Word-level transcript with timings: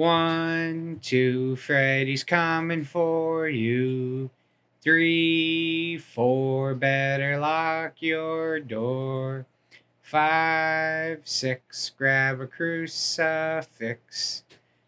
One, 0.00 0.98
two, 1.02 1.56
Freddy's 1.56 2.24
coming 2.24 2.84
for 2.84 3.46
you. 3.50 4.30
Three, 4.80 5.98
four, 5.98 6.74
better 6.74 7.38
lock 7.38 7.96
your 8.00 8.60
door. 8.60 9.44
Five, 10.00 11.20
six, 11.24 11.92
grab 11.98 12.40
a 12.40 12.46
crucifix. 12.46 14.42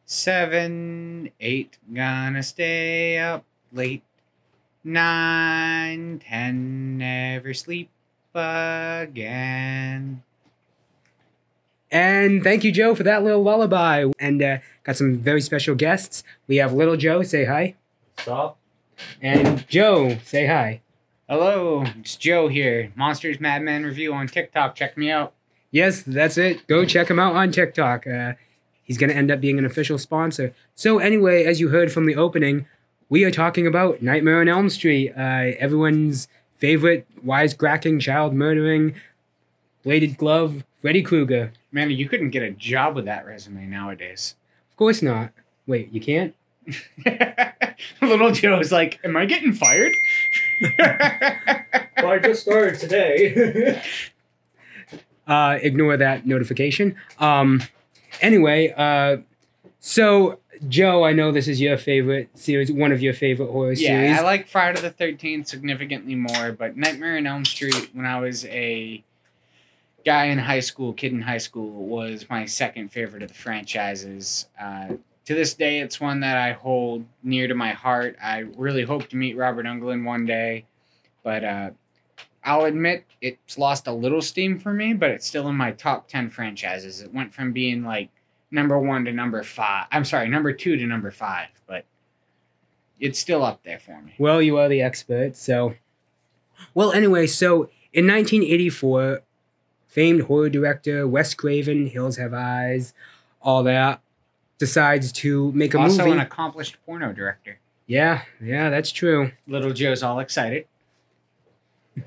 Seven, 0.07 1.31
eight, 1.41 1.77
gonna 1.93 2.43
stay 2.43 3.19
up 3.19 3.45
late. 3.71 4.05
Nine, 4.83 6.23
ten, 6.27 6.97
never 6.97 7.53
sleep 7.53 7.91
again. 8.35 10.23
And 11.93 12.43
thank 12.43 12.65
you, 12.65 12.73
Joe, 12.73 12.95
for 12.95 13.03
that 13.03 13.23
little 13.23 13.43
lullaby. 13.43 14.07
And 14.19 14.43
uh, 14.43 14.59
got 14.83 14.97
some 14.97 15.19
very 15.19 15.43
special 15.43 15.75
guests. 15.75 16.25
We 16.49 16.57
have 16.57 16.73
Little 16.73 16.97
Joe, 16.97 17.23
say 17.23 17.45
hi. 17.45 17.77
Stop. 18.19 18.57
And 19.21 19.69
Joe, 19.69 20.17
say 20.25 20.47
hi. 20.47 20.81
Hello, 21.29 21.85
it's 22.01 22.17
Joe 22.17 22.49
here. 22.49 22.91
Monsters 22.97 23.41
Madman 23.41 23.85
Review 23.85 24.15
on 24.15 24.27
TikTok. 24.27 24.75
Check 24.75 24.97
me 24.97 25.11
out. 25.11 25.35
Yes, 25.71 26.03
that's 26.03 26.39
it. 26.39 26.67
Go 26.67 26.85
check 26.87 27.09
him 27.09 27.19
out 27.19 27.37
on 27.37 27.53
TikTok. 27.53 28.07
Uh, 28.07 28.33
he's 28.83 28.99
going 28.99 29.11
to 29.11 29.17
end 29.17 29.31
up 29.31 29.41
being 29.41 29.59
an 29.59 29.65
official 29.67 29.99
sponsor. 29.99 30.55
So, 30.75 30.99
anyway, 30.99 31.45
as 31.45 31.61
you 31.61 31.69
heard 31.69 31.93
from 31.93 32.07
the 32.07 32.17
opening, 32.17 32.67
we 33.09 33.25
are 33.25 33.31
talking 33.31 33.67
about 33.67 34.03
Nightmare 34.03 34.41
on 34.41 34.49
Elm 34.49 34.71
Street, 34.71 35.13
uh, 35.17 35.53
everyone's 35.59 36.29
favorite 36.57 37.07
wisecracking, 37.25 38.01
child 38.01 38.35
murdering, 38.35 38.95
bladed 39.83 40.17
glove, 40.17 40.65
Freddy 40.83 41.03
Krueger. 41.03 41.53
Man, 41.71 41.91
you 41.93 42.09
couldn't 42.09 42.31
get 42.31 42.43
a 42.43 42.51
job 42.51 42.97
with 42.97 43.05
that 43.05 43.25
resume 43.25 43.67
nowadays. 43.67 44.35
Of 44.71 44.77
course 44.77 45.01
not. 45.01 45.31
Wait, 45.67 45.93
you 45.93 46.01
can't? 46.01 46.35
Little 48.03 48.33
Joe's 48.33 48.73
like, 48.73 48.99
Am 49.05 49.17
I 49.17 49.25
getting 49.25 49.53
fired? 49.53 49.95
Well, 50.79 52.11
I 52.11 52.19
just 52.19 52.43
started 52.43 52.81
today. 52.81 53.81
uh, 55.27 55.59
ignore 55.63 55.97
that 55.97 56.27
notification. 56.27 56.97
Um, 57.19 57.63
anyway, 58.21 58.75
uh, 58.77 59.19
so 59.79 60.41
Joe, 60.69 61.05
I 61.05 61.13
know 61.13 61.31
this 61.31 61.47
is 61.47 61.61
your 61.61 61.79
favorite 61.79 62.37
series, 62.37 62.73
one 62.73 62.91
of 62.91 63.01
your 63.01 63.15
favorite 63.15 63.51
horror 63.51 63.73
yeah, 63.73 63.89
series. 63.89 64.19
I 64.19 64.23
like 64.23 64.49
Friday 64.49 64.81
the 64.81 64.91
13th 64.91 65.47
significantly 65.47 66.17
more, 66.17 66.53
but 66.53 66.77
Nightmare 66.77 67.17
on 67.17 67.27
Elm 67.27 67.45
Street, 67.45 67.91
when 67.93 68.05
I 68.05 68.19
was 68.19 68.45
a 68.47 69.05
guy 70.05 70.27
in 70.27 70.39
high 70.39 70.61
school, 70.61 70.93
kid 70.93 71.13
in 71.13 71.23
high 71.23 71.39
school, 71.39 71.71
was 71.71 72.27
my 72.29 72.45
second 72.45 72.91
favorite 72.91 73.23
of 73.23 73.29
the 73.29 73.35
franchises. 73.35 74.47
Uh, 74.61 74.95
to 75.25 75.35
this 75.35 75.55
day, 75.55 75.81
it's 75.81 76.01
one 76.01 76.21
that 76.21 76.37
I 76.37 76.53
hold 76.53 77.05
near 77.23 77.47
to 77.49 77.55
my 77.55 77.73
heart. 77.73 78.17
I 78.23 78.41
really 78.57 78.83
hope 78.83 79.09
to 79.09 79.17
meet 79.17 79.37
Robert 79.37 79.67
Englund 79.67 80.05
one 80.05 80.27
day, 80.27 80.65
but 81.23 81.45
uh, 81.45 81.71
I'll 82.45 82.65
admit 82.65 83.05
it's 83.21 83.57
lost 83.57 83.87
a 83.87 83.93
little 83.93 84.23
steam 84.23 84.59
for 84.59 84.73
me, 84.73 84.95
but 84.95 85.11
it's 85.11 85.27
still 85.27 85.49
in 85.49 85.55
my 85.55 85.73
top 85.73 86.09
10 86.09 86.31
franchises. 86.31 87.01
It 87.01 87.15
went 87.15 87.33
from 87.33 87.53
being 87.53 87.85
like 87.85 88.11
number 88.51 88.79
one 88.79 89.05
to 89.05 89.13
number 89.13 89.43
five. 89.43 89.87
I'm 89.93 90.05
sorry, 90.05 90.29
number 90.29 90.53
two 90.53 90.77
to 90.77 90.87
number 90.87 91.11
five, 91.11 91.49
but 91.67 91.85
it's 92.99 93.19
still 93.19 93.45
up 93.45 93.63
there 93.63 93.79
for 93.79 94.01
me. 94.03 94.15
Well, 94.19 94.43
you 94.43 94.59
are 94.59 94.69
the 94.69 94.83
expert, 94.83 95.37
so. 95.37 95.75
Well, 96.75 96.93
anyway, 96.93 97.27
so 97.29 97.71
in 97.93 98.07
1984, 98.07 99.23
famed 99.93 100.23
horror 100.23 100.49
director 100.49 101.07
Wes 101.07 101.35
Craven, 101.35 101.87
Hills 101.87 102.17
Have 102.17 102.33
Eyes, 102.33 102.95
all 103.43 103.63
that, 103.65 104.01
decides 104.57 105.13
to 105.13 105.53
make 105.53 105.75
a 105.75 105.79
also 105.79 105.99
movie. 105.99 106.11
Also, 106.11 106.13
an 106.13 106.21
accomplished 106.21 106.79
porno 106.87 107.13
director. 107.13 107.59
yeah, 107.87 108.23
yeah, 108.41 108.71
that's 108.71 108.91
true. 108.91 109.33
Little 109.47 109.73
Joe's 109.73 110.03
all 110.03 110.19
excited. 110.19 110.67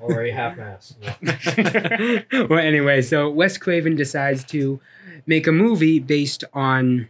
Already 0.02 0.32
half 0.32 0.56
mast. 0.56 0.96
No. 1.00 2.46
well, 2.50 2.58
anyway, 2.58 3.02
so 3.02 3.30
Wes 3.30 3.56
Craven 3.56 3.94
decides 3.94 4.42
to 4.46 4.80
make 5.26 5.46
a 5.46 5.52
movie 5.52 6.00
based 6.00 6.42
on 6.52 7.08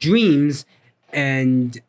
dreams 0.00 0.66
and 1.12 1.80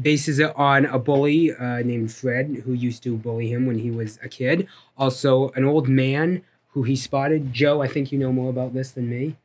bases 0.00 0.40
it 0.40 0.52
on 0.56 0.84
a 0.86 0.98
bully 0.98 1.54
uh, 1.54 1.78
named 1.78 2.12
Fred 2.12 2.62
who 2.64 2.72
used 2.72 3.04
to 3.04 3.16
bully 3.16 3.48
him 3.52 3.66
when 3.66 3.78
he 3.78 3.92
was 3.92 4.18
a 4.20 4.28
kid. 4.28 4.66
Also, 4.98 5.50
an 5.50 5.64
old 5.64 5.88
man 5.88 6.42
who 6.72 6.82
he 6.82 6.96
spotted. 6.96 7.52
Joe, 7.52 7.82
I 7.82 7.88
think 7.88 8.12
you 8.12 8.18
know 8.18 8.32
more 8.32 8.50
about 8.50 8.74
this 8.74 8.90
than 8.90 9.08
me. 9.08 9.36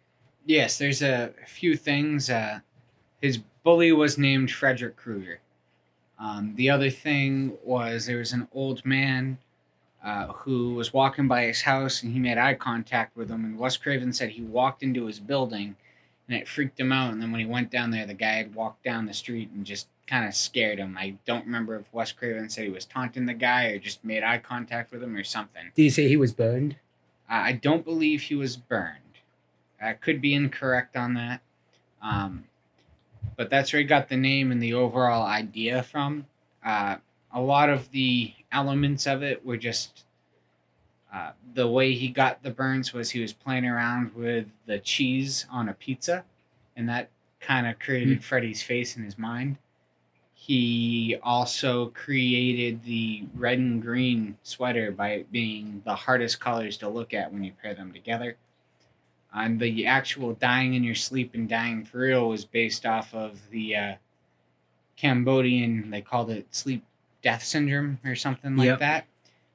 Yes, 0.45 0.77
there's 0.77 1.01
a 1.01 1.33
few 1.47 1.75
things. 1.75 2.29
Uh, 2.29 2.59
his 3.21 3.39
bully 3.63 3.91
was 3.91 4.17
named 4.17 4.51
Frederick 4.51 4.95
Krueger. 4.95 5.39
Um, 6.19 6.53
the 6.55 6.69
other 6.69 6.89
thing 6.89 7.57
was 7.63 8.05
there 8.05 8.19
was 8.19 8.31
an 8.31 8.47
old 8.53 8.85
man 8.85 9.37
uh, 10.03 10.27
who 10.27 10.75
was 10.75 10.93
walking 10.93 11.27
by 11.27 11.45
his 11.45 11.63
house 11.63 12.03
and 12.03 12.13
he 12.13 12.19
made 12.19 12.37
eye 12.37 12.53
contact 12.53 13.17
with 13.17 13.29
him. 13.29 13.43
And 13.43 13.57
Wes 13.57 13.75
Craven 13.75 14.13
said 14.13 14.29
he 14.29 14.43
walked 14.43 14.83
into 14.83 15.07
his 15.07 15.19
building 15.19 15.75
and 16.27 16.37
it 16.37 16.47
freaked 16.47 16.79
him 16.79 16.91
out. 16.91 17.11
And 17.11 17.21
then 17.21 17.31
when 17.31 17.41
he 17.41 17.47
went 17.47 17.71
down 17.71 17.91
there, 17.91 18.05
the 18.05 18.13
guy 18.13 18.35
had 18.35 18.55
walked 18.55 18.83
down 18.83 19.07
the 19.07 19.13
street 19.13 19.49
and 19.49 19.65
just 19.65 19.87
kind 20.07 20.27
of 20.27 20.35
scared 20.35 20.77
him. 20.77 20.95
I 20.97 21.15
don't 21.25 21.45
remember 21.45 21.75
if 21.75 21.91
Wes 21.91 22.11
Craven 22.11 22.49
said 22.49 22.65
he 22.65 22.69
was 22.69 22.85
taunting 22.85 23.25
the 23.25 23.33
guy 23.33 23.65
or 23.65 23.79
just 23.79 24.03
made 24.05 24.23
eye 24.23 24.37
contact 24.37 24.91
with 24.91 25.03
him 25.03 25.15
or 25.15 25.23
something. 25.23 25.71
Did 25.73 25.83
you 25.83 25.89
say 25.89 26.07
he 26.07 26.17
was 26.17 26.33
burned? 26.33 26.75
I 27.27 27.53
don't 27.53 27.83
believe 27.83 28.23
he 28.23 28.35
was 28.35 28.57
burned. 28.57 28.99
I 29.81 29.93
could 29.93 30.21
be 30.21 30.33
incorrect 30.33 30.95
on 30.95 31.15
that. 31.15 31.41
Um, 32.01 32.45
but 33.35 33.49
that's 33.49 33.73
where 33.73 33.81
he 33.81 33.87
got 33.87 34.09
the 34.09 34.17
name 34.17 34.51
and 34.51 34.61
the 34.61 34.73
overall 34.73 35.25
idea 35.25 35.83
from. 35.83 36.25
Uh, 36.63 36.97
a 37.31 37.41
lot 37.41 37.69
of 37.69 37.91
the 37.91 38.33
elements 38.51 39.05
of 39.05 39.21
it 39.23 39.45
were 39.45 39.57
just 39.57 40.05
uh, 41.13 41.31
the 41.53 41.67
way 41.67 41.93
he 41.93 42.07
got 42.09 42.43
the 42.43 42.51
burns 42.51 42.93
was 42.93 43.11
he 43.11 43.21
was 43.21 43.33
playing 43.33 43.65
around 43.65 44.13
with 44.15 44.47
the 44.65 44.79
cheese 44.79 45.45
on 45.51 45.69
a 45.69 45.73
pizza, 45.73 46.25
and 46.75 46.89
that 46.89 47.09
kind 47.39 47.67
of 47.67 47.79
created 47.79 48.23
Freddy's 48.23 48.61
face 48.61 48.97
in 48.97 49.03
his 49.03 49.17
mind. 49.17 49.57
He 50.45 51.17
also 51.23 51.87
created 51.87 52.83
the 52.83 53.25
red 53.33 53.57
and 53.57 53.81
green 53.81 54.37
sweater 54.43 54.91
by 54.91 55.09
it 55.13 55.31
being 55.31 55.81
the 55.85 55.95
hardest 55.95 56.39
colors 56.39 56.77
to 56.77 56.87
look 56.87 57.15
at 57.15 57.33
when 57.33 57.43
you 57.43 57.51
pair 57.63 57.73
them 57.73 57.91
together. 57.91 58.37
And 59.33 59.59
the 59.59 59.87
actual 59.87 60.33
dying 60.35 60.75
in 60.75 60.83
your 60.83 60.93
sleep 60.93 61.33
and 61.33 61.49
dying 61.49 61.83
for 61.83 61.97
real 61.97 62.29
was 62.29 62.45
based 62.45 62.85
off 62.85 63.11
of 63.15 63.39
the 63.49 63.75
uh, 63.75 63.93
Cambodian, 64.97 65.89
they 65.89 66.01
called 66.01 66.29
it 66.29 66.45
sleep 66.53 66.83
death 67.23 67.43
syndrome 67.43 67.97
or 68.05 68.13
something 68.13 68.55
like 68.55 68.67
Yep. 68.67 68.79
that, 68.81 69.05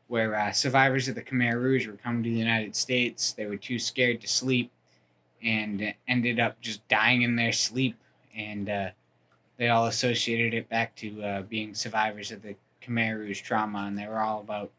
where 0.09 0.35
uh, 0.35 0.51
survivors 0.51 1.07
of 1.07 1.15
the 1.15 1.23
Khmer 1.23 1.55
Rouge 1.55 1.87
were 1.87 1.93
coming 1.93 2.25
to 2.25 2.31
the 2.31 2.37
United 2.37 2.75
States. 2.75 3.33
They 3.33 3.47
were 3.47 3.57
too 3.57 3.79
scared 3.79 4.21
to 4.23 4.27
sleep 4.27 4.73
and 5.41 5.95
ended 6.09 6.41
up 6.41 6.61
just 6.61 6.87
dying 6.89 7.23
in 7.23 7.37
their 7.37 7.53
sleep. 7.53 7.97
And 8.37 8.69
uh, 8.69 8.91
they 9.61 9.69
all 9.69 9.87
associated 9.89 10.55
it 10.55 10.71
back 10.71 10.97
to 10.97 11.23
uh, 11.23 11.43
being 11.43 11.75
survivors 11.75 12.33
of 12.33 12.41
the 12.41 12.57
Khmer 12.83 13.19
Rouge 13.19 13.43
trauma. 13.43 13.81
And 13.81 13.97
they 13.97 14.07
were 14.07 14.19
all 14.19 14.41
about 14.41 14.71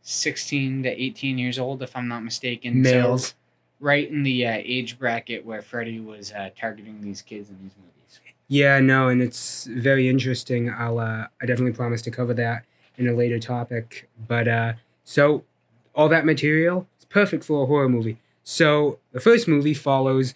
16 0.00 0.84
to 0.84 0.88
18 0.88 1.36
years 1.36 1.58
old, 1.58 1.82
if 1.82 1.94
I'm 1.94 2.08
not 2.08 2.24
mistaken. 2.24 2.82
So 2.82 2.90
Males. 2.90 3.34
right 3.80 4.10
in 4.10 4.22
the 4.22 4.46
uh, 4.46 4.62
age 4.64 4.98
bracket 4.98 5.44
where 5.44 5.60
Freddy 5.60 6.00
was 6.00 6.32
uh, 6.32 6.48
targeting 6.58 7.02
these 7.02 7.20
kids 7.20 7.50
in 7.50 7.58
these 7.62 7.72
movies. 7.76 8.20
Yeah, 8.48 8.80
no, 8.80 9.08
and 9.08 9.20
it's 9.20 9.66
very 9.66 10.08
interesting. 10.08 10.70
I'll 10.70 10.98
uh, 10.98 11.26
I 11.42 11.44
definitely 11.44 11.74
promise 11.74 12.00
to 12.02 12.10
cover 12.10 12.32
that 12.32 12.64
in 12.96 13.08
a 13.08 13.12
later 13.12 13.38
topic. 13.38 14.08
But 14.26 14.48
uh, 14.48 14.72
so 15.04 15.44
all 15.94 16.08
that 16.08 16.24
material 16.24 16.86
is 16.98 17.04
perfect 17.04 17.44
for 17.44 17.64
a 17.64 17.66
horror 17.66 17.90
movie. 17.90 18.16
So 18.42 19.00
the 19.12 19.20
first 19.20 19.46
movie 19.46 19.74
follows 19.74 20.32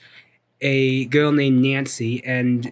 a 0.60 1.06
girl 1.06 1.32
named 1.32 1.62
Nancy 1.62 2.22
and 2.22 2.70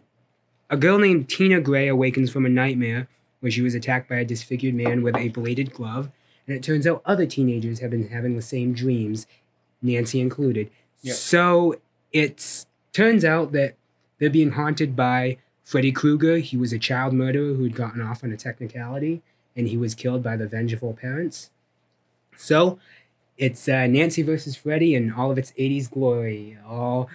a 0.71 0.77
girl 0.77 0.99
named 0.99 1.29
Tina 1.29 1.61
Gray 1.61 1.89
awakens 1.89 2.31
from 2.31 2.47
a 2.47 2.49
nightmare 2.49 3.09
where 3.41 3.51
she 3.51 3.61
was 3.61 3.75
attacked 3.75 4.09
by 4.09 4.17
a 4.17 4.25
disfigured 4.25 4.75
man 4.75 5.03
with 5.03 5.17
a 5.17 5.29
bladed 5.29 5.75
glove. 5.75 6.11
And 6.47 6.57
it 6.57 6.63
turns 6.63 6.87
out 6.87 7.03
other 7.05 7.27
teenagers 7.27 7.81
have 7.81 7.91
been 7.91 8.09
having 8.09 8.37
the 8.37 8.43
same 8.43 8.73
dreams, 8.73 9.27
Nancy 9.83 10.21
included. 10.21 10.71
Yep. 11.03 11.17
So 11.17 11.81
it 12.13 12.67
turns 12.93 13.25
out 13.25 13.53
that 13.53 13.75
they're 14.19 14.31
being 14.31 14.53
haunted 14.53 14.95
by 14.95 15.39
Freddy 15.65 15.93
Krueger. 15.93 16.39
He 16.39 16.57
was 16.57 16.73
a 16.73 16.79
child 16.79 17.13
murderer 17.13 17.55
who 17.55 17.65
had 17.65 17.75
gotten 17.75 18.01
off 18.01 18.23
on 18.23 18.33
a 18.33 18.37
technicality, 18.37 19.23
and 19.57 19.69
he 19.69 19.77
was 19.77 19.95
killed 19.95 20.23
by 20.23 20.37
the 20.37 20.47
vengeful 20.47 20.95
parents. 20.95 21.51
So 22.37 22.79
it's 23.39 23.69
uh, 23.69 23.87
Nancy 23.87 24.23
versus 24.23 24.57
Freddy 24.57 24.95
in 24.95 25.13
all 25.13 25.31
of 25.31 25.39
its 25.39 25.53
80s 25.53 25.91
glory. 25.91 26.59
All 26.67 27.09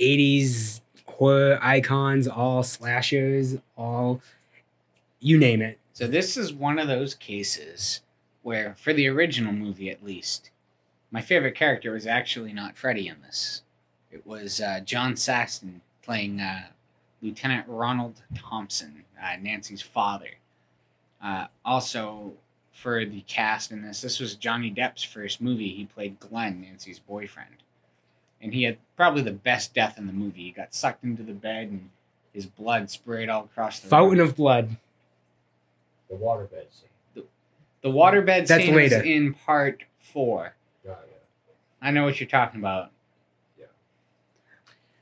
80s 0.00 0.81
horror 1.22 1.56
icons, 1.62 2.26
all 2.26 2.64
slashers, 2.64 3.56
all 3.76 4.20
you 5.20 5.38
name 5.38 5.62
it. 5.62 5.78
So 5.92 6.08
this 6.08 6.36
is 6.36 6.52
one 6.52 6.80
of 6.80 6.88
those 6.88 7.14
cases 7.14 8.00
where, 8.42 8.74
for 8.76 8.92
the 8.92 9.06
original 9.06 9.52
movie 9.52 9.88
at 9.88 10.04
least, 10.04 10.50
my 11.12 11.20
favorite 11.20 11.54
character 11.54 11.92
was 11.92 12.08
actually 12.08 12.52
not 12.52 12.76
Freddy 12.76 13.06
in 13.06 13.22
this. 13.22 13.62
It 14.10 14.26
was 14.26 14.60
uh, 14.60 14.80
John 14.80 15.14
Saxon 15.14 15.80
playing 16.02 16.40
uh, 16.40 16.62
Lieutenant 17.22 17.66
Ronald 17.68 18.20
Thompson, 18.34 19.04
uh, 19.22 19.36
Nancy's 19.40 19.80
father. 19.80 20.30
Uh, 21.22 21.46
also, 21.64 22.32
for 22.72 23.04
the 23.04 23.20
cast 23.28 23.70
in 23.70 23.82
this, 23.82 24.00
this 24.00 24.18
was 24.18 24.34
Johnny 24.34 24.72
Depp's 24.72 25.04
first 25.04 25.40
movie. 25.40 25.68
He 25.68 25.84
played 25.84 26.18
Glenn, 26.18 26.62
Nancy's 26.62 26.98
boyfriend. 26.98 27.62
And 28.42 28.52
he 28.52 28.64
had 28.64 28.76
probably 28.96 29.22
the 29.22 29.30
best 29.32 29.72
death 29.72 29.96
in 29.98 30.06
the 30.06 30.12
movie. 30.12 30.42
He 30.42 30.50
got 30.50 30.74
sucked 30.74 31.04
into 31.04 31.22
the 31.22 31.32
bed 31.32 31.68
and 31.68 31.88
his 32.34 32.44
blood 32.46 32.90
sprayed 32.90 33.28
all 33.28 33.44
across 33.44 33.78
the 33.80 33.88
Fountain 33.88 34.18
room. 34.18 34.28
of 34.28 34.36
blood. 34.36 34.76
The 36.10 36.16
waterbed 36.16 36.66
scene. 36.72 37.24
The 37.82 37.88
waterbed 37.88 38.46
That's 38.46 38.64
scene 38.64 38.74
later. 38.74 38.96
is 38.96 39.02
in 39.02 39.34
part 39.34 39.82
four. 40.00 40.54
Yeah, 40.84 40.94
I 41.80 41.90
know 41.90 42.04
what 42.04 42.20
you're 42.20 42.28
talking 42.28 42.60
about. 42.60 42.90
Yeah. 43.58 43.66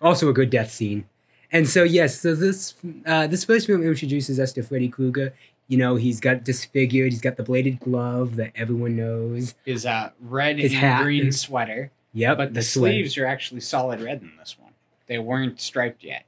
Also 0.01 0.29
a 0.29 0.33
good 0.33 0.51
death 0.51 0.71
scene. 0.71 1.05
And 1.53 1.69
so 1.69 1.83
yes, 1.83 2.21
so 2.21 2.35
this 2.35 2.75
uh, 3.07 3.27
this 3.27 3.45
first 3.45 3.67
film 3.67 3.83
introduces 3.83 4.39
us 4.39 4.53
to 4.55 4.63
Freddy 4.63 4.89
Krueger. 4.89 5.35
You 5.69 5.79
know, 5.79 5.97
he's 5.97 6.21
got 6.21 6.43
disfigured. 6.45 7.13
He's 7.13 7.21
got 7.21 7.37
the 7.37 7.43
bladed 7.43 7.81
glove 7.81 8.37
that 8.37 8.53
everyone 8.55 8.97
knows. 8.97 9.55
His 9.65 9.85
uh, 9.87 10.11
red 10.21 10.59
His 10.59 10.73
and 10.73 10.81
hat. 10.81 11.03
green 11.03 11.31
sweater. 11.33 11.91
Yep, 12.13 12.37
but 12.37 12.55
the, 12.55 12.63
sleeves 12.63 13.17
are 13.19 13.27
actually 13.27 13.61
solid 13.61 14.01
red 14.01 14.21
in 14.23 14.33
this 14.39 14.57
one. 14.59 14.73
They 15.07 15.19
weren't 15.19 15.61
striped 15.61 16.03
yet. 16.03 16.25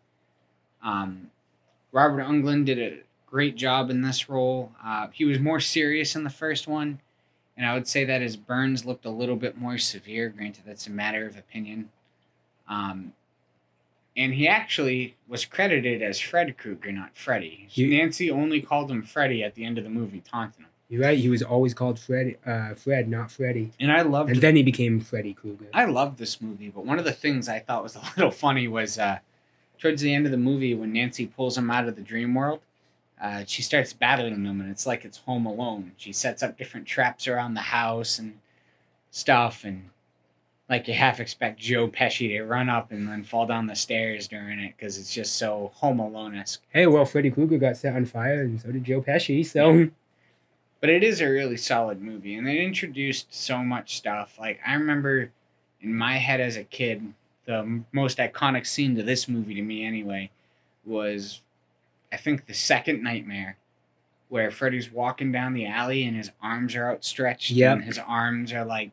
Um, 0.83 1.31
Robert 1.93 2.23
Englund 2.23 2.67
did 2.67 2.79
a 2.79 2.99
great 3.27 3.57
job 3.57 3.91
in 3.91 4.03
this 4.03 4.29
role. 4.29 4.73
Uh, 4.85 5.09
he 5.13 5.25
was 5.25 5.39
more 5.39 5.61
serious 5.61 6.15
in 6.15 6.25
the 6.25 6.31
first 6.31 6.67
one, 6.69 7.01
and 7.57 7.67
I 7.67 7.75
would 7.75 7.89
say 7.89 8.05
that 8.05 8.21
his 8.23 8.37
burns 8.37 8.85
looked 8.85 9.05
a 9.05 9.11
little 9.11 9.37
bit 9.37 9.57
more 9.57 9.79
severe. 9.79 10.29
Granted, 10.29 10.65
that's 10.67 10.87
a 10.87 10.91
matter 10.91 11.27
of 11.27 11.37
opinion. 11.37 11.91
Um, 12.69 13.13
and 14.17 14.35
he 14.35 14.47
actually 14.47 15.17
was 15.27 15.45
credited 15.45 16.03
as 16.03 16.21
Fred 16.21 16.59
Krueger, 16.59 16.93
not 16.93 17.17
Freddy. 17.17 17.69
You- 17.73 17.89
Nancy 17.89 18.31
only 18.31 18.61
called 18.61 18.91
him 18.91 19.03
Freddy 19.03 19.43
at 19.43 19.55
the 19.55 19.65
end 19.65 19.79
of 19.79 19.85
the 19.85 19.91
movie, 19.91 20.21
taunting 20.21 20.65
him. 20.65 20.71
You're 20.93 21.01
right. 21.01 21.19
He 21.19 21.31
was 21.31 21.43
always 21.43 21.73
called 21.73 21.99
Fred, 21.99 22.37
uh, 22.45 22.75
Fred, 22.75 23.09
not 23.09 23.31
Freddy. 23.31 23.71
And 23.81 23.91
I 23.91 24.03
loved 24.03 24.29
And 24.29 24.43
then 24.43 24.57
he 24.57 24.63
became 24.63 25.01
Freddy 25.01 25.33
Krueger. 25.33 25.65
I 25.73 25.87
love 25.87 26.19
this 26.19 26.39
movie, 26.43 26.69
but 26.69 26.85
one 26.85 26.99
of 26.99 27.07
the 27.07 27.13
things 27.13 27.49
I 27.49 27.61
thought 27.61 27.83
was 27.83 27.97
a 27.97 28.03
little 28.19 28.31
funny 28.31 28.69
was 28.69 28.99
uh, 28.99 29.21
towards 29.79 30.03
the 30.03 30.13
end 30.13 30.27
of 30.27 30.33
the 30.33 30.37
movie 30.37 30.75
when 30.75 30.93
Nancy 30.93 31.27
pulls 31.27 31.57
him 31.57 31.71
out 31.71 31.89
of 31.89 31.97
the 31.97 32.03
dream 32.03 32.35
world. 32.35 32.61
Uh, 33.19 33.45
she 33.47 33.63
starts 33.63 33.95
battling 33.95 34.45
him, 34.45 34.61
and 34.61 34.71
it's 34.71 34.85
like 34.85 35.07
it's 35.07 35.17
Home 35.17 35.47
Alone. 35.47 35.93
She 35.97 36.13
sets 36.13 36.43
up 36.43 36.59
different 36.59 36.87
traps 36.87 37.27
around 37.27 37.55
the 37.55 37.61
house 37.61 38.19
and 38.19 38.39
stuff, 39.11 39.65
and 39.65 39.89
like 40.69 40.89
you 40.89 40.93
half 40.93 41.21
expect 41.21 41.59
Joe 41.59 41.89
Pesci 41.89 42.37
to 42.37 42.43
run 42.43 42.69
up 42.69 42.93
and 42.93 43.09
then 43.09 43.25
fall 43.25 43.47
down 43.47 43.67
the 43.67 43.77
stairs 43.77 44.29
during 44.29 44.59
it 44.59 44.75
because 44.77 44.99
it's 44.99 45.15
just 45.15 45.37
so 45.37 45.71
Home 45.77 46.01
Alone 46.01 46.35
esque. 46.37 46.61
Hey, 46.69 46.87
well, 46.87 47.07
Freddy 47.07 47.31
Krueger 47.31 47.57
got 47.57 47.79
set 47.79 47.97
on 47.97 48.05
fire, 48.05 48.43
and 48.43 48.61
so 48.61 48.71
did 48.71 48.85
Joe 48.85 49.01
Pesci. 49.01 49.47
So 49.47 49.89
but 50.83 50.91
it 50.91 51.03
is 51.03 51.21
a 51.23 51.29
really 51.29 51.57
solid 51.57 52.03
movie 52.03 52.35
and 52.35 52.47
it 52.47 52.59
introduced 52.61 53.33
so 53.35 53.59
much 53.65 53.97
stuff. 53.97 54.37
Like 54.39 54.61
i 54.67 54.75
remember 54.75 55.31
in 55.81 55.95
my 55.95 56.19
head 56.19 56.41
as 56.41 56.57
a 56.59 56.65
kid 56.65 57.15
the 57.47 57.83
most 57.93 58.19
iconic 58.19 58.67
scene 58.67 58.95
to 58.97 59.03
this 59.03 59.27
movie 59.29 59.55
to 59.55 59.63
me 59.63 59.85
anyway 59.87 60.29
was 60.85 61.41
i 62.13 62.17
think 62.17 62.47
the 62.47 62.55
second 62.55 63.03
nightmare 63.03 63.57
where 64.29 64.51
freddy's 64.51 64.93
walking 64.93 65.33
down 65.33 65.55
the 65.55 65.67
alley 65.67 66.05
and 66.05 66.17
his 66.17 66.31
arms 66.43 66.75
are 66.77 66.91
outstretched 66.91 67.51
Yep. 67.51 67.77
and 67.77 67.85
his 67.85 67.99
arms 67.99 68.53
are 68.53 68.65
like 68.65 68.91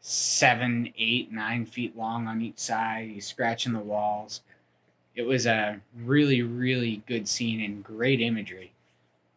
seven 0.00 0.92
eight 0.98 1.32
nine 1.32 1.66
feet 1.66 1.96
long 1.96 2.28
on 2.28 2.40
each 2.40 2.58
side. 2.58 3.08
He's 3.12 3.26
scratching 3.26 3.72
the 3.72 3.80
walls. 3.80 4.40
It 5.16 5.22
was 5.22 5.46
a 5.46 5.80
really 6.04 6.42
really 6.42 7.02
good 7.06 7.26
scene 7.28 7.60
and 7.60 7.82
great 7.82 8.20
imagery. 8.20 8.72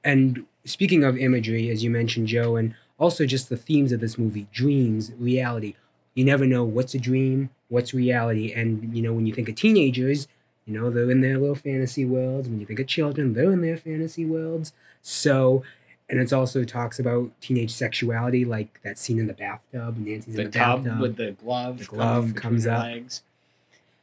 And 0.03 0.45
speaking 0.65 1.03
of 1.03 1.17
imagery, 1.17 1.69
as 1.69 1.83
you 1.83 1.89
mentioned, 1.89 2.27
Joe, 2.27 2.55
and 2.55 2.75
also 2.97 3.25
just 3.25 3.49
the 3.49 3.57
themes 3.57 3.91
of 3.91 3.99
this 3.99 4.17
movie 4.17 4.47
dreams, 4.51 5.11
reality. 5.17 5.75
You 6.15 6.25
never 6.25 6.45
know 6.45 6.63
what's 6.63 6.93
a 6.93 6.99
dream, 6.99 7.49
what's 7.69 7.93
reality. 7.93 8.51
And, 8.51 8.95
you 8.95 9.01
know, 9.01 9.13
when 9.13 9.25
you 9.25 9.33
think 9.33 9.47
of 9.49 9.55
teenagers, 9.55 10.27
you 10.65 10.73
know, 10.79 10.89
they're 10.89 11.09
in 11.09 11.21
their 11.21 11.37
little 11.37 11.55
fantasy 11.55 12.03
worlds. 12.05 12.47
When 12.49 12.59
you 12.59 12.65
think 12.65 12.79
of 12.79 12.87
children, 12.87 13.33
they're 13.33 13.51
in 13.51 13.61
their 13.61 13.77
fantasy 13.77 14.25
worlds. 14.25 14.73
So, 15.01 15.63
and 16.09 16.19
it 16.19 16.33
also 16.33 16.63
talks 16.63 16.99
about 16.99 17.31
teenage 17.39 17.71
sexuality, 17.71 18.43
like 18.43 18.81
that 18.83 18.97
scene 18.99 19.19
in 19.19 19.27
the 19.27 19.33
bathtub. 19.33 19.97
Nancy's 19.97 20.35
the 20.35 20.41
in 20.41 20.51
the 20.51 20.57
tub 20.59 20.83
bathtub. 20.83 21.01
with 21.01 21.15
the 21.15 21.31
glove, 21.31 21.77
The 21.79 21.85
glove 21.85 22.35
comes 22.35 22.67
up. 22.67 22.83
legs. 22.83 23.21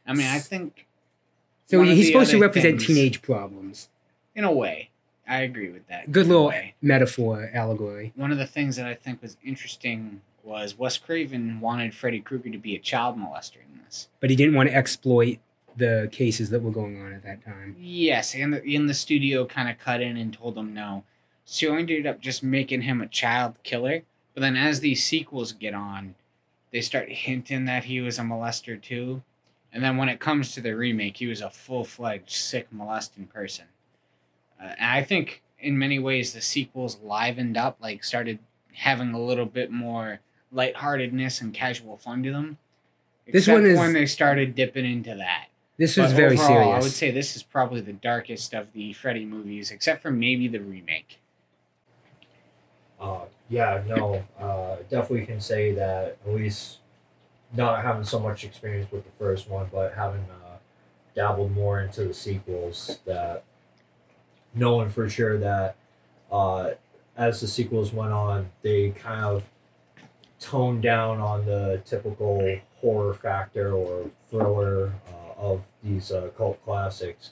I 0.07 0.15
mean, 0.15 0.27
I 0.27 0.39
think 0.39 0.87
so 1.67 1.83
he's 1.83 2.07
supposed 2.07 2.31
to 2.31 2.41
represent 2.41 2.79
things- 2.79 2.87
teenage 2.87 3.21
problems. 3.23 3.89
in 4.35 4.45
a 4.45 4.53
way, 4.53 4.91
I 5.29 5.43
agree 5.43 5.71
with 5.71 5.87
that. 5.89 6.11
Good 6.13 6.29
little 6.29 6.49
way. 6.49 6.75
metaphor, 6.81 7.51
allegory. 7.53 8.13
One 8.17 8.33
of 8.33 8.39
the 8.39 8.47
things 8.47 8.77
that 8.77 8.87
I 8.87 8.95
think 8.95 9.23
was 9.23 9.37
interesting 9.45 10.21
was 10.45 10.79
Wes 10.79 10.97
Craven 10.99 11.61
wanted 11.61 11.95
Freddy 11.95 12.21
Krueger 12.21 12.51
to 12.51 12.59
be 12.59 12.77
a 12.77 12.79
child 12.79 13.17
molester 13.19 13.57
in 13.57 13.81
this. 13.85 14.09
But 14.21 14.31
he 14.31 14.37
didn't 14.37 14.55
want 14.55 14.69
to 14.69 14.75
exploit 14.75 15.39
the 15.77 16.09
cases 16.13 16.51
that 16.51 16.63
were 16.63 16.71
going 16.71 17.01
on 17.01 17.13
at 17.13 17.23
that 17.25 17.45
time. 17.45 17.77
Yes, 17.79 18.35
and 18.35 18.55
the, 18.55 18.77
and 18.77 18.89
the 18.89 18.95
studio 18.95 19.45
kind 19.45 19.69
of 19.69 19.79
cut 19.79 20.01
in 20.01 20.17
and 20.17 20.33
told 20.33 20.57
him 20.57 20.73
no. 20.73 21.05
So 21.45 21.73
he 21.73 21.79
ended 21.81 22.07
up 22.07 22.21
just 22.21 22.43
making 22.43 22.83
him 22.83 23.01
a 23.01 23.07
child 23.07 23.57
killer. 23.63 24.03
But 24.35 24.41
then 24.41 24.57
as 24.57 24.81
these 24.81 25.05
sequels 25.05 25.53
get 25.53 25.75
on, 25.75 26.15
they 26.71 26.81
start 26.81 27.11
hinting 27.11 27.65
that 27.67 27.85
he 27.85 28.01
was 28.01 28.19
a 28.19 28.23
molester 28.23 28.81
too. 28.81 29.23
And 29.73 29.83
then 29.83 29.97
when 29.97 30.09
it 30.09 30.21
comes 30.21 30.53
to 30.53 30.61
the 30.61 30.75
remake, 30.75 31.19
he 31.19 31.27
was 31.27 31.41
a 31.41 31.51
full 31.51 31.85
fledged 31.85 32.31
sick 32.31 32.69
molesting 32.71 33.27
person. 33.27 33.67
Uh, 34.61 34.65
and 34.79 34.91
I 34.91 35.03
think 35.03 35.43
in 35.59 35.79
many 35.79 35.99
ways 35.99 36.33
the 36.33 36.41
sequels 36.41 36.99
livened 37.03 37.57
up, 37.57 37.77
like 37.81 38.05
started 38.05 38.39
having 38.73 39.13
a 39.13 39.21
little 39.21 39.47
bit 39.47 39.71
more 39.71 40.21
lightheartedness 40.53 41.41
and 41.41 41.53
casual 41.53 41.97
fun 41.97 42.23
to 42.23 42.33
them. 42.33 42.59
This 43.27 43.43
Except 43.49 43.55
one 43.55 43.67
is- 43.67 43.79
when 43.79 43.93
they 43.93 44.07
started 44.07 44.55
dipping 44.55 44.85
into 44.85 45.15
that. 45.17 45.49
This 45.79 45.97
was 45.97 46.13
But 46.13 46.17
very 46.17 46.35
overall, 46.39 46.47
serious. 46.49 46.75
I 46.75 46.79
would 46.81 46.93
say 46.93 47.11
this 47.11 47.37
is 47.37 47.43
probably 47.43 47.83
the 47.83 47.93
darkest 47.93 48.55
of 48.55 48.73
the 48.73 48.95
Freddy 48.95 49.27
movies, 49.27 49.71
except 49.71 50.01
for 50.01 50.11
maybe 50.11 50.49
the 50.49 50.61
remake. 50.61 51.19
Uh, 52.99 53.27
yeah, 53.51 53.83
no, 53.87 54.25
uh, 54.39 54.77
definitely 54.89 55.27
can 55.27 55.41
say 55.41 55.73
that 55.73 56.17
at 56.27 56.35
least 56.35 56.79
not 57.53 57.85
having 57.85 58.05
so 58.05 58.19
much 58.19 58.43
experience 58.45 58.91
with 58.91 59.05
the 59.05 59.11
first 59.19 59.51
one, 59.51 59.69
but 59.71 59.93
having 59.95 60.23
uh, 60.31 60.57
dabbled 61.15 61.53
more 61.53 61.81
into 61.81 62.05
the 62.05 62.15
sequels, 62.15 63.01
that 63.05 63.45
knowing 64.57 64.89
for 64.89 65.09
sure 65.09 65.39
that 65.39 65.77
uh, 66.33 66.71
as 67.17 67.41
the 67.41 67.47
sequels 67.47 67.93
went 67.93 68.13
on, 68.13 68.51
they 68.63 68.91
kind 68.91 69.25
of 69.25 69.45
toned 70.41 70.83
down 70.83 71.21
on 71.21 71.47
the 71.47 71.81
typical 71.85 72.59
horror 72.81 73.15
factor 73.15 73.73
or 73.73 74.11
thriller 74.31 74.93
uh, 75.09 75.41
of 75.41 75.63
these 75.83 76.11
uh, 76.11 76.29
cult 76.37 76.63
classics, 76.65 77.31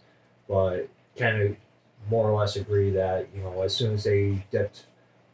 but 0.49 0.89
kind 1.19 1.43
of 1.43 1.57
more 2.09 2.31
or 2.31 2.39
less 2.39 2.57
agree 2.57 2.91
that 2.91 3.29
you 3.35 3.43
know 3.43 3.63
as 3.63 3.75
soon 3.75 3.95
as 3.95 4.05
they 4.05 4.45
dipped 4.51 4.85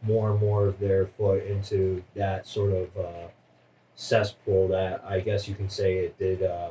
more 0.03 0.31
and 0.31 0.41
more 0.41 0.67
of 0.67 0.79
their 0.79 1.07
foot 1.07 1.45
into 1.45 2.03
that 2.15 2.47
sort 2.47 2.73
of 2.73 2.97
uh, 2.97 3.29
cesspool 3.97 4.69
that 4.69 5.03
I 5.05 5.21
guess 5.21 5.49
you 5.49 5.55
can 5.55 5.69
say 5.69 5.99
it 5.99 6.19
did 6.19 6.43
uh, 6.43 6.71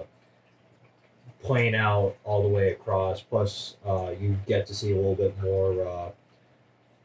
playing 1.42 1.76
out 1.76 2.16
all 2.24 2.44
the 2.44 2.50
way 2.50 2.72
across. 2.72 3.22
Plus, 3.22 3.78
uh, 3.86 4.12
you 4.20 4.38
get 4.48 4.68
to 4.68 4.76
see 4.76 4.92
a 4.92 4.96
little 4.96 5.16
bit 5.16 5.42
more, 5.42 5.88
uh, 5.88 6.10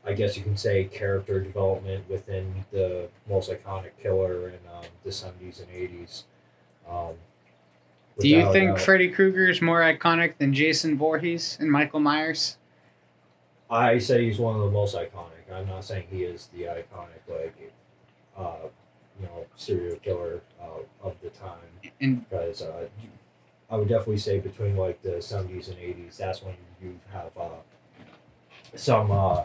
I 0.05 0.13
guess 0.13 0.37
you 0.37 0.43
can 0.43 0.57
say, 0.57 0.85
character 0.85 1.41
development 1.41 2.09
within 2.09 2.65
the 2.71 3.09
most 3.29 3.51
iconic 3.51 3.93
killer 4.03 4.49
in 4.49 4.59
um, 4.75 4.85
the 5.05 5.11
70s 5.11 5.61
and 5.61 5.69
80s. 5.71 6.25
Um, 6.89 7.15
Do 8.19 8.29
you 8.29 8.53
think 8.53 8.73
doubt. 8.73 8.81
Freddy 8.81 9.09
Krueger 9.09 9.49
is 9.49 9.63
more 9.63 9.81
iconic 9.81 10.37
than 10.39 10.53
Jason 10.53 10.99
Voorhees 10.99 11.57
and 11.61 11.71
Michael 11.71 12.01
Myers? 12.01 12.59
I 13.71 13.99
say 13.99 14.27
he's 14.27 14.39
one 14.39 14.57
of 14.57 14.63
the 14.63 14.71
most 14.71 14.95
iconic. 14.95 15.31
I'm 15.53 15.67
not 15.67 15.85
saying 15.85 16.07
he 16.11 16.25
is 16.25 16.49
the 16.55 16.65
iconic, 16.65 17.23
like, 17.29 17.73
uh, 18.37 18.69
you 19.21 19.27
know, 19.27 19.47
serial 19.57 19.97
killer 19.97 20.41
uh, 20.61 21.07
of 21.07 21.15
the 21.23 21.31
time. 21.31 21.59
And 22.01 22.29
Because 22.29 22.63
uh, 22.63 22.89
I 23.75 23.77
would 23.77 23.89
definitely 23.89 24.19
say 24.19 24.39
between 24.39 24.77
like 24.77 25.03
the 25.03 25.17
70s 25.17 25.67
and 25.67 25.77
80s, 25.79 26.17
that's 26.17 26.41
when 26.45 26.55
you 26.81 27.01
have 27.13 27.31
uh, 27.37 27.49
some. 28.77 29.11
Uh, 29.11 29.43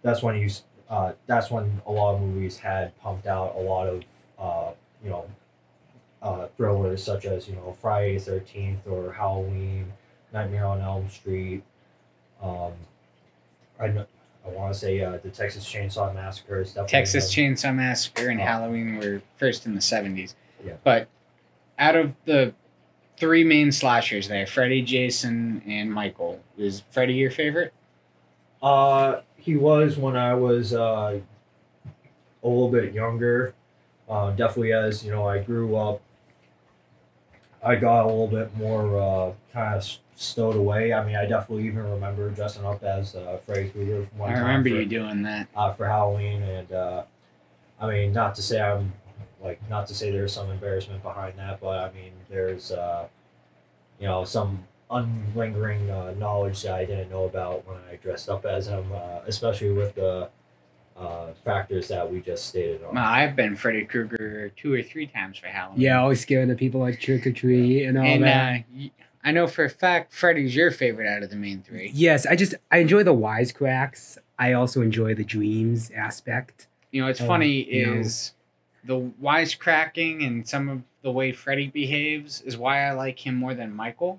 that's 0.00 0.22
when 0.22 0.36
you. 0.36 0.48
Uh, 0.88 1.12
that's 1.26 1.50
when 1.50 1.82
a 1.86 1.92
lot 1.92 2.14
of 2.14 2.22
movies 2.22 2.56
had 2.56 2.98
pumped 3.02 3.26
out 3.26 3.54
a 3.54 3.58
lot 3.60 3.86
of, 3.86 4.02
uh, 4.38 4.70
you 5.04 5.10
know, 5.10 5.26
uh, 6.22 6.46
thrillers 6.56 7.04
such 7.04 7.26
as 7.26 7.46
you 7.46 7.54
know 7.54 7.76
Friday 7.82 8.16
the 8.16 8.24
Thirteenth 8.24 8.86
or 8.86 9.12
Halloween, 9.12 9.92
Nightmare 10.32 10.64
on 10.64 10.80
Elm 10.80 11.10
Street. 11.10 11.62
Um, 12.42 12.72
I 13.78 13.84
I 13.88 14.48
want 14.48 14.72
to 14.72 14.78
say 14.80 15.02
uh, 15.02 15.18
the 15.22 15.28
Texas 15.28 15.70
Chainsaw 15.70 16.14
Massacre 16.14 16.62
is 16.62 16.68
definitely 16.68 16.92
Texas 16.92 17.36
another- 17.36 17.54
Chainsaw 17.54 17.74
Massacre 17.74 18.28
and 18.30 18.40
Oh. 18.40 18.44
Halloween 18.44 18.96
were 18.98 19.20
first 19.36 19.66
in 19.66 19.74
the 19.74 19.82
70s. 19.82 20.34
Yeah. 20.64 20.72
But 20.82 21.08
out 21.78 21.94
of 21.96 22.14
the 22.24 22.54
three 23.18 23.44
main 23.44 23.72
slashers 23.72 24.28
there: 24.28 24.46
Freddy, 24.46 24.82
Jason, 24.82 25.62
and 25.66 25.92
Michael. 25.92 26.40
Is 26.56 26.82
Freddy 26.90 27.14
your 27.14 27.30
favorite? 27.30 27.72
Uh, 28.62 29.20
he 29.36 29.56
was 29.56 29.96
when 29.96 30.16
I 30.16 30.34
was 30.34 30.72
uh, 30.72 31.20
a 32.42 32.48
little 32.48 32.70
bit 32.70 32.92
younger. 32.92 33.54
Uh, 34.08 34.30
definitely 34.30 34.72
as 34.72 35.04
you 35.04 35.10
know, 35.10 35.26
I 35.26 35.38
grew 35.38 35.76
up. 35.76 36.00
I 37.62 37.74
got 37.76 38.04
a 38.04 38.08
little 38.08 38.28
bit 38.28 38.56
more 38.56 38.98
uh, 38.98 39.32
kind 39.52 39.74
of 39.76 39.98
stowed 40.14 40.56
away. 40.56 40.92
I 40.92 41.04
mean, 41.04 41.16
I 41.16 41.26
definitely 41.26 41.66
even 41.66 41.84
remember 41.84 42.30
dressing 42.30 42.64
up 42.64 42.82
as 42.82 43.14
uh, 43.14 43.38
Freddy 43.44 43.68
Krueger. 43.68 44.06
I 44.22 44.32
remember 44.32 44.70
for, 44.70 44.76
you 44.76 44.86
doing 44.86 45.22
that. 45.22 45.48
uh, 45.54 45.72
for 45.72 45.86
Halloween, 45.86 46.42
and 46.42 46.72
uh, 46.72 47.02
I 47.80 47.88
mean, 47.88 48.12
not 48.12 48.34
to 48.36 48.42
say 48.42 48.60
I'm 48.60 48.92
like 49.42 49.60
not 49.70 49.86
to 49.88 49.94
say 49.94 50.10
there's 50.10 50.32
some 50.32 50.50
embarrassment 50.50 51.02
behind 51.02 51.38
that, 51.38 51.60
but 51.60 51.78
I 51.78 51.92
mean, 51.92 52.12
there's 52.28 52.72
uh, 52.72 53.06
you 54.00 54.06
know 54.06 54.24
some 54.24 54.64
unlingering 54.90 55.90
uh, 55.90 56.14
knowledge 56.18 56.62
that 56.62 56.74
I 56.74 56.84
didn't 56.84 57.10
know 57.10 57.24
about 57.24 57.66
when 57.66 57.76
I 57.90 57.96
dressed 57.96 58.28
up 58.28 58.44
as 58.46 58.68
him, 58.68 58.90
uh, 58.92 59.20
especially 59.26 59.70
with 59.72 59.94
the 59.94 60.28
uh, 60.96 61.32
factors 61.44 61.88
that 61.88 62.10
we 62.10 62.20
just 62.20 62.46
stated 62.46 62.82
on. 62.84 62.94
Well, 62.94 63.04
I've 63.04 63.36
been 63.36 63.54
Freddy 63.54 63.84
Krueger 63.84 64.50
two 64.56 64.72
or 64.72 64.82
three 64.82 65.06
times 65.06 65.38
for 65.38 65.46
Halloween. 65.46 65.80
Yeah, 65.82 66.00
always 66.00 66.20
scaring 66.20 66.48
the 66.48 66.54
people 66.56 66.80
like 66.80 66.98
trick 67.00 67.26
or 67.26 67.32
treat 67.32 67.84
and 67.84 67.98
all 67.98 68.04
and 68.06 68.24
that. 68.24 68.60
uh, 68.60 68.62
y- 68.74 68.90
I 69.24 69.32
know 69.32 69.46
for 69.46 69.64
a 69.64 69.68
fact 69.70 70.12
Freddy's 70.12 70.56
your 70.56 70.70
favorite 70.70 71.06
out 71.08 71.22
of 71.22 71.28
the 71.30 71.36
main 71.36 71.62
three. 71.62 71.90
yes, 71.92 72.24
I 72.24 72.34
just 72.34 72.54
I 72.70 72.78
enjoy 72.78 73.02
the 73.02 73.14
wisecracks. 73.14 74.16
I 74.38 74.52
also 74.54 74.80
enjoy 74.80 75.14
the 75.14 75.24
dreams 75.24 75.90
aspect. 75.94 76.66
You 76.92 77.02
know, 77.02 77.08
it's 77.08 77.20
Oh, 77.20 77.26
funny 77.26 77.64
you 77.70 77.86
know. 77.86 78.00
is 78.00 78.32
the 78.88 78.98
wisecracking 79.22 80.26
and 80.26 80.48
some 80.48 80.68
of 80.70 80.82
the 81.02 81.10
way 81.10 81.30
Freddy 81.30 81.68
behaves 81.68 82.40
is 82.40 82.56
why 82.56 82.80
I 82.88 82.92
like 82.92 83.24
him 83.24 83.34
more 83.34 83.52
than 83.54 83.72
Michael. 83.74 84.18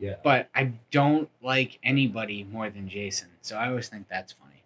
yeah. 0.00 0.16
But 0.24 0.48
I 0.52 0.72
don't 0.90 1.30
like 1.40 1.78
anybody 1.84 2.42
more 2.44 2.68
than 2.70 2.88
Jason. 2.88 3.28
So 3.40 3.56
I 3.56 3.68
always 3.68 3.88
think 3.88 4.08
that's 4.10 4.32
funny. 4.32 4.64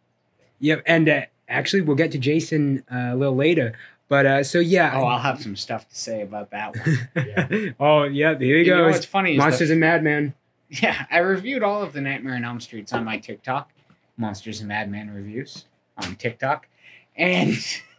Yep, 0.60 0.82
and 0.86 1.08
uh, 1.10 1.20
actually 1.46 1.82
we'll 1.82 1.94
get 1.94 2.10
to 2.12 2.18
Jason 2.18 2.84
uh, 2.90 3.10
a 3.12 3.16
little 3.16 3.36
later. 3.36 3.74
But 4.08 4.24
uh, 4.26 4.44
so 4.44 4.60
yeah. 4.60 4.92
Oh, 4.94 5.04
I'll 5.04 5.18
have 5.18 5.42
some 5.42 5.56
stuff 5.56 5.86
to 5.90 5.94
say 5.94 6.22
about 6.22 6.50
that 6.50 6.74
one. 6.76 7.08
Yeah. 7.14 7.70
oh 7.80 8.04
yeah, 8.04 8.38
here 8.38 8.56
he 8.56 8.64
You 8.64 8.64
go. 8.64 8.84
goes. 8.86 8.94
what's 8.94 9.06
funny 9.06 9.32
is 9.32 9.38
Monsters 9.38 9.68
the, 9.68 9.74
and 9.74 9.80
Madman. 9.80 10.34
Yeah, 10.70 11.04
I 11.10 11.18
reviewed 11.18 11.62
all 11.62 11.82
of 11.82 11.92
the 11.92 12.00
Nightmare 12.00 12.34
on 12.34 12.44
Elm 12.44 12.60
Streets 12.60 12.92
on 12.94 13.04
my 13.04 13.18
TikTok, 13.18 13.70
Monsters 14.16 14.60
and 14.60 14.68
Madman 14.68 15.12
reviews 15.12 15.66
on 15.98 16.16
TikTok, 16.16 16.66
and 17.16 17.56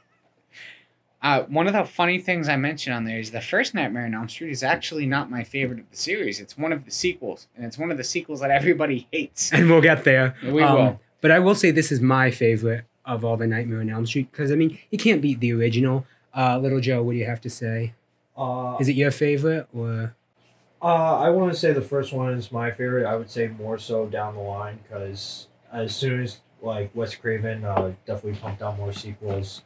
uh, 1.26 1.44
one 1.48 1.66
of 1.68 1.74
the 1.74 1.84
funny 1.84 2.20
things 2.20 2.48
I 2.48 2.56
mentioned 2.56 2.96
on 2.96 3.04
there 3.04 3.20
is 3.20 3.32
the 3.32 3.42
first 3.42 3.74
Nightmare 3.74 4.06
on 4.06 4.14
Elm 4.14 4.30
Street 4.30 4.52
is 4.52 4.62
actually 4.64 5.06
not 5.08 5.30
my 5.32 5.44
favorite 5.44 5.80
of 5.80 5.90
the 5.90 5.98
series. 5.98 6.40
It's 6.40 6.58
one 6.58 6.72
of 6.72 6.86
the 6.86 6.92
sequels, 6.92 7.48
and 7.56 7.66
it's 7.66 7.78
one 7.78 7.90
of 7.92 7.98
the 7.98 8.04
sequels 8.04 8.40
that 8.42 8.52
everybody 8.52 9.08
hates. 9.12 9.52
And 9.52 9.70
we'll 9.70 9.82
get 9.82 10.04
there. 10.04 10.36
We 10.44 10.62
Um, 10.62 10.76
will. 10.76 11.00
But 11.22 11.32
I 11.32 11.40
will 11.40 11.56
say 11.56 11.72
this 11.72 11.92
is 11.92 12.00
my 12.00 12.30
favorite 12.30 12.86
of 13.06 13.26
all 13.26 13.38
the 13.38 13.48
Nightmare 13.48 13.80
on 13.82 13.90
Elm 13.90 14.06
Street 14.06 14.32
because 14.32 14.52
I 14.52 14.56
mean 14.56 14.78
you 14.92 14.98
can't 15.00 15.22
beat 15.22 15.40
the 15.40 15.52
original. 15.54 16.06
Uh, 16.38 16.60
Little 16.60 16.80
Joe, 16.80 17.02
what 17.02 17.14
do 17.14 17.18
you 17.18 17.26
have 17.26 17.42
to 17.42 17.50
say? 17.50 17.94
Uh, 18.38 18.78
Is 18.80 18.88
it 18.90 18.96
your 18.96 19.12
favorite 19.12 19.68
or? 19.74 20.16
Uh, 20.82 21.18
I 21.18 21.30
want 21.32 21.52
to 21.52 21.58
say 21.58 21.74
the 21.74 21.82
first 21.82 22.14
one 22.14 22.34
is 22.34 22.52
my 22.52 22.70
favorite. 22.70 23.06
I 23.08 23.16
would 23.16 23.32
say 23.32 23.48
more 23.48 23.80
so 23.80 24.06
down 24.06 24.36
the 24.36 24.42
line 24.42 24.80
because 24.84 25.48
as 25.74 25.96
soon 25.96 26.22
as 26.22 26.42
like 26.62 26.92
Wes 26.94 27.16
Craven 27.16 27.64
uh, 27.66 27.94
definitely 28.06 28.40
pumped 28.40 28.62
out 28.62 28.78
more 28.78 28.94
sequels, 28.94 29.64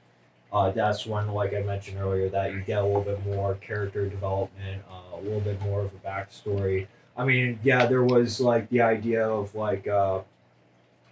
uh, 0.52 0.72
that's 0.72 1.06
when, 1.06 1.28
like 1.30 1.54
I 1.54 1.62
mentioned 1.62 2.00
earlier, 2.00 2.30
that 2.30 2.54
you 2.54 2.62
get 2.62 2.80
a 2.80 2.86
little 2.86 3.02
bit 3.02 3.24
more 3.26 3.56
character 3.56 4.08
development, 4.10 4.84
uh, 4.90 5.18
a 5.18 5.22
little 5.22 5.42
bit 5.42 5.62
more 5.62 5.82
of 5.82 5.92
a 5.94 6.08
backstory. 6.08 6.88
I 7.16 7.26
mean, 7.26 7.60
yeah, 7.64 7.86
there 7.86 8.04
was 8.04 8.40
like 8.40 8.70
the 8.70 8.82
idea 8.82 9.28
of 9.28 9.54
like 9.54 9.88
uh, 9.88 10.22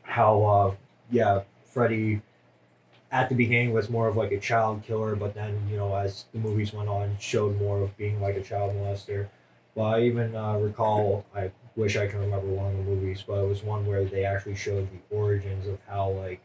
how 0.04 0.44
uh, 0.44 0.76
yeah, 1.12 1.42
Freddy 1.66 2.22
at 3.12 3.30
the 3.30 3.36
beginning 3.36 3.74
was 3.74 3.90
more 3.90 4.08
of 4.08 4.18
like 4.18 4.32
a 4.32 4.40
child 4.40 4.84
killer, 4.84 5.16
but 5.16 5.34
then 5.34 5.68
you 5.70 5.78
know 5.78 5.96
as 5.96 6.26
the 6.34 6.40
movies 6.40 6.74
went 6.74 6.90
on, 6.90 7.18
showed 7.20 7.60
more 7.60 7.82
of 7.82 7.96
being 7.98 8.22
like 8.22 8.36
a 8.36 8.44
child 8.44 8.74
molester. 8.76 9.28
But 9.76 9.84
I 9.84 10.02
even 10.04 10.36
uh, 10.36 10.58
recall, 10.58 11.26
I 11.36 11.52
wish 11.76 11.96
I 11.98 12.08
can 12.08 12.20
remember 12.20 12.48
one 12.48 12.72
of 12.72 12.78
the 12.78 12.84
movies, 12.84 13.24
but 13.26 13.36
it 13.36 13.48
was 13.48 13.64
one 13.64 13.86
where 13.86 14.04
they 14.04 14.26
actually 14.26 14.56
showed 14.56 14.90
the 14.92 15.16
origins 15.16 15.68
of 15.68 15.78
how, 15.88 16.10
like, 16.10 16.42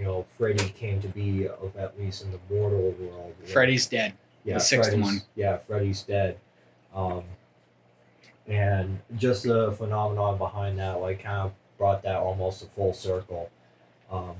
you 0.00 0.06
know, 0.06 0.24
Freddy 0.38 0.70
came 0.70 0.98
to 1.02 1.08
be, 1.08 1.46
of 1.46 1.76
at 1.76 1.98
least 2.00 2.24
in 2.24 2.32
the 2.32 2.38
mortal 2.48 2.92
world. 2.98 3.34
where- 3.38 3.48
Freddy's 3.48 3.86
dead. 3.86 4.14
yeah, 4.44 4.54
the 4.54 4.60
sixth 4.60 4.88
Freddy's- 4.88 5.04
one. 5.06 5.20
Yeah, 5.36 5.58
Freddy's 5.58 6.02
dead. 6.02 6.38
Um, 6.94 7.24
and 8.48 9.00
just 9.16 9.44
the 9.44 9.72
phenomenon 9.72 10.38
behind 10.38 10.78
that, 10.78 11.00
like, 11.00 11.22
kind 11.22 11.42
of 11.42 11.52
brought 11.76 12.02
that 12.02 12.16
almost 12.16 12.62
a 12.62 12.66
full 12.66 12.94
circle. 12.94 13.50
Um, 14.10 14.36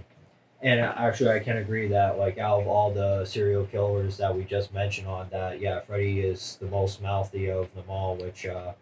and 0.62 0.80
actually, 0.80 1.30
I 1.30 1.40
can 1.40 1.58
agree 1.58 1.88
that, 1.88 2.18
like, 2.18 2.38
out 2.38 2.62
of 2.62 2.66
all 2.66 2.90
the 2.90 3.24
serial 3.26 3.66
killers 3.66 4.16
that 4.16 4.34
we 4.34 4.44
just 4.44 4.72
mentioned 4.72 5.08
on 5.08 5.28
that, 5.30 5.60
yeah, 5.60 5.80
Freddy 5.80 6.20
is 6.20 6.56
the 6.60 6.66
most 6.66 7.02
mouthy 7.02 7.50
of 7.50 7.72
them 7.74 7.84
all, 7.88 8.16
which 8.16 8.46
uh, 8.46 8.72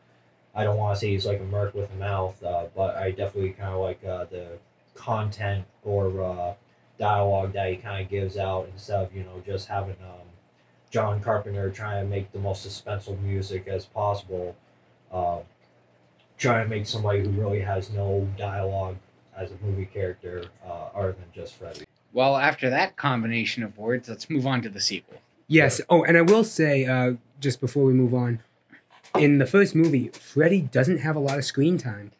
I 0.54 0.62
don't 0.64 0.76
want 0.76 0.94
to 0.96 1.00
say 1.00 1.08
he's 1.10 1.26
like 1.26 1.40
a 1.40 1.44
merc 1.44 1.74
with 1.74 1.90
a 1.90 1.96
mouth, 1.96 2.42
uh, 2.42 2.66
but 2.74 2.96
I 2.96 3.10
definitely 3.10 3.50
kind 3.50 3.74
of 3.74 3.80
like 3.80 4.02
uh, 4.04 4.24
the 4.24 4.58
content 4.94 5.66
or 5.84 6.22
uh, 6.22 6.54
dialogue 6.98 7.52
that 7.52 7.70
he 7.70 7.76
kind 7.76 8.02
of 8.02 8.10
gives 8.10 8.36
out 8.36 8.68
instead 8.72 9.04
of, 9.04 9.14
you 9.14 9.22
know, 9.22 9.42
just 9.46 9.68
having 9.68 9.96
um, 10.02 10.26
John 10.90 11.20
Carpenter 11.20 11.70
trying 11.70 12.04
to 12.04 12.10
make 12.10 12.32
the 12.32 12.38
most 12.38 12.66
suspenseful 12.66 13.20
music 13.22 13.66
as 13.68 13.86
possible. 13.86 14.56
Um, 15.12 15.40
trying 16.36 16.64
to 16.64 16.70
make 16.70 16.86
somebody 16.86 17.20
who 17.20 17.30
really 17.30 17.60
has 17.60 17.90
no 17.90 18.28
dialogue 18.36 18.96
as 19.36 19.50
a 19.50 19.64
movie 19.64 19.86
character 19.86 20.44
uh, 20.64 20.88
other 20.94 21.12
than 21.12 21.24
just 21.34 21.54
Freddy. 21.54 21.84
Well, 22.12 22.36
after 22.36 22.70
that 22.70 22.96
combination 22.96 23.62
of 23.62 23.76
words, 23.76 24.08
let's 24.08 24.30
move 24.30 24.46
on 24.46 24.62
to 24.62 24.68
the 24.68 24.80
sequel. 24.80 25.18
Yes. 25.46 25.80
Oh, 25.88 26.04
and 26.04 26.16
I 26.16 26.22
will 26.22 26.44
say, 26.44 26.86
uh, 26.86 27.14
just 27.40 27.60
before 27.60 27.84
we 27.84 27.92
move 27.92 28.14
on, 28.14 28.40
in 29.16 29.38
the 29.38 29.46
first 29.46 29.74
movie, 29.74 30.08
Freddy 30.08 30.62
doesn't 30.62 30.98
have 30.98 31.16
a 31.16 31.20
lot 31.20 31.38
of 31.38 31.44
screen 31.44 31.78
time. 31.78 32.12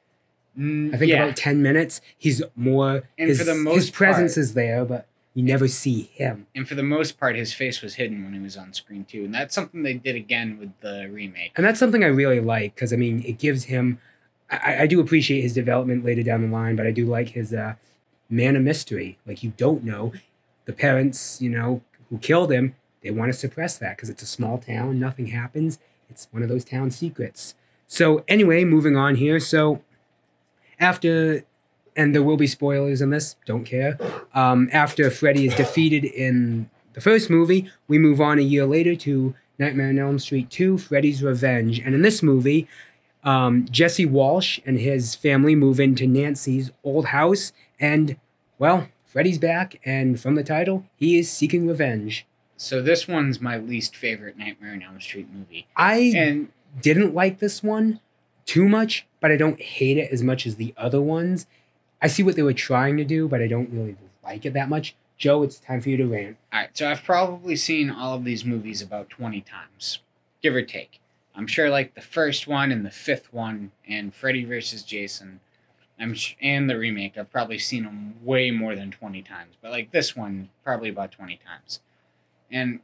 Mm, 0.59 0.95
I 0.95 0.99
think 0.99 1.11
yeah. 1.11 1.23
about 1.25 1.37
ten 1.37 1.63
minutes. 1.63 2.01
He's 2.17 2.43
more. 2.57 3.05
And 3.17 3.29
his, 3.29 3.39
for 3.39 3.45
the 3.45 3.71
his 3.71 3.91
presence 3.91 4.35
part- 4.35 4.43
is 4.43 4.55
there, 4.55 4.85
but 4.85 5.07
you 5.35 5.43
never 5.45 5.69
see 5.69 6.11
him. 6.15 6.47
and 6.55 6.67
for 6.69 6.75
the 6.75 6.83
most 6.83 7.19
part, 7.19 7.37
his 7.37 7.53
face 7.55 7.81
was 7.81 7.95
hidden 7.95 8.25
when 8.25 8.33
he 8.35 8.41
was 8.41 8.57
on 8.57 8.73
screen 8.73 9.05
too, 9.05 9.25
and 9.25 9.33
that's 9.33 9.55
something 9.55 9.83
they 9.85 9.95
did 9.95 10.17
again 10.17 10.59
with 10.59 10.73
the 10.81 11.09
remake. 11.11 11.53
And 11.57 11.65
that's 11.65 11.79
something 11.79 12.03
I 12.03 12.09
really 12.09 12.41
like 12.41 12.75
because 12.75 12.93
I 12.93 12.97
mean, 12.97 13.23
it 13.25 13.39
gives 13.39 13.65
him. 13.65 14.01
I, 14.51 14.83
I 14.83 14.87
do 14.87 14.99
appreciate 15.01 15.43
his 15.43 15.53
development 15.53 16.05
later 16.05 16.23
down 16.23 16.43
the 16.43 16.49
line, 16.49 16.75
but 16.75 16.87
I 16.87 16.91
do 16.91 17.07
like 17.07 17.31
his 17.31 17.53
uh, 17.53 17.75
man 18.29 18.57
of 18.57 18.63
mystery. 18.63 19.19
Like 19.27 19.43
you 19.43 19.53
don't 19.57 19.85
know 19.85 20.13
the 20.65 20.73
parents, 20.73 21.41
you 21.41 21.51
know, 21.51 21.83
who 22.11 22.19
killed 22.19 22.51
him. 22.51 22.75
They 23.03 23.11
want 23.11 23.33
to 23.33 23.39
suppress 23.39 23.79
that 23.79 23.97
because 23.97 24.11
it's 24.11 24.23
a 24.23 24.27
small 24.27 24.59
town. 24.59 24.99
Nothing 24.99 25.29
happens. 25.29 25.79
It's 26.11 26.27
one 26.31 26.43
of 26.43 26.49
those 26.49 26.65
town 26.65 26.91
secrets. 26.91 27.55
So 27.87 28.25
anyway, 28.27 28.65
moving 28.65 28.97
on 28.97 29.17
here. 29.17 29.39
So 29.39 29.83
after, 30.81 31.45
and 31.97 32.15
there 32.15 32.23
will 32.23 32.37
be 32.37 32.47
spoilers 32.47 33.01
in 33.01 33.11
this. 33.11 33.37
Don't 33.47 33.65
care. 33.65 33.99
Um, 34.35 34.69
after 34.73 35.11
Freddy 35.11 35.47
is 35.47 35.55
defeated 35.55 36.05
in 36.05 36.71
the 36.95 37.01
first 37.01 37.31
movie, 37.31 37.71
we 37.87 37.99
move 37.99 38.21
on 38.21 38.39
a 38.39 38.43
year 38.43 38.67
later 38.67 38.95
to 38.97 39.35
Nightmare 39.59 39.89
on 39.89 39.99
Elm 39.99 40.19
Street 40.19 40.51
2, 40.51 40.79
Freddy's 40.79 41.23
Revenge. 41.23 41.81
And 41.81 41.95
in 41.95 42.03
this 42.03 42.23
movie, 42.23 42.69
um, 43.25 43.67
Jesse 43.71 44.07
Walsh 44.07 44.61
and 44.65 44.79
his 44.79 45.15
family 45.15 45.55
move 45.55 45.81
into 45.81 46.07
Nancy's 46.07 46.71
old 46.85 47.07
house. 47.07 47.53
And, 47.81 48.17
well, 48.59 48.89
Freddy's 49.05 49.39
back. 49.39 49.81
And 49.85 50.21
from 50.21 50.35
the 50.35 50.45
title, 50.45 50.85
he 50.97 51.19
is 51.19 51.31
seeking 51.31 51.67
revenge. 51.67 52.27
So 52.57 52.83
this 52.83 53.07
one's 53.07 53.41
my 53.41 53.57
least 53.57 53.95
favorite 53.97 54.37
Nightmare 54.37 54.73
on 54.73 54.83
Elm 54.83 55.01
Street 55.01 55.29
movie, 55.33 55.69
I 55.77 56.13
and 56.17 56.49
didn't 56.81 57.15
like 57.15 57.39
this 57.39 57.63
one 57.63 58.01
too 58.49 58.67
much, 58.67 59.07
but 59.21 59.31
I 59.31 59.37
don't 59.37 59.61
hate 59.61 59.99
it 59.99 60.11
as 60.11 60.23
much 60.23 60.47
as 60.47 60.57
the 60.57 60.73
other 60.77 61.03
ones. 61.03 61.47
I 62.01 62.07
see 62.07 62.23
what 62.23 62.35
they 62.35 62.43
were 62.43 62.55
trying 62.55 62.97
to 62.97 63.05
do, 63.05 63.29
but 63.29 63.43
I 63.43 63.47
don't 63.47 63.71
really 63.71 63.95
like 64.25 64.47
it 64.47 64.55
that 64.55 64.71
much. 64.71 64.97
Joe, 65.19 65.43
it's 65.43 65.59
time 65.61 65.83
for 65.83 65.91
you 65.91 65.99
to 65.99 66.07
rant. 66.07 66.39
All 66.51 66.61
right, 66.61 66.71
so 66.73 66.91
I've 66.91 67.05
probably 67.05 67.57
seen 67.57 67.91
all 67.91 68.15
of 68.15 68.25
these 68.25 68.47
movies 68.47 68.81
about 68.81 69.11
20 69.11 69.43
times, 69.43 69.99
give 70.43 70.55
or 70.55 70.63
take. 70.63 70.99
I'm 71.35 71.47
sure 71.47 71.69
like 71.69 71.95
the 71.95 72.01
first 72.01 72.49
one 72.49 72.73
and 72.73 72.87
the 72.87 72.91
fifth 72.91 73.33
one 73.35 73.73
and 73.87 74.15
Freddy 74.15 74.45
versus 74.45 74.83
Jason, 74.83 75.41
I'm 76.01 76.15
sh- 76.15 76.35
and 76.41 76.71
the 76.71 76.79
remake, 76.79 77.19
I've 77.19 77.31
probably 77.31 77.59
seen 77.59 77.85
them 77.85 78.15
way 78.25 78.51
more 78.51 78.75
than 78.75 78.91
20 78.91 79.21
times. 79.23 79.57
But 79.61 79.73
like 79.73 79.91
this 79.91 80.17
one, 80.17 80.49
probably 80.65 80.89
about 80.89 81.13
20 81.13 81.39
times. 81.47 81.81
And 82.51 82.81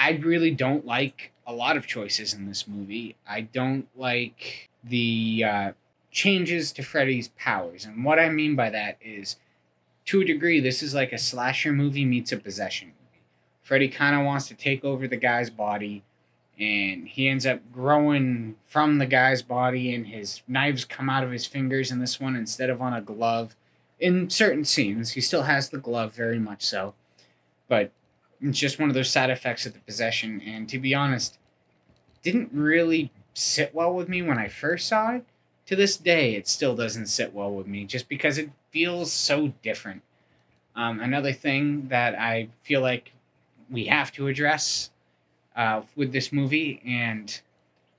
I 0.00 0.12
really 0.12 0.50
don't 0.50 0.86
like 0.86 1.30
a 1.46 1.52
lot 1.52 1.76
of 1.76 1.86
choices 1.86 2.32
in 2.32 2.46
this 2.46 2.66
movie. 2.66 3.16
I 3.28 3.42
don't 3.42 3.86
like 3.94 4.70
the 4.82 5.44
uh, 5.46 5.72
changes 6.10 6.72
to 6.72 6.82
Freddy's 6.82 7.28
powers. 7.28 7.84
And 7.84 8.02
what 8.02 8.18
I 8.18 8.30
mean 8.30 8.56
by 8.56 8.70
that 8.70 8.96
is 9.02 9.36
to 10.06 10.22
a 10.22 10.24
degree, 10.24 10.58
this 10.58 10.82
is 10.82 10.94
like 10.94 11.12
a 11.12 11.18
slasher 11.18 11.70
movie 11.70 12.06
meets 12.06 12.32
a 12.32 12.38
possession 12.38 12.88
movie. 12.88 13.22
Freddy 13.62 13.88
kind 13.88 14.16
of 14.16 14.24
wants 14.24 14.48
to 14.48 14.54
take 14.54 14.86
over 14.86 15.06
the 15.06 15.18
guy's 15.18 15.50
body 15.50 16.02
and 16.58 17.06
he 17.06 17.28
ends 17.28 17.44
up 17.44 17.60
growing 17.70 18.56
from 18.66 18.98
the 18.98 19.06
guy's 19.06 19.40
body, 19.40 19.94
and 19.94 20.08
his 20.08 20.42
knives 20.46 20.84
come 20.84 21.08
out 21.08 21.24
of 21.24 21.30
his 21.30 21.46
fingers 21.46 21.90
in 21.90 22.00
this 22.00 22.20
one 22.20 22.36
instead 22.36 22.68
of 22.68 22.82
on 22.82 22.92
a 22.92 23.00
glove. 23.00 23.56
In 23.98 24.28
certain 24.28 24.66
scenes, 24.66 25.12
he 25.12 25.22
still 25.22 25.44
has 25.44 25.70
the 25.70 25.78
glove, 25.78 26.12
very 26.12 26.38
much 26.38 26.62
so, 26.62 26.92
but 27.66 27.92
it's 28.42 28.58
just 28.58 28.78
one 28.78 28.88
of 28.88 28.94
those 28.94 29.10
side 29.10 29.30
effects 29.30 29.66
of 29.66 29.74
the 29.74 29.80
possession. 29.80 30.40
And 30.40 30.68
to 30.68 30.78
be 30.78 30.94
honest, 30.94 31.38
didn't 32.22 32.50
really 32.52 33.12
sit 33.34 33.74
well 33.74 33.94
with 33.94 34.08
me 34.08 34.22
when 34.22 34.38
I 34.38 34.48
first 34.48 34.88
saw 34.88 35.14
it. 35.14 35.24
To 35.66 35.76
this 35.76 35.96
day, 35.96 36.34
it 36.34 36.48
still 36.48 36.74
doesn't 36.74 37.06
sit 37.06 37.32
well 37.32 37.52
with 37.52 37.66
me, 37.66 37.84
just 37.84 38.08
because 38.08 38.38
it 38.38 38.50
feels 38.70 39.12
so 39.12 39.52
different. 39.62 40.02
Um, 40.74 41.00
another 41.00 41.32
thing 41.32 41.88
that 41.88 42.14
I 42.18 42.48
feel 42.62 42.80
like 42.80 43.12
we 43.70 43.86
have 43.86 44.10
to 44.12 44.26
address 44.26 44.90
uh, 45.54 45.82
with 45.94 46.12
this 46.12 46.32
movie, 46.32 46.82
and 46.84 47.40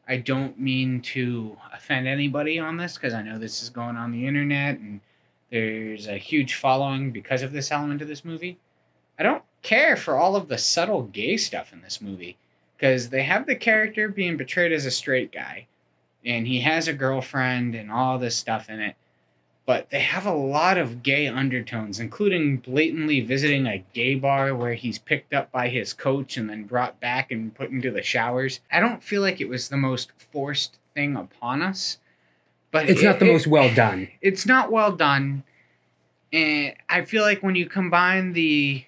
I 0.07 0.17
don't 0.17 0.59
mean 0.59 1.01
to 1.01 1.57
offend 1.73 2.07
anybody 2.07 2.59
on 2.59 2.77
this 2.77 2.95
because 2.95 3.13
I 3.13 3.21
know 3.21 3.37
this 3.37 3.61
is 3.61 3.69
going 3.69 3.95
on 3.95 4.11
the 4.11 4.27
internet 4.27 4.77
and 4.77 4.99
there's 5.51 6.07
a 6.07 6.17
huge 6.17 6.55
following 6.55 7.11
because 7.11 7.41
of 7.41 7.51
this 7.51 7.71
element 7.71 8.01
of 8.01 8.07
this 8.07 8.25
movie. 8.25 8.57
I 9.19 9.23
don't 9.23 9.43
care 9.61 9.95
for 9.95 10.15
all 10.17 10.35
of 10.35 10.47
the 10.47 10.57
subtle 10.57 11.03
gay 11.03 11.37
stuff 11.37 11.71
in 11.73 11.81
this 11.81 12.01
movie 12.01 12.37
because 12.77 13.09
they 13.09 13.23
have 13.23 13.45
the 13.45 13.55
character 13.55 14.07
being 14.09 14.37
portrayed 14.37 14.71
as 14.71 14.85
a 14.85 14.91
straight 14.91 15.31
guy 15.31 15.67
and 16.25 16.47
he 16.47 16.61
has 16.61 16.87
a 16.87 16.93
girlfriend 16.93 17.75
and 17.75 17.91
all 17.91 18.17
this 18.17 18.35
stuff 18.35 18.69
in 18.69 18.79
it 18.79 18.95
but 19.67 19.89
they 19.91 19.99
have 19.99 20.25
a 20.25 20.33
lot 20.33 20.77
of 20.79 21.03
gay 21.03 21.27
undertones, 21.27 21.99
including 21.99 22.57
blatantly 22.57 23.21
visiting 23.21 23.67
a 23.67 23.85
gay 23.93 24.15
bar 24.15 24.55
where 24.55 24.73
he's 24.73 24.97
picked 24.97 25.33
up 25.35 25.51
by 25.51 25.69
his 25.69 25.93
coach 25.93 26.35
and 26.35 26.49
then 26.49 26.63
brought 26.63 26.99
back 26.99 27.31
and 27.31 27.53
put 27.53 27.69
into 27.69 27.91
the 27.91 28.01
showers. 28.01 28.59
I 28.71 28.79
don't 28.79 29.03
feel 29.03 29.21
like 29.21 29.39
it 29.39 29.47
was 29.47 29.69
the 29.69 29.77
most 29.77 30.11
forced 30.31 30.77
thing 30.95 31.15
upon 31.15 31.61
us, 31.61 31.99
but 32.71 32.89
It's 32.89 33.01
it- 33.01 33.05
not 33.05 33.19
the 33.19 33.29
it- 33.29 33.33
most 33.33 33.47
well 33.47 33.73
done. 33.73 34.09
It's 34.19 34.47
not 34.47 34.71
well 34.71 34.91
done, 34.93 35.43
and 36.33 36.73
I 36.89 37.03
feel 37.03 37.21
like 37.21 37.43
when 37.43 37.55
you 37.55 37.67
combine 37.67 38.33
the 38.33 38.83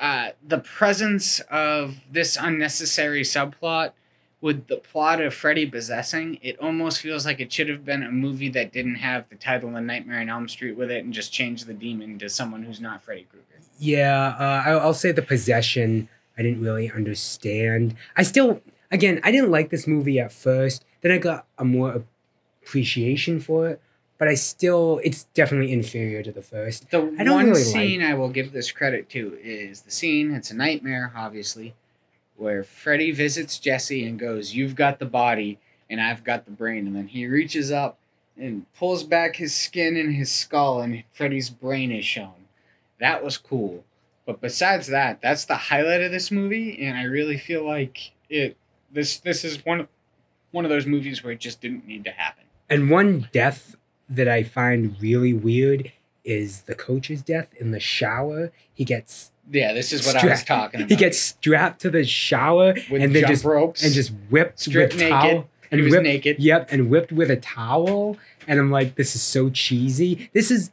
uh, 0.00 0.30
the 0.46 0.58
presence 0.58 1.40
of 1.50 1.96
this 2.10 2.36
unnecessary 2.40 3.22
subplot 3.22 3.92
with 4.40 4.66
the 4.66 4.76
plot 4.76 5.22
of 5.22 5.32
Freddy 5.32 5.64
possessing, 5.64 6.38
it 6.42 6.58
almost 6.58 7.00
feels 7.00 7.24
like 7.24 7.40
it 7.40 7.50
should 7.50 7.68
have 7.68 7.84
been 7.84 8.02
a 8.02 8.10
movie 8.10 8.50
that 8.50 8.72
didn't 8.72 8.96
have 8.96 9.26
the 9.30 9.36
title 9.36 9.74
of 9.74 9.82
Nightmare 9.82 10.20
on 10.20 10.28
Elm 10.28 10.48
Street 10.48 10.76
with 10.76 10.90
it 10.90 11.02
and 11.02 11.14
just 11.14 11.32
changed 11.32 11.66
the 11.66 11.72
demon 11.72 12.18
to 12.18 12.28
someone 12.28 12.62
who's 12.62 12.80
not 12.80 13.02
Freddy 13.02 13.26
Krueger. 13.30 13.46
Yeah, 13.78 14.36
uh, 14.38 14.78
I'll 14.80 14.92
say 14.92 15.12
the 15.12 15.22
possession. 15.22 16.08
I 16.36 16.42
didn't 16.42 16.60
really 16.60 16.90
understand. 16.90 17.96
I 18.16 18.22
still, 18.22 18.60
again, 18.90 19.20
I 19.24 19.30
didn't 19.30 19.50
like 19.50 19.70
this 19.70 19.86
movie 19.86 20.18
at 20.18 20.32
first. 20.32 20.84
Then 21.00 21.12
I 21.12 21.18
got 21.18 21.46
a 21.56 21.64
more 21.64 22.04
appreciation 22.62 23.40
for 23.40 23.68
it, 23.68 23.80
but 24.18 24.28
I 24.28 24.34
still, 24.34 25.00
it's 25.02 25.24
definitely 25.34 25.72
inferior 25.72 26.22
to 26.22 26.32
the 26.32 26.42
first. 26.42 26.90
The 26.90 26.98
I 27.18 27.30
one 27.30 27.46
really 27.46 27.62
scene 27.62 28.02
I 28.02 28.14
will 28.14 28.28
give 28.28 28.52
this 28.52 28.70
credit 28.70 29.08
to 29.10 29.38
is 29.42 29.82
the 29.82 29.90
scene, 29.90 30.32
it's 30.32 30.50
a 30.50 30.56
nightmare, 30.56 31.12
obviously, 31.16 31.74
where 32.36 32.62
Freddy 32.62 33.10
visits 33.10 33.58
Jesse 33.58 34.06
and 34.06 34.18
goes, 34.18 34.54
You've 34.54 34.74
got 34.74 34.98
the 34.98 35.06
body 35.06 35.58
and 35.90 36.00
I've 36.00 36.24
got 36.24 36.44
the 36.44 36.50
brain. 36.50 36.86
And 36.86 36.96
then 36.96 37.08
he 37.08 37.26
reaches 37.26 37.70
up 37.70 37.98
and 38.36 38.66
pulls 38.74 39.04
back 39.04 39.36
his 39.36 39.54
skin 39.54 39.96
and 39.96 40.14
his 40.14 40.30
skull, 40.30 40.80
and 40.80 41.04
Freddy's 41.12 41.50
brain 41.50 41.92
is 41.92 42.04
shown. 42.04 42.48
That 42.98 43.24
was 43.24 43.38
cool. 43.38 43.84
But 44.26 44.40
besides 44.40 44.88
that, 44.88 45.20
that's 45.20 45.44
the 45.44 45.54
highlight 45.54 46.00
of 46.00 46.10
this 46.10 46.30
movie, 46.30 46.84
and 46.84 46.96
I 46.96 47.04
really 47.04 47.36
feel 47.36 47.64
like 47.64 48.12
it. 48.28 48.56
This 48.90 49.18
this 49.18 49.44
is 49.44 49.64
one 49.64 49.80
of 49.80 49.88
one 50.50 50.64
of 50.64 50.70
those 50.70 50.86
movies 50.86 51.22
where 51.22 51.32
it 51.32 51.40
just 51.40 51.60
didn't 51.60 51.86
need 51.86 52.04
to 52.04 52.10
happen. 52.10 52.44
And 52.70 52.90
one 52.90 53.28
death 53.32 53.76
that 54.08 54.28
I 54.28 54.42
find 54.42 54.96
really 55.00 55.32
weird 55.32 55.92
is 56.24 56.62
the 56.62 56.74
coach's 56.74 57.22
death 57.22 57.48
in 57.58 57.70
the 57.70 57.80
shower. 57.80 58.50
He 58.72 58.84
gets 58.84 59.30
Yeah, 59.50 59.72
this 59.72 59.92
is 59.92 60.06
what 60.06 60.16
I 60.16 60.26
was 60.26 60.42
talking 60.44 60.80
about. 60.80 60.90
he 60.90 60.96
gets 60.96 61.18
strapped 61.18 61.80
to 61.82 61.90
the 61.90 62.04
shower 62.04 62.74
with 62.90 63.02
and 63.02 63.14
then 63.14 63.26
just 63.26 63.44
ropes 63.44 63.82
and 63.84 63.92
just 63.92 64.12
whipped 64.30 64.60
Stripped 64.60 64.94
with 64.94 65.00
naked. 65.02 65.10
towel 65.12 65.48
and 65.70 65.80
he 65.80 65.84
was 65.84 65.92
whipped 65.92 66.04
naked. 66.04 66.38
Yep, 66.38 66.68
and 66.72 66.88
whipped 66.90 67.12
with 67.12 67.30
a 67.30 67.36
towel. 67.36 68.16
And 68.46 68.58
I'm 68.60 68.70
like, 68.70 68.94
this 68.94 69.14
is 69.14 69.22
so 69.22 69.50
cheesy. 69.50 70.30
This 70.32 70.50
is, 70.50 70.70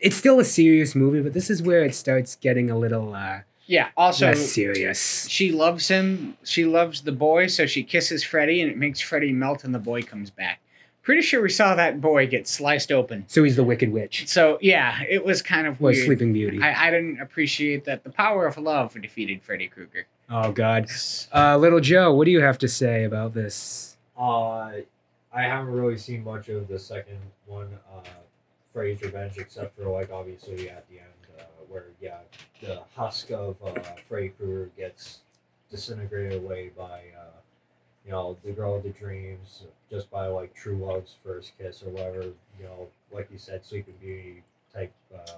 it's 0.00 0.16
still 0.16 0.38
a 0.38 0.44
serious 0.44 0.94
movie, 0.94 1.20
but 1.22 1.32
this 1.34 1.50
is 1.50 1.62
where 1.62 1.82
it 1.84 1.94
starts 1.94 2.36
getting 2.36 2.70
a 2.70 2.78
little 2.78 3.14
uh, 3.14 3.40
Yeah. 3.66 3.88
Also, 3.96 4.26
less 4.28 4.52
serious. 4.52 5.26
she 5.28 5.50
loves 5.50 5.88
him. 5.88 6.36
She 6.44 6.64
loves 6.64 7.02
the 7.02 7.12
boy, 7.12 7.48
so 7.48 7.66
she 7.66 7.82
kisses 7.82 8.22
Freddy, 8.22 8.60
and 8.60 8.70
it 8.70 8.76
makes 8.76 9.00
Freddy 9.00 9.32
melt, 9.32 9.64
and 9.64 9.74
the 9.74 9.78
boy 9.80 10.02
comes 10.02 10.30
back. 10.30 10.60
Pretty 11.06 11.22
sure 11.22 11.40
we 11.40 11.50
saw 11.50 11.76
that 11.76 12.00
boy 12.00 12.26
get 12.26 12.48
sliced 12.48 12.90
open. 12.90 13.22
So 13.28 13.44
he's 13.44 13.54
the 13.54 13.62
Wicked 13.62 13.92
Witch, 13.92 14.26
So 14.26 14.58
yeah, 14.60 15.04
it 15.08 15.24
was 15.24 15.40
kind 15.40 15.68
of 15.68 15.80
or 15.80 15.92
weird. 15.92 16.04
Sleeping 16.04 16.32
Beauty. 16.32 16.60
I, 16.60 16.88
I 16.88 16.90
didn't 16.90 17.20
appreciate 17.20 17.84
that 17.84 18.02
the 18.02 18.10
power 18.10 18.44
of 18.44 18.58
love 18.58 19.00
defeated 19.00 19.40
Freddy 19.40 19.68
Krueger. 19.68 20.06
oh 20.28 20.50
God, 20.50 20.90
uh, 21.32 21.56
little 21.58 21.78
Joe, 21.78 22.12
what 22.12 22.24
do 22.24 22.32
you 22.32 22.40
have 22.40 22.58
to 22.58 22.66
say 22.66 23.04
about 23.04 23.34
this? 23.34 23.96
Uh, 24.18 24.72
I 25.32 25.42
haven't 25.42 25.74
really 25.74 25.96
seen 25.96 26.24
much 26.24 26.48
of 26.48 26.66
the 26.66 26.78
second 26.80 27.20
one, 27.46 27.68
uh, 27.94 28.00
Freddy's 28.72 29.00
Revenge, 29.00 29.38
except 29.38 29.78
for 29.78 29.88
like 29.88 30.10
obviously 30.10 30.68
at 30.68 30.88
the 30.88 30.98
end, 30.98 31.38
uh, 31.38 31.44
where 31.68 31.84
yeah, 32.00 32.18
the 32.60 32.80
husk 32.96 33.30
of 33.30 33.54
uh, 33.64 33.74
Freddy 34.08 34.30
Krueger 34.30 34.70
gets 34.76 35.20
disintegrated 35.70 36.42
away 36.42 36.72
by 36.76 37.02
uh, 37.16 37.35
you 38.06 38.12
know 38.12 38.36
the 38.44 38.52
girl 38.52 38.76
of 38.76 38.84
the 38.84 38.90
dreams, 38.90 39.64
just 39.90 40.10
by 40.10 40.26
like 40.28 40.54
true 40.54 40.76
love's 40.78 41.16
first 41.24 41.52
kiss 41.58 41.82
or 41.82 41.90
whatever. 41.90 42.22
You 42.58 42.64
know, 42.64 42.88
like 43.12 43.28
you 43.32 43.38
said, 43.38 43.64
Sleeping 43.64 43.94
Beauty 44.00 44.42
type 44.72 44.92
uh, 45.14 45.32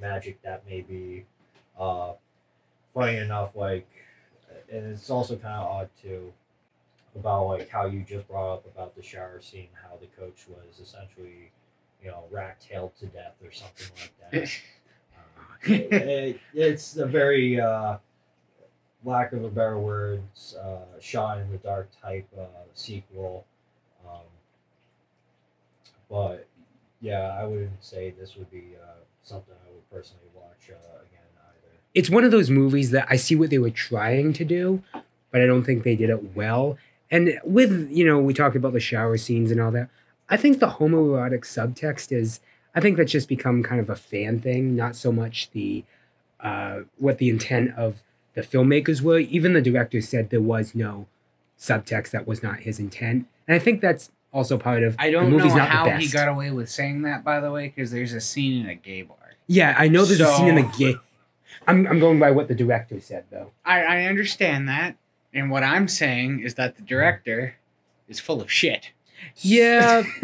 magic 0.00 0.42
that 0.42 0.66
may 0.68 0.80
be. 0.82 1.24
Uh, 1.78 2.14
funny 2.94 3.16
enough, 3.18 3.54
like, 3.54 3.88
and 4.72 4.86
it's 4.92 5.10
also 5.10 5.36
kind 5.36 5.54
of 5.54 5.66
odd 5.68 5.90
too 6.02 6.32
about 7.16 7.46
like 7.46 7.68
how 7.68 7.86
you 7.86 8.00
just 8.02 8.28
brought 8.28 8.54
up 8.54 8.66
about 8.66 8.94
the 8.96 9.02
shower 9.02 9.40
scene, 9.40 9.68
how 9.82 9.96
the 10.00 10.06
coach 10.20 10.46
was 10.48 10.80
essentially, 10.80 11.50
you 12.02 12.10
know, 12.10 12.24
rat 12.30 12.60
tailed 12.60 12.96
to 12.98 13.06
death 13.06 13.34
or 13.44 13.52
something 13.52 13.88
like 14.00 14.32
that. 14.32 14.50
Uh, 15.66 15.72
it- 15.72 16.40
it's 16.54 16.96
a 16.96 17.06
very, 17.06 17.60
uh, 17.60 17.98
lack 19.04 19.32
of 19.32 19.44
a 19.44 19.48
better 19.48 19.78
words, 19.78 20.56
uh, 20.56 21.00
shot 21.00 21.38
in 21.38 21.50
the 21.50 21.58
dark 21.58 21.88
type 22.02 22.26
uh, 22.38 22.46
sequel. 22.74 23.46
Um, 24.06 24.26
but 26.10 26.46
yeah, 27.00 27.38
I 27.40 27.44
wouldn't 27.44 27.82
say 27.82 28.12
this 28.18 28.36
would 28.36 28.50
be 28.50 28.74
uh, 28.82 29.04
something 29.22 29.54
I 29.66 29.72
would 29.72 29.88
personally 29.90 30.26
watch 30.34 30.70
uh, 30.70 30.74
again 30.74 31.26
either. 31.36 31.72
It's 31.94 32.10
one 32.10 32.24
of 32.24 32.30
those 32.30 32.50
movies 32.50 32.90
that 32.90 33.06
I 33.08 33.16
see 33.16 33.36
what 33.36 33.50
they 33.50 33.58
were 33.58 33.70
trying 33.70 34.32
to 34.34 34.44
do, 34.44 34.82
but 35.30 35.40
I 35.40 35.46
don't 35.46 35.64
think 35.64 35.84
they 35.84 35.96
did 35.96 36.10
it 36.10 36.34
well. 36.34 36.76
And 37.10 37.40
with, 37.44 37.88
you 37.90 38.04
know, 38.04 38.18
we 38.18 38.34
talked 38.34 38.56
about 38.56 38.72
the 38.72 38.80
shower 38.80 39.16
scenes 39.16 39.50
and 39.50 39.60
all 39.60 39.70
that. 39.70 39.88
I 40.28 40.36
think 40.36 40.58
the 40.58 40.68
homoerotic 40.68 41.40
subtext 41.40 42.12
is, 42.12 42.40
I 42.74 42.80
think 42.80 42.96
that's 42.96 43.12
just 43.12 43.28
become 43.28 43.62
kind 43.62 43.80
of 43.80 43.88
a 43.88 43.96
fan 43.96 44.40
thing, 44.40 44.76
not 44.76 44.94
so 44.94 45.10
much 45.10 45.50
the, 45.52 45.84
uh, 46.40 46.80
what 46.98 47.18
the 47.18 47.30
intent 47.30 47.74
of 47.76 48.02
the 48.34 48.42
filmmakers 48.42 49.00
were. 49.00 49.18
Even 49.18 49.52
the 49.52 49.62
director 49.62 50.00
said 50.00 50.30
there 50.30 50.40
was 50.40 50.74
no 50.74 51.06
subtext 51.58 52.10
that 52.10 52.26
was 52.26 52.42
not 52.42 52.60
his 52.60 52.78
intent. 52.78 53.26
And 53.46 53.54
I 53.54 53.58
think 53.58 53.80
that's 53.80 54.10
also 54.32 54.58
part 54.58 54.82
of 54.82 54.94
I 54.98 55.10
don't 55.10 55.24
the 55.24 55.30
movie's 55.30 55.52
know 55.52 55.58
not 55.58 55.84
the 55.84 55.90
how 55.90 55.98
he 55.98 56.08
got 56.08 56.28
away 56.28 56.50
with 56.50 56.70
saying 56.70 57.02
that, 57.02 57.24
by 57.24 57.40
the 57.40 57.50
way, 57.50 57.68
because 57.68 57.90
there's 57.90 58.12
a 58.12 58.20
scene 58.20 58.62
in 58.62 58.68
a 58.68 58.74
gay 58.74 59.02
bar. 59.02 59.16
Yeah, 59.46 59.74
I 59.78 59.88
know 59.88 60.04
there's 60.04 60.20
a 60.20 60.32
scene 60.34 60.48
in 60.48 60.58
a 60.58 60.72
gay. 60.76 60.96
I'm, 61.66 61.86
I'm 61.86 61.98
going 61.98 62.18
by 62.18 62.30
what 62.30 62.48
the 62.48 62.54
director 62.54 63.00
said, 63.00 63.24
though. 63.30 63.50
I, 63.64 63.82
I 63.82 64.02
understand 64.04 64.68
that, 64.68 64.96
and 65.32 65.50
what 65.50 65.62
I'm 65.62 65.88
saying 65.88 66.40
is 66.40 66.54
that 66.54 66.76
the 66.76 66.82
director 66.82 67.56
is 68.08 68.20
full 68.20 68.40
of 68.40 68.50
shit. 68.50 68.92
Yeah, 69.36 70.04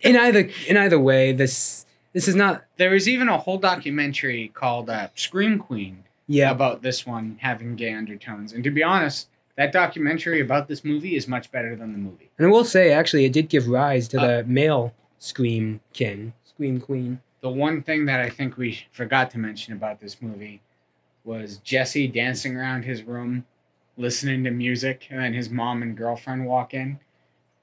in 0.00 0.16
either 0.16 0.50
in 0.66 0.76
either 0.76 0.98
way, 0.98 1.32
this 1.32 1.86
this 2.12 2.28
is 2.28 2.34
not. 2.34 2.64
there 2.76 2.90
was 2.90 3.08
even 3.08 3.28
a 3.28 3.38
whole 3.38 3.58
documentary 3.58 4.48
called 4.48 4.90
uh, 4.90 5.08
Scream 5.14 5.58
Queen 5.58 6.04
Yeah, 6.26 6.50
about 6.50 6.82
this 6.82 7.06
one 7.06 7.38
having 7.40 7.76
gay 7.76 7.92
undertones. 7.92 8.52
And 8.52 8.64
to 8.64 8.70
be 8.70 8.82
honest, 8.82 9.28
that 9.56 9.72
documentary 9.72 10.40
about 10.40 10.68
this 10.68 10.84
movie 10.84 11.16
is 11.16 11.28
much 11.28 11.50
better 11.52 11.76
than 11.76 11.92
the 11.92 11.98
movie. 11.98 12.30
and 12.38 12.46
I 12.46 12.50
will 12.50 12.64
say 12.64 12.92
actually, 12.92 13.24
it 13.24 13.32
did 13.32 13.48
give 13.48 13.68
rise 13.68 14.08
to 14.08 14.20
Uh, 14.20 14.26
the 14.38 14.44
male 14.44 14.94
scream 15.18 15.80
king, 15.92 16.32
scream 16.44 16.80
queen. 16.80 17.20
The 17.40 17.50
one 17.50 17.82
thing 17.82 18.06
that 18.06 18.20
I 18.20 18.30
think 18.30 18.56
we 18.56 18.86
forgot 18.90 19.30
to 19.32 19.38
mention 19.38 19.74
about 19.74 20.00
this 20.00 20.22
movie 20.22 20.60
was 21.24 21.58
Jesse 21.58 22.08
dancing 22.08 22.56
around 22.56 22.84
his 22.84 23.02
room, 23.02 23.44
listening 23.96 24.44
to 24.44 24.50
music, 24.50 25.06
and 25.10 25.20
then 25.20 25.34
his 25.34 25.50
mom 25.50 25.82
and 25.82 25.96
girlfriend 25.96 26.46
walk 26.46 26.72
in. 26.74 26.98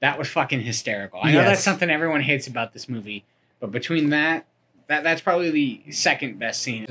That 0.00 0.18
was 0.18 0.28
fucking 0.28 0.60
hysterical. 0.60 1.20
I 1.22 1.32
know 1.32 1.42
that's 1.44 1.62
something 1.62 1.90
everyone 1.90 2.22
hates 2.22 2.46
about 2.46 2.72
this 2.72 2.88
movie, 2.88 3.24
but 3.60 3.70
between 3.70 4.10
that, 4.10 4.46
that 4.88 5.02
that's 5.04 5.20
probably 5.20 5.50
the 5.50 5.92
second 5.92 6.38
best 6.38 6.62
scene. 6.62 6.86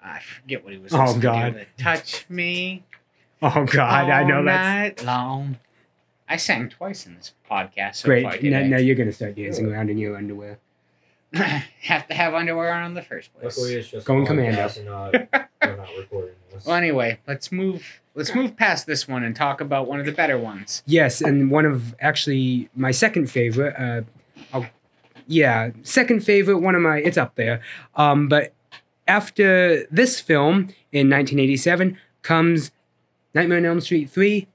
Isn't 0.00 0.08
it 0.08 0.10
ABBA? 0.10 0.16
I 0.16 0.20
forget 0.20 0.64
what 0.64 0.72
he 0.72 0.78
was. 0.78 0.92
Oh, 0.92 0.98
listening 0.98 1.20
to. 1.20 1.26
God. 1.26 1.66
Touch 1.78 2.24
me. 2.28 2.84
Oh 3.40 3.64
God, 3.64 4.10
I 4.10 4.24
know 4.24 4.38
All 4.38 4.44
that's 4.44 5.02
night 5.02 5.06
long. 5.06 5.58
I 6.28 6.36
sang 6.36 6.68
twice 6.68 7.06
in 7.06 7.14
this 7.14 7.32
podcast 7.50 7.96
so 7.96 8.06
great. 8.06 8.24
far 8.24 8.36
Now, 8.42 8.62
now 8.64 8.76
you're 8.76 8.96
gonna 8.96 9.12
start 9.12 9.36
dancing 9.36 9.66
around 9.72 9.90
in 9.90 9.98
your 9.98 10.16
underwear. 10.16 10.58
have 11.32 12.06
to 12.08 12.14
have 12.14 12.34
underwear 12.34 12.72
on 12.72 12.86
in 12.86 12.94
the 12.94 13.02
first 13.02 13.32
place. 13.34 13.56
Luckily, 13.56 13.74
it's 13.74 13.88
just 13.88 14.06
Going 14.06 14.26
commando. 14.26 14.68
and 14.76 14.86
not, 14.86 15.12
we're 15.62 15.76
not 15.76 15.88
recording 15.96 16.34
this. 16.52 16.64
Well, 16.64 16.74
anyway, 16.76 17.20
let's 17.26 17.52
move. 17.52 18.00
Let's 18.14 18.34
move 18.34 18.56
past 18.56 18.86
this 18.86 19.06
one 19.06 19.22
and 19.22 19.36
talk 19.36 19.60
about 19.60 19.86
one 19.86 20.00
of 20.00 20.06
the 20.06 20.12
better 20.12 20.38
ones. 20.38 20.82
Yes, 20.86 21.20
and 21.20 21.50
one 21.50 21.64
of 21.66 21.94
actually 22.00 22.68
my 22.74 22.90
second 22.90 23.30
favorite. 23.30 23.74
Uh, 23.78 24.02
I'll, 24.52 24.66
yeah, 25.26 25.70
second 25.82 26.24
favorite. 26.24 26.58
One 26.58 26.74
of 26.74 26.82
my. 26.82 26.98
It's 26.98 27.18
up 27.18 27.36
there. 27.36 27.60
Um, 27.94 28.28
but 28.28 28.54
after 29.08 29.86
this 29.90 30.20
film 30.20 30.68
in 30.92 31.08
1987 31.10 31.98
comes 32.22 32.70
Nightmare 33.34 33.58
on 33.58 33.64
Elm 33.64 33.80
Street 33.80 34.10
3, 34.10 34.46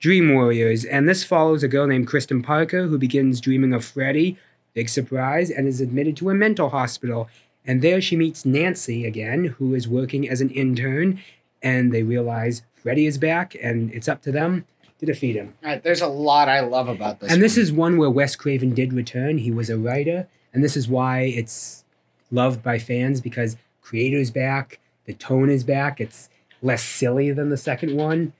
Dream 0.00 0.32
Warriors, 0.32 0.84
and 0.84 1.08
this 1.08 1.24
follows 1.24 1.62
a 1.62 1.68
girl 1.68 1.86
named 1.86 2.06
Kristen 2.06 2.42
Parker 2.42 2.86
who 2.86 2.98
begins 2.98 3.40
dreaming 3.40 3.72
of 3.74 3.84
Freddy. 3.84 4.38
Big 4.74 4.88
surprise, 4.88 5.50
and 5.50 5.66
is 5.66 5.80
admitted 5.80 6.16
to 6.18 6.28
a 6.28 6.34
mental 6.34 6.68
hospital. 6.68 7.28
And 7.64 7.80
there 7.80 8.00
she 8.00 8.14
meets 8.14 8.44
Nancy 8.44 9.06
again, 9.06 9.54
who 9.58 9.74
is 9.74 9.88
working 9.88 10.28
as 10.28 10.40
an 10.42 10.50
intern, 10.50 11.18
and 11.62 11.92
they 11.92 12.02
realize 12.02 12.62
Freddy 12.74 13.06
is 13.06 13.16
back, 13.16 13.56
and 13.62 13.90
it's 13.92 14.06
up 14.06 14.20
to 14.22 14.30
them 14.30 14.66
to 14.98 15.06
defeat 15.06 15.34
him. 15.34 15.54
All 15.64 15.70
right, 15.70 15.82
there's 15.82 16.02
a 16.02 16.06
lot 16.06 16.48
I 16.50 16.60
love 16.60 16.88
about 16.88 17.20
this. 17.20 17.32
and 17.32 17.42
this 17.42 17.56
one. 17.56 17.62
is 17.62 17.72
one 17.72 17.96
where 17.96 18.10
Wes 18.10 18.36
Craven 18.36 18.74
did 18.74 18.92
return. 18.92 19.38
He 19.38 19.50
was 19.50 19.70
a 19.70 19.78
writer, 19.78 20.28
and 20.52 20.62
this 20.62 20.76
is 20.76 20.86
why 20.88 21.20
it's 21.22 21.84
loved 22.30 22.62
by 22.62 22.78
fans 22.78 23.20
because 23.22 23.56
creator's 23.90 24.32
back, 24.32 24.80
the 25.04 25.14
tone 25.14 25.48
is 25.48 25.62
back. 25.62 26.00
It's 26.00 26.28
less 26.60 26.82
silly 26.82 27.30
than 27.30 27.50
the 27.50 27.56
second 27.56 27.96
one, 27.96 28.32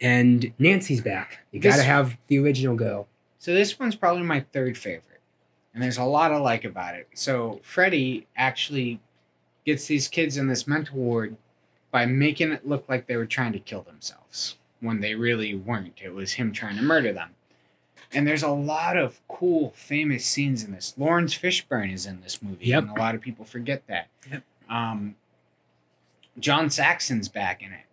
and 0.00 0.52
Nancy's 0.60 1.00
back. 1.00 1.38
You 1.50 1.58
got 1.58 1.76
to 1.76 1.82
have 1.82 2.16
the 2.28 2.38
original 2.38 2.76
girl. 2.76 3.08
So 3.40 3.52
this 3.52 3.78
one's 3.80 3.96
probably 3.96 4.22
my 4.22 4.40
third 4.52 4.78
favorite, 4.78 5.20
and 5.74 5.82
there's 5.82 5.98
a 5.98 6.04
lot 6.04 6.30
I 6.30 6.36
like 6.38 6.64
about 6.64 6.94
it. 6.94 7.08
So 7.14 7.58
Freddy 7.64 8.28
actually 8.36 9.00
gets 9.64 9.86
these 9.86 10.06
kids 10.06 10.36
in 10.36 10.46
this 10.46 10.68
mental 10.68 10.96
ward 10.98 11.36
by 11.90 12.06
making 12.06 12.52
it 12.52 12.68
look 12.68 12.88
like 12.88 13.06
they 13.08 13.16
were 13.16 13.26
trying 13.26 13.52
to 13.54 13.58
kill 13.58 13.82
themselves 13.82 14.54
when 14.80 15.00
they 15.00 15.14
really 15.16 15.54
weren't. 15.56 16.00
It 16.04 16.14
was 16.14 16.34
him 16.34 16.52
trying 16.52 16.76
to 16.76 16.82
murder 16.82 17.12
them. 17.12 17.30
And 18.12 18.24
there's 18.24 18.44
a 18.44 18.48
lot 18.50 18.96
of 18.96 19.20
cool, 19.26 19.72
famous 19.74 20.24
scenes 20.24 20.62
in 20.62 20.70
this. 20.70 20.94
Laurence 20.96 21.36
Fishburne 21.36 21.92
is 21.92 22.06
in 22.06 22.20
this 22.20 22.40
movie, 22.40 22.66
Yep. 22.66 22.82
and 22.84 22.90
a 22.96 23.00
lot 23.00 23.16
of 23.16 23.20
people 23.20 23.44
forget 23.44 23.82
that. 23.88 24.06
Yep. 24.30 24.44
Um, 24.68 25.16
John 26.38 26.68
Saxon's 26.70 27.28
back 27.28 27.62
in 27.62 27.72
it. 27.72 27.84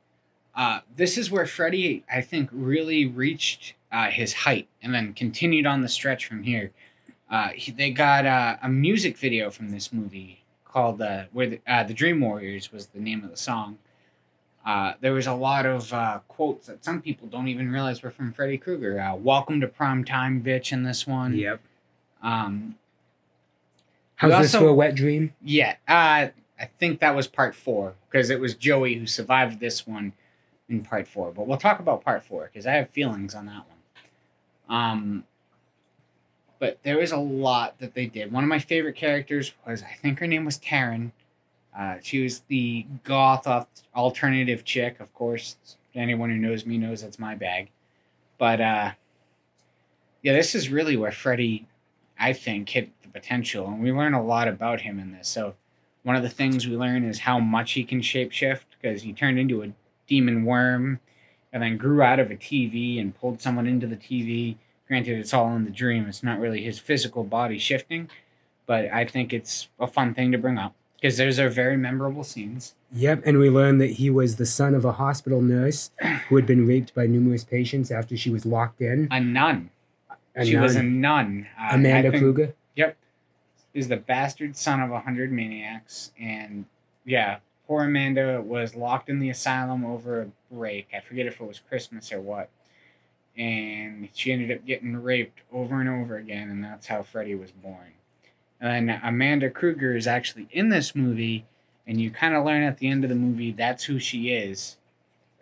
Uh, 0.55 0.81
this 0.95 1.17
is 1.17 1.31
where 1.31 1.45
Freddy, 1.45 2.03
I 2.12 2.21
think, 2.21 2.49
really 2.51 3.05
reached 3.05 3.73
uh, 3.91 4.09
his 4.09 4.33
height 4.33 4.67
and 4.81 4.93
then 4.93 5.13
continued 5.13 5.65
on 5.65 5.81
the 5.81 5.89
stretch 5.89 6.25
from 6.25 6.43
here. 6.43 6.71
Uh, 7.29 7.49
he, 7.49 7.71
they 7.71 7.89
got 7.89 8.25
uh, 8.25 8.57
a 8.62 8.69
music 8.69 9.17
video 9.17 9.49
from 9.49 9.69
this 9.69 9.91
movie 9.91 10.43
called 10.65 11.01
uh, 11.01 11.23
"Where 11.31 11.47
the, 11.49 11.62
uh, 11.65 11.83
the 11.83 11.93
Dream 11.93 12.19
Warriors" 12.21 12.71
was 12.71 12.88
the 12.88 12.99
name 12.99 13.23
of 13.23 13.31
the 13.31 13.38
song. 13.38 13.77
Uh, 14.65 14.93
there 15.01 15.13
was 15.13 15.25
a 15.27 15.33
lot 15.33 15.65
of 15.65 15.91
uh, 15.91 16.19
quotes 16.27 16.67
that 16.67 16.86
some 16.86 17.01
people 17.01 17.27
don't 17.27 17.47
even 17.47 17.71
realize 17.71 18.01
were 18.03 18.12
from 18.12 18.31
Freddy 18.33 18.57
Krueger. 18.57 18.99
Uh, 18.99 19.15
"Welcome 19.15 19.62
to 19.62 19.67
prime 19.67 20.03
time, 20.05 20.43
bitch" 20.43 20.71
in 20.71 20.83
this 20.83 21.07
one. 21.07 21.36
Yep. 21.36 21.59
Um, 22.21 22.75
How's 24.15 24.31
We 24.31 24.38
this 24.43 24.53
also- 24.55 24.65
for 24.65 24.69
a 24.69 24.73
wet 24.75 24.93
dream? 24.95 25.33
yeah, 25.41 25.75
uh, 25.88 26.27
I 26.63 26.69
think 26.80 27.02
that 27.02 27.13
was 27.13 27.28
part 27.28 27.56
four 27.56 27.95
because 28.10 28.30
it 28.30 28.39
was 28.39 28.56
Joey 28.56 28.93
who 28.93 29.06
survived 29.06 29.60
this 29.60 29.86
one 29.86 30.13
in 30.69 30.82
part 30.82 31.10
four. 31.10 31.34
But 31.34 31.45
we'll 31.45 31.58
talk 31.58 31.82
about 31.82 32.06
part 32.06 32.23
four 32.23 32.49
because 32.52 32.65
I 32.65 32.71
have 32.71 32.89
feelings 32.91 33.36
on 33.36 33.47
that 33.47 33.65
one. 33.67 34.80
Um, 34.80 35.23
but 36.60 36.80
there 36.84 37.02
is 37.02 37.12
a 37.12 37.17
lot 37.17 37.80
that 37.80 37.95
they 37.95 38.06
did. 38.06 38.32
One 38.32 38.45
of 38.45 38.49
my 38.49 38.60
favorite 38.60 38.95
characters 38.95 39.52
was 39.67 39.84
I 39.84 39.93
think 40.02 40.19
her 40.19 40.28
name 40.28 40.45
was 40.45 40.58
Taryn. 40.58 41.12
Uh, 41.78 41.95
she 42.02 42.23
was 42.23 42.39
the 42.47 42.86
goth 43.04 43.45
alternative 43.93 44.63
chick, 44.63 45.02
of 45.02 45.13
course. 45.13 45.58
Anyone 45.93 46.30
who 46.30 46.38
knows 46.38 46.65
me 46.65 46.78
knows 46.78 47.02
that's 47.02 47.19
my 47.19 47.36
bag. 47.36 47.71
But 48.38 48.62
uh, 48.62 48.91
yeah, 50.21 50.32
this 50.32 50.56
is 50.56 50.69
really 50.69 50.95
where 50.95 51.12
Freddy, 51.12 51.67
I 52.17 52.32
think, 52.32 52.69
hit 52.69 52.89
the 53.02 53.10
potential, 53.10 53.67
and 53.67 53.84
we 53.84 53.91
learn 53.91 54.13
a 54.13 54.23
lot 54.23 54.47
about 54.47 54.80
him 54.80 54.97
in 54.97 55.12
this. 55.12 55.28
So 55.28 55.56
one 56.04 56.16
of 56.16 56.24
the 56.24 56.30
things 56.30 56.68
we 56.68 56.76
learn 56.76 57.04
is 57.04 57.20
how 57.20 57.39
much 57.39 57.74
he 57.74 57.84
can 57.84 58.02
shapeshift 58.02 58.62
because 58.82 59.02
he 59.02 59.13
turned 59.13 59.39
into 59.39 59.63
a 59.63 59.72
demon 60.08 60.46
worm 60.46 61.00
and 61.52 61.63
then 61.63 61.78
grew 61.78 62.02
out 62.02 62.20
of 62.20 62.30
a 62.30 62.36
TV 62.36 63.00
and 63.00 63.16
pulled 63.16 63.42
someone 63.42 63.68
into 63.68 63.88
the 63.88 63.96
TV. 63.96 64.58
Granted, 64.88 65.18
it's 65.18 65.34
all 65.34 65.56
in 65.56 65.66
the 65.66 65.72
dream. 65.72 66.08
It's 66.08 66.24
not 66.24 66.39
really 66.39 66.62
his 66.63 66.78
physical 66.78 67.24
body 67.24 67.58
shifting, 67.58 68.10
but 68.66 68.92
I 68.92 69.06
think 69.06 69.34
it's 69.34 69.70
a 69.80 69.88
fun 69.88 70.13
thing 70.13 70.32
to 70.34 70.38
bring 70.38 70.58
up 70.58 70.76
because 70.96 71.18
those 71.18 71.39
are 71.39 71.50
very 71.50 71.78
memorable 71.78 72.24
scenes. 72.24 72.76
Yep, 72.92 73.24
and 73.26 73.38
we 73.38 73.50
learned 73.50 73.80
that 73.82 73.92
he 73.92 74.10
was 74.10 74.36
the 74.36 74.46
son 74.46 74.76
of 74.76 74.86
a 74.86 74.94
hospital 74.94 75.42
nurse 75.42 75.92
who 76.30 76.36
had 76.36 76.46
been 76.46 76.68
raped 76.68 76.94
by 76.94 77.06
numerous 77.06 77.44
patients 77.44 77.92
after 77.92 78.18
she 78.18 78.30
was 78.30 78.46
locked 78.46 78.82
in. 78.82 79.08
A 79.12 79.20
nun. 79.20 79.70
And 80.36 80.48
she 80.48 80.58
was 80.58 80.76
a 80.76 80.84
nun- 80.84 81.02
nun. 81.02 81.48
Uh, 81.60 81.76
Amanda 81.76 82.18
Krueger. 82.18 82.54
Yep. 82.76 82.98
Is 83.73 83.88
the 83.88 83.97
bastard 83.97 84.55
son 84.55 84.81
of 84.81 84.91
a 84.91 84.99
hundred 84.99 85.31
maniacs. 85.31 86.12
And 86.19 86.65
yeah, 87.05 87.38
poor 87.67 87.86
Amanda 87.86 88.41
was 88.41 88.75
locked 88.75 89.09
in 89.09 89.19
the 89.19 89.29
asylum 89.29 89.86
over 89.86 90.21
a 90.21 90.27
break. 90.53 90.89
I 90.93 90.99
forget 90.99 91.25
if 91.25 91.41
it 91.41 91.47
was 91.47 91.59
Christmas 91.59 92.12
or 92.12 92.21
what. 92.21 92.49
And 93.36 94.09
she 94.13 94.31
ended 94.31 94.55
up 94.55 94.65
getting 94.65 94.95
raped 94.95 95.41
over 95.51 95.79
and 95.79 95.89
over 95.89 96.17
again, 96.17 96.49
and 96.51 96.63
that's 96.63 96.86
how 96.86 97.01
Freddy 97.01 97.33
was 97.33 97.49
born. 97.49 97.93
And 98.62 98.91
Amanda 99.03 99.49
Krueger 99.49 99.95
is 99.95 100.05
actually 100.05 100.47
in 100.51 100.69
this 100.69 100.95
movie, 100.95 101.45
and 101.88 101.99
you 101.99 102.12
kind 102.12 102.36
of 102.36 102.45
learn 102.45 102.62
at 102.62 102.77
the 102.77 102.88
end 102.88 103.03
of 103.03 103.09
the 103.09 103.15
movie 103.15 103.51
that's 103.51 103.86
who 103.86 103.97
she 103.97 104.29
is. 104.29 104.77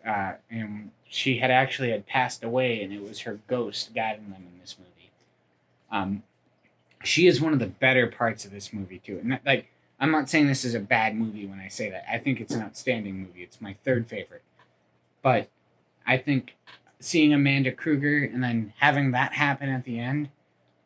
Uh, 0.07 0.33
and 0.49 0.91
she 1.07 1.37
had 1.39 1.51
actually 1.51 1.91
had 1.91 2.07
passed 2.07 2.43
away, 2.43 2.81
and 2.81 2.93
it 2.93 3.03
was 3.03 3.19
her 3.19 3.39
ghost 3.47 3.93
guiding 3.93 4.31
them 4.31 4.47
in 4.53 4.59
this 4.59 4.77
movie. 4.79 5.11
Um, 5.91 6.23
she 7.03 7.27
is 7.27 7.41
one 7.41 7.53
of 7.53 7.59
the 7.59 7.67
better 7.67 8.07
parts 8.07 8.45
of 8.45 8.51
this 8.51 8.73
movie 8.73 8.99
too. 8.99 9.19
And 9.21 9.31
that, 9.31 9.41
like, 9.45 9.67
I'm 9.99 10.11
not 10.11 10.29
saying 10.29 10.47
this 10.47 10.65
is 10.65 10.73
a 10.73 10.79
bad 10.79 11.15
movie 11.15 11.45
when 11.45 11.59
I 11.59 11.67
say 11.67 11.89
that. 11.91 12.05
I 12.11 12.17
think 12.17 12.39
it's 12.41 12.53
an 12.53 12.61
outstanding 12.61 13.19
movie. 13.19 13.43
It's 13.43 13.61
my 13.61 13.75
third 13.83 14.07
favorite. 14.07 14.43
But 15.21 15.49
I 16.05 16.17
think 16.17 16.55
seeing 16.99 17.33
Amanda 17.33 17.71
Krueger 17.71 18.23
and 18.23 18.43
then 18.43 18.73
having 18.79 19.11
that 19.11 19.33
happen 19.33 19.69
at 19.69 19.83
the 19.83 19.99
end, 19.99 20.29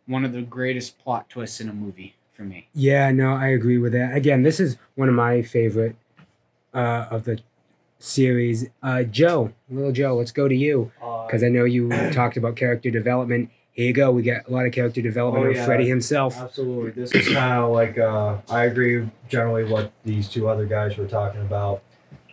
one 0.05 0.25
of 0.25 0.33
the 0.33 0.41
greatest 0.41 0.99
plot 0.99 1.29
twists 1.29 1.61
in 1.61 1.69
a 1.69 1.73
movie 1.73 2.15
for 2.33 2.43
me. 2.43 2.67
Yeah, 2.73 3.11
no, 3.11 3.33
I 3.33 3.47
agree 3.47 3.77
with 3.77 3.93
that. 3.93 4.15
Again, 4.15 4.43
this 4.43 4.59
is 4.59 4.77
one 4.95 5.07
of 5.07 5.15
my 5.15 5.41
favorite 5.41 5.95
uh, 6.73 7.07
of 7.09 7.23
the 7.23 7.39
series. 7.99 8.67
Uh, 8.83 9.03
Joe, 9.03 9.53
little 9.69 9.91
Joe, 9.91 10.15
let's 10.17 10.31
go 10.31 10.47
to 10.47 10.55
you 10.55 10.91
Uh, 11.01 11.25
because 11.25 11.43
I 11.43 11.47
know 11.47 11.63
you 11.63 11.89
talked 12.11 12.37
about 12.37 12.55
character 12.55 12.91
development. 12.91 13.49
Here 13.75 13.87
you 13.87 13.93
go. 13.93 14.09
We 14.09 14.23
got 14.23 14.47
a 14.47 14.51
lot 14.51 14.65
of 14.65 14.71
character 14.71 15.01
development 15.01 15.47
Oh, 15.47 15.49
yeah. 15.49 15.65
Freddy 15.65 15.87
himself. 15.87 16.37
Absolutely. 16.37 16.91
This 16.91 17.11
is 17.11 17.27
kind 17.33 17.59
of 17.61 17.71
like 17.71 17.97
uh, 17.97 18.37
I 18.49 18.63
agree 18.65 19.09
generally 19.27 19.65
what 19.65 19.91
these 20.05 20.29
two 20.29 20.47
other 20.47 20.65
guys 20.65 20.95
were 20.97 21.07
talking 21.07 21.41
about. 21.41 21.83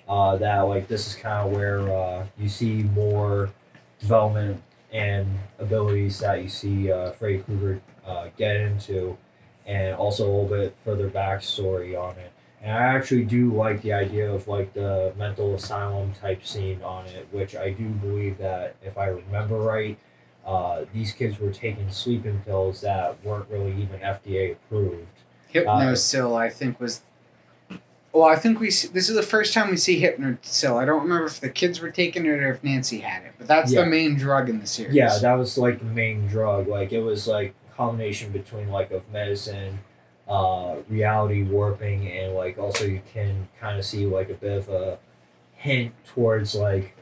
Uh, 0.08 0.36
that 0.36 0.60
like 0.62 0.86
this 0.86 1.08
is 1.08 1.14
kind 1.16 1.46
of 1.48 1.52
where 1.56 1.80
uh, 1.92 2.26
you 2.38 2.48
see 2.48 2.84
more 2.84 3.50
development 3.98 4.62
and 4.92 5.26
abilities 5.58 6.20
that 6.20 6.42
you 6.42 6.48
see 6.48 6.92
uh, 6.92 7.10
Freddy 7.10 7.38
Krueger 7.38 7.80
uh, 8.06 8.28
get 8.36 8.56
into, 8.56 9.16
and 9.66 9.96
also 9.96 10.24
a 10.24 10.30
little 10.30 10.44
bit 10.48 10.76
further 10.84 11.10
backstory 11.10 12.00
on 12.00 12.16
it. 12.18 12.30
And 12.60 12.70
I 12.72 12.82
actually 12.82 13.24
do 13.24 13.52
like 13.52 13.82
the 13.82 13.92
idea 13.94 14.32
of 14.32 14.46
like 14.46 14.74
the 14.74 15.12
mental 15.18 15.56
asylum 15.56 16.12
type 16.12 16.44
scene 16.46 16.80
on 16.84 17.06
it, 17.06 17.26
which 17.32 17.56
I 17.56 17.70
do 17.70 17.88
believe 17.88 18.38
that 18.38 18.76
if 18.82 18.96
I 18.96 19.06
remember 19.06 19.56
right, 19.56 19.98
uh, 20.46 20.84
these 20.92 21.12
kids 21.12 21.38
were 21.38 21.50
taking 21.52 21.90
sleeping 21.90 22.40
pills 22.44 22.80
that 22.80 23.22
weren't 23.24 23.48
really 23.50 23.72
even 23.80 24.00
FDA 24.00 24.52
approved. 24.52 25.06
Hypnocil, 25.52 26.36
I 26.36 26.48
think, 26.50 26.80
was. 26.80 27.02
Well, 28.12 28.24
I 28.24 28.36
think 28.36 28.60
we. 28.60 28.70
See, 28.70 28.88
this 28.88 29.08
is 29.08 29.16
the 29.16 29.22
first 29.22 29.54
time 29.54 29.70
we 29.70 29.76
see 29.76 30.00
Hypnocil. 30.02 30.76
I 30.76 30.84
don't 30.84 31.02
remember 31.02 31.26
if 31.26 31.40
the 31.40 31.48
kids 31.48 31.80
were 31.80 31.90
taking 31.90 32.26
it 32.26 32.28
or 32.30 32.50
if 32.52 32.62
Nancy 32.62 33.00
had 33.00 33.22
it, 33.24 33.32
but 33.38 33.46
that's 33.46 33.72
Yeah. 33.72 33.82
the 33.82 33.86
main 33.86 34.16
drug 34.16 34.48
in 34.50 34.60
the 34.60 34.66
series. 34.66 34.94
Yeah, 34.94 35.16
that 35.18 35.34
was 35.34 35.56
like 35.56 35.78
the 35.78 35.84
main 35.86 36.26
drug. 36.26 36.68
Like 36.68 36.92
it 36.92 37.00
was 37.00 37.26
like 37.26 37.54
a 37.70 37.74
combination 37.76 38.30
between 38.32 38.68
like 38.68 38.90
of 38.90 39.10
medicine, 39.10 39.78
uh, 40.28 40.76
reality 40.90 41.42
warping, 41.42 42.06
and 42.10 42.34
like 42.34 42.58
also 42.58 42.84
you 42.84 43.00
can 43.12 43.48
kind 43.60 43.78
of 43.78 43.84
see 43.84 44.04
like 44.06 44.28
a 44.28 44.34
bit 44.34 44.58
of 44.58 44.68
a 44.68 44.98
hint 45.54 45.92
towards 46.04 46.54
like 46.54 46.94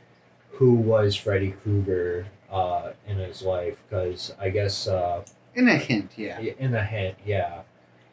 who 0.52 0.74
was 0.74 1.16
Freddy 1.16 1.52
Krueger 1.62 2.26
uh, 2.50 2.92
in 3.06 3.16
his 3.18 3.42
life 3.42 3.82
because 3.88 4.34
I 4.40 4.50
guess 4.50 4.86
uh, 4.86 5.24
in 5.54 5.68
a 5.68 5.76
hint. 5.76 6.12
Yeah. 6.16 6.40
in 6.40 6.74
a 6.74 6.84
hint, 6.84 7.16
yeah. 7.24 7.62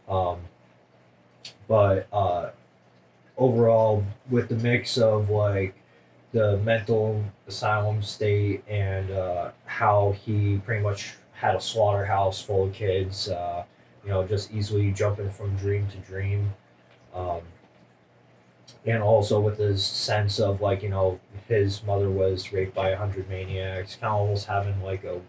Um, 0.08 0.39
but 1.67 2.08
uh, 2.12 2.52
overall, 3.38 4.04
with 4.30 4.50
the 4.50 4.56
mix 4.56 4.97
of 4.97 5.30
like 5.30 5.76
the 6.34 6.58
mental 6.58 7.23
asylum 7.47 8.02
state 8.02 8.63
and 8.67 9.12
uh, 9.12 9.52
how 9.65 10.15
he 10.23 10.58
pretty 10.65 10.84
much 10.84 11.15
had 11.34 11.56
a 11.56 11.62
slaughterhouse 11.62 12.41
full 12.41 12.65
of 12.65 12.73
kids. 12.73 13.30
Uh, 13.30 13.63
you 14.04 14.10
know, 14.10 14.26
just 14.26 14.54
easily 14.54 14.91
jumping 14.91 15.30
from 15.30 15.56
dream 15.58 15.88
to 15.89 15.97
dream. 15.97 16.54
Um, 17.13 17.41
and 18.88 19.04
also 19.04 19.39
with 19.39 19.58
his 19.58 19.86
sense 19.86 20.39
of 20.39 20.62
like 20.62 20.82
you 20.82 20.89
know 20.89 21.19
his 21.47 21.84
mother 21.84 22.10
was 22.10 22.52
raped 22.52 22.73
by 22.73 22.89
a 22.89 22.97
hundred 22.97 23.30
maniacs, 23.30 23.95
kind 23.95 24.13
of 24.13 24.21
almost 24.21 24.47
having 24.47 24.82
like 24.82 25.04
a 25.04 25.19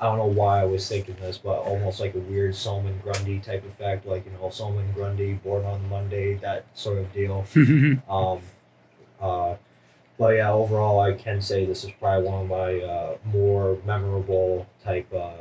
I 0.00 0.04
don't 0.04 0.16
know 0.16 0.24
why 0.24 0.62
I 0.62 0.64
was 0.64 0.88
thinking 0.88 1.16
this, 1.20 1.36
but 1.36 1.58
almost 1.58 2.00
like 2.00 2.14
a 2.14 2.18
weird 2.18 2.56
Solomon 2.56 2.98
Grundy 3.02 3.38
type 3.38 3.66
effect, 3.66 4.06
like 4.06 4.24
you 4.24 4.32
know 4.32 4.48
Solomon 4.48 4.90
Grundy, 4.92 5.34
Born 5.34 5.64
on 5.66 5.88
Monday, 5.90 6.34
that 6.36 6.64
sort 6.74 6.98
of 6.98 7.12
deal. 7.12 7.44
Um, 8.08 8.40
uh, 9.20 9.56
but 10.18 10.36
yeah, 10.36 10.50
overall, 10.50 11.00
I 11.00 11.12
can 11.12 11.42
say 11.42 11.66
this 11.66 11.84
is 11.84 11.90
probably 11.92 12.26
one 12.28 12.42
of 12.42 12.48
my 12.48 12.80
uh, 12.80 13.16
more 13.24 13.78
memorable 13.84 14.66
type 14.82 15.12
uh, 15.12 15.32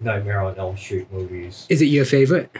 Nightmare 0.00 0.40
on 0.40 0.56
Elm 0.56 0.76
Street 0.76 1.12
movies. 1.12 1.66
Is 1.68 1.82
it 1.82 1.86
your 1.86 2.04
favorite? 2.04 2.50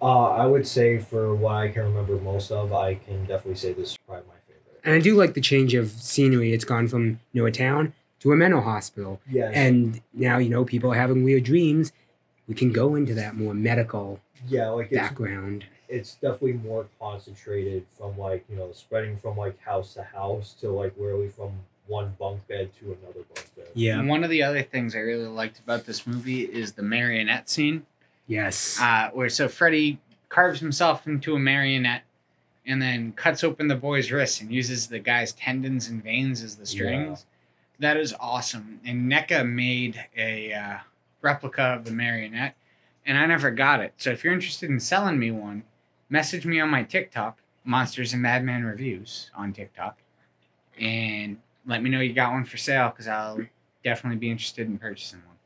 Uh, 0.00 0.28
I 0.30 0.46
would 0.46 0.66
say 0.66 0.98
for 0.98 1.34
what 1.34 1.54
I 1.54 1.68
can 1.68 1.82
remember 1.84 2.16
most 2.16 2.50
of, 2.52 2.72
I 2.72 2.94
can 2.96 3.22
definitely 3.22 3.56
say 3.56 3.72
this 3.72 3.92
is 3.92 3.98
probably 4.06 4.24
my 4.28 4.34
favorite. 4.46 4.80
And 4.84 4.94
I 4.94 5.00
do 5.00 5.16
like 5.16 5.34
the 5.34 5.40
change 5.40 5.74
of 5.74 5.90
scenery. 5.90 6.52
It's 6.52 6.64
gone 6.64 6.88
from 6.88 7.20
you 7.32 7.42
know 7.42 7.46
a 7.46 7.52
town 7.52 7.92
to 8.20 8.32
a 8.32 8.36
mental 8.36 8.60
hospital, 8.60 9.20
Yes. 9.30 9.52
and 9.54 10.00
now 10.12 10.38
you 10.38 10.48
know 10.50 10.64
people 10.64 10.92
are 10.92 10.96
having 10.96 11.24
weird 11.24 11.44
dreams. 11.44 11.92
We 12.46 12.54
can 12.54 12.72
go 12.72 12.94
into 12.94 13.14
that 13.14 13.34
more 13.36 13.54
medical 13.54 14.20
yeah, 14.48 14.68
like 14.70 14.90
background. 14.90 15.66
it's 15.88 16.14
definitely 16.14 16.52
more 16.54 16.86
concentrated 17.00 17.84
from 17.96 18.16
like 18.18 18.44
you 18.48 18.56
know 18.56 18.70
spreading 18.72 19.16
from 19.16 19.36
like 19.36 19.58
house 19.60 19.94
to 19.94 20.02
house 20.04 20.54
to 20.60 20.70
like 20.70 20.94
literally 20.96 21.28
from 21.28 21.50
one 21.86 22.14
bunk 22.18 22.46
bed 22.46 22.70
to 22.78 22.86
another 22.86 23.24
bunk 23.34 23.50
bed. 23.56 23.66
Yeah. 23.74 23.98
And 23.98 24.08
one 24.08 24.22
of 24.22 24.30
the 24.30 24.42
other 24.42 24.62
things 24.62 24.94
I 24.94 24.98
really 25.00 25.26
liked 25.26 25.58
about 25.58 25.86
this 25.86 26.06
movie 26.06 26.42
is 26.42 26.72
the 26.72 26.82
marionette 26.82 27.48
scene, 27.48 27.86
Yes. 28.28 28.78
uh, 28.80 29.10
where 29.12 29.28
so 29.28 29.48
Freddy 29.48 29.98
carves 30.28 30.60
himself 30.60 31.06
into 31.06 31.34
a 31.34 31.38
marionette 31.38 32.02
and 32.66 32.80
then 32.80 33.12
cuts 33.12 33.42
open 33.42 33.66
the 33.66 33.74
boy's 33.74 34.12
wrists 34.12 34.40
and 34.40 34.52
uses 34.52 34.86
the 34.86 34.98
guy's 34.98 35.32
tendons 35.32 35.88
and 35.88 36.04
veins 36.04 36.42
as 36.42 36.56
the 36.56 36.66
strings. 36.66 37.24
That 37.80 37.96
is 37.96 38.14
awesome. 38.20 38.80
And 38.84 39.10
NECA 39.10 39.48
made 39.48 40.04
a 40.16 40.52
uh, 40.52 40.78
replica 41.22 41.62
of 41.62 41.84
the 41.84 41.92
marionette, 41.92 42.54
and 43.06 43.16
I 43.16 43.24
never 43.26 43.50
got 43.50 43.80
it. 43.80 43.94
So 43.96 44.10
if 44.10 44.22
you're 44.22 44.34
interested 44.34 44.68
in 44.68 44.80
selling 44.80 45.18
me 45.18 45.30
one, 45.30 45.62
message 46.10 46.44
me 46.44 46.60
on 46.60 46.68
my 46.68 46.82
TikTok, 46.82 47.38
Monsters 47.64 48.12
and 48.12 48.20
Madman 48.20 48.64
Reviews 48.64 49.30
on 49.34 49.52
TikTok, 49.52 49.96
and 50.78 51.38
let 51.66 51.82
me 51.82 51.88
know 51.88 52.00
you 52.00 52.12
got 52.12 52.32
one 52.32 52.44
for 52.44 52.58
sale 52.58 52.90
because 52.90 53.08
I'll 53.08 53.40
definitely 53.82 54.18
be 54.18 54.30
interested 54.30 54.66
in 54.66 54.78
purchasing 54.78 55.20
one. 55.26 55.36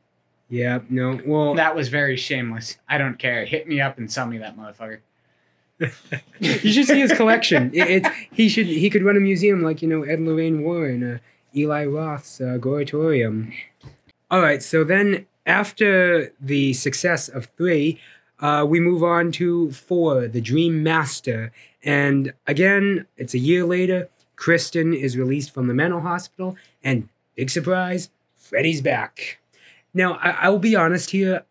Yeah. 0.53 0.81
No. 0.87 1.19
Well. 1.25 1.55
That 1.55 1.75
was 1.75 1.89
very 1.89 2.15
shameless. 2.15 2.77
I 2.87 2.99
don't 2.99 3.17
care. 3.17 3.43
Hit 3.43 3.67
me 3.67 3.81
up 3.81 3.97
and 3.97 4.11
sell 4.11 4.27
me 4.27 4.37
that 4.37 4.55
motherfucker. 4.55 4.99
you 6.39 6.71
should 6.71 6.85
see 6.85 6.99
his 6.99 7.11
collection. 7.11 7.71
It, 7.73 7.89
it's 7.89 8.09
he 8.31 8.47
should 8.49 8.67
he 8.67 8.91
could 8.91 9.03
run 9.03 9.17
a 9.17 9.19
museum 9.19 9.63
like 9.63 9.81
you 9.81 9.87
know 9.87 10.03
Ed 10.03 10.19
Lorraine 10.19 10.61
Warren, 10.61 11.15
uh, 11.15 11.17
Eli 11.55 11.85
Roth's 11.85 12.39
uh, 12.39 12.59
Goretorium. 12.59 13.51
All 14.29 14.41
right, 14.41 14.61
so 14.61 14.83
then 14.83 15.25
after 15.47 16.31
the 16.39 16.73
success 16.73 17.27
of 17.27 17.47
three, 17.57 17.99
uh, 18.39 18.63
we 18.67 18.79
move 18.79 19.03
on 19.03 19.31
to 19.33 19.71
four, 19.71 20.27
The 20.27 20.39
Dream 20.39 20.83
Master, 20.83 21.51
and 21.83 22.31
again 22.45 23.07
it's 23.17 23.33
a 23.33 23.39
year 23.39 23.65
later. 23.65 24.07
Kristen 24.35 24.93
is 24.93 25.17
released 25.17 25.51
from 25.51 25.67
the 25.67 25.73
mental 25.73 26.01
hospital, 26.01 26.55
and 26.83 27.09
big 27.35 27.49
surprise, 27.49 28.11
Freddy's 28.35 28.81
back. 28.81 29.39
Now 29.93 30.13
I, 30.15 30.29
I 30.31 30.49
will 30.49 30.59
be 30.59 30.75
honest 30.75 31.11
here. 31.11 31.43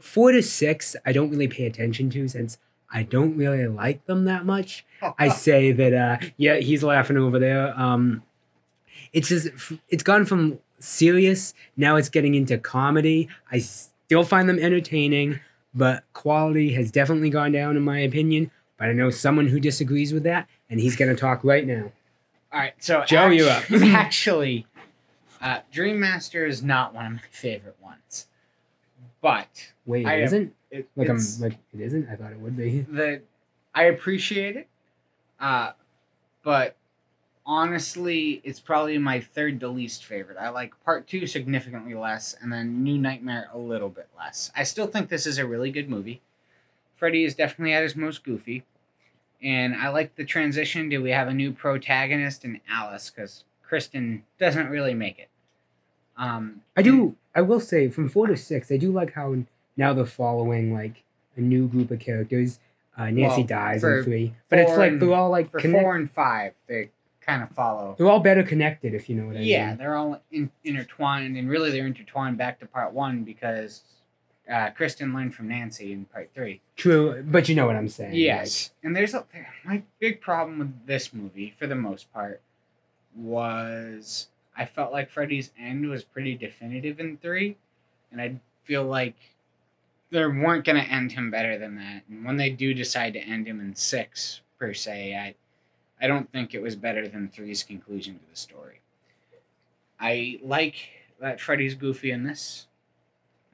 Four 0.00 0.32
to 0.32 0.42
six, 0.42 0.96
I 1.04 1.12
don't 1.12 1.30
really 1.30 1.48
pay 1.48 1.66
attention 1.66 2.08
to 2.10 2.26
since 2.28 2.58
I 2.92 3.02
don't 3.02 3.36
really 3.36 3.66
like 3.66 4.04
them 4.06 4.24
that 4.24 4.46
much. 4.46 4.84
I 5.18 5.28
say 5.46 5.72
that 5.72 5.92
uh 5.92 6.26
yeah, 6.36 6.56
he's 6.56 6.82
laughing 6.82 7.16
over 7.16 7.38
there. 7.38 7.78
Um 7.78 8.22
it's 9.12 9.28
just 9.28 9.48
it's 9.88 10.02
gone 10.02 10.24
from 10.24 10.58
serious, 10.78 11.52
now 11.76 11.96
it's 11.96 12.08
getting 12.08 12.34
into 12.34 12.56
comedy. 12.58 13.28
I 13.50 13.58
still 13.58 14.24
find 14.24 14.48
them 14.48 14.58
entertaining, 14.58 15.40
but 15.74 16.04
quality 16.14 16.72
has 16.74 16.90
definitely 16.90 17.30
gone 17.30 17.52
down 17.52 17.76
in 17.76 17.82
my 17.82 17.98
opinion. 18.00 18.50
But 18.78 18.88
I 18.88 18.92
know 18.94 19.10
someone 19.10 19.48
who 19.48 19.60
disagrees 19.60 20.14
with 20.14 20.22
that, 20.22 20.48
and 20.70 20.80
he's 20.80 20.96
gonna 20.96 21.14
talk 21.14 21.44
right 21.44 21.66
now. 21.66 21.92
All 22.52 22.58
right, 22.58 22.72
so 22.78 23.04
Joe, 23.04 23.26
act- 23.26 23.34
you're 23.34 23.50
up. 23.50 23.64
actually, 23.94 24.66
uh, 25.40 25.60
Dream 25.72 25.98
Master 26.00 26.44
is 26.46 26.62
not 26.62 26.94
one 26.94 27.06
of 27.06 27.12
my 27.12 27.20
favorite 27.30 27.76
ones, 27.82 28.26
but 29.20 29.72
Wait, 29.86 30.06
I 30.06 30.14
it 30.16 30.18
am- 30.20 30.24
isn't? 30.24 30.54
it, 30.70 30.88
Like 30.96 31.08
I'm 31.08 31.16
it's- 31.16 31.40
like 31.40 31.54
it 31.74 31.80
isn't? 31.80 32.08
I 32.10 32.16
thought 32.16 32.32
it 32.32 32.38
would 32.40 32.56
be. 32.56 32.80
the 32.90 33.22
I 33.74 33.84
appreciate 33.84 34.56
it, 34.56 34.68
uh, 35.38 35.72
but 36.42 36.76
honestly, 37.46 38.40
it's 38.44 38.60
probably 38.60 38.98
my 38.98 39.20
third 39.20 39.60
to 39.60 39.68
least 39.68 40.04
favorite. 40.04 40.36
I 40.38 40.48
like 40.50 40.72
Part 40.84 41.06
Two 41.06 41.26
significantly 41.26 41.94
less, 41.94 42.34
and 42.40 42.52
then 42.52 42.82
New 42.82 42.98
Nightmare 42.98 43.48
a 43.52 43.58
little 43.58 43.88
bit 43.88 44.08
less. 44.18 44.50
I 44.56 44.62
still 44.64 44.86
think 44.86 45.08
this 45.08 45.26
is 45.26 45.38
a 45.38 45.46
really 45.46 45.70
good 45.70 45.88
movie. 45.88 46.20
Freddy 46.96 47.24
is 47.24 47.34
definitely 47.34 47.72
at 47.72 47.82
his 47.82 47.96
most 47.96 48.24
goofy, 48.24 48.64
and 49.42 49.74
I 49.74 49.88
like 49.88 50.16
the 50.16 50.24
transition 50.24 50.88
Do 50.88 51.02
we 51.02 51.10
have 51.10 51.28
a 51.28 51.34
new 51.34 51.52
protagonist 51.52 52.44
in 52.44 52.60
Alice 52.68 53.10
because 53.10 53.44
Kristen 53.70 54.24
doesn't 54.40 54.68
really 54.68 54.94
make 54.94 55.20
it. 55.20 55.28
Um, 56.16 56.62
I 56.76 56.82
do 56.82 57.14
I 57.36 57.40
will 57.42 57.60
say 57.60 57.88
from 57.88 58.08
four 58.08 58.26
to 58.26 58.36
six, 58.36 58.70
I 58.72 58.76
do 58.76 58.90
like 58.90 59.12
how 59.14 59.36
now 59.76 59.92
they're 59.94 60.04
following 60.06 60.74
like 60.74 61.04
a 61.36 61.40
new 61.40 61.68
group 61.68 61.92
of 61.92 62.00
characters. 62.00 62.58
Uh, 62.98 63.10
Nancy 63.10 63.42
Well, 63.42 63.46
dies 63.46 63.84
in 63.84 64.02
three, 64.02 64.34
but 64.48 64.58
it's 64.58 64.76
like 64.76 64.90
and- 64.92 65.00
they're 65.00 65.14
all 65.14 65.30
like 65.30 65.52
for 65.52 65.60
connect- 65.60 65.84
four 65.84 65.94
and 65.94 66.10
five. 66.10 66.52
They 66.66 66.90
kind 67.20 67.44
of 67.44 67.50
follow. 67.52 67.94
they're 67.96 68.08
all 68.10 68.18
better 68.18 68.42
connected 68.42 68.92
if 68.92 69.08
you 69.08 69.14
know 69.14 69.26
what 69.28 69.36
I 69.36 69.40
Yeah, 69.40 69.60
mean. 69.60 69.68
Yeah, 69.68 69.74
they're 69.76 69.94
all 69.94 70.20
in, 70.32 70.50
intertwined, 70.64 71.36
and 71.36 71.48
really 71.48 71.70
they're 71.70 71.86
intertwined 71.86 72.38
back 72.38 72.58
to 72.58 72.66
part 72.66 72.92
one 72.92 73.22
because 73.22 73.84
uh, 74.50 74.70
Kristen 74.70 75.14
learned 75.14 75.32
from 75.36 75.46
Nancy 75.46 75.92
in 75.92 76.06
part 76.06 76.30
three. 76.34 76.60
True, 76.76 77.22
but 77.24 77.48
you 77.48 77.54
know 77.54 77.66
what 77.66 77.76
I'm 77.76 77.88
saying. 77.88 78.14
Yes, 78.14 78.72
and 78.82 78.96
there's 78.96 79.14
a 79.14 79.24
my 79.64 79.82
big 80.00 80.20
problem 80.20 80.58
with 80.58 80.86
this 80.86 81.14
movie 81.14 81.54
for 81.56 81.68
the 81.68 81.76
most 81.76 82.12
part 82.12 82.42
was 83.16 84.28
I 84.56 84.64
felt 84.66 84.92
like 84.92 85.10
Freddy's 85.10 85.50
end 85.58 85.88
was 85.88 86.04
pretty 86.04 86.34
definitive 86.34 87.00
in 87.00 87.16
three, 87.16 87.56
and 88.12 88.20
I 88.20 88.36
feel 88.64 88.84
like 88.84 89.14
they 90.10 90.26
weren't 90.26 90.64
gonna 90.64 90.80
end 90.80 91.12
him 91.12 91.30
better 91.30 91.58
than 91.58 91.76
that. 91.76 92.02
And 92.08 92.24
when 92.24 92.36
they 92.36 92.50
do 92.50 92.74
decide 92.74 93.14
to 93.14 93.20
end 93.20 93.46
him 93.46 93.60
in 93.60 93.74
six 93.74 94.40
per 94.58 94.74
se, 94.74 95.14
I 95.14 95.34
I 96.04 96.06
don't 96.06 96.30
think 96.32 96.54
it 96.54 96.62
was 96.62 96.76
better 96.76 97.06
than 97.06 97.28
three's 97.28 97.62
conclusion 97.62 98.18
to 98.18 98.30
the 98.30 98.36
story. 98.36 98.80
I 100.00 100.40
like 100.42 100.76
that 101.20 101.40
Freddy's 101.40 101.74
goofy 101.74 102.10
in 102.10 102.24
this. 102.24 102.66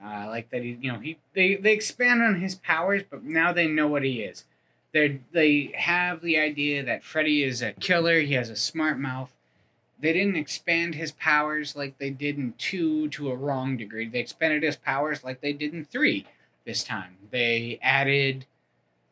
Uh, 0.03 0.07
I 0.07 0.27
like 0.27 0.51
that 0.51 0.63
he, 0.63 0.79
you 0.81 0.93
know, 0.93 1.01
he 1.01 1.19
they 1.35 1.57
they 1.57 1.73
expand 1.73 2.23
on 2.23 2.41
his 2.41 2.55
powers, 2.55 3.03
but 3.09 3.25
now 3.25 3.53
they 3.53 3.67
know 3.67 3.89
what 3.89 4.05
he 4.05 4.21
is. 4.23 4.45
They 4.93 5.21
they 5.33 5.73
have 5.77 6.21
the 6.21 6.39
idea 6.39 6.85
that 6.85 7.03
Freddy 7.03 7.43
is 7.43 7.63
a 7.63 7.73
killer. 7.73 8.21
He 8.21 8.35
has 8.35 8.51
a 8.51 8.57
smart 8.57 8.99
mouth. 8.99 9.33
They 9.99 10.13
didn't 10.13 10.37
expand 10.37 10.95
his 10.95 11.13
powers 11.13 11.75
like 11.75 11.99
they 11.99 12.11
did 12.11 12.37
in 12.37 12.55
two 12.59 13.09
to 13.11 13.31
a 13.31 13.37
wrong 13.37 13.77
degree. 13.77 14.09
They 14.09 14.21
expanded 14.21 14.63
his 14.63 14.77
powers 14.77 15.25
like 15.25 15.41
they 15.41 15.53
did 15.53 15.73
in 15.73 15.85
three 15.85 16.27
this 16.65 16.85
time. 16.85 17.17
They 17.31 17.79
added 17.83 18.47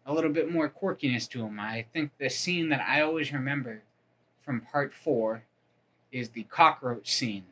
a 0.05 0.13
little 0.13 0.31
bit 0.31 0.53
more 0.53 0.69
quirkiness 0.69 1.29
to 1.31 1.45
him. 1.45 1.59
I 1.59 1.87
think 1.93 2.11
the 2.19 2.29
scene 2.29 2.69
that 2.69 2.85
I 2.87 3.01
always 3.01 3.33
remember 3.33 3.83
from 4.45 4.61
part 4.61 4.93
four 4.93 5.45
is 6.13 6.31
the 6.31 6.45
cockroach 6.45 7.11
scene 7.11 7.45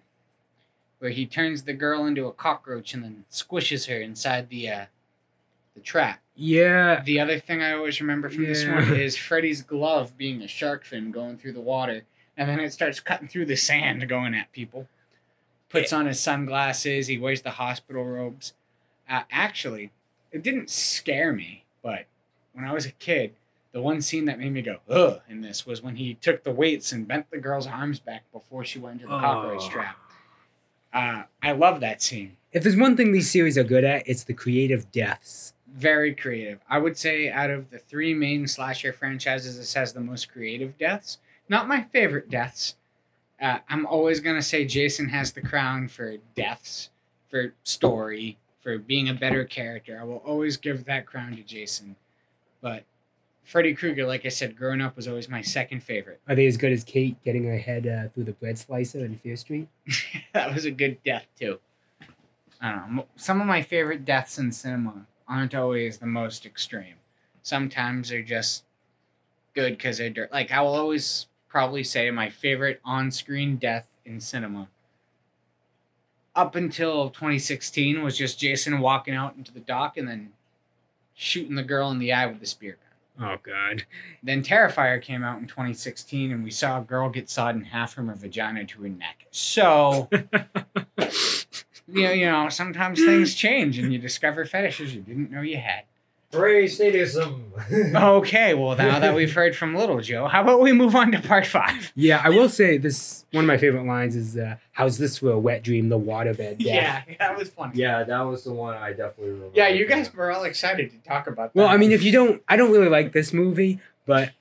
where 0.99 1.11
he 1.11 1.27
turns 1.27 1.65
the 1.65 1.73
girl 1.73 2.07
into 2.07 2.27
a 2.27 2.33
cockroach 2.33 2.95
and 2.95 3.03
then 3.03 3.25
squishes 3.31 3.89
her 3.89 4.01
inside 4.01 4.49
the 4.51 4.69
uh, 4.69 4.85
the 5.75 5.81
trap. 5.81 6.21
Yeah. 6.37 7.03
The 7.03 7.19
other 7.19 7.39
thing 7.41 7.63
I 7.63 7.73
always 7.73 8.01
remember 8.01 8.29
from 8.29 8.45
this 8.45 8.65
one 8.65 8.95
is 9.01 9.17
Freddy's 9.17 9.63
glove 9.63 10.17
being 10.17 10.43
a 10.43 10.49
shark 10.49 10.85
fin 10.85 11.11
going 11.11 11.39
through 11.39 11.55
the 11.55 11.61
water, 11.61 12.03
and 12.37 12.49
then 12.49 12.61
it 12.61 12.73
starts 12.73 13.01
cutting 13.01 13.29
through 13.29 13.47
the 13.47 13.57
sand 13.57 14.09
going 14.09 14.35
at 14.35 14.53
people. 14.53 14.89
Puts 15.69 15.93
on 15.93 16.07
his 16.07 16.21
sunglasses. 16.21 17.07
He 17.07 17.17
wears 17.19 17.43
the 17.43 17.51
hospital 17.53 18.05
robes. 18.05 18.53
Uh, 19.09 19.23
actually, 19.31 19.91
it 20.31 20.43
didn't 20.43 20.69
scare 20.71 21.33
me, 21.33 21.65
but 21.83 22.05
when 22.53 22.65
I 22.67 22.73
was 22.73 22.85
a 22.87 22.93
kid, 22.93 23.35
the 23.73 23.81
one 23.81 24.03
scene 24.03 24.27
that 24.27 24.39
made 24.39 24.53
me 24.53 24.61
go 24.61 24.79
ugh 24.89 25.23
in 25.31 25.41
this 25.41 25.65
was 25.67 25.83
when 25.83 25.97
he 25.97 26.15
took 26.15 26.45
the 26.45 26.51
weights 26.53 26.93
and 26.93 27.09
bent 27.09 27.31
the 27.31 27.39
girl's 27.39 27.67
arms 27.67 28.01
back 28.01 28.23
before 28.33 28.65
she 28.65 28.79
went 28.79 29.01
into 29.01 29.07
the 29.13 29.19
cockroach 29.19 29.63
Oh. 29.65 29.71
trap. 29.71 29.97
Uh, 30.93 31.23
I 31.43 31.53
love 31.53 31.81
that 31.81 32.03
scene. 32.03 32.37
If 32.53 32.63
there's 32.63 32.77
one 32.77 32.97
thing 32.99 33.13
these 33.13 33.31
series 33.31 33.57
are 33.57 33.65
good 33.65 33.83
at, 33.85 34.07
it's 34.07 34.25
the 34.25 34.35
creative 34.35 34.91
deaths. 34.93 35.55
very 35.75 36.15
creative. 36.15 36.59
I 36.69 36.77
would 36.77 36.99
say 36.99 37.31
out 37.31 37.49
of 37.49 37.71
the 37.71 37.79
three 37.79 38.13
main 38.13 38.47
slasher 38.47 38.93
franchises, 38.93 39.57
this 39.57 39.73
has 39.73 39.95
the 39.95 40.01
most 40.01 40.31
creative 40.31 40.77
deaths. 40.77 41.17
Not 41.53 41.69
my 41.69 41.83
favorite 41.83 42.31
deaths. 42.31 42.77
Uh, 43.41 43.59
I'm 43.69 43.85
always 43.87 44.21
gonna 44.21 44.43
say 44.43 44.65
Jason 44.65 45.11
has 45.11 45.33
the 45.33 45.43
crown 45.43 45.87
for 45.87 46.17
deaths, 46.35 46.89
for 47.31 47.53
story, 47.63 48.39
for 48.63 48.79
being 48.79 49.11
a 49.11 49.15
better 49.15 49.45
character. 49.45 49.99
I 50.01 50.05
will 50.05 50.23
always 50.25 50.57
give 50.57 50.87
that 50.87 51.05
crown 51.05 51.37
to 51.37 51.43
Jason. 51.43 51.95
But 52.63 52.85
Freddy 53.45 53.75
Krueger, 53.75 54.07
like 54.07 54.25
I 54.25 54.31
said, 54.31 54.57
growing 54.57 54.81
up 54.81 54.97
was 54.97 55.07
always 55.07 55.29
my 55.29 55.43
second 55.43 55.83
favorite. 55.83 56.21
Are 56.27 56.35
they 56.35 56.47
as 56.47 56.57
good 56.57 56.73
as 56.73 56.85
Kate 56.85 57.23
getting 57.23 57.45
her 57.45 57.59
head 57.59 57.87
uh, 57.87 58.09
through 58.09 58.25
the 58.25 58.33
bread 58.33 58.59
slicer 58.59 59.05
in 59.05 59.17
Fear 59.17 59.37
Street? 59.37 59.69
that 60.33 60.55
was 60.55 60.65
a 60.65 60.71
good 60.71 61.03
death 61.05 61.27
too. 61.39 61.59
I 62.63 62.73
don't 62.73 62.97
know. 62.97 63.07
Some 63.17 63.43
of 63.43 63.47
my 63.47 63.61
favorite 63.61 64.07
deaths 64.07 64.39
in 64.39 64.53
cinema 64.53 65.07
aren't 65.29 65.55
always 65.55 65.99
the 65.99 66.07
most 66.07 66.47
extreme. 66.47 66.95
Sometimes 67.43 68.09
they're 68.09 68.23
just 68.23 68.65
good 69.55 69.77
because 69.77 69.99
they're 69.99 70.09
dirt. 70.09 70.33
Like 70.33 70.51
I 70.51 70.63
will 70.63 70.77
always 70.77 71.27
probably 71.53 71.85
say 71.85 72.11
my 72.11 72.31
favorite 72.31 72.81
on-screen 72.83 73.57
death 73.57 73.87
in 74.07 74.19
cinema. 74.19 74.69
Up 76.35 76.57
until 76.57 77.11
2016 77.11 78.03
was 78.03 78.17
just 78.17 78.41
Jason 78.41 78.81
walking 78.81 79.15
out 79.15 79.37
into 79.37 79.53
the 79.53 79.61
dock 79.61 79.99
and 79.99 80.09
then 80.09 80.33
shooting 81.13 81.55
the 81.55 81.63
girl 81.63 81.91
in 81.91 81.99
the 81.99 82.11
eye 82.11 82.25
with 82.25 82.41
the 82.41 82.47
spear 82.47 82.79
gun. 83.19 83.29
Oh 83.29 83.39
God. 83.43 83.85
Then 84.23 84.43
Terrifier 84.43 85.03
came 85.03 85.23
out 85.23 85.41
in 85.41 85.47
2016, 85.47 86.33
and 86.33 86.43
we 86.43 86.51
saw 86.51 86.81
a 86.81 86.83
girl 86.83 87.11
get 87.11 87.29
sawed 87.29 87.55
in 87.55 87.65
half 87.65 87.93
from 87.93 88.09
her 88.09 88.15
vagina 88.15 88.65
to 88.65 88.83
her 88.85 88.89
neck. 88.89 89.27
So, 89.31 90.09
you 91.87 92.03
know, 92.03 92.13
you 92.13 92.27
know, 92.31 92.49
sometimes 92.49 92.99
things 92.99 93.35
change, 93.35 93.79
and 93.79 93.93
you 93.93 93.99
discover 93.99 94.47
fetishes 94.47 94.95
you 94.95 95.03
didn't 95.03 95.31
know 95.31 95.43
you 95.43 95.59
had. 95.59 95.83
Hooray, 96.33 96.67
sadism! 96.67 97.53
Okay, 97.95 98.55
well, 98.55 98.75
now 98.77 98.99
that 98.99 99.15
we've 99.15 99.33
heard 99.33 99.55
from 99.55 99.75
Little 99.77 100.01
Joe, 100.01 100.27
how 100.27 100.43
about 100.43 100.61
we 100.61 100.73
move 100.73 100.97
on 100.97 101.13
to 101.13 101.21
part 101.21 101.47
five? 101.47 101.93
Yeah, 101.95 102.21
I 102.25 102.31
will 102.31 102.49
say 102.49 102.79
this. 102.79 103.25
One 103.33 103.45
of 103.45 103.49
my 103.49 103.59
favorite 103.59 103.85
lines 103.85 104.17
is, 104.17 104.37
uh, 104.37 104.57
"How's 104.73 104.97
this 104.99 105.19
for 105.19 105.31
a 105.31 105.39
wet 105.39 105.63
dream? 105.63 105.89
The 105.91 105.99
waterbed." 105.99 106.37
death." 106.37 106.57
Yeah, 106.59 107.03
that 107.19 107.37
was 107.39 107.51
funny. 107.51 107.73
yeah, 107.79 108.03
that 108.05 108.21
was 108.23 108.45
the 108.45 108.53
one 108.53 108.75
I 108.75 108.91
definitely 108.91 109.33
remember. 109.35 109.51
Yeah, 109.55 109.69
you 109.69 109.87
guys 109.87 110.13
were 110.15 110.33
all 110.33 110.45
excited 110.45 110.91
to 110.91 110.99
talk 111.09 111.27
about 111.27 111.53
that. 111.53 111.59
Well, 111.59 111.69
I 111.69 111.77
mean, 111.77 111.93
if 111.93 112.03
you 112.03 112.11
don't, 112.13 112.43
I 112.49 112.57
don't 112.57 112.73
really 112.73 112.89
like 112.89 113.13
this 113.13 113.33
movie, 113.33 113.79
but 114.07 114.33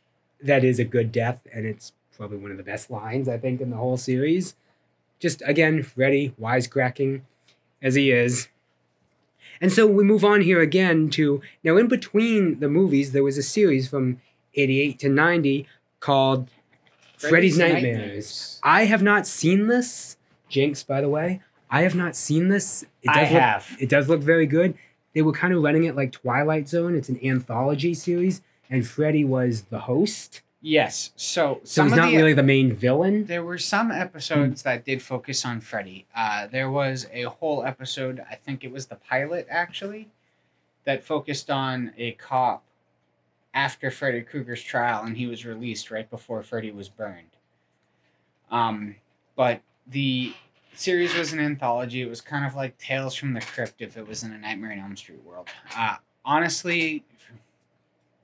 that 0.42 0.64
is 0.64 0.80
a 0.80 0.86
good 0.86 1.12
death, 1.12 1.42
and 1.54 1.66
it's 1.66 1.92
probably 2.18 2.38
one 2.38 2.52
of 2.52 2.58
the 2.58 2.64
best 2.64 2.90
lines 2.90 3.28
I 3.28 3.38
think 3.38 3.60
in 3.62 3.70
the 3.70 3.78
whole 3.78 3.98
series. 3.98 4.56
Just 5.20 5.44
again, 5.46 5.84
Freddy 5.84 6.34
wisecracking 6.42 7.22
as 7.82 7.96
he 7.96 8.12
is. 8.12 8.48
And 9.62 9.72
so 9.72 9.86
we 9.86 10.04
move 10.04 10.26
on 10.26 10.42
here 10.42 10.60
again 10.60 11.10
to 11.12 11.42
now. 11.64 11.78
In 11.78 11.88
between 11.88 12.60
the 12.60 12.68
movies, 12.68 13.12
there 13.12 13.24
was 13.24 13.38
a 13.38 13.44
series 13.44 13.88
from 13.88 14.20
'88 14.56 15.00
to 15.00 15.10
'90 15.10 15.68
called 16.00 16.50
Freddy's, 17.18 17.58
Nightmares. 17.58 18.60
I 18.64 18.86
have 18.86 19.04
not 19.04 19.28
seen 19.28 19.68
this. 19.68 20.18
Jinx, 20.50 20.84
by 20.84 21.00
the 21.00 21.10
way, 21.10 21.42
I 21.70 21.84
have 21.84 21.96
not 21.96 22.16
seen 22.16 22.50
this. 22.50 22.84
It 23.04 23.10
I 23.10 23.22
look, 23.22 23.30
have. 23.30 23.78
It 23.80 23.88
does 23.88 24.10
look 24.10 24.22
very 24.22 24.48
good. 24.48 24.76
They 25.14 25.22
were 25.22 25.32
kind 25.32 25.54
of 25.54 25.62
running 25.62 25.84
it 25.84 25.96
like 25.96 26.12
Twilight 26.12 26.68
Zone. 26.68 26.96
It's 26.96 27.10
an 27.10 27.20
anthology 27.24 27.94
series, 27.94 28.42
and 28.70 28.86
Freddy 28.86 29.24
was 29.24 29.64
the 29.64 29.80
host. 29.82 30.42
Yes. 30.62 31.12
So, 31.16 31.60
So 31.64 31.84
he's 31.84 31.94
not 31.94 32.12
the, 32.12 32.18
really 32.18 32.34
the 32.34 32.44
main 32.44 32.72
villain. 32.72 33.26
There 33.26 33.44
were 33.44 33.58
some 33.58 33.92
episodes 33.92 34.62
that 34.62 34.86
did 34.86 35.02
focus 35.02 35.44
on 35.44 35.60
Freddy. 35.60 36.06
Uh, 36.16 36.48
there 36.48 36.70
was 36.70 37.08
a 37.12 37.24
whole 37.24 37.66
episode, 37.66 38.24
I 38.30 38.36
think 38.36 38.64
it 38.64 38.72
was 38.72 38.86
the 38.86 38.96
pilot 38.96 39.48
actually, 39.50 40.10
that 40.86 41.04
focused 41.04 41.50
on 41.50 41.92
a 41.98 42.12
cop 42.14 42.64
after 43.54 43.92
Freddy 43.92 44.22
Krueger's 44.22 44.62
trial, 44.62 45.04
and 45.04 45.18
he 45.18 45.26
was 45.26 45.46
released 45.46 45.92
right 45.92 46.10
before 46.10 46.44
Freddy 46.44 46.72
was 46.72 46.90
burned. 46.90 47.36
Um, 48.50 48.96
but 49.36 49.62
the 49.88 50.34
series 50.76 51.16
was 51.16 51.34
an 51.34 51.40
anthology. 51.40 52.02
It 52.02 52.10
was 52.10 52.22
kind 52.22 52.46
of 52.46 52.56
like 52.56 52.78
Tales 52.78 53.16
from 53.16 53.34
the 53.34 53.42
Crypt 53.42 53.82
if 53.82 53.98
it 53.98 54.08
was 54.08 54.24
in 54.24 54.32
a 54.32 54.38
Nightmare 54.38 54.72
on 54.74 54.80
Elm 54.80 54.96
Street 54.96 55.24
world. 55.24 55.48
Uh, 55.76 55.96
honestly, 56.24 57.04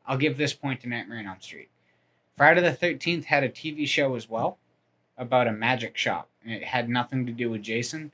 I'll 0.06 0.18
give 0.18 0.38
this 0.38 0.54
point 0.54 0.82
to 0.82 0.90
Nightmare 0.90 1.20
on 1.20 1.28
Elm 1.28 1.38
Street. 1.42 1.70
Friday 2.38 2.62
the 2.62 2.72
13th 2.72 3.26
had 3.26 3.44
a 3.44 3.50
TV 3.50 3.88
show 3.88 4.16
as 4.16 4.30
well 4.30 4.58
about 5.18 5.48
a 5.48 5.52
magic 5.52 5.98
shop. 5.98 6.30
and 6.44 6.54
It 6.54 6.64
had 6.64 6.88
nothing 6.90 7.26
to 7.26 7.32
do 7.32 7.50
with 7.50 7.64
Jason. 7.64 8.12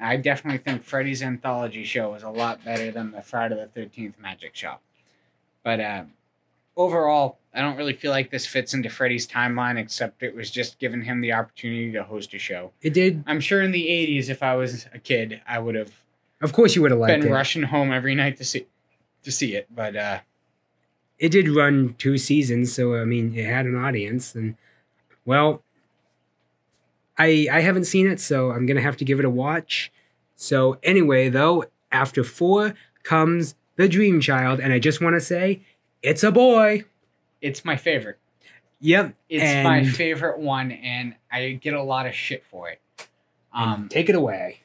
I 0.00 0.16
definitely 0.16 0.58
think 0.58 0.82
Freddy's 0.82 1.22
anthology 1.22 1.84
show 1.84 2.14
is 2.14 2.22
a 2.22 2.30
lot 2.30 2.64
better 2.64 2.90
than 2.90 3.12
the 3.12 3.22
Friday 3.22 3.54
the 3.54 3.80
13th 3.80 4.18
magic 4.18 4.54
shop. 4.54 4.82
But 5.62 5.80
uh, 5.80 6.04
overall, 6.76 7.38
I 7.54 7.60
don't 7.60 7.76
really 7.76 7.94
feel 7.94 8.10
like 8.10 8.30
this 8.30 8.46
fits 8.46 8.74
into 8.74 8.88
Freddy's 8.90 9.26
timeline, 9.26 9.78
except 9.78 10.22
it 10.22 10.34
was 10.34 10.50
just 10.50 10.78
giving 10.78 11.02
him 11.02 11.20
the 11.20 11.32
opportunity 11.32 11.92
to 11.92 12.02
host 12.04 12.34
a 12.34 12.38
show. 12.38 12.72
It 12.82 12.92
did. 12.94 13.24
I'm 13.26 13.40
sure 13.40 13.62
in 13.62 13.72
the 13.72 13.86
80s, 13.86 14.28
if 14.28 14.42
I 14.42 14.54
was 14.54 14.86
a 14.92 14.98
kid, 14.98 15.40
I 15.48 15.58
would 15.58 15.74
have 15.74 15.92
Of 16.42 16.52
course, 16.52 16.74
you 16.76 16.82
would 16.82 16.90
have 16.90 17.00
liked 17.00 17.20
been 17.20 17.30
it. 17.30 17.34
rushing 17.34 17.62
home 17.64 17.92
every 17.92 18.14
night 18.14 18.36
to 18.38 18.44
see 18.44 18.66
to 19.22 19.32
see 19.32 19.56
it. 19.56 19.66
But 19.74 19.96
uh, 19.96 20.18
It 21.18 21.30
did 21.30 21.48
run 21.48 21.94
two 21.98 22.18
seasons, 22.18 22.72
so 22.74 22.94
I 22.96 23.04
mean, 23.04 23.34
it 23.34 23.46
had 23.46 23.66
an 23.66 23.74
audience, 23.76 24.34
and 24.34 24.56
well, 25.24 25.62
I 27.18 27.48
I 27.50 27.60
haven't 27.60 27.84
seen 27.86 28.06
it, 28.06 28.20
so 28.20 28.50
I'm 28.50 28.66
gonna 28.66 28.82
have 28.82 28.96
to 28.98 29.04
give 29.04 29.18
it 29.18 29.24
a 29.24 29.30
watch. 29.30 29.90
So 30.34 30.78
anyway, 30.82 31.28
though, 31.30 31.64
after 31.90 32.22
four 32.22 32.74
comes 33.02 33.54
the 33.76 33.88
Dream 33.88 34.20
Child, 34.20 34.60
and 34.60 34.72
I 34.72 34.78
just 34.78 35.00
want 35.00 35.14
to 35.16 35.20
say, 35.20 35.62
it's 36.02 36.22
a 36.22 36.30
boy. 36.32 36.84
it's 37.40 37.64
my 37.64 37.76
favorite. 37.76 38.18
Yep. 38.80 39.14
It's 39.30 39.64
my 39.64 39.84
favorite 39.84 40.38
one, 40.38 40.70
and 40.70 41.14
I 41.32 41.52
get 41.52 41.72
a 41.72 41.82
lot 41.82 42.06
of 42.06 42.14
shit 42.14 42.44
for 42.44 42.68
it. 42.68 42.80
Um, 43.54 43.88
take 43.88 44.10
it 44.10 44.14
away. 44.14 44.60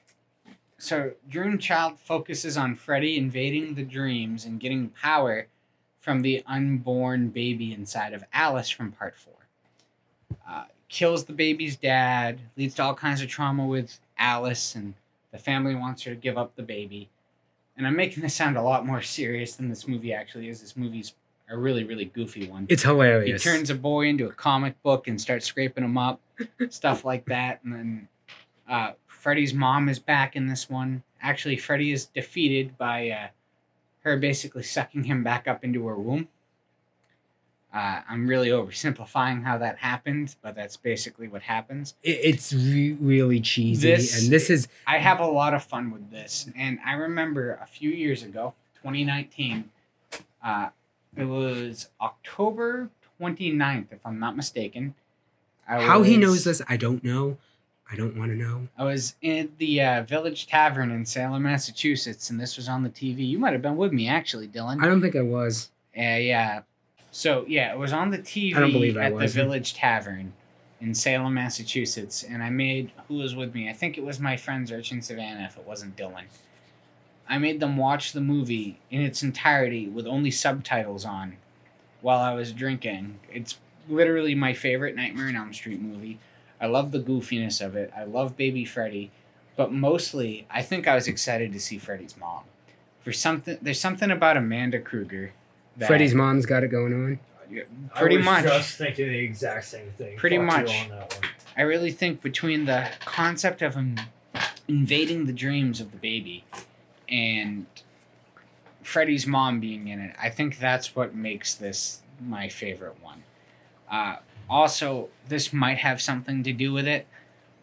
so 0.77 1.13
Dream 1.29 1.57
Child 1.57 1.97
focuses 1.97 2.57
on 2.57 2.75
Freddy 2.75 3.17
invading 3.17 3.75
the 3.75 3.83
dreams 3.83 4.43
and 4.43 4.59
getting 4.59 4.89
power 4.89 5.47
from 6.01 6.21
the 6.21 6.43
unborn 6.47 7.29
baby 7.29 7.73
inside 7.73 8.13
of 8.13 8.23
Alice 8.33 8.69
from 8.69 8.91
Part 8.91 9.15
Four. 9.15 9.33
Uh, 10.47 10.65
kills 10.89 11.23
the 11.23 11.33
baby's 11.33 11.77
dad, 11.77 12.39
leads 12.57 12.75
to 12.75 12.83
all 12.83 12.95
kinds 12.95 13.21
of 13.21 13.29
trauma 13.29 13.65
with 13.65 13.99
Alice, 14.17 14.75
and 14.75 14.93
the 15.31 15.37
family 15.37 15.75
wants 15.75 16.03
her 16.03 16.11
to 16.11 16.19
give 16.19 16.37
up 16.37 16.55
the 16.55 16.63
baby. 16.63 17.09
And 17.77 17.87
I'm 17.87 17.95
making 17.95 18.21
this 18.21 18.35
sound 18.35 18.57
a 18.57 18.61
lot 18.61 18.85
more 18.85 19.01
serious 19.01 19.55
than 19.55 19.69
this 19.69 19.87
movie 19.87 20.13
actually 20.13 20.49
is. 20.49 20.59
This 20.59 20.75
movie's 20.75 21.13
a 21.49 21.57
really, 21.57 21.83
really 21.83 22.05
goofy 22.05 22.47
one. 22.47 22.65
It's 22.69 22.83
hilarious. 22.83 23.43
He 23.43 23.49
turns 23.49 23.69
a 23.69 23.75
boy 23.75 24.07
into 24.07 24.27
a 24.27 24.31
comic 24.31 24.81
book 24.83 25.07
and 25.07 25.19
starts 25.19 25.45
scraping 25.45 25.83
him 25.83 25.97
up, 25.97 26.19
stuff 26.69 27.05
like 27.05 27.25
that. 27.25 27.61
And 27.63 27.73
then 27.73 28.07
uh, 28.69 28.91
Freddy's 29.07 29.53
mom 29.53 29.87
is 29.87 29.99
back 29.99 30.35
in 30.35 30.47
this 30.47 30.69
one. 30.69 31.03
Actually, 31.21 31.57
Freddy 31.57 31.91
is 31.91 32.05
defeated 32.07 32.77
by 32.77 33.09
uh, 33.09 33.27
her 34.01 34.17
basically 34.17 34.63
sucking 34.63 35.05
him 35.05 35.23
back 35.23 35.47
up 35.47 35.63
into 35.63 35.87
her 35.87 35.95
womb. 35.95 36.27
Uh, 37.73 38.01
I'm 38.09 38.27
really 38.27 38.49
oversimplifying 38.49 39.43
how 39.43 39.57
that 39.59 39.77
happened, 39.77 40.35
but 40.41 40.55
that's 40.55 40.75
basically 40.75 41.29
what 41.29 41.41
happens. 41.41 41.95
It's 42.03 42.51
re- 42.51 42.97
really 42.99 43.39
cheesy, 43.39 43.87
This- 43.91 44.21
and 44.23 44.31
this 44.31 44.49
is 44.49 44.67
I 44.85 44.97
have 44.97 45.21
a 45.21 45.25
lot 45.25 45.53
of 45.53 45.63
fun 45.63 45.89
with 45.91 46.11
this, 46.11 46.49
and 46.55 46.79
I 46.85 46.93
remember 46.93 47.57
a 47.61 47.65
few 47.65 47.89
years 47.89 48.23
ago, 48.23 48.53
2019, 48.83 49.69
uh, 50.43 50.69
it 51.15 51.23
was 51.25 51.87
October 52.01 52.89
29th, 53.21 53.91
if 53.93 54.05
I'm 54.05 54.19
not 54.19 54.35
mistaken. 54.35 54.95
I 55.65 55.81
how 55.81 56.03
he 56.03 56.17
knows 56.17 56.43
this. 56.43 56.61
I 56.67 56.75
don't 56.75 57.03
know. 57.05 57.37
I 57.91 57.95
don't 57.95 58.15
want 58.15 58.31
to 58.31 58.37
know. 58.37 58.67
I 58.77 58.85
was 58.85 59.15
in 59.21 59.51
the 59.57 59.81
uh, 59.81 60.03
Village 60.03 60.47
Tavern 60.47 60.91
in 60.91 61.05
Salem, 61.05 61.43
Massachusetts, 61.43 62.29
and 62.29 62.39
this 62.39 62.55
was 62.55 62.69
on 62.69 62.83
the 62.83 62.89
TV. 62.89 63.27
You 63.27 63.37
might 63.37 63.51
have 63.51 63.61
been 63.61 63.75
with 63.75 63.91
me, 63.91 64.07
actually, 64.07 64.47
Dylan. 64.47 64.81
I 64.81 64.87
don't 64.87 65.01
think 65.01 65.15
I 65.15 65.21
was. 65.21 65.69
Uh, 65.97 66.01
yeah. 66.01 66.61
So 67.11 67.43
yeah, 67.47 67.73
it 67.73 67.77
was 67.77 67.91
on 67.91 68.09
the 68.09 68.19
TV 68.19 68.55
I 68.55 68.61
don't 68.61 68.71
believe 68.71 68.97
I 68.97 69.05
at 69.05 69.17
the. 69.17 69.27
Village 69.27 69.73
Tavern 69.73 70.31
in 70.79 70.95
Salem, 70.95 71.33
Massachusetts, 71.33 72.23
and 72.23 72.41
I 72.41 72.49
made 72.49 72.91
who 73.07 73.15
was 73.15 73.35
with 73.35 73.53
me. 73.53 73.69
I 73.69 73.73
think 73.73 73.97
it 73.97 74.05
was 74.05 74.19
my 74.19 74.37
friends 74.37 74.71
Urchin 74.71 75.01
Savannah, 75.01 75.43
if 75.43 75.57
it 75.57 75.65
wasn't 75.65 75.97
Dylan. 75.97 76.23
I 77.27 77.37
made 77.37 77.59
them 77.59 77.77
watch 77.77 78.13
the 78.13 78.21
movie 78.21 78.79
in 78.89 79.01
its 79.01 79.21
entirety 79.21 79.87
with 79.87 80.07
only 80.07 80.31
subtitles 80.31 81.05
on 81.05 81.37
while 82.01 82.19
I 82.19 82.33
was 82.33 82.51
drinking. 82.51 83.19
It's 83.31 83.57
literally 83.89 84.33
my 84.33 84.53
favorite 84.53 84.95
Nightmare 84.95 85.27
on 85.27 85.35
Elm 85.35 85.53
Street 85.53 85.81
movie. 85.81 86.19
I 86.61 86.67
love 86.67 86.91
the 86.91 86.99
goofiness 86.99 87.65
of 87.65 87.75
it. 87.75 87.91
I 87.97 88.03
love 88.03 88.37
Baby 88.37 88.63
Freddy, 88.63 89.11
but 89.57 89.73
mostly 89.73 90.45
I 90.49 90.61
think 90.61 90.87
I 90.87 90.95
was 90.95 91.07
excited 91.07 91.51
to 91.53 91.59
see 91.59 91.79
Freddy's 91.79 92.15
mom. 92.15 92.43
For 93.03 93.11
something, 93.11 93.57
there's 93.61 93.79
something 93.79 94.11
about 94.11 94.37
Amanda 94.37 94.79
Krueger. 94.79 95.33
That, 95.77 95.87
Freddy's 95.87 96.13
mom's 96.13 96.45
got 96.45 96.63
it 96.63 96.67
going 96.67 96.93
on. 96.93 97.19
Pretty 97.95 98.17
much. 98.17 98.27
I 98.27 98.43
was 98.43 98.45
much. 98.45 98.57
just 98.59 98.77
thinking 98.77 99.07
the 99.07 99.17
exact 99.17 99.65
same 99.65 99.91
thing. 99.91 100.17
Pretty 100.17 100.37
Fuck 100.37 100.45
much. 100.45 100.83
on 100.83 100.89
that 100.89 101.19
one. 101.19 101.29
I 101.57 101.63
really 101.63 101.91
think 101.91 102.21
between 102.21 102.65
the 102.65 102.89
concept 103.03 103.61
of 103.61 103.75
him 103.75 103.99
invading 104.67 105.25
the 105.25 105.33
dreams 105.33 105.81
of 105.81 105.91
the 105.91 105.97
baby 105.97 106.45
and 107.09 107.65
Freddy's 108.83 109.27
mom 109.27 109.59
being 109.59 109.87
in 109.87 109.99
it, 109.99 110.15
I 110.21 110.29
think 110.29 110.59
that's 110.59 110.95
what 110.95 111.15
makes 111.15 111.55
this 111.55 112.01
my 112.21 112.47
favorite 112.47 112.95
one. 113.01 113.23
Uh, 113.89 114.17
also, 114.51 115.09
this 115.29 115.53
might 115.53 115.77
have 115.77 116.01
something 116.01 116.43
to 116.43 116.51
do 116.53 116.73
with 116.73 116.87
it. 116.87 117.07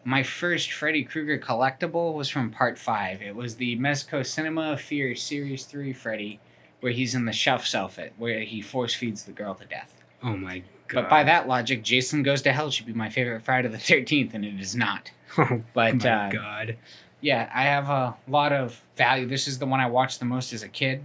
My 0.03 0.23
first 0.23 0.71
Freddy 0.71 1.03
Krueger 1.03 1.37
collectible 1.37 2.13
was 2.15 2.29
from 2.29 2.49
Part 2.49 2.77
5. 2.79 3.21
It 3.21 3.35
was 3.35 3.55
the 3.55 3.77
Mezco 3.77 4.25
Cinema 4.25 4.73
of 4.73 4.81
Fear 4.81 5.15
Series 5.15 5.65
3 5.65 5.93
Freddy, 5.93 6.39
where 6.79 6.91
he's 6.91 7.13
in 7.13 7.25
the 7.25 7.31
chef's 7.33 7.75
outfit, 7.75 8.13
where 8.17 8.39
he 8.41 8.61
force 8.61 8.95
feeds 8.95 9.23
the 9.23 9.31
girl 9.31 9.53
to 9.55 9.65
death. 9.65 9.93
Oh 10.23 10.35
my 10.35 10.59
god. 10.87 11.01
But 11.03 11.09
by 11.09 11.23
that 11.25 11.47
logic, 11.47 11.83
Jason 11.83 12.23
Goes 12.23 12.41
to 12.41 12.51
Hell 12.51 12.71
should 12.71 12.87
be 12.87 12.93
my 12.93 13.09
favorite 13.09 13.43
Friday 13.43 13.67
the 13.67 13.77
13th, 13.77 14.33
and 14.33 14.43
it 14.43 14.59
is 14.59 14.75
not. 14.75 15.11
Oh 15.37 15.61
But, 15.75 16.03
my 16.03 16.09
uh, 16.09 16.31
god. 16.31 16.77
yeah, 17.21 17.51
I 17.53 17.63
have 17.63 17.87
a 17.87 18.17
lot 18.27 18.51
of 18.51 18.81
value. 18.97 19.27
This 19.27 19.47
is 19.47 19.59
the 19.59 19.67
one 19.67 19.79
I 19.79 19.85
watched 19.85 20.17
the 20.17 20.25
most 20.25 20.53
as 20.53 20.63
a 20.63 20.67
kid, 20.67 21.03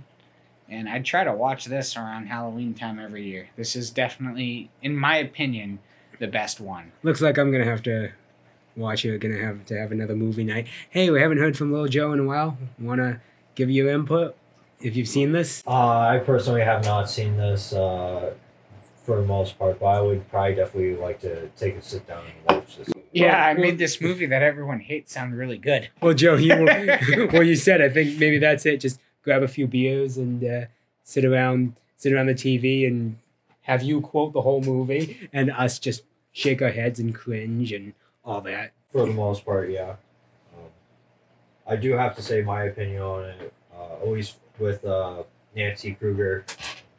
and 0.68 0.88
I 0.88 1.00
try 1.00 1.24
to 1.24 1.32
watch 1.32 1.66
this 1.66 1.96
around 1.96 2.26
Halloween 2.26 2.74
time 2.74 2.98
every 2.98 3.24
year. 3.24 3.48
This 3.56 3.76
is 3.76 3.90
definitely, 3.90 4.70
in 4.82 4.96
my 4.96 5.16
opinion, 5.16 5.78
the 6.18 6.26
best 6.28 6.60
one. 6.60 6.92
Looks 7.02 7.20
like 7.20 7.38
I'm 7.38 7.50
gonna 7.52 7.64
have 7.64 7.82
to 7.84 8.10
watch 8.76 9.04
it. 9.04 9.18
Gonna 9.20 9.38
have 9.38 9.64
to 9.66 9.78
have 9.78 9.92
another 9.92 10.16
movie 10.16 10.44
night. 10.44 10.66
Hey, 10.90 11.10
we 11.10 11.20
haven't 11.20 11.38
heard 11.38 11.56
from 11.56 11.72
Lil 11.72 11.86
Joe 11.88 12.12
in 12.12 12.20
a 12.20 12.24
while. 12.24 12.56
Wanna 12.78 13.20
give 13.54 13.70
you 13.70 13.88
input 13.88 14.36
if 14.80 14.96
you've 14.96 15.08
seen 15.08 15.32
this? 15.32 15.62
Uh, 15.66 15.70
I 15.98 16.18
personally 16.24 16.62
have 16.62 16.84
not 16.84 17.08
seen 17.10 17.36
this 17.36 17.72
uh, 17.72 18.32
for 19.02 19.20
the 19.20 19.26
most 19.26 19.58
part, 19.58 19.78
but 19.80 19.86
I 19.86 20.00
would 20.00 20.28
probably 20.30 20.54
definitely 20.54 20.96
like 20.96 21.20
to 21.20 21.48
take 21.56 21.76
a 21.76 21.82
sit 21.82 22.06
down 22.06 22.24
and 22.24 22.56
watch 22.56 22.76
this. 22.76 22.88
Yeah, 23.12 23.36
I 23.44 23.52
well- 23.52 23.62
made 23.62 23.78
this 23.78 24.00
movie 24.00 24.26
that 24.26 24.42
everyone 24.42 24.80
hates 24.80 25.12
sound 25.12 25.36
really 25.36 25.58
good. 25.58 25.90
Well, 26.00 26.14
Joe, 26.14 26.36
you 26.36 26.64
well 27.32 27.42
you 27.42 27.56
said 27.56 27.80
I 27.80 27.88
think 27.88 28.18
maybe 28.18 28.38
that's 28.38 28.66
it. 28.66 28.80
Just 28.80 29.00
grab 29.24 29.42
a 29.42 29.48
few 29.48 29.66
beers 29.66 30.18
and 30.18 30.44
uh, 30.44 30.66
sit 31.02 31.24
around 31.24 31.74
sit 31.96 32.12
around 32.12 32.26
the 32.26 32.34
TV 32.34 32.86
and 32.86 33.16
have 33.62 33.82
you 33.82 34.00
quote 34.00 34.32
the 34.32 34.42
whole 34.42 34.60
movie 34.60 35.28
and 35.32 35.50
us 35.50 35.78
just 35.78 36.02
shake 36.32 36.60
our 36.60 36.70
heads 36.70 37.00
and 37.00 37.14
cringe 37.14 37.72
and 37.72 37.94
all 38.24 38.40
that. 38.42 38.72
For 38.92 39.06
the 39.06 39.12
most 39.12 39.44
part, 39.44 39.70
yeah. 39.70 39.96
Um, 40.54 40.70
I 41.66 41.76
do 41.76 41.92
have 41.92 42.14
to 42.16 42.22
say 42.22 42.42
my 42.42 42.64
opinion 42.64 43.02
on 43.02 43.24
it, 43.24 43.52
uh, 43.74 44.02
at 44.02 44.08
least 44.08 44.36
with 44.58 44.84
uh, 44.84 45.22
Nancy 45.56 45.94
Kruger. 45.94 46.44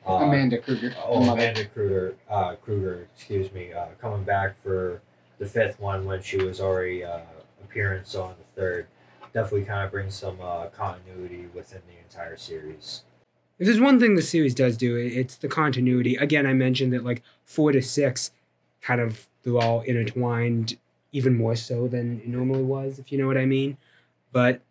Uh, 0.08 0.14
Amanda 0.16 0.58
Krueger. 0.58 0.96
Oh, 1.04 1.24
the. 1.24 1.32
Amanda 1.34 1.66
Krueger, 1.66 2.16
uh, 2.30 2.56
Kruger, 2.56 3.08
excuse 3.16 3.52
me, 3.54 3.74
uh, 3.74 3.88
coming 4.02 4.24
back 4.24 4.58
for 4.62 5.02
the 5.40 5.46
fifth 5.46 5.80
one 5.80 6.06
when 6.06 6.22
she 6.22 6.38
was 6.38 6.60
already 6.60 7.04
uh, 7.04 7.20
appearance 7.64 8.16
on 8.16 8.36
the 8.38 8.62
third. 8.62 8.88
Definitely 9.36 9.66
kind 9.66 9.84
of 9.84 9.92
brings 9.92 10.16
some 10.16 10.38
uh, 10.42 10.68
continuity 10.68 11.48
within 11.54 11.82
the 11.88 12.02
entire 12.02 12.38
series. 12.38 13.02
If 13.60 13.68
there's 13.68 13.82
one 13.82 14.00
thing 14.00 14.16
the 14.16 14.22
series 14.22 14.56
does 14.56 14.78
do, 14.78 14.96
it's 14.96 15.36
the 15.36 15.50
continuity. 15.50 16.16
Again, 16.16 16.48
I 16.48 16.54
mentioned 16.54 16.94
that 16.94 17.04
like 17.04 17.22
four 17.44 17.74
to 17.74 17.82
six, 17.82 18.32
kind 18.82 19.02
of 19.02 19.28
they're 19.44 19.58
all 19.58 19.82
intertwined, 19.82 20.78
even 21.12 21.36
more 21.36 21.58
so 21.58 21.86
than 21.90 22.22
it 22.22 22.30
normally 22.30 22.64
was, 22.64 22.98
if 22.98 23.12
you 23.12 23.18
know 23.18 23.28
what 23.28 23.38
I 23.38 23.46
mean. 23.46 23.76
But 24.32 24.62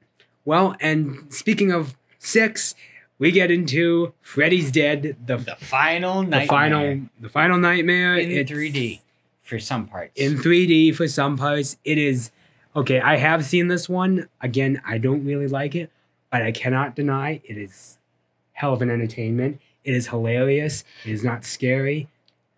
well, 0.46 0.76
and 0.80 1.26
speaking 1.28 1.70
of 1.70 1.94
six, 2.18 2.74
we 3.18 3.32
get 3.32 3.50
into 3.50 4.14
Freddy's 4.22 4.72
Dead, 4.72 5.14
the, 5.26 5.36
The 5.36 5.56
final 5.56 6.22
the 6.22 6.46
final 6.46 7.02
the 7.20 7.28
final 7.28 7.58
nightmare 7.58 8.16
in 8.16 8.30
It's 8.30 8.50
3D 8.50 9.00
for 9.42 9.58
some 9.58 9.88
parts. 9.88 10.12
In 10.16 10.38
3D 10.38 10.94
for 10.94 11.06
some 11.06 11.36
parts, 11.36 11.76
it 11.84 11.98
is 11.98 12.30
okay. 12.74 13.00
I 13.00 13.16
have 13.16 13.44
seen 13.44 13.68
this 13.68 13.88
one. 13.88 14.28
Again, 14.40 14.80
I 14.86 14.98
don't 14.98 15.24
really 15.24 15.48
like 15.48 15.74
it, 15.74 15.90
but 16.30 16.42
I 16.42 16.52
cannot 16.52 16.96
deny 16.96 17.40
it 17.44 17.56
is 17.56 17.98
hell 18.52 18.72
of 18.72 18.82
an 18.82 18.90
entertainment. 18.90 19.60
It 19.84 19.94
is 19.94 20.08
hilarious. 20.08 20.84
It 21.04 21.12
is 21.12 21.22
not 21.22 21.44
scary. 21.44 22.08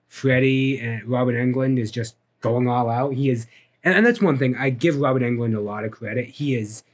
Freddy 0.08 0.78
and 0.78 1.02
uh, 1.02 1.06
Robert 1.06 1.34
Englund 1.34 1.78
is 1.78 1.90
just 1.90 2.14
going 2.40 2.68
all 2.68 2.88
out. 2.88 3.14
He 3.14 3.28
is, 3.28 3.46
and, 3.82 3.94
and 3.94 4.06
that's 4.06 4.20
one 4.22 4.38
thing 4.38 4.56
I 4.56 4.70
give 4.70 4.96
Robert 4.98 5.22
Englund 5.22 5.56
a 5.56 5.60
lot 5.60 5.84
of 5.84 5.90
credit. 5.90 6.26
He 6.26 6.54
is 6.54 6.84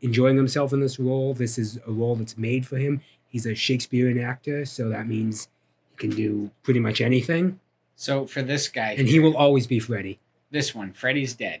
enjoying 0.00 0.36
himself 0.36 0.72
in 0.72 0.80
this 0.80 0.98
role. 0.98 1.34
This 1.34 1.58
is 1.58 1.78
a 1.86 1.90
role 1.90 2.14
that's 2.14 2.36
made 2.38 2.66
for 2.66 2.76
him. 2.76 3.00
He's 3.26 3.46
a 3.46 3.54
Shakespearean 3.54 4.18
actor, 4.20 4.64
so 4.64 4.88
that 4.90 5.06
means 5.06 5.48
he 5.90 5.96
can 5.96 6.10
do 6.10 6.50
pretty 6.62 6.80
much 6.80 7.00
anything, 7.00 7.60
so 7.96 8.26
for 8.26 8.42
this 8.42 8.68
guy, 8.68 8.92
and 8.92 9.08
he 9.08 9.18
will 9.18 9.36
always 9.36 9.66
be 9.66 9.78
Freddy. 9.78 10.18
this 10.50 10.74
one, 10.74 10.92
Freddy's 10.92 11.34
dead. 11.34 11.60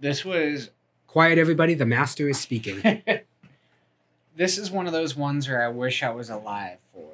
This 0.00 0.24
was 0.24 0.70
Quiet, 1.14 1.38
everybody. 1.38 1.74
The 1.74 1.86
master 1.86 2.28
is 2.28 2.40
speaking. 2.40 2.82
this 4.36 4.58
is 4.58 4.72
one 4.72 4.88
of 4.88 4.92
those 4.92 5.14
ones 5.14 5.48
where 5.48 5.62
I 5.62 5.68
wish 5.68 6.02
I 6.02 6.10
was 6.10 6.28
alive 6.28 6.78
for 6.92 7.12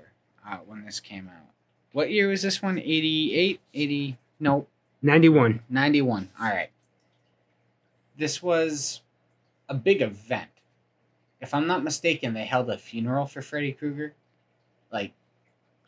uh, 0.48 0.56
when 0.64 0.86
this 0.86 1.00
came 1.00 1.28
out. 1.28 1.52
What 1.92 2.10
year 2.10 2.28
was 2.28 2.40
this 2.40 2.62
one? 2.62 2.78
88? 2.78 3.60
80? 3.74 4.16
Nope. 4.40 4.68
91. 5.02 5.60
91. 5.68 6.30
All 6.40 6.46
right. 6.46 6.70
This 8.16 8.42
was 8.42 9.02
a 9.68 9.74
big 9.74 10.00
event. 10.00 10.48
If 11.42 11.52
I'm 11.52 11.66
not 11.66 11.84
mistaken, 11.84 12.32
they 12.32 12.46
held 12.46 12.70
a 12.70 12.78
funeral 12.78 13.26
for 13.26 13.42
Freddy 13.42 13.72
Krueger. 13.72 14.14
Like 14.90 15.12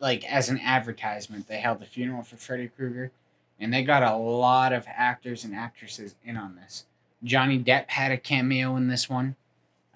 like 0.00 0.30
as 0.30 0.50
an 0.50 0.60
advertisement, 0.60 1.48
they 1.48 1.60
held 1.60 1.80
a 1.80 1.86
funeral 1.86 2.24
for 2.24 2.36
Freddy 2.36 2.68
Krueger 2.68 3.10
and 3.62 3.72
they 3.72 3.84
got 3.84 4.02
a 4.02 4.16
lot 4.16 4.72
of 4.72 4.84
actors 4.88 5.44
and 5.44 5.54
actresses 5.54 6.16
in 6.24 6.36
on 6.36 6.56
this. 6.56 6.84
Johnny 7.22 7.62
Depp 7.62 7.88
had 7.88 8.10
a 8.10 8.18
cameo 8.18 8.74
in 8.76 8.88
this 8.88 9.08
one. 9.08 9.36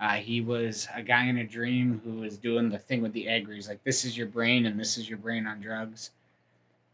Uh, 0.00 0.12
he 0.12 0.40
was 0.40 0.86
a 0.94 1.02
guy 1.02 1.26
in 1.26 1.38
a 1.38 1.44
dream 1.44 2.00
who 2.04 2.20
was 2.20 2.38
doing 2.38 2.68
the 2.68 2.78
thing 2.78 3.02
with 3.02 3.12
the 3.12 3.26
egg 3.26 3.46
where 3.46 3.56
he's 3.56 3.68
like, 3.68 3.82
this 3.82 4.04
is 4.04 4.16
your 4.16 4.28
brain 4.28 4.66
and 4.66 4.78
this 4.78 4.96
is 4.96 5.08
your 5.08 5.18
brain 5.18 5.48
on 5.48 5.60
drugs. 5.60 6.12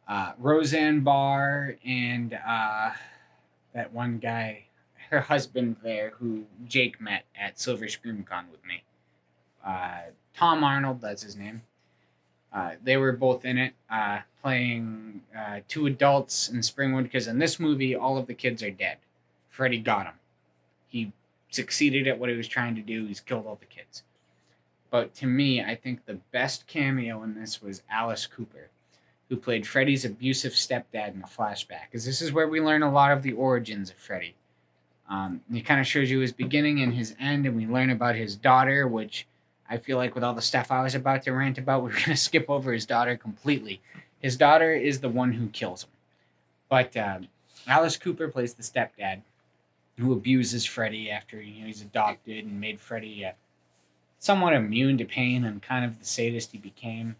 Uh, 0.09 0.33
Roseanne 0.39 1.01
Barr 1.01 1.77
and 1.85 2.39
uh, 2.47 2.91
that 3.75 3.93
one 3.93 4.19
guy, 4.19 4.65
her 5.11 5.21
husband 5.21 5.77
there, 5.83 6.15
who 6.19 6.45
Jake 6.67 6.99
met 7.03 7.25
at 7.39 7.61
Silver 7.61 7.89
Scream 7.89 8.25
Con 8.25 8.47
with 8.51 8.65
me. 8.65 8.83
Uh, 9.65 10.05
Tom 10.35 10.65
Arnold, 10.65 11.03
that's 11.03 11.23
his 11.23 11.37
name. 11.37 11.61
Uh, 12.53 12.73
they 12.83 12.97
were 12.97 13.13
both 13.13 13.45
in 13.45 13.57
it, 13.57 13.73
uh, 13.91 14.19
playing 14.43 15.23
uh, 15.37 15.61
two 15.69 15.87
adults 15.87 16.49
in 16.49 16.59
Springwood, 16.59 17.05
because 17.05 17.27
in 17.27 17.39
this 17.39 17.59
movie, 17.59 17.95
all 17.95 18.19
of 18.19 18.27
the 18.27 18.35
kids 18.35 18.63
are 18.63 18.71
dead. 18.71 18.99
Freddy 19.49 19.79
got 19.79 20.07
him. 20.07 20.15
He 20.89 21.13
succeeded 21.51 22.07
at 22.07 22.19
what 22.19 22.29
he 22.29 22.37
was 22.37 22.49
trying 22.49 22.75
to 22.75 22.83
do. 22.83 23.07
He's 23.07 23.21
killed 23.21 23.47
all 23.47 23.57
the 23.57 23.67
kids. 23.67 24.03
But 24.91 25.15
to 25.17 25.27
me, 25.27 25.63
I 25.63 25.75
think 25.75 26.05
the 26.05 26.19
best 26.33 26.67
cameo 26.67 27.23
in 27.23 27.35
this 27.35 27.63
was 27.63 27.83
Alice 27.91 28.27
Cooper, 28.27 28.69
who 29.31 29.37
played 29.37 29.67
Freddy's 29.67 30.05
abusive 30.05 30.53
stepdad 30.53 31.15
in 31.15 31.23
a 31.23 31.27
flashback. 31.27 31.87
Because 31.91 32.05
this 32.05 32.21
is 32.21 32.33
where 32.33 32.49
we 32.49 32.61
learn 32.61 32.83
a 32.83 32.93
lot 32.93 33.13
of 33.13 33.23
the 33.23 33.33
origins 33.33 33.89
of 33.89 33.97
Freddy. 33.97 34.35
Um, 35.09 35.41
it 35.53 35.63
kind 35.63 35.81
of 35.81 35.87
shows 35.87 36.11
you 36.11 36.21
his 36.21 36.33
beginning 36.33 36.81
and 36.83 36.93
his 36.93 37.15
end, 37.19 37.47
and 37.47 37.57
we 37.57 37.67
learn 37.67 37.91
about 37.91 38.15
his 38.15 38.37
daughter, 38.37 38.87
which 38.87 39.27
I 39.73 39.79
feel 39.79 39.97
like 39.97 40.15
with 40.15 40.23
all 40.23 40.35
the 40.35 40.43
stuff 40.43 40.71
I 40.71 40.83
was 40.83 40.95
about 40.95 41.23
to 41.23 41.33
rant 41.33 41.57
about, 41.57 41.83
we're 41.83 41.93
going 41.93 42.05
to 42.05 42.17
skip 42.17 42.51
over 42.51 42.73
his 42.73 42.85
daughter 42.85 43.17
completely. 43.17 43.81
His 44.21 44.37
daughter 44.37 44.75
is 44.75 45.01
the 45.01 45.09
one 45.09 45.33
who 45.33 45.49
kills 45.49 45.85
him. 45.85 45.91
But 46.69 46.95
uh, 46.95 47.21
Alice 47.67 47.97
Cooper 47.97 48.29
plays 48.29 48.53
the 48.53 48.63
stepdad 48.63 49.23
who 49.99 50.13
abuses 50.13 50.67
Freddy 50.67 51.11
after 51.11 51.41
you 51.41 51.61
know, 51.61 51.67
he's 51.67 51.81
adopted 51.81 52.45
and 52.45 52.61
made 52.61 52.81
Freddy 52.81 53.25
uh, 53.25 53.33
somewhat 54.19 54.53
immune 54.53 54.99
to 54.99 55.05
pain 55.07 55.45
and 55.45 55.63
kind 55.63 55.87
of 55.87 55.99
the 55.99 56.05
sadist 56.05 56.53
he 56.53 56.59
became. 56.59 57.17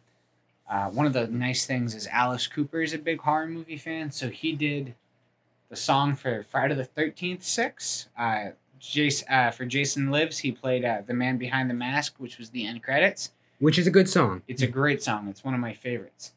Uh, 0.69 0.91
one 0.91 1.07
of 1.07 1.13
the 1.15 1.27
nice 1.29 1.65
things 1.65 1.95
is 1.95 2.07
Alice 2.09 2.47
Cooper 2.47 2.83
is 2.83 2.93
a 2.93 2.99
big 2.99 3.21
horror 3.21 3.47
movie 3.47 3.77
fan, 3.77 4.11
so 4.11 4.29
he 4.29 4.53
did 4.53 4.95
the 5.69 5.77
song 5.77 6.15
for 6.15 6.45
Friday 6.45 6.75
the 6.75 6.85
Thirteenth 6.85 7.43
Six. 7.43 8.09
Uh, 8.17 8.51
Jason, 8.83 9.29
uh, 9.31 9.51
for 9.51 9.65
Jason 9.65 10.11
Lives, 10.11 10.39
he 10.39 10.51
played 10.51 10.85
uh, 10.85 11.03
the 11.07 11.15
man 11.15 11.39
behind 11.39 11.71
the 11.71 11.75
mask, 11.75 12.15
which 12.19 12.37
was 12.37 12.51
the 12.51 12.67
end 12.67 12.83
credits. 12.83 13.31
Which 13.61 13.79
is 13.79 13.87
a 13.87 13.93
good 13.93 14.09
song. 14.09 14.43
It's 14.49 14.63
a 14.63 14.67
great 14.67 15.03
song. 15.03 15.29
It's 15.29 15.45
one 15.45 15.55
of 15.55 15.61
my 15.61 15.73
favorites. 15.73 16.33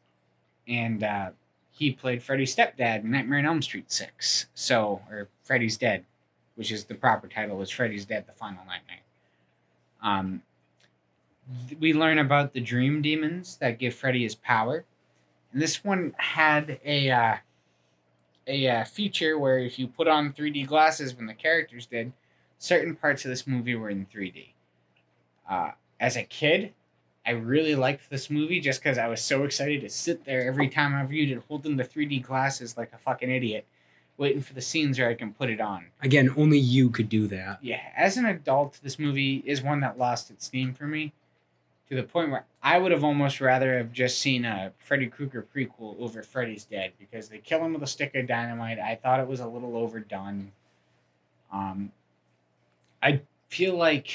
And 0.68 1.02
uh, 1.02 1.30
he 1.72 1.90
played 1.90 2.22
Freddy's 2.22 2.54
stepdad 2.54 3.02
in 3.02 3.10
Nightmare 3.10 3.40
on 3.40 3.46
Elm 3.46 3.62
Street 3.62 3.90
6. 3.90 4.46
So, 4.54 5.02
or 5.10 5.28
Freddy's 5.42 5.76
Dead, 5.76 6.04
which 6.54 6.70
is 6.70 6.84
the 6.84 6.94
proper 6.94 7.26
title, 7.26 7.60
is 7.62 7.70
Freddy's 7.70 8.04
Dead, 8.04 8.24
the 8.28 8.32
Final 8.32 8.64
Nightmare. 8.64 9.02
Um, 10.00 10.42
th- 11.68 11.80
we 11.80 11.94
learn 11.94 12.20
about 12.20 12.52
the 12.52 12.60
dream 12.60 13.02
demons 13.02 13.56
that 13.56 13.80
give 13.80 13.92
Freddy 13.92 14.22
his 14.22 14.36
power. 14.36 14.84
And 15.52 15.60
this 15.60 15.82
one 15.82 16.14
had 16.16 16.78
a, 16.84 17.10
uh, 17.10 17.36
a 18.46 18.68
uh, 18.68 18.84
feature 18.84 19.36
where 19.36 19.58
if 19.58 19.80
you 19.80 19.88
put 19.88 20.06
on 20.06 20.32
3D 20.32 20.68
glasses 20.68 21.12
when 21.16 21.26
the 21.26 21.34
characters 21.34 21.86
did, 21.86 22.12
certain 22.58 22.94
parts 22.96 23.24
of 23.24 23.30
this 23.30 23.46
movie 23.46 23.74
were 23.74 23.90
in 23.90 24.06
3D. 24.06 24.48
Uh, 25.48 25.72
as 26.00 26.16
a 26.16 26.22
kid, 26.22 26.72
I 27.26 27.30
really 27.32 27.74
liked 27.74 28.08
this 28.10 28.30
movie 28.30 28.60
just 28.60 28.82
because 28.82 28.98
I 28.98 29.08
was 29.08 29.20
so 29.20 29.44
excited 29.44 29.80
to 29.80 29.88
sit 29.88 30.24
there 30.24 30.46
every 30.46 30.68
time 30.68 30.94
I 30.94 31.04
viewed 31.04 31.30
it, 31.30 31.42
holding 31.48 31.76
the 31.76 31.84
3D 31.84 32.22
glasses 32.22 32.76
like 32.76 32.92
a 32.92 32.98
fucking 32.98 33.30
idiot, 33.30 33.66
waiting 34.16 34.42
for 34.42 34.54
the 34.54 34.60
scenes 34.60 34.98
where 34.98 35.08
I 35.08 35.14
can 35.14 35.32
put 35.32 35.50
it 35.50 35.60
on. 35.60 35.86
Again, 36.02 36.32
only 36.36 36.58
you 36.58 36.90
could 36.90 37.08
do 37.08 37.26
that. 37.28 37.58
Yeah, 37.62 37.80
as 37.96 38.16
an 38.16 38.26
adult, 38.26 38.78
this 38.82 38.98
movie 38.98 39.42
is 39.44 39.62
one 39.62 39.80
that 39.80 39.98
lost 39.98 40.30
its 40.30 40.46
steam 40.46 40.72
for 40.72 40.86
me. 40.86 41.12
to 41.88 41.94
the 41.94 42.02
point 42.02 42.30
where 42.30 42.44
I 42.62 42.78
would 42.78 42.90
have 42.90 43.04
almost 43.04 43.40
rather 43.40 43.76
have 43.78 43.92
just 43.92 44.18
seen 44.18 44.44
a 44.44 44.72
Freddy 44.78 45.06
Krueger 45.06 45.46
prequel 45.54 46.00
over 46.00 46.22
Freddy's 46.22 46.64
Dead 46.64 46.92
because 46.98 47.28
they 47.28 47.38
kill 47.38 47.64
him 47.64 47.74
with 47.74 47.82
a 47.82 47.86
stick 47.86 48.14
of 48.16 48.26
dynamite. 48.26 48.78
I 48.80 48.96
thought 48.96 49.20
it 49.20 49.28
was 49.28 49.38
a 49.40 49.46
little 49.46 49.76
overdone. 49.76 50.50
Um, 51.52 51.92
I 53.02 53.20
feel 53.48 53.76
like 53.76 54.08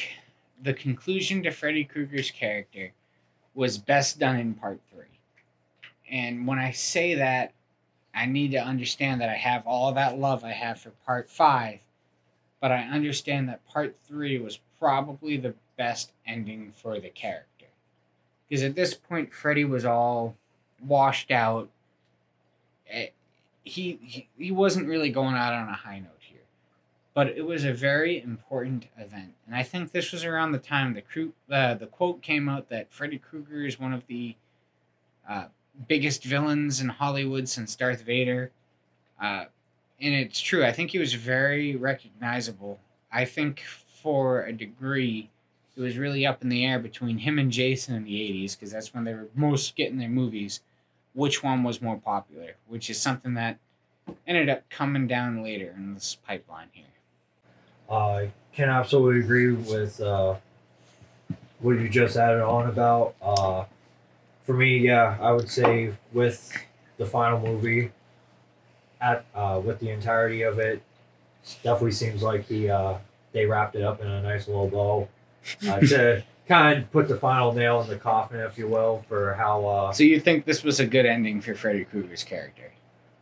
the 0.62 0.74
conclusion 0.74 1.44
to 1.44 1.52
Freddy 1.52 1.84
Krueger's 1.84 2.32
character 2.32 2.92
was 3.54 3.78
best 3.78 4.20
done 4.20 4.38
in 4.38 4.54
part 4.54 4.80
three. 4.92 5.06
And 6.10 6.46
when 6.46 6.60
I 6.60 6.72
say 6.72 7.16
that, 7.16 7.54
I 8.14 8.26
need 8.26 8.52
to 8.52 8.58
understand 8.58 9.22
that 9.22 9.30
I 9.30 9.36
have 9.36 9.66
all 9.66 9.94
that 9.94 10.18
love 10.20 10.44
I 10.44 10.52
have 10.52 10.80
for 10.80 10.90
part 11.06 11.30
five, 11.30 11.80
but 12.60 12.72
I 12.72 12.84
understand 12.84 13.48
that 13.50 13.66
part 13.66 13.96
three 14.06 14.38
was 14.38 14.60
probably 14.80 15.38
the 15.38 15.56
best 15.78 16.12
ending 16.28 16.74
for 16.76 17.00
the 17.00 17.10
character. 17.10 17.66
Because 18.50 18.64
at 18.64 18.76
this 18.76 18.94
point, 18.94 19.34
Freddy 19.34 19.64
was 19.64 19.86
all 19.86 20.36
washed 20.86 21.32
out. 21.32 21.70
Eh, 22.90 23.08
He, 23.64 23.98
he, 24.04 24.28
he 24.38 24.52
wasn't 24.52 24.88
really 24.88 25.10
going 25.10 25.36
out 25.36 25.54
on 25.54 25.70
a 25.70 25.74
high 25.74 26.00
note. 26.00 26.21
But 27.14 27.28
it 27.28 27.46
was 27.46 27.66
a 27.66 27.74
very 27.74 28.22
important 28.22 28.88
event. 28.98 29.34
And 29.46 29.56
I 29.56 29.64
think 29.64 29.92
this 29.92 30.12
was 30.12 30.24
around 30.24 30.54
the 30.54 30.60
time 30.60 30.94
the, 30.94 31.32
uh, 31.54 31.74
the 31.74 31.88
quote 31.88 32.22
came 32.22 32.48
out 32.48 32.70
that 32.70 32.92
Freddy 32.92 33.18
Krueger 33.18 33.66
is 33.66 33.80
one 33.80 33.92
of 33.92 34.08
the 34.08 34.36
uh, 35.28 35.46
biggest 35.88 36.24
villains 36.24 36.80
in 36.80 36.90
Hollywood 36.90 37.50
since 37.50 37.76
Darth 37.76 38.02
Vader. 38.02 38.52
Uh, 39.22 39.46
and 40.00 40.14
it's 40.16 40.40
true. 40.40 40.64
I 40.64 40.72
think 40.72 40.92
he 40.92 41.00
was 41.00 41.14
very 41.14 41.76
recognizable. 41.76 42.80
I 43.12 43.26
think 43.26 43.62
for 44.02 44.44
a 44.44 44.54
degree, 44.54 45.30
it 45.76 45.82
was 45.82 45.98
really 45.98 46.26
up 46.26 46.42
in 46.42 46.50
the 46.50 46.66
air 46.66 46.80
between 46.80 47.20
him 47.20 47.38
and 47.38 47.52
Jason 47.52 47.96
in 47.96 48.04
the 48.04 48.14
80s 48.14 48.58
because 48.58 48.72
that's 48.72 48.94
when 48.94 49.04
they 49.04 49.14
were 49.14 49.28
most 49.36 49.76
getting 49.76 49.98
their 49.98 50.10
movies. 50.10 50.62
Which 51.14 51.44
one 51.44 51.64
was 51.64 51.82
more 51.82 51.98
popular? 51.98 52.56
Which 52.68 52.90
is 52.90 53.00
something 53.00 53.34
that 53.36 53.60
ended 54.26 54.50
up 54.50 54.70
coming 54.70 55.08
down 55.08 55.44
later 55.44 55.74
in 55.76 55.94
this 55.94 56.18
pipeline 56.26 56.70
here. 56.72 56.86
I 57.92 58.32
can 58.54 58.70
absolutely 58.70 59.22
agree 59.22 59.52
with 59.52 60.00
uh, 60.02 60.36
what 61.60 61.72
you 61.72 61.90
just 61.90 62.16
added 62.16 62.42
on 62.42 62.70
about. 62.70 63.16
Uh, 63.22 63.66
for 64.46 64.54
me, 64.54 64.78
yeah, 64.78 65.18
I 65.22 65.32
would 65.32 65.50
say 65.50 65.94
with 66.14 66.52
the 66.98 67.06
final 67.06 67.40
movie, 67.40 67.92
at 69.00 69.26
uh, 69.34 69.62
with 69.64 69.80
the 69.80 69.90
entirety 69.90 70.44
of 70.44 70.60
it, 70.60 70.82
definitely 71.64 71.92
seems 71.92 72.22
like 72.22 72.48
he 72.48 72.70
uh, 72.70 72.96
they 73.34 73.46
wrapped 73.46 73.76
it 73.76 73.84
up 73.84 74.02
in 74.02 74.08
a 74.08 74.22
nice 74.22 74.48
little 74.48 74.68
bow 74.68 75.08
uh, 75.68 75.80
to 75.80 76.24
kind 76.48 76.80
of 76.80 76.92
put 76.92 77.08
the 77.08 77.18
final 77.18 77.54
nail 77.54 77.82
in 77.82 77.88
the 77.88 77.98
coffin, 77.98 78.40
if 78.40 78.58
you 78.58 78.68
will, 78.68 79.04
for 79.08 79.34
how 79.34 79.66
uh, 79.66 79.92
So 79.94 80.04
you 80.04 80.20
think 80.20 80.46
this 80.46 80.64
was 80.64 80.80
a 80.80 80.86
good 80.86 81.06
ending 81.06 81.42
for 81.42 81.56
Freddy 81.56 81.86
Krueger's 81.86 82.24
character? 82.24 82.72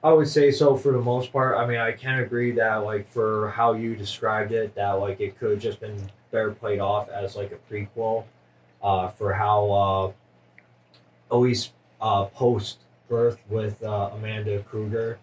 I 0.02 0.14
would 0.14 0.30
say 0.30 0.52
so 0.52 0.78
for 0.78 0.94
the 0.94 1.02
most 1.02 1.34
part. 1.34 1.58
I 1.58 1.66
mean, 1.68 1.78
I 1.78 1.92
can 1.92 2.20
agree 2.20 2.52
that 2.54 2.78
like 2.78 3.08
for 3.10 3.50
how 3.50 3.74
you 3.74 3.96
described 3.96 4.52
it, 4.54 4.76
that 4.76 4.94
like 4.94 5.20
it 5.20 5.38
could 5.38 5.52
have 5.52 5.60
just 5.60 5.82
been 5.82 6.10
better 6.32 6.52
played 6.52 6.80
off 6.80 7.10
as 7.10 7.36
like 7.36 7.52
a 7.52 7.74
prequel, 7.74 8.24
uh, 8.82 9.10
for 9.10 9.34
how 9.34 9.72
uh, 9.72 10.12
always 11.30 11.72
uh, 12.00 12.26
post 12.26 12.80
birth 13.10 13.40
with 13.50 13.84
uh, 13.84 14.12
Amanda 14.14 14.64
Krueger, 14.64 15.20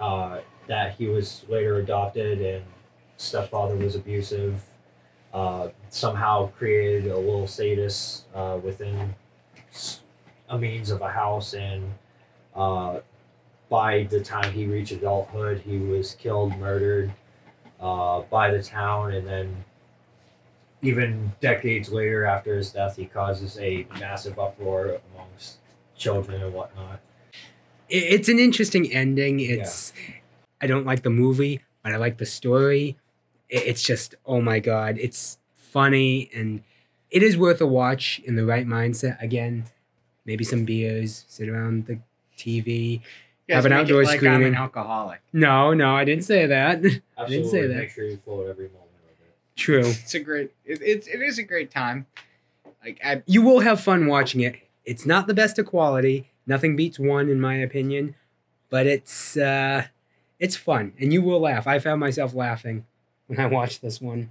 uh, 0.00 0.38
that 0.68 0.94
he 0.94 1.06
was 1.08 1.44
later 1.48 1.76
adopted 1.76 2.40
and 2.40 2.64
stepfather 3.18 3.76
was 3.76 3.94
abusive. 3.94 4.62
Uh, 5.34 5.68
somehow 5.90 6.50
created 6.52 7.10
a 7.12 7.18
little 7.18 7.46
sadist 7.46 8.24
uh, 8.34 8.58
within 8.62 9.14
a 10.48 10.58
means 10.58 10.90
of 10.90 11.02
a 11.02 11.10
house 11.10 11.52
and. 11.52 11.92
Uh, 12.56 13.00
by 13.68 14.04
the 14.04 14.20
time 14.20 14.52
he 14.52 14.66
reached 14.66 14.92
adulthood, 14.92 15.60
he 15.60 15.78
was 15.78 16.14
killed, 16.14 16.56
murdered 16.58 17.12
uh, 17.80 18.20
by 18.22 18.50
the 18.50 18.62
town, 18.62 19.12
and 19.12 19.26
then 19.26 19.64
even 20.82 21.32
decades 21.40 21.90
later, 21.90 22.24
after 22.24 22.56
his 22.56 22.70
death, 22.70 22.96
he 22.96 23.06
causes 23.06 23.58
a 23.58 23.86
massive 23.98 24.38
uproar 24.38 25.00
amongst 25.14 25.58
children 25.96 26.42
and 26.42 26.54
whatnot. 26.54 27.00
It's 27.88 28.28
an 28.28 28.38
interesting 28.38 28.92
ending. 28.92 29.40
It's 29.40 29.92
I 30.60 30.66
don't 30.66 30.84
like 30.84 31.02
the 31.02 31.10
movie, 31.10 31.62
but 31.82 31.92
I 31.92 31.96
like 31.96 32.18
the 32.18 32.26
story. 32.26 32.96
It's 33.48 33.82
just 33.82 34.14
oh 34.26 34.40
my 34.40 34.60
god, 34.60 34.98
it's 34.98 35.38
funny 35.56 36.30
and 36.34 36.62
it 37.10 37.22
is 37.22 37.36
worth 37.36 37.60
a 37.60 37.66
watch 37.66 38.20
in 38.24 38.36
the 38.36 38.44
right 38.44 38.66
mindset. 38.66 39.20
Again, 39.22 39.64
maybe 40.26 40.44
some 40.44 40.64
beers, 40.64 41.24
sit 41.28 41.48
around 41.48 41.86
the 41.86 41.98
TV. 42.36 43.00
You 43.48 43.54
Have 43.54 43.64
an 43.64 43.70
make 43.70 43.78
it 43.78 43.82
outdoor 43.84 44.04
like 44.04 44.20
I'm 44.22 44.26
an 44.26 44.34
screening. 44.34 44.54
alcoholic. 44.54 45.20
No, 45.32 45.72
no, 45.72 45.94
I 45.96 46.04
didn't 46.04 46.24
say 46.24 46.46
that. 46.46 46.84
Absolutely, 47.18 47.50
say 47.50 47.66
that. 47.66 47.76
make 47.76 47.90
sure 47.90 48.04
you 48.04 48.18
float 48.24 48.46
every 48.48 48.66
moment 48.66 48.90
of 49.04 49.10
it. 49.26 49.34
True. 49.56 49.86
It's 49.86 50.14
a 50.14 50.20
great. 50.20 50.52
It, 50.66 50.80
it's 50.82 51.06
it 51.08 51.20
is 51.22 51.38
a 51.38 51.42
great 51.42 51.70
time. 51.70 52.06
Like 52.84 53.00
I 53.04 53.22
You 53.26 53.42
will 53.42 53.60
have 53.60 53.80
fun 53.80 54.06
watching 54.06 54.42
it. 54.42 54.56
It's 54.84 55.04
not 55.06 55.26
the 55.26 55.34
best 55.34 55.58
of 55.58 55.66
quality. 55.66 56.30
Nothing 56.46 56.76
beats 56.76 56.98
one 56.98 57.28
in 57.28 57.40
my 57.40 57.54
opinion, 57.56 58.14
but 58.70 58.86
it's 58.86 59.36
uh 59.36 59.86
it's 60.38 60.54
fun 60.56 60.92
and 61.00 61.12
you 61.12 61.22
will 61.22 61.40
laugh. 61.40 61.66
I 61.66 61.78
found 61.78 62.00
myself 62.00 62.34
laughing 62.34 62.84
when 63.26 63.40
I 63.40 63.46
watched 63.46 63.80
this 63.82 64.00
one. 64.00 64.30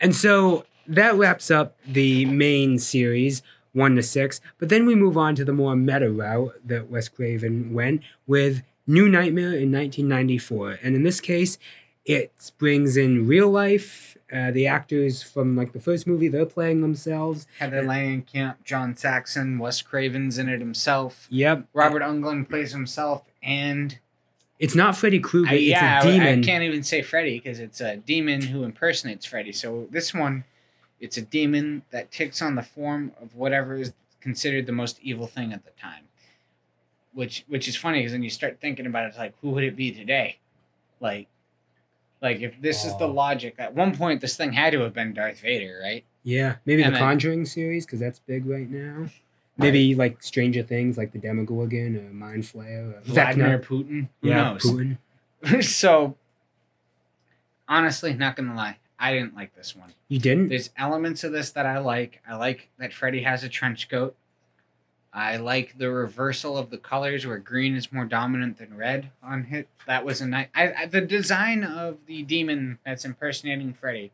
And 0.00 0.14
so 0.14 0.64
that 0.86 1.14
wraps 1.14 1.50
up 1.50 1.76
the 1.86 2.24
main 2.24 2.78
series, 2.78 3.42
1 3.72 3.96
to 3.96 4.02
6, 4.02 4.40
but 4.58 4.68
then 4.68 4.86
we 4.86 4.94
move 4.94 5.16
on 5.16 5.34
to 5.36 5.44
the 5.44 5.52
more 5.52 5.76
meta 5.76 6.10
route 6.10 6.54
that 6.64 6.90
Wes 6.90 7.08
Craven 7.08 7.72
went 7.72 8.02
with 8.26 8.62
New 8.86 9.08
Nightmare 9.08 9.52
in 9.52 9.70
1994. 9.72 10.78
And 10.82 10.96
in 10.96 11.02
this 11.02 11.20
case, 11.20 11.58
it 12.04 12.32
brings 12.58 12.96
in 12.96 13.26
real 13.26 13.50
life 13.50 14.16
uh, 14.32 14.50
the 14.50 14.66
actors 14.66 15.22
from 15.22 15.56
like 15.56 15.72
the 15.72 15.80
first 15.80 16.06
movie 16.06 16.28
they're 16.28 16.44
playing 16.46 16.80
themselves 16.82 17.46
Heather 17.58 17.82
Langenkamp, 17.82 18.56
John 18.64 18.96
Saxon, 18.96 19.58
Wes 19.58 19.80
Craven's 19.82 20.38
in 20.38 20.48
it 20.48 20.60
himself. 20.60 21.26
Yep. 21.30 21.66
Robert 21.72 22.02
Englund 22.02 22.48
plays 22.48 22.72
himself, 22.72 23.22
and 23.42 23.98
It's 24.58 24.74
not 24.74 24.96
Freddy 24.96 25.18
Krueger. 25.20 25.54
Yeah, 25.56 25.98
it's 25.98 26.06
a 26.06 26.08
I- 26.08 26.12
demon. 26.12 26.40
I, 26.40 26.42
can't 26.42 26.64
even 26.64 26.82
say 26.82 27.02
Freddy 27.02 27.38
because 27.38 27.58
it's 27.60 27.80
a 27.80 27.96
demon 27.98 28.42
who 28.42 28.64
impersonates 28.64 29.24
Freddy. 29.26 29.52
So 29.52 29.86
this 29.90 30.12
one, 30.12 30.44
it's 31.00 31.16
a 31.16 31.22
demon 31.22 31.82
that 31.90 32.10
takes 32.10 32.40
on 32.42 32.54
the 32.54 32.62
form 32.62 33.12
of 33.20 33.34
whatever 33.34 33.74
is 33.76 33.92
considered 34.20 34.66
the 34.66 34.72
most 34.72 34.98
evil 35.02 35.26
thing 35.26 35.52
at 35.52 35.64
the 35.64 35.70
time. 35.80 36.04
Which 37.12 37.44
which 37.48 37.66
is 37.68 37.76
funny 37.76 38.00
because 38.00 38.12
then 38.12 38.22
you 38.22 38.30
start 38.30 38.58
thinking 38.60 38.86
about 38.86 39.04
it, 39.04 39.08
it's 39.08 39.18
like 39.18 39.34
who 39.40 39.50
would 39.50 39.64
it 39.64 39.74
be 39.76 39.90
today? 39.90 40.38
Like, 41.00 41.28
like 42.20 42.40
if 42.40 42.60
this 42.60 42.84
is 42.84 42.96
the 42.98 43.06
logic, 43.08 43.54
at 43.58 43.74
one 43.74 43.96
point 43.96 44.20
this 44.20 44.36
thing 44.36 44.52
had 44.52 44.72
to 44.72 44.80
have 44.80 44.92
been 44.94 45.14
Darth 45.14 45.40
Vader, 45.40 45.80
right? 45.82 46.04
Yeah, 46.24 46.56
maybe 46.66 46.82
And 46.82 46.94
the 46.94 46.98
then- 46.98 47.06
Conjuring 47.08 47.44
series 47.46 47.86
because 47.86 48.00
that's 48.00 48.18
big 48.20 48.46
right 48.46 48.68
now. 48.68 49.06
Maybe 49.60 49.94
like 49.96 50.22
Stranger 50.22 50.62
Things, 50.62 50.96
like 50.96 51.10
the 51.10 51.18
Demogorgon 51.18 51.96
or 51.96 52.12
Mind 52.14 52.44
Flayer 52.44 52.94
uh, 52.94 52.98
or 52.98 53.00
Vladimir 53.02 53.58
Vecna. 53.58 53.64
Putin. 53.64 54.08
Who 54.22 54.28
Yeah, 54.28 54.52
knows? 54.52 54.62
Putin. 54.62 54.98
so 55.64 56.16
honestly, 57.68 58.14
not 58.14 58.36
gonna 58.36 58.54
lie, 58.54 58.76
I 58.98 59.12
didn't 59.12 59.36
like 59.36 59.54
this 59.54 59.76
one. 59.76 59.92
You 60.08 60.18
didn't? 60.18 60.48
There's 60.48 60.70
elements 60.76 61.22
of 61.24 61.32
this 61.32 61.50
that 61.52 61.66
I 61.66 61.78
like. 61.78 62.20
I 62.28 62.36
like 62.36 62.68
that 62.78 62.92
Freddy 62.92 63.22
has 63.22 63.44
a 63.44 63.48
trench 63.48 63.88
coat. 63.88 64.16
I 65.12 65.36
like 65.36 65.78
the 65.78 65.90
reversal 65.90 66.58
of 66.58 66.70
the 66.70 66.78
colors 66.78 67.26
where 67.26 67.38
green 67.38 67.74
is 67.74 67.92
more 67.92 68.04
dominant 68.04 68.58
than 68.58 68.76
red 68.76 69.10
on 69.22 69.44
hit. 69.44 69.68
That 69.86 70.04
was 70.04 70.20
a 70.20 70.26
nice. 70.26 70.48
I, 70.54 70.72
I, 70.72 70.86
the 70.86 71.00
design 71.00 71.64
of 71.64 71.98
the 72.06 72.22
demon 72.22 72.78
that's 72.84 73.04
impersonating 73.04 73.72
Freddy 73.72 74.10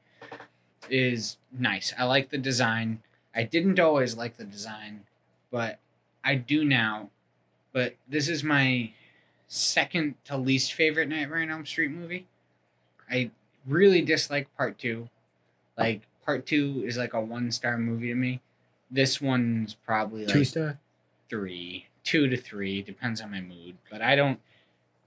is 0.89 1.39
nice. 1.53 1.93
I 1.99 2.05
like 2.05 2.31
the 2.31 2.39
design. 2.39 3.01
I 3.35 3.43
didn't 3.43 3.81
always 3.81 4.17
like 4.17 4.37
the 4.37 4.45
design, 4.45 5.05
but 5.51 5.79
I 6.23 6.37
do 6.37 6.65
now. 6.65 7.11
But 7.73 7.97
this 8.09 8.29
is 8.29 8.45
my 8.45 8.93
second 9.49 10.15
to 10.27 10.37
least 10.37 10.73
favorite 10.73 11.09
Nightmare 11.09 11.43
on 11.43 11.51
Elm 11.51 11.67
Street 11.67 11.91
movie. 11.91 12.27
I 13.11 13.31
really 13.67 14.03
dislike 14.03 14.49
part 14.57 14.79
two. 14.79 15.09
Like 15.77 16.03
part 16.25 16.47
two 16.47 16.83
is 16.87 16.97
like 16.97 17.15
a 17.15 17.21
one 17.21 17.51
star 17.51 17.79
movie 17.79 18.09
to 18.09 18.15
me. 18.15 18.41
This 18.91 19.21
one's 19.21 19.75
probably 19.75 20.27
Two 20.27 20.39
like 20.41 20.47
star? 20.47 20.79
three, 21.29 21.87
two 22.05 22.29
to 22.29 22.37
three, 22.37 22.83
depends 22.83 23.21
on 23.21 23.31
my 23.31 23.41
mood. 23.41 23.77
But 23.91 24.03
I 24.03 24.15
don't, 24.15 24.39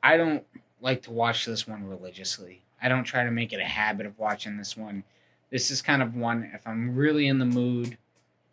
I 0.04 0.18
don't 0.18 0.44
like 0.82 1.04
to 1.04 1.12
watch 1.12 1.46
this 1.46 1.68
one 1.68 1.88
religiously. 1.88 2.62
I 2.82 2.90
don't 2.90 3.04
try 3.06 3.24
to 3.24 3.32
make 3.32 3.54
it 3.54 3.60
a 3.60 3.66
habit 3.66 4.06
of 4.06 4.20
watching 4.20 4.58
this 4.58 4.76
one. 4.76 5.04
This 5.50 5.72
is 5.72 5.82
kind 5.82 6.02
of 6.02 6.16
one 6.16 6.52
if 6.54 6.68
I'm 6.68 6.96
really 6.96 7.28
in 7.28 7.40
the 7.40 7.46
mood 7.46 7.98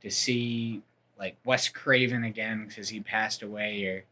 to 0.02 0.10
see 0.10 0.82
like 1.18 1.36
Wes 1.44 1.68
Craven 1.68 2.24
again 2.24 2.66
because 2.68 2.88
he 2.90 3.00
passed 3.00 3.42
away 3.42 3.84
or 3.86 4.04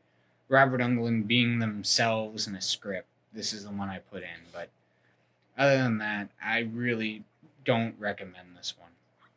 Robert 0.48 0.80
Englund 0.80 1.26
being 1.26 1.60
themselves 1.60 2.46
in 2.46 2.54
a 2.54 2.60
script. 2.60 3.06
This 3.32 3.52
is 3.52 3.64
the 3.64 3.70
one 3.70 3.88
I 3.88 3.98
put 3.98 4.22
in. 4.22 4.28
But 4.52 4.68
other 5.56 5.76
than 5.76 5.98
that, 5.98 6.28
I 6.42 6.60
really 6.60 7.24
don't 7.64 7.94
recommend 7.98 8.56
this 8.56 8.74
one. 8.78 8.90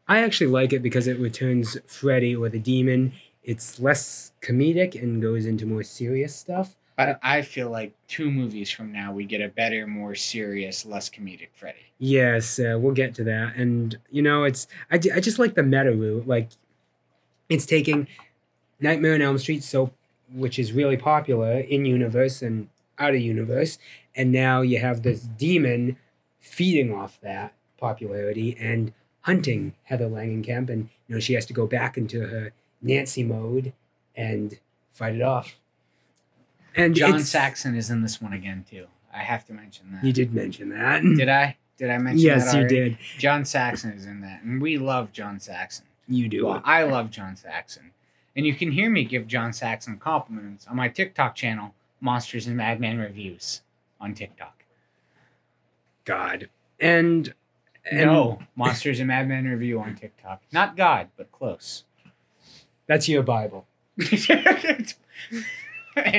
I 0.07 0.19
actually 0.19 0.47
like 0.47 0.73
it 0.73 0.83
because 0.83 1.07
it 1.07 1.19
returns 1.19 1.77
Freddy 1.87 2.35
or 2.35 2.49
the 2.49 2.59
demon. 2.59 3.13
It's 3.43 3.79
less 3.79 4.33
comedic 4.41 5.01
and 5.01 5.21
goes 5.21 5.45
into 5.45 5.65
more 5.65 5.83
serious 5.83 6.35
stuff. 6.35 6.75
But 6.95 7.19
I 7.21 7.41
feel 7.41 7.69
like 7.69 7.93
two 8.07 8.31
movies 8.31 8.71
from 8.71 8.91
now 8.91 9.11
we 9.11 9.25
get 9.25 9.41
a 9.41 9.49
better, 9.49 9.85
more 9.85 10.15
serious, 10.15 10.85
less 10.85 11.09
comedic 11.09 11.49
Freddy. 11.53 11.79
Yes, 11.99 12.57
uh, 12.59 12.77
we'll 12.79 12.93
get 12.93 13.13
to 13.15 13.23
that. 13.25 13.55
And 13.55 13.97
you 14.09 14.21
know, 14.21 14.43
it's 14.43 14.67
I, 14.91 14.95
I 14.95 15.19
just 15.19 15.39
like 15.39 15.55
the 15.55 15.63
meta 15.63 15.91
route. 15.91 16.27
Like, 16.27 16.49
it's 17.49 17.65
taking 17.65 18.07
Nightmare 18.79 19.15
on 19.15 19.21
Elm 19.21 19.37
Street, 19.37 19.63
so 19.63 19.91
which 20.33 20.57
is 20.57 20.71
really 20.71 20.97
popular 20.97 21.59
in 21.59 21.85
universe 21.85 22.41
and 22.41 22.69
out 22.97 23.13
of 23.13 23.19
universe, 23.19 23.77
and 24.15 24.31
now 24.31 24.61
you 24.61 24.79
have 24.79 25.03
this 25.03 25.21
demon 25.21 25.97
feeding 26.45 26.93
off 26.93 27.19
that 27.21 27.53
popularity 27.77 28.55
and 28.59 28.93
hunting 29.21 29.73
Heather 29.83 30.07
Langenkamp, 30.07 30.69
and 30.69 30.89
you 31.07 31.15
know 31.15 31.19
she 31.19 31.33
has 31.33 31.45
to 31.47 31.53
go 31.53 31.65
back 31.65 31.97
into 31.97 32.21
her 32.27 32.53
Nancy 32.81 33.23
mode 33.23 33.73
and 34.15 34.59
fight 34.93 35.15
it 35.15 35.21
off. 35.21 35.55
And 36.75 36.95
John 36.95 37.19
Saxon 37.21 37.75
is 37.75 37.89
in 37.89 38.01
this 38.01 38.21
one 38.21 38.33
again 38.33 38.65
too. 38.69 38.87
I 39.13 39.19
have 39.19 39.45
to 39.45 39.53
mention 39.53 39.91
that. 39.93 40.03
You 40.03 40.13
did 40.13 40.33
mention 40.33 40.69
that. 40.69 41.01
Did 41.01 41.29
I? 41.29 41.57
Did 41.77 41.89
I 41.89 41.97
mention 41.97 42.27
that? 42.27 42.37
yes, 42.37 42.53
you 42.53 42.67
did. 42.67 42.97
John 43.17 43.43
Saxon 43.45 43.91
is 43.91 44.05
in 44.05 44.21
that, 44.21 44.43
and 44.43 44.61
we 44.61 44.77
love 44.77 45.11
John 45.11 45.39
Saxon. 45.39 45.85
You 46.07 46.29
do. 46.29 46.45
Well, 46.45 46.61
I 46.63 46.83
love 46.83 47.09
John 47.09 47.35
Saxon, 47.35 47.91
and 48.35 48.45
you 48.45 48.53
can 48.53 48.71
hear 48.71 48.89
me 48.89 49.03
give 49.03 49.27
John 49.27 49.51
Saxon 49.53 49.97
compliments 49.97 50.67
on 50.67 50.75
my 50.75 50.89
TikTok 50.89 51.35
channel, 51.35 51.73
Monsters 51.99 52.47
and 52.47 52.57
Madman 52.57 52.99
Reviews, 52.99 53.61
on 53.99 54.13
TikTok. 54.13 54.54
God. 56.05 56.49
And, 56.79 57.33
and 57.89 58.05
no, 58.11 58.39
Monsters 58.55 58.99
and 58.99 59.07
Madmen 59.07 59.45
Review 59.45 59.79
on 59.79 59.95
TikTok. 59.95 60.41
Not 60.51 60.77
God, 60.77 61.09
but 61.17 61.31
close. 61.31 61.83
that's 62.87 63.09
your 63.09 63.23
Bible. 63.23 63.67
and 63.97 64.95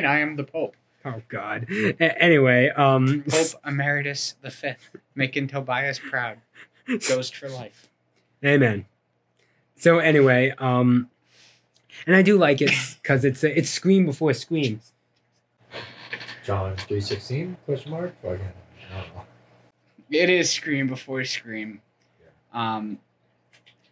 I 0.07 0.19
am 0.21 0.37
the 0.37 0.45
Pope, 0.45 0.77
Oh 1.07 1.23
God. 1.29 1.67
A- 1.71 2.23
anyway, 2.23 2.69
um, 2.71 3.23
Pope 3.29 3.61
Emeritus 3.65 4.35
the 4.43 4.51
Fifth, 4.51 4.91
making 5.15 5.47
Tobias 5.47 6.01
proud. 6.01 6.39
Ghost 7.09 7.37
for 7.37 7.49
life. 7.49 7.89
Amen. 8.45 8.87
So 9.77 9.99
anyway, 9.99 10.53
um, 10.59 11.11
and 12.07 12.17
I 12.17 12.23
do 12.23 12.37
like 12.37 12.61
it 12.61 12.73
because 13.03 13.25
it's 13.25 13.45
a, 13.45 13.57
it's 13.57 13.71
Scream 13.71 14.05
before 14.05 14.33
Scream. 14.35 14.81
John 16.45 16.77
three 16.77 17.01
sixteen 17.01 17.57
question 17.65 17.93
mark. 17.93 18.15
Fucking, 18.23 18.41
I 18.93 19.01
don't 19.01 19.15
know. 19.15 19.23
It 20.11 20.31
is 20.31 20.51
Scream 20.51 20.87
before 20.87 21.25
Scream. 21.25 21.81
Um, 22.53 22.99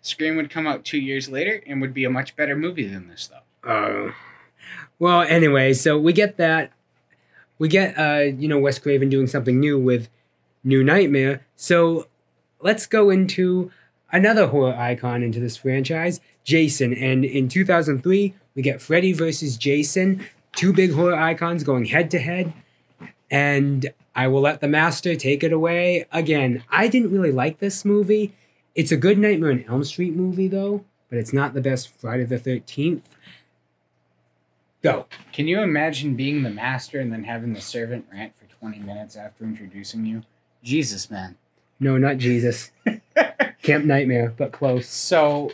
Scream 0.02 0.36
would 0.36 0.50
come 0.50 0.66
out 0.66 0.84
two 0.84 0.98
years 0.98 1.28
later 1.28 1.62
and 1.66 1.80
would 1.80 1.94
be 1.94 2.04
a 2.04 2.10
much 2.10 2.36
better 2.36 2.56
movie 2.56 2.86
than 2.86 3.08
this, 3.08 3.28
though. 3.28 3.68
Uh, 3.68 4.12
well, 4.98 5.22
anyway, 5.22 5.72
so 5.72 5.98
we 5.98 6.12
get 6.12 6.36
that. 6.36 6.72
We 7.58 7.68
get, 7.68 7.98
uh, 7.98 8.24
you 8.36 8.48
know, 8.48 8.58
Wes 8.58 8.78
Craven 8.78 9.08
doing 9.08 9.26
something 9.26 9.58
new 9.58 9.78
with 9.78 10.08
New 10.62 10.84
Nightmare. 10.84 11.46
So 11.56 12.08
let's 12.60 12.86
go 12.86 13.10
into 13.10 13.70
another 14.12 14.48
horror 14.48 14.74
icon 14.74 15.22
into 15.22 15.40
this 15.40 15.56
franchise, 15.56 16.20
Jason. 16.44 16.94
And 16.94 17.24
in 17.24 17.48
2003, 17.48 18.34
we 18.54 18.62
get 18.62 18.80
Freddy 18.80 19.12
versus 19.12 19.56
Jason, 19.56 20.24
two 20.54 20.72
big 20.72 20.92
horror 20.92 21.16
icons 21.16 21.64
going 21.64 21.86
head 21.86 22.10
to 22.12 22.18
head. 22.18 22.52
And 23.30 23.92
I 24.14 24.28
will 24.28 24.40
let 24.40 24.60
the 24.60 24.68
master 24.68 25.16
take 25.16 25.42
it 25.42 25.52
away. 25.52 26.06
Again, 26.12 26.62
I 26.70 26.88
didn't 26.88 27.10
really 27.10 27.32
like 27.32 27.58
this 27.58 27.84
movie. 27.84 28.32
It's 28.74 28.92
a 28.92 28.96
good 28.96 29.18
Nightmare 29.18 29.50
on 29.50 29.64
Elm 29.68 29.84
Street 29.84 30.14
movie, 30.14 30.48
though, 30.48 30.84
but 31.08 31.18
it's 31.18 31.32
not 31.32 31.54
the 31.54 31.60
best 31.60 31.88
Friday 31.88 32.24
the 32.24 32.38
13th. 32.38 33.02
Go. 34.82 35.06
Can 35.32 35.48
you 35.48 35.60
imagine 35.62 36.14
being 36.14 36.42
the 36.42 36.50
master 36.50 37.00
and 37.00 37.12
then 37.12 37.24
having 37.24 37.54
the 37.54 37.60
servant 37.60 38.06
rant 38.12 38.34
for 38.36 38.44
20 38.56 38.80
minutes 38.80 39.16
after 39.16 39.44
introducing 39.44 40.04
you? 40.04 40.22
Jesus, 40.62 41.10
man. 41.10 41.36
No, 41.80 41.96
not 41.96 42.18
Jesus. 42.18 42.70
Camp 43.62 43.84
Nightmare, 43.84 44.34
but 44.36 44.52
close. 44.52 44.86
So, 44.86 45.52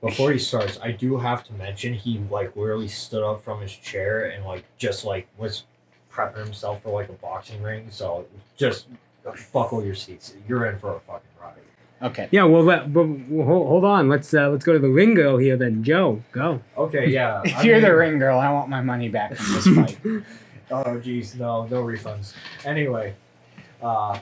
Before 0.00 0.30
he 0.30 0.38
starts, 0.38 0.78
I 0.80 0.92
do 0.92 1.18
have 1.18 1.42
to 1.44 1.52
mention 1.54 1.94
he 1.94 2.18
like 2.30 2.54
literally 2.54 2.88
stood 2.88 3.22
up 3.22 3.42
from 3.42 3.60
his 3.60 3.72
chair 3.72 4.26
and 4.30 4.44
like 4.44 4.64
just 4.76 5.04
like 5.04 5.26
was 5.36 5.64
prepping 6.18 6.44
himself 6.44 6.82
for 6.82 6.90
like 6.90 7.08
a 7.08 7.12
boxing 7.12 7.62
ring. 7.62 7.86
So 7.90 8.26
just 8.56 8.86
buckle 9.52 9.84
your 9.84 9.94
seats. 9.94 10.34
You're 10.48 10.66
in 10.66 10.78
for 10.78 10.96
a 10.96 11.00
fucking 11.00 11.28
ride. 11.40 11.54
okay. 12.10 12.28
Yeah, 12.30 12.44
well, 12.44 12.62
let, 12.62 12.92
but, 12.92 13.04
well, 13.04 13.46
hold, 13.46 13.68
hold 13.68 13.84
on. 13.84 14.08
Let's 14.08 14.32
uh, 14.34 14.48
let's 14.48 14.64
go 14.64 14.72
to 14.72 14.78
the 14.78 14.88
ring 14.88 15.14
girl 15.14 15.36
here 15.36 15.56
then. 15.56 15.84
Joe, 15.84 16.22
go. 16.32 16.60
Okay, 16.76 17.08
yeah. 17.08 17.42
If 17.44 17.56
I 17.56 17.62
you're 17.62 17.80
the 17.80 17.94
ring 17.94 18.18
girl, 18.18 18.38
I 18.38 18.50
want 18.50 18.68
my 18.68 18.80
money 18.80 19.08
back 19.08 19.36
from 19.36 19.54
this 19.54 19.96
fight. 19.96 20.24
Oh 20.70 21.00
jeez, 21.00 21.34
no, 21.34 21.64
no 21.64 21.82
refunds. 21.82 22.34
Anyway, 22.62 23.14
uh, 23.82 24.18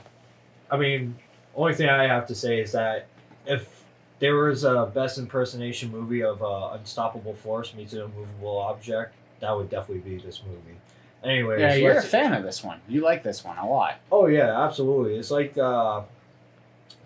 I 0.71 0.77
mean, 0.77 1.17
only 1.53 1.73
thing 1.73 1.89
I 1.89 2.07
have 2.07 2.25
to 2.27 2.35
say 2.35 2.61
is 2.61 2.71
that 2.71 3.07
if 3.45 3.83
there 4.19 4.33
was 4.33 4.63
a 4.63 4.89
best 4.95 5.17
impersonation 5.17 5.91
movie 5.91 6.23
of 6.23 6.41
uh, 6.41 6.69
Unstoppable 6.71 7.33
Force 7.33 7.73
meets 7.73 7.91
an 7.91 8.03
immovable 8.03 8.59
object, 8.59 9.13
that 9.41 9.53
would 9.53 9.69
definitely 9.69 10.09
be 10.09 10.23
this 10.23 10.41
movie. 10.47 10.77
Anyways, 11.23 11.59
yeah, 11.59 11.73
you're 11.75 11.97
a 11.97 12.01
fan 12.01 12.33
of 12.33 12.43
this 12.43 12.63
one. 12.63 12.79
You 12.87 13.01
like 13.01 13.23
this 13.23 13.43
one 13.43 13.57
a 13.57 13.67
lot. 13.67 13.99
Oh 14.11 14.27
yeah, 14.27 14.63
absolutely. 14.63 15.17
It's 15.17 15.31
like 15.31 15.57
uh, 15.57 16.03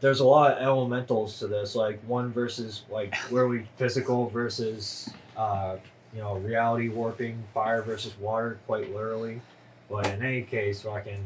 there's 0.01 0.19
a 0.19 0.25
lot 0.25 0.51
of 0.51 0.57
elementals 0.61 1.39
to 1.39 1.47
this, 1.47 1.75
like 1.75 2.01
one 2.03 2.31
versus 2.31 2.83
like 2.89 3.15
where 3.29 3.47
we 3.47 3.63
physical 3.77 4.27
versus 4.29 5.09
uh, 5.37 5.77
you 6.13 6.19
know 6.19 6.35
reality 6.35 6.89
warping, 6.89 7.41
fire 7.53 7.81
versus 7.81 8.17
water, 8.19 8.59
quite 8.67 8.93
literally. 8.93 9.41
But 9.89 10.07
in 10.07 10.23
any 10.23 10.41
case, 10.41 10.81
fucking 10.81 11.23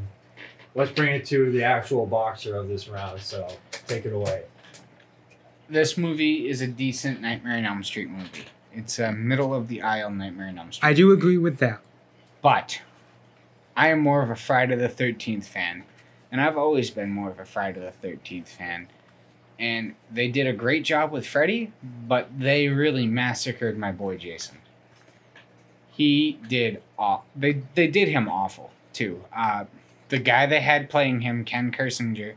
let's 0.75 0.91
bring 0.91 1.15
it 1.15 1.25
to 1.27 1.51
the 1.51 1.63
actual 1.63 2.05
boxer 2.05 2.55
of 2.55 2.67
this 2.67 2.87
round. 2.87 3.19
So 3.21 3.47
take 3.87 4.05
it 4.05 4.13
away. 4.13 4.43
This 5.67 5.97
movie 5.97 6.47
is 6.47 6.61
a 6.61 6.67
decent 6.67 7.21
Nightmare 7.21 7.57
on 7.57 7.65
Elm 7.65 7.83
Street 7.83 8.09
movie. 8.09 8.45
It's 8.71 8.99
a 8.99 9.11
middle 9.11 9.53
of 9.53 9.67
the 9.67 9.81
aisle 9.81 10.11
Nightmare 10.11 10.49
on 10.49 10.59
Elm 10.59 10.71
Street. 10.71 10.87
I 10.87 10.93
do 10.93 11.11
agree 11.11 11.39
with 11.39 11.57
that. 11.57 11.81
But 12.45 12.83
I 13.75 13.87
am 13.87 14.01
more 14.01 14.21
of 14.21 14.29
a 14.29 14.35
Friday 14.35 14.75
the 14.75 14.87
13th 14.87 15.45
fan. 15.45 15.83
And 16.31 16.39
I've 16.39 16.59
always 16.59 16.91
been 16.91 17.09
more 17.09 17.31
of 17.31 17.39
a 17.39 17.45
Friday 17.45 17.79
the 17.79 18.07
13th 18.07 18.49
fan. 18.49 18.87
And 19.57 19.95
they 20.11 20.27
did 20.27 20.45
a 20.45 20.53
great 20.53 20.83
job 20.83 21.11
with 21.11 21.25
Freddy, 21.25 21.73
but 22.07 22.29
they 22.37 22.67
really 22.67 23.07
massacred 23.07 23.79
my 23.79 23.91
boy 23.91 24.17
Jason. 24.17 24.59
He 25.89 26.37
did 26.47 26.83
aw- 26.99 27.23
they 27.35 27.63
they 27.73 27.87
did 27.87 28.09
him 28.09 28.29
awful 28.29 28.69
too. 28.93 29.23
Uh, 29.35 29.65
the 30.09 30.19
guy 30.19 30.45
they 30.45 30.61
had 30.61 30.87
playing 30.87 31.21
him, 31.21 31.45
Ken 31.45 31.71
Kirzinger, 31.71 32.35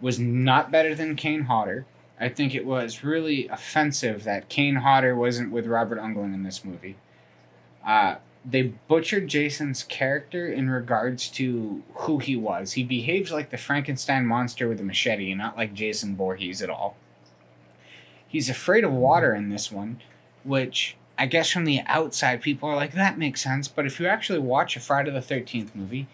was 0.00 0.18
not 0.18 0.70
better 0.70 0.94
than 0.94 1.14
Kane 1.14 1.42
Hodder. 1.42 1.84
I 2.18 2.30
think 2.30 2.54
it 2.54 2.64
was 2.64 3.04
really 3.04 3.48
offensive 3.48 4.24
that 4.24 4.48
Kane 4.48 4.76
Hodder 4.76 5.14
wasn't 5.14 5.52
with 5.52 5.66
Robert 5.66 5.98
Englund 5.98 6.32
in 6.32 6.42
this 6.42 6.64
movie. 6.64 6.96
Uh, 7.86 8.14
they 8.44 8.62
butchered 8.88 9.28
Jason's 9.28 9.82
character 9.82 10.50
in 10.50 10.70
regards 10.70 11.28
to 11.28 11.82
who 11.94 12.18
he 12.18 12.36
was. 12.36 12.72
He 12.72 12.82
behaves 12.82 13.30
like 13.30 13.50
the 13.50 13.58
Frankenstein 13.58 14.26
monster 14.26 14.68
with 14.68 14.80
a 14.80 14.84
machete, 14.84 15.30
and 15.30 15.38
not 15.38 15.56
like 15.56 15.74
Jason 15.74 16.16
Voorhees 16.16 16.62
at 16.62 16.70
all. 16.70 16.96
He's 18.26 18.48
afraid 18.48 18.84
of 18.84 18.92
water 18.92 19.34
in 19.34 19.50
this 19.50 19.70
one, 19.70 20.00
which 20.44 20.96
I 21.18 21.26
guess 21.26 21.50
from 21.50 21.64
the 21.64 21.82
outside 21.86 22.40
people 22.40 22.68
are 22.68 22.76
like, 22.76 22.92
that 22.94 23.18
makes 23.18 23.42
sense. 23.42 23.68
But 23.68 23.84
if 23.84 24.00
you 24.00 24.06
actually 24.06 24.38
watch 24.38 24.74
a 24.76 24.80
Friday 24.80 25.10
the 25.10 25.18
13th 25.18 25.74
movie, 25.74 26.06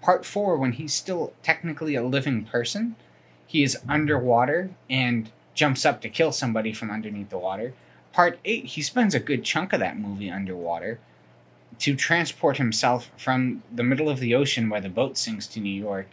part 0.00 0.24
four, 0.24 0.56
when 0.56 0.72
he's 0.72 0.94
still 0.94 1.32
technically 1.42 1.96
a 1.96 2.04
living 2.04 2.44
person, 2.44 2.94
he 3.46 3.64
is 3.64 3.78
underwater 3.88 4.70
and 4.88 5.30
jumps 5.54 5.84
up 5.84 6.00
to 6.02 6.08
kill 6.08 6.30
somebody 6.30 6.72
from 6.72 6.90
underneath 6.90 7.30
the 7.30 7.38
water. 7.38 7.74
Part 8.12 8.38
eight, 8.44 8.66
he 8.66 8.82
spends 8.82 9.14
a 9.14 9.20
good 9.20 9.42
chunk 9.42 9.72
of 9.72 9.80
that 9.80 9.98
movie 9.98 10.30
underwater 10.30 11.00
to 11.78 11.94
transport 11.96 12.58
himself 12.58 13.10
from 13.16 13.62
the 13.72 13.82
middle 13.82 14.08
of 14.08 14.20
the 14.20 14.34
ocean 14.34 14.68
where 14.68 14.80
the 14.80 14.88
boat 14.88 15.16
sinks 15.16 15.46
to 15.48 15.60
New 15.60 15.70
York. 15.72 16.06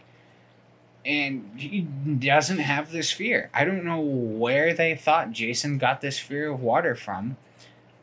And 1.04 1.50
he 1.56 1.80
doesn't 1.80 2.58
have 2.58 2.92
this 2.92 3.10
fear. 3.10 3.50
I 3.54 3.64
don't 3.64 3.84
know 3.84 4.00
where 4.00 4.74
they 4.74 4.94
thought 4.94 5.32
Jason 5.32 5.78
got 5.78 6.00
this 6.00 6.18
fear 6.18 6.50
of 6.50 6.60
water 6.60 6.94
from, 6.94 7.36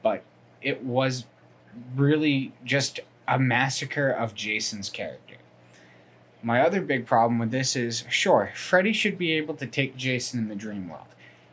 but 0.02 0.24
it 0.62 0.84
was 0.84 1.26
really 1.96 2.54
just 2.64 3.00
a 3.28 3.38
massacre 3.38 4.10
of 4.10 4.34
Jason's 4.34 4.90
character. 4.90 5.36
My 6.42 6.62
other 6.62 6.82
big 6.82 7.06
problem 7.06 7.40
with 7.40 7.52
this 7.52 7.76
is 7.76 8.06
sure, 8.10 8.52
Freddy 8.56 8.94
should 8.94 9.18
be 9.18 9.34
able 9.34 9.56
to 9.56 9.68
take 9.68 9.98
Jason 9.98 10.40
in 10.40 10.48
the 10.48 10.56
dream 10.56 10.88
world. 10.88 11.08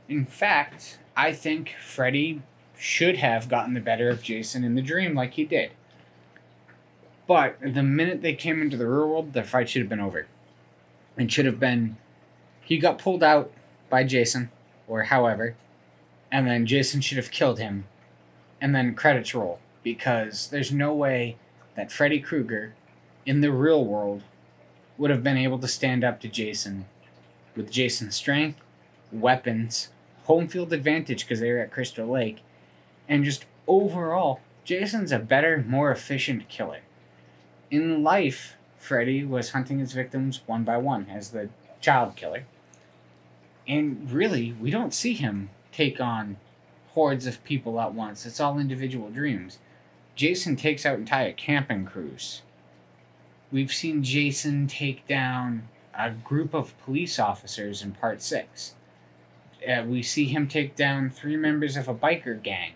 In 0.08 0.24
fact, 0.24 0.98
I 1.16 1.32
think 1.32 1.74
Freddy 1.82 2.42
should 2.78 3.16
have 3.16 3.48
gotten 3.48 3.74
the 3.74 3.80
better 3.80 4.08
of 4.08 4.22
Jason 4.22 4.64
in 4.64 4.74
the 4.74 4.82
dream 4.82 5.14
like 5.14 5.34
he 5.34 5.44
did. 5.44 5.72
But 7.26 7.56
the 7.62 7.82
minute 7.82 8.22
they 8.22 8.34
came 8.34 8.60
into 8.60 8.76
the 8.76 8.86
real 8.86 9.08
world, 9.08 9.32
the 9.32 9.42
fight 9.42 9.68
should 9.68 9.82
have 9.82 9.88
been 9.88 10.00
over. 10.00 10.26
It 11.16 11.32
should 11.32 11.46
have 11.46 11.60
been 11.60 11.96
he 12.64 12.78
got 12.78 12.98
pulled 12.98 13.22
out 13.22 13.52
by 13.90 14.04
Jason, 14.04 14.50
or 14.88 15.04
however, 15.04 15.54
and 16.32 16.46
then 16.46 16.66
Jason 16.66 17.00
should 17.00 17.18
have 17.18 17.30
killed 17.30 17.58
him, 17.58 17.84
and 18.60 18.74
then 18.74 18.94
credits 18.94 19.34
roll 19.34 19.60
because 19.82 20.48
there's 20.48 20.72
no 20.72 20.94
way 20.94 21.36
that 21.76 21.92
Freddy 21.92 22.20
Krueger 22.20 22.74
in 23.26 23.40
the 23.40 23.52
real 23.52 23.84
world 23.84 24.22
would 24.96 25.10
have 25.10 25.22
been 25.22 25.36
able 25.36 25.58
to 25.58 25.68
stand 25.68 26.02
up 26.02 26.20
to 26.20 26.28
Jason 26.28 26.86
with 27.54 27.70
Jason's 27.70 28.16
strength, 28.16 28.60
weapons, 29.12 29.90
home 30.24 30.48
field 30.48 30.72
advantage 30.72 31.24
because 31.24 31.40
they 31.40 31.52
were 31.52 31.58
at 31.58 31.70
Crystal 31.70 32.06
Lake, 32.06 32.40
and 33.08 33.24
just 33.24 33.44
overall, 33.68 34.40
Jason's 34.64 35.12
a 35.12 35.18
better, 35.18 35.62
more 35.66 35.90
efficient 35.90 36.48
killer. 36.48 36.80
In 37.70 38.02
life, 38.02 38.56
Freddy 38.78 39.24
was 39.24 39.50
hunting 39.50 39.78
his 39.78 39.92
victims 39.92 40.42
one 40.46 40.64
by 40.64 40.76
one 40.76 41.06
as 41.10 41.30
the 41.30 41.48
child 41.80 42.16
killer. 42.16 42.44
And 43.66 44.10
really, 44.10 44.52
we 44.52 44.70
don't 44.70 44.92
see 44.92 45.14
him 45.14 45.50
take 45.72 46.00
on 46.00 46.36
hordes 46.90 47.26
of 47.26 47.42
people 47.44 47.80
at 47.80 47.94
once. 47.94 48.26
It's 48.26 48.40
all 48.40 48.58
individual 48.58 49.10
dreams. 49.10 49.58
Jason 50.14 50.54
takes 50.54 50.86
out 50.86 50.98
entire 50.98 51.32
camping 51.32 51.84
crews. 51.84 52.42
We've 53.50 53.72
seen 53.72 54.02
Jason 54.02 54.66
take 54.66 55.06
down 55.06 55.68
a 55.96 56.10
group 56.10 56.54
of 56.54 56.78
police 56.84 57.18
officers 57.18 57.82
in 57.82 57.92
part 57.92 58.22
six. 58.22 58.74
Uh, 59.66 59.84
we 59.86 60.02
see 60.02 60.26
him 60.26 60.46
take 60.46 60.76
down 60.76 61.08
three 61.08 61.36
members 61.36 61.76
of 61.76 61.88
a 61.88 61.94
biker 61.94 62.40
gang 62.40 62.72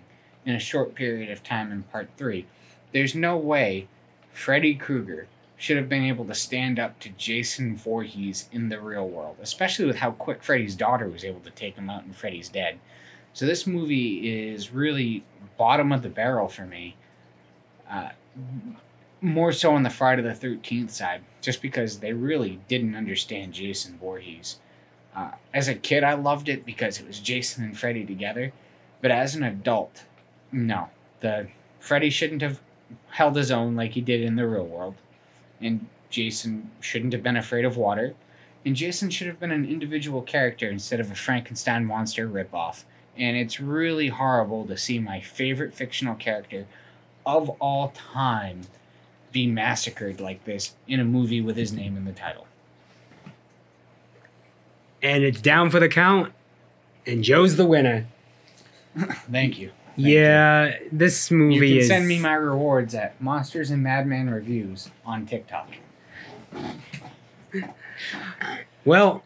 in 0.47 0.55
a 0.55 0.61
short 0.61 0.95
period 0.95 1.31
of 1.31 1.43
time 1.43 1.71
in 1.71 1.83
part 1.83 2.09
three. 2.17 2.47
There's 2.93 3.15
no 3.15 3.37
way 3.37 3.89
Freddy 4.39 4.77
Krueger 4.77 5.27
should 5.57 5.77
have 5.77 5.89
been 5.89 6.05
able 6.05 6.25
to 6.25 6.35
stand 6.35 6.79
up 6.79 7.01
to 7.01 7.09
Jason 7.11 7.77
Voorhees 7.77 8.49
in 8.53 8.69
the 8.69 8.81
real 8.81 9.09
world, 9.09 9.37
especially 9.43 9.85
with 9.85 9.97
how 9.97 10.13
quick 10.13 10.45
Freddy's 10.45 10.77
daughter 10.77 11.09
was 11.09 11.25
able 11.25 11.41
to 11.41 11.51
take 11.51 11.75
him 11.75 11.91
out 11.91 12.05
and 12.05 12.15
Freddy's 12.15 12.49
dead. 12.49 12.79
So 13.33 13.47
this 13.47 13.67
movie 13.67 14.49
is 14.49 14.73
really 14.73 15.25
bottom 15.57 15.91
of 15.91 16.03
the 16.03 16.09
barrel 16.09 16.47
for 16.47 16.65
me. 16.65 16.95
Uh, 17.91 18.11
more 19.21 19.51
so 19.51 19.75
on 19.75 19.83
the 19.83 19.91
Friday 19.91 20.23
the 20.23 20.29
13th 20.29 20.91
side, 20.91 21.23
just 21.41 21.61
because 21.61 21.99
they 21.99 22.13
really 22.13 22.61
didn't 22.69 22.95
understand 22.95 23.53
Jason 23.53 23.99
Voorhees. 23.99 24.61
Uh, 25.17 25.33
as 25.53 25.67
a 25.67 25.75
kid, 25.75 26.05
I 26.05 26.15
loved 26.15 26.49
it 26.49 26.65
because 26.65 27.01
it 27.01 27.09
was 27.09 27.19
Jason 27.19 27.65
and 27.65 27.77
Freddy 27.77 28.07
together, 28.07 28.53
but 29.03 29.11
as 29.11 29.35
an 29.35 29.43
adult, 29.43 30.05
no. 30.53 30.91
The 31.21 31.49
Freddy 31.81 32.11
shouldn't 32.11 32.43
have 32.43 32.61
held 33.11 33.37
his 33.37 33.51
own 33.51 33.77
like 33.77 33.93
he 33.93 34.01
did 34.01 34.23
in 34.23 34.37
the 34.37 34.47
real 34.47 34.67
world, 34.67 34.95
and 35.61 35.87
Jason 36.11 36.71
shouldn't 36.81 37.13
have 37.13 37.23
been 37.23 37.37
afraid 37.37 37.65
of 37.65 37.77
water, 37.77 38.15
and 38.65 38.75
Jason 38.75 39.11
should 39.11 39.27
have 39.27 39.41
been 39.41 39.51
an 39.51 39.65
individual 39.65 40.23
character 40.23 40.71
instead 40.71 41.01
of 41.01 41.11
a 41.11 41.15
Frankenstein 41.15 41.85
monster 41.85 42.29
ripoff. 42.29 42.85
And 43.17 43.37
it's 43.37 43.61
really 43.61 44.09
horrible 44.09 44.67
to 44.67 44.77
see 44.77 44.99
my 44.99 45.21
favorite 45.21 45.75
fictional 45.75 46.15
character 46.15 46.67
of 47.27 47.49
all 47.61 47.93
time 47.95 48.63
be 49.33 49.47
massacred 49.47 50.21
like 50.21 50.45
this 50.45 50.75
in 50.87 51.01
a 51.01 51.05
movie 51.05 51.41
with 51.41 51.57
his 51.57 51.73
name 51.73 51.97
in 51.97 52.05
the 52.05 52.13
title. 52.13 52.47
And 55.03 55.23
it's 55.23 55.41
down 55.41 55.71
for 55.71 55.79
the 55.79 55.89
count, 55.89 56.33
and 57.07 57.23
Joe's 57.23 57.57
the 57.57 57.67
winner. 57.67 58.07
Thank 59.31 59.59
you. 59.59 59.71
Yeah, 59.99 60.77
this 60.93 61.31
You 61.31 61.37
movie 61.37 61.69
can 61.71 61.79
is. 61.79 61.89
send 61.89 62.07
me 62.09 62.19
my 62.19 62.35
rewards 62.35 62.95
at 62.95 63.21
Monsters 63.21 63.71
and 63.71 63.83
Madman 63.83 64.31
Reviews 64.31 64.91
on 65.05 65.27
TikTok. 65.27 65.69
well, 68.85 69.23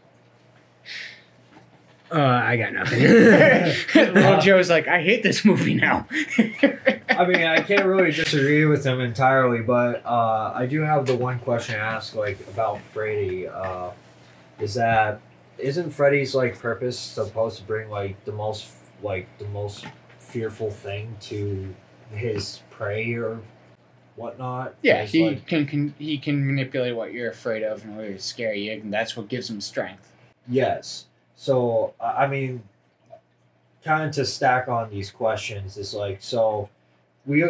uh, 2.11 2.21
I 2.21 2.57
got 2.57 2.73
nothing. 2.73 3.01
Little 4.15 4.41
Joe's 4.41 4.69
like, 4.71 4.87
I 4.89 5.03
hate 5.03 5.23
this 5.23 5.45
movie 5.45 5.75
now. 5.75 6.07
I 7.09 7.27
mean, 7.27 7.43
I 7.43 7.61
can't 7.61 7.87
really 7.87 8.11
disagree 8.13 8.65
with 8.67 8.85
him 8.85 9.01
entirely, 9.01 9.61
but 9.63 10.05
uh, 10.05 10.53
I 10.55 10.67
do 10.67 10.81
have 10.83 11.07
the 11.07 11.17
one 11.17 11.39
question 11.39 11.75
to 11.77 11.81
ask, 11.81 12.15
like 12.15 12.39
about 12.49 12.81
Freddy. 12.93 13.47
Uh, 13.49 13.91
is 14.59 14.75
that 14.75 15.21
isn't 15.59 15.91
Freddy's 15.91 16.35
like 16.35 16.59
purpose 16.59 16.99
supposed 16.99 17.59
to 17.59 17.65
bring 17.65 17.89
like 17.89 18.23
the 18.25 18.33
most 18.33 18.69
like 19.03 19.27
the 19.39 19.47
most 19.49 19.85
fearful 20.33 20.71
thing 20.71 21.17
to 21.21 21.75
his 22.11 22.61
prey 22.71 23.15
or 23.15 23.41
whatnot? 24.17 24.75
yeah, 24.83 25.05
he 25.05 25.29
like- 25.29 25.47
can, 25.47 25.67
can 25.67 25.95
he 25.99 26.19
can 26.19 26.47
manipulate 26.47 26.97
what 26.97 27.13
you're 27.13 27.31
afraid 27.31 27.63
of 27.63 27.85
in 27.85 27.95
order 27.97 28.13
to 28.13 28.19
scare 28.19 28.55
you, 28.55 28.73
and 28.73 28.93
that's 28.93 29.17
what 29.17 29.29
gives 29.29 29.49
him 29.51 29.61
strength. 29.61 30.11
Yes. 30.49 31.07
So 31.37 31.95
I 32.01 32.27
mean, 32.27 32.63
kind 33.85 34.05
of 34.09 34.15
to 34.15 34.25
stack 34.25 34.69
on 34.69 34.91
these 34.91 35.11
questions 35.11 35.77
is 35.77 35.95
like 35.95 36.23
so, 36.23 36.69
we 37.27 37.45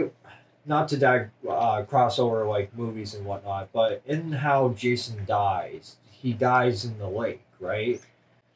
not 0.64 0.88
to 0.88 0.96
die 0.96 1.26
uh, 1.48 1.82
cross 1.82 2.18
over 2.18 2.46
like 2.46 2.74
movies 2.76 3.14
and 3.14 3.24
whatnot, 3.24 3.68
but 3.72 4.02
in 4.06 4.32
how 4.32 4.70
Jason 4.70 5.24
dies, 5.26 5.96
he 6.10 6.32
dies 6.32 6.84
in 6.84 6.98
the 6.98 7.08
lake, 7.08 7.42
right? 7.60 8.00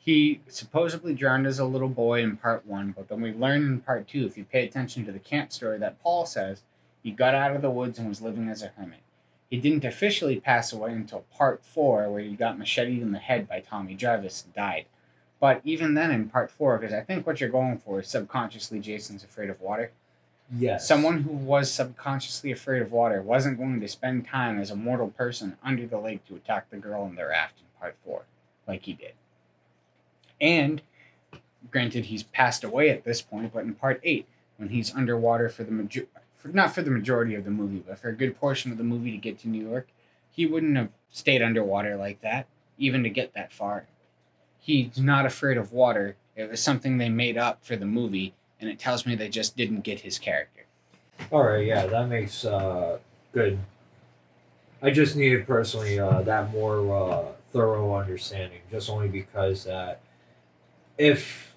He 0.07 0.41
supposedly 0.47 1.15
drowned 1.15 1.49
as 1.49 1.59
a 1.59 1.65
little 1.65 1.89
boy 1.89 2.23
in 2.23 2.37
part 2.37 2.65
one, 2.65 2.95
but 2.97 3.09
then 3.09 3.21
we 3.21 3.33
learn 3.33 3.63
in 3.63 3.81
part 3.81 4.07
two, 4.07 4.25
if 4.25 4.39
you 4.39 4.45
pay 4.45 4.65
attention 4.65 5.05
to 5.05 5.11
the 5.11 5.19
camp 5.19 5.53
story 5.53 5.79
that 5.79 6.01
Paul 6.01 6.25
says, 6.27 6.63
he 7.03 7.11
got 7.11 7.35
out 7.35 7.57
of 7.57 7.61
the 7.61 7.71
woods 7.71 7.99
and 7.99 8.09
was 8.09 8.23
living 8.23 8.49
as 8.49 8.63
a 8.63 8.69
hermit. 8.69 9.01
He 9.51 9.59
didn't 9.59 9.85
officially 9.85 10.39
pass 10.39 10.73
away 10.73 10.93
until 10.93 11.25
part 11.37 11.65
four, 11.65 12.09
where 12.09 12.23
he 12.23 12.37
got 12.37 12.57
macheted 12.57 13.03
in 13.03 13.11
the 13.11 13.19
head 13.19 13.49
by 13.49 13.59
Tommy 13.59 13.97
Jarvis 13.97 14.45
and 14.45 14.55
died. 14.55 14.87
But 15.41 15.61
even 15.65 15.95
then, 15.95 16.13
in 16.13 16.29
part 16.29 16.53
four, 16.53 16.79
because 16.79 16.95
I 16.95 17.01
think 17.01 17.27
what 17.27 17.41
you're 17.41 17.51
going 17.51 17.79
for 17.79 17.99
is 17.99 18.07
subconsciously 18.07 18.79
Jason's 18.79 19.25
afraid 19.25 19.51
of 19.51 19.61
water. 19.61 19.91
Yes. 20.57 20.87
Someone 20.87 21.23
who 21.23 21.33
was 21.33 21.69
subconsciously 21.73 22.53
afraid 22.53 22.81
of 22.81 22.93
water 22.93 23.21
wasn't 23.23 23.59
going 23.59 23.81
to 23.81 23.89
spend 23.89 24.29
time 24.29 24.61
as 24.61 24.71
a 24.71 24.77
mortal 24.77 25.09
person 25.09 25.57
under 25.65 25.85
the 25.85 25.99
lake 25.99 26.25
to 26.29 26.37
attack 26.37 26.71
the 26.71 26.77
girl 26.77 27.05
in 27.07 27.17
the 27.17 27.27
raft 27.27 27.59
in 27.59 27.81
part 27.81 27.97
four, 28.05 28.23
like 28.69 28.85
he 28.85 28.93
did. 28.93 29.15
And 30.41 30.83
granted, 31.71 32.07
he's 32.07 32.23
passed 32.23 32.65
away 32.65 32.91
at 32.91 33.05
this 33.05 33.23
point, 33.23 33.53
but 33.53 33.65
in 33.65 33.75
part 33.75 34.01
eight, 34.03 34.27
when 34.57 34.71
he's 34.71 34.95
underwater 34.95 35.49
for 35.49 35.65
the 35.65 35.71
major, 35.71 36.07
not 36.45 36.75
for 36.75 36.83
the 36.83 36.91
majority 36.91 37.35
of 37.35 37.45
the 37.45 37.51
movie, 37.51 37.83
but 37.87 37.99
for 37.99 38.09
a 38.09 38.15
good 38.15 38.39
portion 38.39 38.73
of 38.73 38.79
the 38.79 38.85
movie 38.85 39.11
to 39.11 39.17
get 39.17 39.39
to 39.41 39.49
New 39.49 39.67
York, 39.67 39.89
he 40.31 40.47
wouldn't 40.47 40.77
have 40.77 40.91
stayed 41.11 41.43
underwater 41.43 41.97
like 41.97 42.21
that, 42.21 42.47
even 42.79 43.03
to 43.03 43.11
get 43.11 43.35
that 43.35 43.53
far. 43.53 43.87
He's 44.59 44.99
not 44.99 45.27
afraid 45.27 45.57
of 45.57 45.73
water. 45.73 46.17
It 46.35 46.51
was 46.51 46.63
something 46.63 46.99
they 46.99 47.09
made 47.09 47.39
up 47.39 47.65
for 47.65 47.77
the 47.77 47.87
movie, 47.87 48.35
and 48.61 48.69
it 48.69 48.79
tells 48.79 49.07
me 49.07 49.15
they 49.15 49.29
just 49.29 49.57
didn't 49.57 49.81
get 49.81 50.01
his 50.01 50.19
character. 50.19 50.65
All 51.31 51.43
right. 51.43 51.65
Yeah, 51.65 51.87
that 51.87 52.09
makes 52.09 52.45
uh, 52.45 52.99
good. 53.33 53.59
I 54.83 54.91
just 54.91 55.17
needed 55.17 55.47
personally 55.47 55.99
uh, 55.99 56.23
that 56.23 56.51
more 56.51 56.95
uh, 56.95 57.25
thorough 57.53 57.95
understanding, 57.95 58.61
just 58.71 58.91
only 58.91 59.09
because 59.09 59.65
that 59.65 60.01
if 60.99 61.55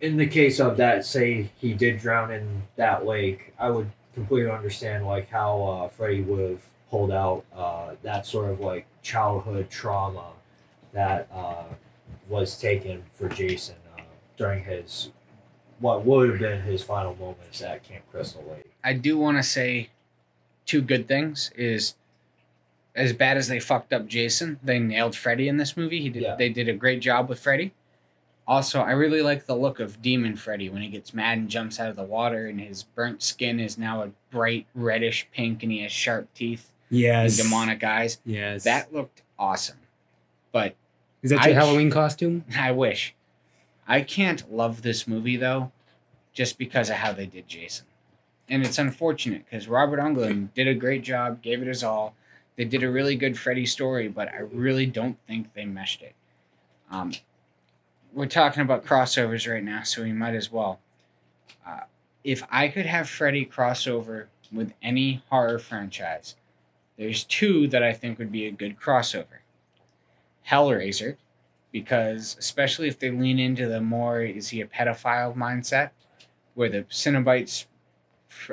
in 0.00 0.16
the 0.16 0.26
case 0.26 0.58
of 0.58 0.76
that, 0.78 1.04
say 1.04 1.50
he 1.58 1.72
did 1.74 1.98
drown 2.00 2.32
in 2.32 2.62
that 2.76 3.06
lake, 3.06 3.54
I 3.58 3.70
would 3.70 3.90
completely 4.14 4.50
understand 4.50 5.06
like 5.06 5.30
how 5.30 5.62
uh, 5.62 5.88
Freddy 5.88 6.22
would 6.22 6.50
have 6.50 6.62
pulled 6.90 7.12
out 7.12 7.44
uh, 7.54 7.92
that 8.02 8.26
sort 8.26 8.50
of 8.50 8.60
like 8.60 8.86
childhood 9.02 9.70
trauma 9.70 10.32
that 10.92 11.28
uh, 11.32 11.64
was 12.28 12.58
taken 12.58 13.02
for 13.14 13.28
Jason 13.28 13.76
uh, 13.96 14.02
during 14.36 14.64
his 14.64 15.10
what 15.78 16.04
would 16.04 16.30
have 16.30 16.38
been 16.38 16.62
his 16.62 16.82
final 16.82 17.14
moments 17.16 17.60
at 17.62 17.82
Camp 17.82 18.04
Crystal 18.10 18.44
Lake. 18.50 18.70
I 18.84 18.92
do 18.92 19.18
want 19.18 19.36
to 19.38 19.42
say 19.42 19.90
two 20.66 20.80
good 20.82 21.08
things 21.08 21.50
is 21.56 21.94
as 22.94 23.12
bad 23.12 23.36
as 23.36 23.48
they 23.48 23.58
fucked 23.58 23.92
up 23.92 24.06
Jason, 24.06 24.60
they 24.62 24.78
nailed 24.78 25.16
Freddy 25.16 25.48
in 25.48 25.56
this 25.56 25.76
movie. 25.76 26.00
He 26.00 26.08
did 26.08 26.22
Yeah. 26.22 26.36
they 26.36 26.50
did 26.50 26.68
a 26.68 26.74
great 26.74 27.00
job 27.00 27.28
with 27.28 27.40
Freddy. 27.40 27.72
Also, 28.52 28.82
I 28.82 28.90
really 28.90 29.22
like 29.22 29.46
the 29.46 29.56
look 29.56 29.80
of 29.80 30.02
Demon 30.02 30.36
Freddy 30.36 30.68
when 30.68 30.82
he 30.82 30.88
gets 30.88 31.14
mad 31.14 31.38
and 31.38 31.48
jumps 31.48 31.80
out 31.80 31.88
of 31.88 31.96
the 31.96 32.02
water 32.02 32.48
and 32.48 32.60
his 32.60 32.82
burnt 32.82 33.22
skin 33.22 33.58
is 33.58 33.78
now 33.78 34.02
a 34.02 34.10
bright 34.30 34.66
reddish 34.74 35.26
pink 35.32 35.62
and 35.62 35.72
he 35.72 35.80
has 35.80 35.90
sharp 35.90 36.28
teeth 36.34 36.70
yes. 36.90 37.38
and 37.38 37.48
demonic 37.48 37.82
eyes. 37.82 38.18
Yes. 38.26 38.64
That 38.64 38.92
looked 38.92 39.22
awesome. 39.38 39.78
But 40.52 40.74
is 41.22 41.30
that 41.30 41.46
your 41.46 41.54
I- 41.54 41.64
Halloween 41.64 41.90
costume? 41.90 42.44
I 42.54 42.72
wish. 42.72 43.14
I 43.88 44.02
can't 44.02 44.54
love 44.54 44.82
this 44.82 45.08
movie 45.08 45.38
though, 45.38 45.72
just 46.34 46.58
because 46.58 46.90
of 46.90 46.96
how 46.96 47.14
they 47.14 47.24
did 47.24 47.48
Jason. 47.48 47.86
And 48.50 48.66
it's 48.66 48.78
unfortunate 48.78 49.46
because 49.48 49.66
Robert 49.66 49.98
Englund 49.98 50.52
did 50.52 50.68
a 50.68 50.74
great 50.74 51.02
job, 51.02 51.40
gave 51.40 51.62
it 51.62 51.68
his 51.68 51.82
all. 51.82 52.14
They 52.56 52.66
did 52.66 52.82
a 52.82 52.90
really 52.90 53.16
good 53.16 53.38
Freddy 53.38 53.64
story, 53.64 54.08
but 54.08 54.28
I 54.28 54.40
really 54.40 54.84
don't 54.84 55.16
think 55.26 55.54
they 55.54 55.64
meshed 55.64 56.02
it. 56.02 56.12
Um, 56.90 57.12
we're 58.12 58.26
talking 58.26 58.62
about 58.62 58.84
crossovers 58.84 59.50
right 59.50 59.64
now, 59.64 59.82
so 59.82 60.02
we 60.02 60.12
might 60.12 60.34
as 60.34 60.50
well. 60.50 60.80
Uh, 61.66 61.80
if 62.24 62.42
I 62.50 62.68
could 62.68 62.86
have 62.86 63.08
Freddy 63.08 63.46
crossover 63.46 64.26
with 64.52 64.72
any 64.82 65.22
horror 65.30 65.58
franchise, 65.58 66.36
there's 66.98 67.24
two 67.24 67.68
that 67.68 67.82
I 67.82 67.92
think 67.92 68.18
would 68.18 68.32
be 68.32 68.46
a 68.46 68.52
good 68.52 68.78
crossover 68.78 69.40
Hellraiser 70.48 71.16
because 71.70 72.36
especially 72.38 72.86
if 72.86 72.98
they 72.98 73.10
lean 73.10 73.38
into 73.38 73.66
the 73.66 73.80
more 73.80 74.20
is 74.20 74.50
he 74.50 74.60
a 74.60 74.66
pedophile 74.66 75.34
mindset, 75.34 75.90
where 76.54 76.68
the 76.68 76.82
Cenobites 76.84 77.64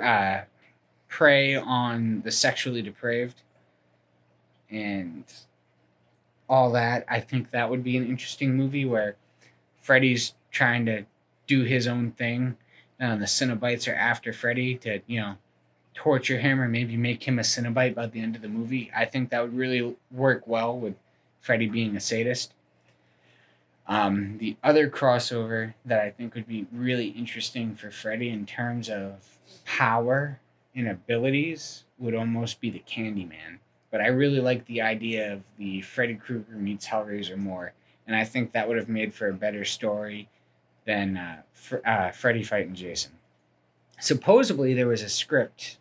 uh, 0.01 0.41
prey 1.10 1.55
on 1.55 2.22
the 2.22 2.32
sexually 2.32 2.82
depraved 2.82 3.41
and 4.72 5.26
all 6.47 6.72
that. 6.72 7.05
I 7.10 7.20
think 7.20 7.51
that 7.51 7.70
would 7.70 7.84
be 7.84 7.97
an 7.97 8.07
interesting 8.07 8.55
movie 8.55 8.86
where 8.86 9.16
Freddy's 9.89 10.35
trying 10.51 10.85
to 10.85 11.03
do 11.47 11.63
his 11.63 11.87
own 11.87 12.11
thing, 12.11 12.55
and 12.99 13.19
the 13.19 13.25
Cenobites 13.25 13.91
are 13.91 13.95
after 13.95 14.31
Freddy 14.31 14.75
to, 14.75 15.01
you 15.07 15.19
know, 15.19 15.33
torture 15.95 16.37
him 16.37 16.61
or 16.61 16.67
maybe 16.67 16.95
make 16.95 17.27
him 17.27 17.39
a 17.39 17.41
Cenobite 17.41 17.95
by 17.95 18.05
the 18.05 18.21
end 18.21 18.35
of 18.35 18.43
the 18.43 18.49
movie. 18.49 18.91
I 18.95 19.05
think 19.05 19.31
that 19.31 19.41
would 19.41 19.57
really 19.57 19.95
work 20.11 20.43
well 20.45 20.77
with 20.77 20.93
Freddy 21.41 21.65
being 21.65 21.95
a 21.95 21.99
sadist. 21.99 22.53
Um, 23.87 24.37
the 24.37 24.57
other 24.63 24.91
crossover 24.91 25.73
that 25.85 26.01
I 26.01 26.11
think 26.11 26.35
would 26.35 26.47
be 26.47 26.67
really 26.71 27.07
interesting 27.07 27.73
for 27.73 27.89
Freddy 27.89 28.29
in 28.29 28.45
terms 28.45 28.91
of 28.91 29.39
power 29.65 30.39
and 30.75 30.87
abilities 30.87 31.85
would 31.97 32.13
almost 32.13 32.61
be 32.61 32.69
the 32.69 32.83
Candyman. 32.87 33.57
But 33.89 34.01
I 34.01 34.07
really 34.09 34.39
like 34.39 34.67
the 34.67 34.83
idea 34.83 35.33
of 35.33 35.41
the 35.57 35.81
Freddy 35.81 36.13
Krueger 36.13 36.57
meets 36.57 36.85
Hellraiser 36.85 37.37
more, 37.37 37.73
and 38.10 38.16
I 38.18 38.24
think 38.26 38.53
that 38.53 38.68
would 38.68 38.78
have 38.78 38.89
made 38.89 39.14
for 39.14 39.28
a 39.30 39.34
better 39.34 39.64
story 39.64 40.28
than 40.86 41.16
uh, 41.16 41.43
Fr- 41.53 41.86
uh, 41.86 42.10
Freddy 42.10 42.41
fighting 42.41 42.74
Jason. 42.74 43.12
Supposedly, 43.99 44.74
there 44.74 44.88
was 44.88 45.03
a 45.03 45.10
script 45.10 45.78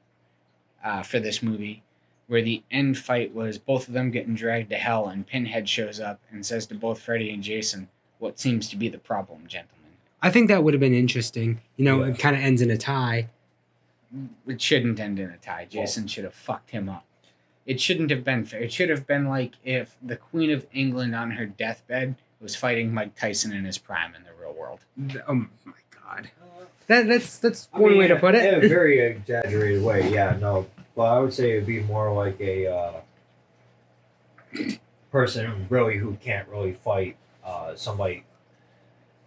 uh, 0.84 1.02
for 1.02 1.18
this 1.20 1.42
movie 1.42 1.82
where 2.26 2.42
the 2.42 2.62
end 2.70 2.98
fight 2.98 3.34
was 3.34 3.56
both 3.56 3.88
of 3.88 3.94
them 3.94 4.10
getting 4.10 4.34
dragged 4.34 4.68
to 4.68 4.76
hell, 4.76 5.08
and 5.08 5.26
Pinhead 5.26 5.66
shows 5.66 6.00
up 6.00 6.20
and 6.30 6.44
says 6.44 6.66
to 6.66 6.74
both 6.74 7.00
Freddy 7.00 7.30
and 7.32 7.42
Jason, 7.42 7.88
"What 8.18 8.38
seems 8.38 8.68
to 8.68 8.76
be 8.76 8.90
the 8.90 8.98
problem, 8.98 9.46
gentlemen?" 9.46 9.74
I 10.20 10.30
think 10.30 10.48
that 10.48 10.62
would 10.62 10.74
have 10.74 10.80
been 10.80 10.92
interesting. 10.92 11.62
You 11.78 11.86
know, 11.86 12.04
Yeah. 12.04 12.10
it 12.12 12.18
kind 12.18 12.36
of 12.36 12.42
ends 12.42 12.60
in 12.60 12.70
a 12.70 12.76
tie. 12.76 13.28
It 14.46 14.60
shouldn't 14.60 15.00
end 15.00 15.18
in 15.18 15.30
a 15.30 15.38
tie. 15.38 15.64
Jason 15.70 16.06
should 16.08 16.24
have 16.24 16.34
fucked 16.34 16.70
him 16.72 16.90
up. 16.90 17.04
It 17.68 17.82
shouldn't 17.82 18.10
have 18.10 18.24
been 18.24 18.46
fair. 18.46 18.62
It 18.62 18.72
should 18.72 18.88
have 18.88 19.06
been 19.06 19.28
like 19.28 19.52
if 19.62 19.94
the 20.02 20.16
Queen 20.16 20.50
of 20.50 20.66
England 20.72 21.14
on 21.14 21.32
her 21.32 21.44
deathbed 21.44 22.16
was 22.40 22.56
fighting 22.56 22.94
Mike 22.94 23.14
Tyson 23.14 23.52
in 23.52 23.66
his 23.66 23.76
prime 23.76 24.14
in 24.14 24.22
the 24.22 24.30
real 24.40 24.54
world. 24.54 24.80
Oh 25.28 25.34
my 25.34 25.74
god, 25.90 26.30
that 26.86 27.06
that's 27.06 27.38
that's 27.38 27.68
I 27.74 27.78
one 27.78 27.90
mean, 27.90 27.98
way 27.98 28.08
to 28.08 28.16
put 28.16 28.34
it. 28.34 28.54
In 28.54 28.64
a 28.64 28.68
very 28.70 29.00
exaggerated 29.00 29.82
way, 29.82 30.10
yeah, 30.10 30.38
no. 30.40 30.66
But 30.96 31.02
I 31.02 31.18
would 31.18 31.34
say 31.34 31.52
it'd 31.52 31.66
be 31.66 31.80
more 31.80 32.10
like 32.10 32.40
a 32.40 32.66
uh, 32.74 32.92
person 35.12 35.66
really 35.68 35.98
who 35.98 36.16
can't 36.22 36.48
really 36.48 36.72
fight 36.72 37.16
uh, 37.44 37.76
somebody. 37.76 38.24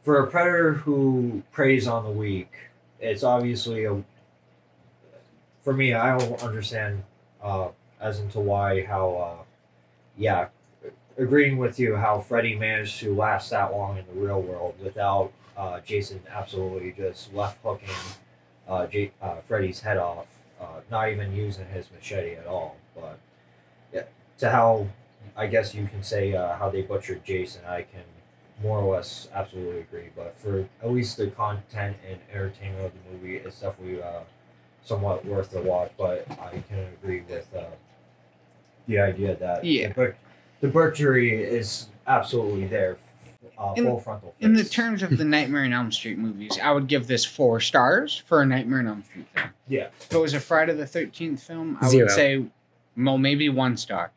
For 0.02 0.18
a 0.18 0.26
predator 0.26 0.74
who 0.74 1.44
preys 1.52 1.88
on 1.88 2.06
the 2.06 2.10
weak, 2.10 2.52
it's 3.00 3.22
obviously 3.24 3.86
a. 3.86 4.04
For 5.64 5.74
me, 5.74 5.94
I 5.94 6.18
don't 6.18 6.42
understand 6.42 7.04
uh, 7.40 7.68
as 8.02 8.20
into 8.20 8.40
why 8.40 8.84
how, 8.86 9.16
uh, 9.16 9.44
yeah, 10.18 10.48
agreeing 11.18 11.58
with 11.58 11.80
you 11.80 11.96
how 11.98 12.20
Freddy 12.20 12.56
managed 12.56 13.00
to 13.00 13.14
last 13.16 13.50
that 13.52 13.72
long 13.72 13.98
in 13.98 14.06
the 14.08 14.20
real 14.20 14.42
world 14.42 14.76
without 14.84 15.32
uh, 15.58 15.80
Jason 15.82 16.22
absolutely 16.30 16.94
just 16.98 17.34
left 17.34 17.60
hooking 17.64 17.90
uh, 18.68 18.88
J- 18.88 19.12
uh, 19.22 19.42
Freddy's 19.42 19.82
head 19.82 19.98
off, 19.98 20.28
uh, 20.60 20.82
not 20.90 21.10
even 21.10 21.36
using 21.36 21.68
his 21.68 21.90
machete 21.92 22.36
at 22.36 22.48
all. 22.48 22.78
But 22.96 23.20
yeah, 23.94 24.04
to 24.40 24.50
how 24.50 24.88
I 25.36 25.48
guess 25.48 25.74
you 25.74 25.86
can 25.88 26.04
say 26.04 26.34
uh, 26.34 26.56
how 26.58 26.70
they 26.70 26.82
butchered 26.82 27.24
Jason, 27.24 27.62
I 27.66 27.84
can 27.84 28.04
more 28.62 28.80
or 28.80 28.96
less 28.96 29.28
absolutely 29.34 29.82
agree. 29.82 30.10
But 30.16 30.38
for 30.38 30.68
at 30.82 30.92
least 30.92 31.18
the 31.18 31.28
content 31.28 31.98
and 32.08 32.20
entertainment 32.32 32.86
of 32.86 32.92
the 32.94 33.12
movie, 33.12 33.38
it's 33.38 33.60
definitely 33.62 34.02
uh, 34.02 34.22
somewhat 34.84 35.26
worth 35.26 35.52
the 35.52 35.62
watch. 35.62 35.92
But 35.98 36.26
I 36.32 36.64
can 36.70 36.88
agree 37.02 37.22
with 37.22 37.52
the 38.88 39.00
idea 39.00 39.36
that 39.36 39.64
Yeah. 39.64 39.90
the, 39.90 39.94
butch- 39.94 40.16
the 40.62 40.68
butchery 40.68 41.44
is 41.44 41.88
absolutely 42.08 42.68
there, 42.68 42.98
uh, 43.58 43.74
In- 43.78 43.86
full 43.86 44.00
frontal. 44.00 44.36
In 44.40 44.54
the 44.54 44.64
terms 44.64 45.04
of 45.04 45.18
the 45.18 45.26
Nightmare 45.26 45.64
on 45.66 45.74
Elm 45.74 45.92
Street 45.92 46.18
movies, 46.18 46.58
I 46.62 46.72
would 46.72 46.88
give 46.88 47.08
this 47.08 47.24
four 47.26 47.60
stars 47.60 48.18
for 48.26 48.42
a 48.42 48.46
Nightmare 48.46 48.80
on 48.80 48.88
Elm 48.88 49.04
Street 49.04 49.26
film. 49.34 49.50
yeah. 49.68 49.88
If 50.00 50.12
it 50.14 50.18
was 50.18 50.34
a 50.34 50.40
Friday 50.40 50.74
the 50.74 50.88
Thirteenth 50.88 51.42
film, 51.44 51.78
I 51.82 51.88
Zero. 51.90 52.06
would 52.06 52.12
say, 52.12 52.46
well, 52.98 53.18
maybe 53.18 53.50
one 53.50 53.78
star, 53.78 54.12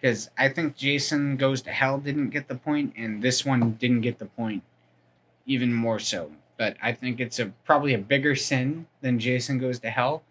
because 0.00 0.30
I 0.38 0.48
think 0.48 0.76
Jason 0.76 1.36
Goes 1.36 1.62
to 1.62 1.70
Hell 1.70 1.98
didn't 1.98 2.30
get 2.30 2.48
the 2.48 2.54
point, 2.54 2.94
and 2.96 3.20
this 3.22 3.44
one 3.44 3.72
didn't 3.72 4.02
get 4.02 4.18
the 4.18 4.26
point, 4.26 4.62
even 5.46 5.72
more 5.74 5.98
so. 5.98 6.30
But 6.56 6.76
I 6.82 6.92
think 6.92 7.20
it's 7.20 7.38
a 7.38 7.46
probably 7.64 7.94
a 7.94 7.98
bigger 7.98 8.36
sin 8.36 8.86
than 9.00 9.18
Jason 9.18 9.58
Goes 9.58 9.78
to 9.80 9.90
Hell, 9.90 10.22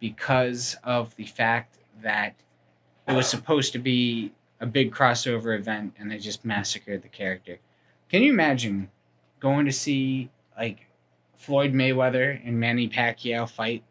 because 0.00 0.76
of 0.84 1.14
the 1.16 1.24
fact 1.24 1.76
that 2.02 2.34
it 3.06 3.12
was 3.12 3.28
supposed 3.28 3.72
to 3.72 3.78
be 3.78 4.32
a 4.60 4.66
big 4.66 4.92
crossover 4.92 5.58
event, 5.58 5.94
and 5.98 6.10
they 6.10 6.18
just 6.18 6.44
massacred 6.44 7.02
the 7.02 7.08
character. 7.08 7.58
Can 8.08 8.22
you 8.22 8.32
imagine 8.32 8.90
going 9.40 9.66
to 9.66 9.72
see 9.72 10.30
like 10.56 10.86
Floyd 11.36 11.72
Mayweather 11.72 12.40
and 12.46 12.58
Manny 12.58 12.88
Pacquiao 12.88 13.48
fight? 13.48 13.82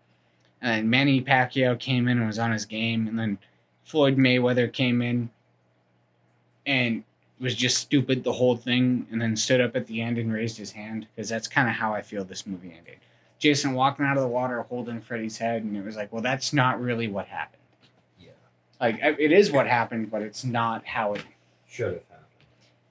and 0.64 0.90
Manny 0.90 1.22
Pacquiao 1.22 1.78
came 1.78 2.08
in 2.08 2.18
and 2.18 2.26
was 2.26 2.40
on 2.40 2.54
his 2.54 2.66
game, 2.66 3.06
and 3.06 3.20
then 3.20 3.38
Floyd 3.84 4.18
Mayweather 4.18 4.72
came 4.72 5.02
in 5.02 5.30
and 6.66 7.04
was 7.40 7.54
just 7.54 7.78
stupid 7.78 8.24
the 8.24 8.32
whole 8.32 8.56
thing, 8.56 9.06
and 9.12 9.22
then 9.22 9.36
stood 9.36 9.60
up 9.60 9.76
at 9.76 9.88
the 9.88 10.02
end 10.02 10.18
and 10.18 10.32
raised 10.32 10.58
his 10.58 10.72
hand 10.72 11.06
because 11.14 11.28
that's 11.28 11.50
kind 11.50 11.68
of 11.68 11.76
how 11.76 11.94
I 11.94 12.02
feel 12.02 12.24
this 12.24 12.48
movie 12.48 12.74
ended. 12.76 12.96
Jason 13.40 13.74
walking 13.74 14.06
out 14.06 14.16
of 14.16 14.24
the 14.24 14.30
water 14.30 14.62
holding 14.62 15.02
Freddy's 15.02 15.38
head, 15.38 15.64
and 15.64 15.76
it 15.76 15.84
was 15.84 15.98
like, 15.98 16.14
well, 16.14 16.22
that's 16.22 16.54
not 16.54 16.82
really 16.82 17.10
what 17.10 17.28
happened. 17.28 17.62
Yeah. 18.90 19.08
Like 19.10 19.20
it 19.20 19.32
is 19.32 19.52
what 19.52 19.68
happened, 19.68 20.12
but 20.12 20.22
it's 20.22 20.44
not 20.44 20.86
how 20.86 21.14
it. 21.14 21.24
Should 21.68 21.86
have 21.94 22.04
happened. 22.10 22.20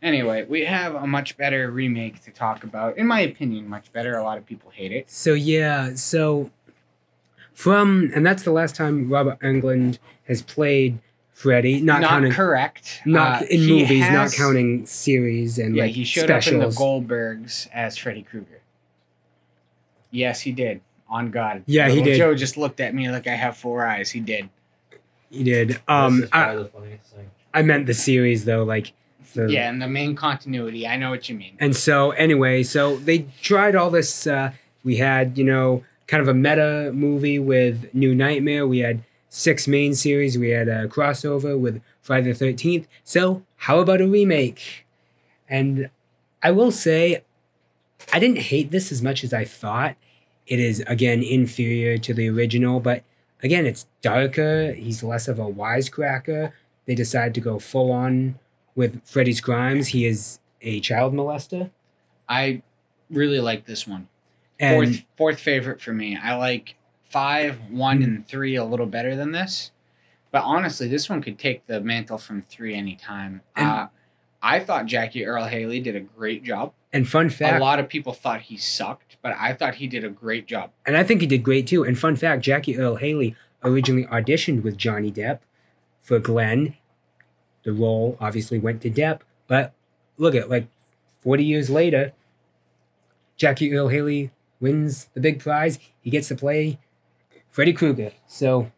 Anyway, 0.03 0.45
we 0.49 0.65
have 0.65 0.95
a 0.97 1.07
much 1.07 1.37
better 1.37 1.71
remake 1.71 2.23
to 2.25 2.31
talk 2.33 2.65
about. 2.65 2.97
In 2.99 3.07
my 3.07 3.21
opinion, 3.21 3.69
much 3.69 3.93
better. 3.93 4.17
A 4.17 4.25
lot 4.25 4.39
of 4.39 4.45
people 4.47 4.71
hate 4.71 4.91
it. 4.93 5.11
So 5.11 5.35
yeah, 5.35 5.95
so 5.95 6.51
from 7.53 8.11
and 8.15 8.25
that's 8.27 8.43
the 8.43 8.51
last 8.53 8.75
time 8.75 9.09
Robert 9.09 9.39
Englund 9.41 9.99
has 10.27 10.43
played 10.43 10.99
Freddy, 11.33 11.81
not, 11.81 12.01
Not, 12.03 12.11
counting 12.11 12.33
correct. 12.33 13.01
not 13.05 13.43
Uh, 13.43 13.47
in 13.47 13.61
he 13.61 13.81
movies, 13.81 14.01
not 14.11 14.33
counting 14.33 14.87
series 14.87 15.59
and 15.59 15.75
Yeah, 15.75 15.85
like 15.85 15.93
he 15.93 16.05
showed 16.05 16.25
specials. 16.25 16.55
up 16.55 16.63
in 16.63 16.69
the 16.71 17.15
Goldbergs 17.15 17.69
as 17.73 17.97
Freddy 17.97 18.23
Krueger. 18.23 18.61
Yes, 20.11 20.41
he 20.43 20.53
did. 20.53 20.81
On 21.09 21.31
God. 21.31 21.63
Yeah, 21.67 21.89
he 21.89 22.01
did. 22.03 22.17
Joe 22.17 22.35
just 22.35 22.57
looked 22.57 22.81
at 22.81 22.95
me 22.95 23.11
like 23.11 23.27
I 23.27 23.35
have 23.35 23.57
four 23.57 23.85
eyes. 23.87 24.11
He 24.11 24.21
did. 24.21 24.49
He 25.33 25.43
did. 25.43 25.69
this 25.71 25.79
Um, 25.89 26.23
is 26.25 26.29
I, 26.33 26.55
the 26.55 26.65
funniest 26.67 27.07
thing. 27.15 27.31
I 27.55 27.63
meant 27.63 27.87
the 27.87 27.95
series 27.95 28.45
though, 28.45 28.63
like 28.63 28.93
the 29.35 29.51
Yeah, 29.51 29.69
and 29.69 29.81
the 29.81 29.89
main 29.89 30.15
continuity. 30.15 30.87
I 30.87 30.97
know 30.97 31.11
what 31.11 31.29
you 31.29 31.35
mean. 31.35 31.57
And 31.59 31.75
so 31.75 32.11
anyway, 32.13 32.63
so 32.63 32.97
they 32.99 33.27
tried 33.43 33.75
all 33.75 33.91
this. 33.91 34.27
Uh, 34.27 34.53
we 34.85 34.97
had 34.97 35.37
you 35.39 35.45
know 35.45 35.85
kind 36.07 36.21
of 36.21 36.29
a 36.29 36.35
meta 36.35 36.91
movie 36.93 37.39
with 37.39 37.93
New 37.95 38.15
Nightmare. 38.15 38.67
We 38.67 38.81
had 38.81 39.03
six 39.29 39.67
main 39.67 39.95
series. 39.95 40.37
We 40.39 40.51
had 40.51 40.69
a 40.69 40.87
crossover 40.87 41.59
with 41.59 41.81
Friday 42.03 42.33
the 42.33 42.39
Thirteenth. 42.39 42.87
So 43.05 43.43
how 43.57 43.79
about 43.81 44.01
a 44.03 44.07
remake? 44.07 44.87
And 45.49 45.89
I 46.43 46.51
will 46.51 46.71
say, 46.73 47.23
I 48.13 48.19
didn't 48.19 48.39
hate 48.39 48.71
this 48.71 48.93
as 48.93 49.01
much 49.03 49.25
as 49.25 49.33
I 49.33 49.45
thought. 49.45 49.97
It 50.47 50.59
is 50.59 50.81
again 50.87 51.23
inferior 51.23 51.97
to 51.99 52.13
the 52.13 52.29
original, 52.29 52.81
but 52.81 53.05
again, 53.43 53.67
it's 53.67 53.87
darker. 54.01 54.73
He's 54.73 55.03
less 55.03 55.29
of 55.29 55.39
a 55.39 55.45
wisecracker. 55.45 56.53
They 56.87 56.95
decide 56.95 57.35
to 57.35 57.41
go 57.41 57.59
full 57.59 57.93
on 57.93 58.39
with 58.75 59.05
Freddy's 59.07 59.41
crimes. 59.41 59.89
He 59.89 60.07
is 60.07 60.39
a 60.61 60.81
child 60.81 61.13
molester. 61.15 61.71
I 62.29 62.63
really 63.11 63.41
like 63.41 63.67
this 63.67 63.87
one. 63.87 64.09
And 64.59 64.75
Fourth 64.77 65.05
fourth 65.17 65.41
favorite 65.41 65.81
for 65.81 65.93
me. 65.93 66.17
I 66.17 66.35
like 66.37 66.77
five, 67.11 67.59
one, 67.71 68.03
and 68.03 68.27
three 68.27 68.55
a 68.57 68.65
little 68.65 68.87
better 68.87 69.17
than 69.17 69.33
this. 69.33 69.71
But 70.31 70.45
honestly, 70.45 70.89
this 70.89 71.11
one 71.11 71.21
could 71.21 71.39
take 71.39 71.67
the 71.67 71.81
mantle 71.81 72.17
from 72.19 72.43
three 72.43 72.75
anytime. 72.75 73.43
And- 73.57 73.69
uh, 73.69 73.87
I 74.45 74.59
thought 74.61 74.87
Jackie 74.87 75.25
Earle 75.25 75.45
Haley 75.47 75.79
did 75.81 75.95
a 75.95 76.01
great 76.01 76.43
job. 76.43 76.73
and 76.93 77.09
fun 77.09 77.31
fact 77.31 77.57
A 77.57 77.61
lot 77.61 77.79
of 77.79 77.89
people 77.89 78.13
thought 78.13 78.41
he 78.43 78.57
sucked, 78.57 79.12
but 79.23 79.35
I 79.39 79.53
thought 79.55 79.77
he 79.77 79.87
did 79.87 80.05
a 80.05 80.09
great 80.09 80.47
job. 80.47 80.71
and 80.85 80.97
I 80.97 81.05
think 81.05 81.21
he 81.21 81.27
did 81.27 81.43
great 81.43 81.67
too. 81.67 81.85
And 81.85 81.99
fun 81.99 82.17
fact, 82.17 82.43
Jackie 82.43 82.77
Earle 82.77 82.97
Haley 82.97 83.37
originally 83.65 84.05
auditioned 84.07 84.63
with 84.63 84.77
Johnny 84.77 85.11
Depp 85.13 85.39
for 86.01 86.19
Glenn. 86.19 86.77
The 87.65 87.73
role 87.73 88.17
obviously 88.21 88.59
went 88.59 88.83
to 88.83 88.91
Depp, 88.91 89.21
but 89.47 89.73
look 90.19 90.35
at 90.35 90.51
like 90.51 90.67
40 91.23 91.45
years 91.45 91.71
later, 91.71 92.13
Jackie 93.37 93.73
Earle 93.75 93.89
Haley 93.89 94.31
wins 94.61 95.09
the 95.15 95.21
big 95.21 95.39
prize. 95.41 95.79
He 96.01 96.11
gets 96.11 96.29
to 96.29 96.35
play 96.35 96.79
Freddy 97.51 97.73
Krueger. 97.73 98.13
So 98.27 98.71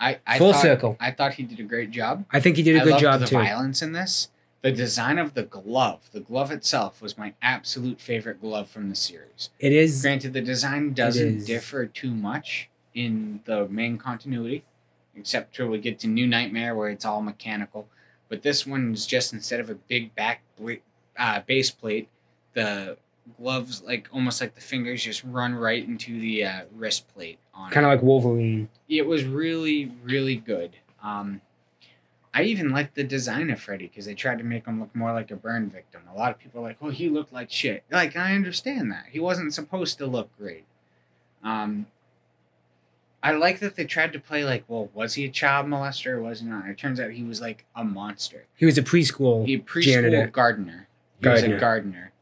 I, 0.00 0.18
I 0.26 0.38
Full 0.38 0.52
thought, 0.52 0.62
circle. 0.62 0.96
I 1.00 1.10
thought 1.10 1.34
he 1.34 1.42
did 1.42 1.58
a 1.60 1.64
great 1.64 1.90
job. 1.90 2.24
I 2.30 2.40
think 2.40 2.56
he 2.56 2.62
did 2.62 2.76
a 2.76 2.82
I 2.82 2.84
good 2.84 2.98
job 2.98 3.20
the 3.20 3.26
too. 3.26 3.36
violence 3.36 3.80
in 3.82 3.92
this. 3.92 4.28
The 4.60 4.72
design 4.72 5.18
of 5.18 5.34
the 5.34 5.44
glove, 5.44 6.08
the 6.12 6.20
glove 6.20 6.50
itself, 6.50 7.00
was 7.00 7.16
my 7.16 7.34
absolute 7.40 8.00
favorite 8.00 8.40
glove 8.40 8.68
from 8.68 8.88
the 8.88 8.96
series. 8.96 9.50
It 9.60 9.72
is. 9.72 10.02
Granted, 10.02 10.32
the 10.32 10.40
design 10.40 10.94
doesn't 10.94 11.44
differ 11.44 11.86
too 11.86 12.10
much 12.10 12.68
in 12.92 13.40
the 13.44 13.68
main 13.68 13.98
continuity, 13.98 14.64
except 15.14 15.54
till 15.54 15.68
we 15.68 15.78
get 15.78 16.00
to 16.00 16.08
New 16.08 16.26
Nightmare 16.26 16.74
where 16.74 16.88
it's 16.88 17.04
all 17.04 17.22
mechanical. 17.22 17.86
But 18.28 18.42
this 18.42 18.66
one 18.66 18.92
is 18.92 19.06
just 19.06 19.32
instead 19.32 19.60
of 19.60 19.70
a 19.70 19.74
big 19.74 20.14
back 20.16 20.42
uh, 21.16 21.40
base 21.46 21.70
plate, 21.70 22.08
the 22.54 22.96
gloves 23.40 23.82
like 23.82 24.08
almost 24.12 24.40
like 24.40 24.54
the 24.54 24.60
fingers 24.60 25.02
just 25.02 25.22
run 25.24 25.54
right 25.54 25.86
into 25.86 26.18
the 26.18 26.44
uh, 26.44 26.60
wrist 26.74 27.06
plate 27.14 27.38
on 27.54 27.70
Kind 27.70 27.86
of 27.86 27.92
like 27.92 28.02
Wolverine. 28.02 28.68
It 28.88 29.06
was 29.06 29.24
really 29.24 29.92
really 30.02 30.36
good. 30.36 30.76
Um, 31.02 31.40
I 32.38 32.42
even 32.44 32.70
liked 32.70 32.94
the 32.94 33.04
design 33.04 33.50
of 33.50 33.60
Freddy 33.60 33.86
because 33.88 34.06
they 34.06 34.14
tried 34.14 34.38
to 34.38 34.44
make 34.44 34.66
him 34.66 34.78
look 34.80 34.94
more 34.94 35.12
like 35.12 35.30
a 35.30 35.36
burn 35.36 35.70
victim. 35.70 36.02
A 36.12 36.16
lot 36.16 36.30
of 36.30 36.38
people 36.38 36.60
are 36.60 36.64
like, 36.68 36.80
well, 36.80 36.92
he 36.92 37.08
looked 37.08 37.32
like 37.32 37.50
shit." 37.50 37.82
Like 37.90 38.16
I 38.16 38.34
understand 38.34 38.90
that 38.92 39.06
he 39.10 39.18
wasn't 39.20 39.52
supposed 39.54 39.98
to 39.98 40.06
look 40.06 40.28
great. 40.38 40.64
Um, 41.42 41.86
I 43.22 43.32
like 43.32 43.58
that 43.60 43.74
they 43.74 43.84
tried 43.84 44.12
to 44.12 44.20
play 44.20 44.44
like, 44.44 44.64
well, 44.68 44.90
was 44.94 45.14
he 45.14 45.24
a 45.24 45.28
child 45.30 45.66
molester 45.66 46.12
or 46.12 46.22
was 46.22 46.40
he 46.40 46.46
not? 46.46 46.68
It 46.68 46.78
turns 46.78 47.00
out 47.00 47.10
he 47.10 47.24
was 47.24 47.40
like 47.40 47.64
a 47.74 47.82
monster. 47.82 48.44
He 48.54 48.64
was 48.66 48.78
a 48.78 48.82
preschool 48.82 49.44
He 49.46 49.58
preschool 49.58 49.82
janitor. 49.84 50.26
gardener. 50.28 50.86
He 51.20 51.28
was 51.28 51.42
a 51.42 51.48
Gardener. 51.48 51.58
gardener, 51.58 52.12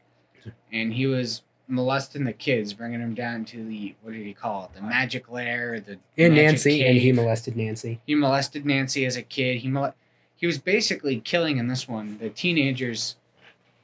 and 0.73 0.91
he 0.93 1.05
was 1.05 1.43
molesting 1.67 2.23
the 2.23 2.33
kids, 2.33 2.73
bringing 2.73 2.99
them 2.99 3.13
down 3.13 3.45
to 3.45 3.63
the 3.63 3.93
what 4.01 4.13
did 4.13 4.25
he 4.25 4.33
call 4.33 4.65
it? 4.65 4.75
The 4.75 4.81
magic 4.81 5.29
lair, 5.29 5.79
the 5.79 5.99
and 6.17 6.33
Nancy, 6.33 6.83
and 6.83 6.97
he 6.97 7.11
molested 7.11 7.55
Nancy. 7.55 7.99
He 8.07 8.15
molested 8.15 8.65
Nancy 8.65 9.05
as 9.05 9.15
a 9.15 9.21
kid. 9.21 9.57
He 9.59 9.67
mole- 9.67 9.93
he 10.37 10.47
was 10.47 10.57
basically 10.57 11.19
killing 11.19 11.57
in 11.57 11.67
this 11.67 11.87
one 11.87 12.17
the 12.19 12.29
teenagers 12.29 13.15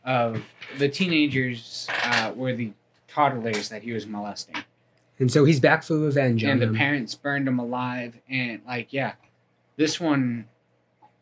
of 0.06 0.42
the 0.78 0.88
teenagers 0.90 1.88
uh, 2.04 2.32
were 2.36 2.54
the 2.54 2.72
toddlers 3.08 3.70
that 3.70 3.84
he 3.84 3.92
was 3.92 4.06
molesting, 4.08 4.56
And 5.20 5.32
so 5.32 5.46
he's 5.46 5.60
back 5.60 5.84
for 5.84 5.98
revenge 5.98 6.44
and 6.44 6.62
the 6.62 6.66
them. 6.66 6.76
parents 6.76 7.14
burned 7.16 7.48
him 7.48 7.60
alive. 7.60 8.16
And 8.30 8.62
like, 8.68 8.92
yeah, 8.92 9.14
this 9.78 10.00
one, 10.00 10.48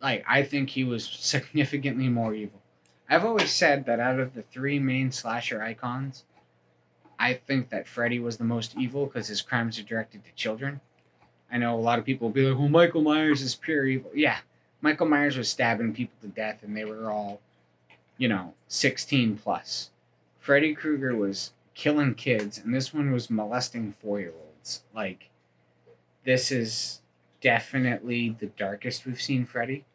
like, 0.01 0.23
I 0.27 0.43
think 0.43 0.69
he 0.69 0.83
was 0.83 1.03
significantly 1.05 2.07
more 2.09 2.33
evil. 2.33 2.61
I've 3.09 3.25
always 3.25 3.51
said 3.51 3.85
that 3.87 3.99
out 3.99 4.19
of 4.19 4.33
the 4.33 4.41
three 4.41 4.79
main 4.79 5.11
slasher 5.11 5.61
icons, 5.61 6.23
I 7.19 7.33
think 7.33 7.69
that 7.69 7.87
Freddy 7.87 8.19
was 8.19 8.37
the 8.37 8.45
most 8.45 8.75
evil 8.77 9.05
because 9.05 9.27
his 9.27 9.41
crimes 9.41 9.77
are 9.77 9.83
directed 9.83 10.23
to 10.25 10.31
children. 10.33 10.79
I 11.51 11.57
know 11.57 11.75
a 11.75 11.81
lot 11.81 11.99
of 11.99 12.05
people 12.05 12.29
will 12.29 12.33
be 12.33 12.47
like, 12.49 12.57
well, 12.57 12.69
Michael 12.69 13.01
Myers 13.01 13.41
is 13.41 13.53
pure 13.53 13.85
evil. 13.85 14.09
Yeah, 14.15 14.37
Michael 14.81 15.07
Myers 15.07 15.37
was 15.37 15.49
stabbing 15.49 15.93
people 15.93 16.15
to 16.21 16.27
death 16.27 16.63
and 16.63 16.75
they 16.75 16.85
were 16.85 17.09
all, 17.09 17.39
you 18.17 18.27
know, 18.27 18.53
16 18.67 19.37
plus. 19.37 19.91
Freddy 20.39 20.73
Krueger 20.73 21.15
was 21.15 21.51
killing 21.75 22.15
kids 22.15 22.57
and 22.57 22.73
this 22.73 22.93
one 22.93 23.11
was 23.11 23.29
molesting 23.29 23.93
four 24.01 24.19
year 24.19 24.33
olds. 24.35 24.81
Like, 24.93 25.29
this 26.25 26.51
is 26.51 27.01
definitely 27.41 28.35
the 28.39 28.47
darkest 28.47 29.05
we've 29.05 29.21
seen 29.21 29.45
Freddy. 29.45 29.85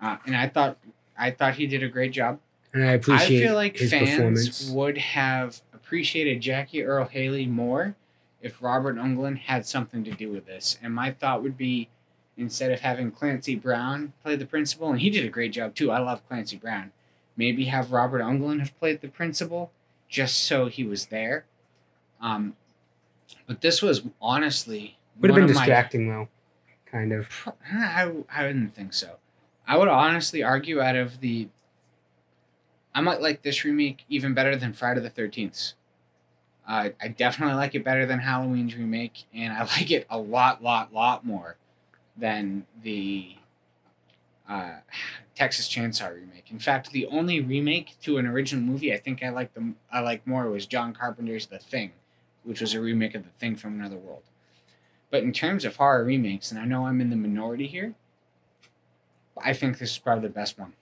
Uh, 0.00 0.16
and 0.26 0.36
I 0.36 0.48
thought 0.48 0.78
I 1.18 1.30
thought 1.30 1.54
he 1.54 1.66
did 1.66 1.82
a 1.82 1.88
great 1.88 2.12
job. 2.12 2.40
and 2.72 2.82
I 2.84 2.92
appreciate 2.92 3.42
I 3.42 3.46
feel 3.46 3.54
like 3.54 3.76
his 3.76 3.90
fans 3.90 4.70
would 4.70 4.96
have 4.96 5.60
appreciated 5.74 6.40
Jackie 6.40 6.82
Earle 6.82 7.06
Haley 7.06 7.46
more 7.46 7.94
if 8.40 8.62
Robert 8.62 8.96
Englund 8.96 9.38
had 9.38 9.66
something 9.66 10.02
to 10.04 10.10
do 10.12 10.30
with 10.30 10.46
this. 10.46 10.78
And 10.82 10.94
my 10.94 11.10
thought 11.10 11.42
would 11.42 11.58
be 11.58 11.88
instead 12.40 12.72
of 12.72 12.80
having 12.80 13.10
Clancy 13.10 13.54
Brown 13.54 14.12
play 14.22 14.34
the 14.34 14.46
principal, 14.46 14.90
and 14.90 15.00
he 15.00 15.10
did 15.10 15.24
a 15.24 15.28
great 15.28 15.52
job 15.52 15.74
too. 15.74 15.90
I 15.90 15.98
love 15.98 16.26
Clancy 16.26 16.56
Brown. 16.56 16.90
Maybe 17.36 17.66
have 17.66 17.92
Robert 17.92 18.20
Englund 18.22 18.60
have 18.60 18.76
played 18.78 19.00
the 19.02 19.08
principal 19.08 19.70
just 20.08 20.42
so 20.44 20.66
he 20.66 20.82
was 20.82 21.06
there. 21.06 21.44
Um, 22.20 22.56
but 23.46 23.60
this 23.60 23.80
was 23.82 24.02
honestly 24.20 24.98
Would 25.20 25.30
have 25.30 25.36
been 25.36 25.44
of 25.44 25.54
my- 25.54 25.60
distracting 25.60 26.08
though, 26.08 26.28
kind 26.86 27.12
of. 27.12 27.28
I, 27.72 28.10
I 28.32 28.46
didn't 28.46 28.74
think 28.74 28.92
so. 28.94 29.16
I 29.66 29.76
would 29.76 29.88
honestly 29.88 30.42
argue 30.42 30.80
out 30.80 30.96
of 30.96 31.20
the. 31.20 31.48
I 32.94 33.00
might 33.00 33.20
like 33.20 33.42
this 33.42 33.64
remake 33.64 34.04
even 34.08 34.34
better 34.34 34.56
than 34.56 34.72
Friday 34.72 35.00
the 35.00 35.10
13th. 35.10 35.74
Uh, 36.66 36.90
I 37.00 37.08
definitely 37.08 37.54
like 37.54 37.74
it 37.76 37.84
better 37.84 38.04
than 38.04 38.18
Halloween's 38.18 38.74
remake, 38.76 39.24
and 39.32 39.52
I 39.52 39.60
like 39.76 39.90
it 39.90 40.06
a 40.10 40.18
lot, 40.18 40.62
lot, 40.62 40.92
lot 40.92 41.24
more 41.24 41.56
than 42.16 42.66
the 42.82 43.36
uh, 44.48 44.76
Texas 45.34 45.68
Chainsaw 45.68 46.14
remake. 46.14 46.50
In 46.50 46.58
fact, 46.58 46.90
the 46.90 47.06
only 47.06 47.40
remake 47.40 47.96
to 48.02 48.18
an 48.18 48.26
original 48.26 48.62
movie 48.62 48.92
I 48.92 48.98
think 48.98 49.22
I 49.22 49.30
like 49.30 49.54
the 49.54 49.74
I 49.92 50.00
like 50.00 50.26
more 50.26 50.50
was 50.50 50.66
John 50.66 50.92
Carpenter's 50.92 51.46
The 51.46 51.58
Thing, 51.58 51.92
which 52.44 52.60
was 52.60 52.74
a 52.74 52.80
remake 52.80 53.14
of 53.14 53.24
The 53.24 53.30
Thing 53.38 53.56
from 53.56 53.78
Another 53.78 53.96
World. 53.96 54.22
But 55.10 55.22
in 55.22 55.32
terms 55.32 55.64
of 55.64 55.76
horror 55.76 56.04
remakes, 56.04 56.50
and 56.50 56.60
I 56.60 56.64
know 56.64 56.86
I'm 56.86 57.00
in 57.00 57.10
the 57.10 57.16
minority 57.16 57.66
here, 57.66 57.94
I 59.42 59.52
think 59.52 59.78
this 59.78 59.92
is 59.92 59.98
probably 59.98 60.28
the 60.28 60.34
best 60.34 60.58
one. 60.58 60.74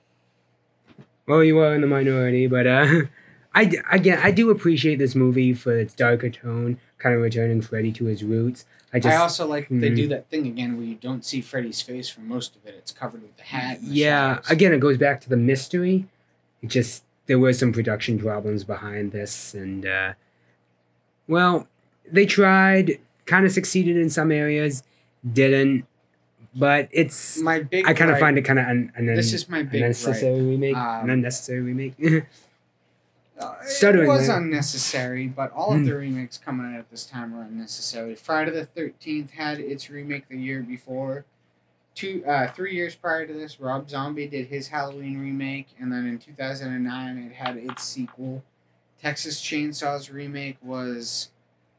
Well, 1.27 1.45
you 1.45 1.59
are 1.59 1.75
in 1.75 1.83
the 1.83 1.87
minority, 1.87 2.47
but 2.47 2.67
uh, 2.67 3.03
I 3.55 3.71
again 3.91 4.19
I 4.23 4.31
do 4.31 4.51
appreciate 4.51 4.97
this 4.97 5.15
movie 5.15 5.53
for 5.53 5.79
its 5.79 5.95
darker 5.95 6.31
tone, 6.31 6.79
kind 6.99 7.15
of 7.15 7.21
returning 7.21 7.61
Freddy 7.61 7.93
to 7.93 8.07
his 8.07 8.25
roots. 8.25 8.65
I 8.93 8.99
just 9.01 9.15
I 9.15 9.21
also 9.21 9.47
like 9.47 9.69
they 9.69 9.91
Mhm. 9.91 9.97
do 9.97 10.09
that 10.09 10.31
thing 10.31 10.47
again 10.47 10.77
where 10.79 10.87
you 10.87 10.95
don't 10.95 11.25
see 11.25 11.41
Freddy's 11.43 11.83
face 11.83 12.09
for 12.09 12.21
most 12.23 12.57
of 12.57 12.65
it. 12.67 12.75
It's 12.79 12.91
covered 12.93 13.21
with 13.23 13.37
the 13.37 13.43
hat. 13.43 13.81
The 13.83 13.87
yeah 13.89 14.35
shadows. 14.37 14.51
again 14.51 14.73
it 14.73 14.81
goes 14.81 14.97
back 14.99 15.21
to 15.23 15.29
the 15.29 15.37
mystery. 15.37 16.07
It 16.63 16.69
just 16.69 17.05
there 17.27 17.39
were 17.39 17.53
some 17.53 17.73
production 17.73 18.19
problems 18.19 18.65
behind 18.65 19.13
this, 19.13 19.53
and 19.55 19.85
uh, 19.85 20.15
well, 21.27 21.69
they 22.11 22.25
tried, 22.25 22.99
kind 23.27 23.45
of 23.45 23.53
succeeded 23.53 23.97
in 23.99 24.09
some 24.11 24.33
areas, 24.33 24.83
didn't. 25.31 25.85
But 26.55 26.89
it's 26.91 27.39
my 27.39 27.61
big. 27.61 27.87
I 27.87 27.93
kind 27.93 28.11
of 28.11 28.19
find 28.19 28.39
it 28.39 28.43
kind 28.43 28.59
of 28.59 28.67
un, 28.67 28.91
un, 28.97 29.07
This 29.07 29.35
is 29.35 29.49
my 29.51 29.63
big. 29.63 29.83
unnecessary 29.83 30.41
remake, 30.41 30.75
Um, 30.77 31.05
an 31.05 31.11
unnecessary 31.11 31.61
remake. 31.61 31.95
Uh, 33.39 33.55
it 33.63 34.07
was 34.09 34.27
there. 34.27 34.37
unnecessary, 34.39 35.29
but 35.29 35.53
all 35.53 35.73
of 35.73 35.79
Hmm. 35.81 35.85
the 35.87 35.95
remakes 35.97 36.39
coming 36.39 36.67
out 36.75 36.79
at 36.79 36.91
this 36.91 37.07
time 37.07 37.33
were 37.37 37.43
unnecessary. 37.43 38.15
Friday 38.17 38.51
the 38.51 38.67
Thirteenth 38.67 39.31
had 39.33 39.61
its 39.61 39.89
remake 39.89 40.29
the 40.29 40.37
year 40.39 40.63
before. 40.63 41.25
Two, 41.95 42.25
uh, 42.27 42.51
three 42.53 42.75
years 42.75 42.95
prior 42.95 43.27
to 43.27 43.33
this, 43.33 43.59
Rob 43.61 43.89
Zombie 43.91 44.27
did 44.29 44.47
his 44.49 44.69
Halloween 44.69 45.19
remake, 45.21 45.69
and 45.79 45.93
then 45.93 46.07
in 46.07 46.19
two 46.19 46.33
thousand 46.33 46.73
and 46.73 46.85
nine, 46.85 47.19
it 47.19 47.33
had 47.35 47.57
its 47.57 47.85
sequel. 47.85 48.43
Texas 49.01 49.41
Chainsaw's 49.41 50.11
remake 50.11 50.59
was 50.63 51.31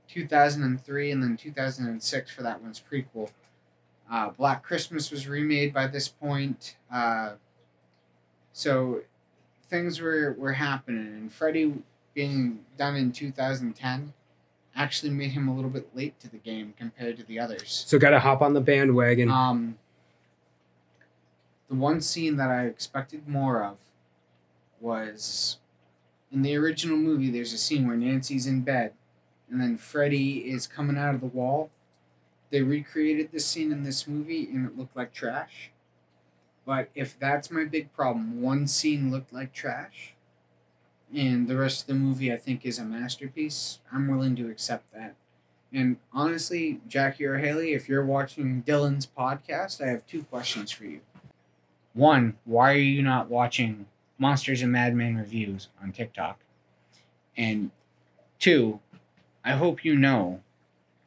two 0.07 0.25
thousand 0.27 0.63
and 0.63 0.81
three, 0.83 1.11
and 1.11 1.21
then 1.21 1.35
two 1.37 1.51
thousand 1.51 1.87
and 1.87 2.01
six 2.01 2.31
for 2.31 2.41
that 2.43 2.61
one's 2.61 2.81
prequel. 2.81 3.31
Uh, 4.11 4.29
Black 4.29 4.63
Christmas 4.63 5.11
was 5.11 5.27
remade 5.27 5.73
by 5.73 5.87
this 5.87 6.07
point. 6.07 6.75
Uh, 6.91 7.33
so 8.53 9.01
things 9.69 10.01
were, 10.01 10.35
were 10.37 10.53
happening, 10.53 11.07
and 11.07 11.31
Freddy 11.31 11.73
being 12.13 12.65
done 12.77 12.95
in 12.95 13.11
2010 13.11 14.13
actually 14.75 15.11
made 15.11 15.31
him 15.31 15.47
a 15.47 15.55
little 15.55 15.69
bit 15.69 15.87
late 15.95 16.19
to 16.19 16.29
the 16.29 16.37
game 16.37 16.73
compared 16.77 17.17
to 17.17 17.23
the 17.23 17.39
others. 17.39 17.83
so 17.87 17.99
gotta 17.99 18.19
hop 18.19 18.41
on 18.41 18.53
the 18.53 18.61
bandwagon. 18.61 19.29
Um, 19.29 19.77
the 21.67 21.75
one 21.75 22.01
scene 22.01 22.37
that 22.37 22.49
I 22.49 22.65
expected 22.65 23.27
more 23.27 23.63
of 23.63 23.77
was 24.79 25.57
in 26.31 26.41
the 26.41 26.55
original 26.55 26.97
movie. 26.97 27.29
There's 27.29 27.53
a 27.53 27.57
scene 27.57 27.87
where 27.87 27.97
Nancy's 27.97 28.47
in 28.47 28.61
bed, 28.61 28.93
and 29.49 29.59
then 29.61 29.77
Freddy 29.77 30.49
is 30.49 30.65
coming 30.65 30.97
out 30.97 31.15
of 31.15 31.21
the 31.21 31.27
wall. 31.27 31.69
They 32.49 32.61
recreated 32.61 33.31
this 33.31 33.45
scene 33.45 33.71
in 33.71 33.83
this 33.83 34.07
movie, 34.07 34.45
and 34.45 34.65
it 34.65 34.77
looked 34.77 34.95
like 34.95 35.13
trash. 35.13 35.71
But 36.69 36.91
if 36.93 37.17
that's 37.17 37.49
my 37.49 37.65
big 37.65 37.91
problem, 37.93 38.43
one 38.43 38.67
scene 38.67 39.09
looked 39.09 39.33
like 39.33 39.53
trash, 39.53 40.13
and 41.11 41.47
the 41.47 41.57
rest 41.57 41.81
of 41.81 41.87
the 41.87 41.95
movie 41.95 42.31
I 42.31 42.37
think 42.37 42.63
is 42.63 42.77
a 42.77 42.85
masterpiece. 42.85 43.79
I'm 43.91 44.07
willing 44.07 44.35
to 44.35 44.51
accept 44.51 44.93
that. 44.93 45.15
And 45.73 45.97
honestly, 46.13 46.79
Jackie 46.87 47.25
Earle 47.25 47.41
Haley, 47.41 47.73
if 47.73 47.89
you're 47.89 48.05
watching 48.05 48.61
Dylan's 48.61 49.07
podcast, 49.07 49.83
I 49.83 49.87
have 49.87 50.05
two 50.05 50.25
questions 50.25 50.69
for 50.69 50.85
you. 50.85 50.99
One, 51.93 52.37
why 52.45 52.73
are 52.73 52.77
you 52.77 53.01
not 53.01 53.31
watching 53.31 53.87
Monsters 54.19 54.61
and 54.61 54.71
Madmen 54.71 55.17
reviews 55.17 55.69
on 55.81 55.91
TikTok? 55.91 56.37
And 57.35 57.71
two, 58.37 58.79
I 59.43 59.53
hope 59.53 59.83
you 59.83 59.97
know 59.97 60.41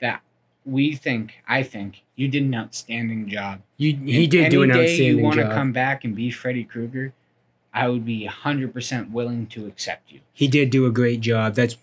that 0.01 0.23
we 0.65 0.95
think, 0.95 1.35
I 1.49 1.63
think, 1.63 2.03
you 2.17 2.29
did 2.29 2.43
an 2.45 2.55
outstanding 2.55 3.29
job. 3.29 3.61
you, 3.79 3.97
he 3.97 4.23
And 4.23 4.31
did 4.31 4.51
do 4.51 4.63
an 4.63 4.71
outstanding 4.71 4.71
job. 4.71 4.77
any 4.79 4.97
day 4.97 5.05
you 5.07 5.19
want 5.23 5.37
to 5.41 5.49
come 5.49 5.73
back 5.73 6.05
and 6.05 6.15
be 6.15 6.31
Freddy 6.31 6.65
Krueger, 6.65 7.13
I 7.75 7.89
would 7.89 8.05
be 8.05 8.29
100% 8.29 9.11
willing 9.11 9.47
to 9.49 9.67
accept 9.67 10.13
you. 10.13 10.21
he 10.33 10.47
did 10.47 10.71
do 10.71 10.87
a 10.87 10.91
great 10.91 11.21
job. 11.21 11.55
That's, 11.55 11.77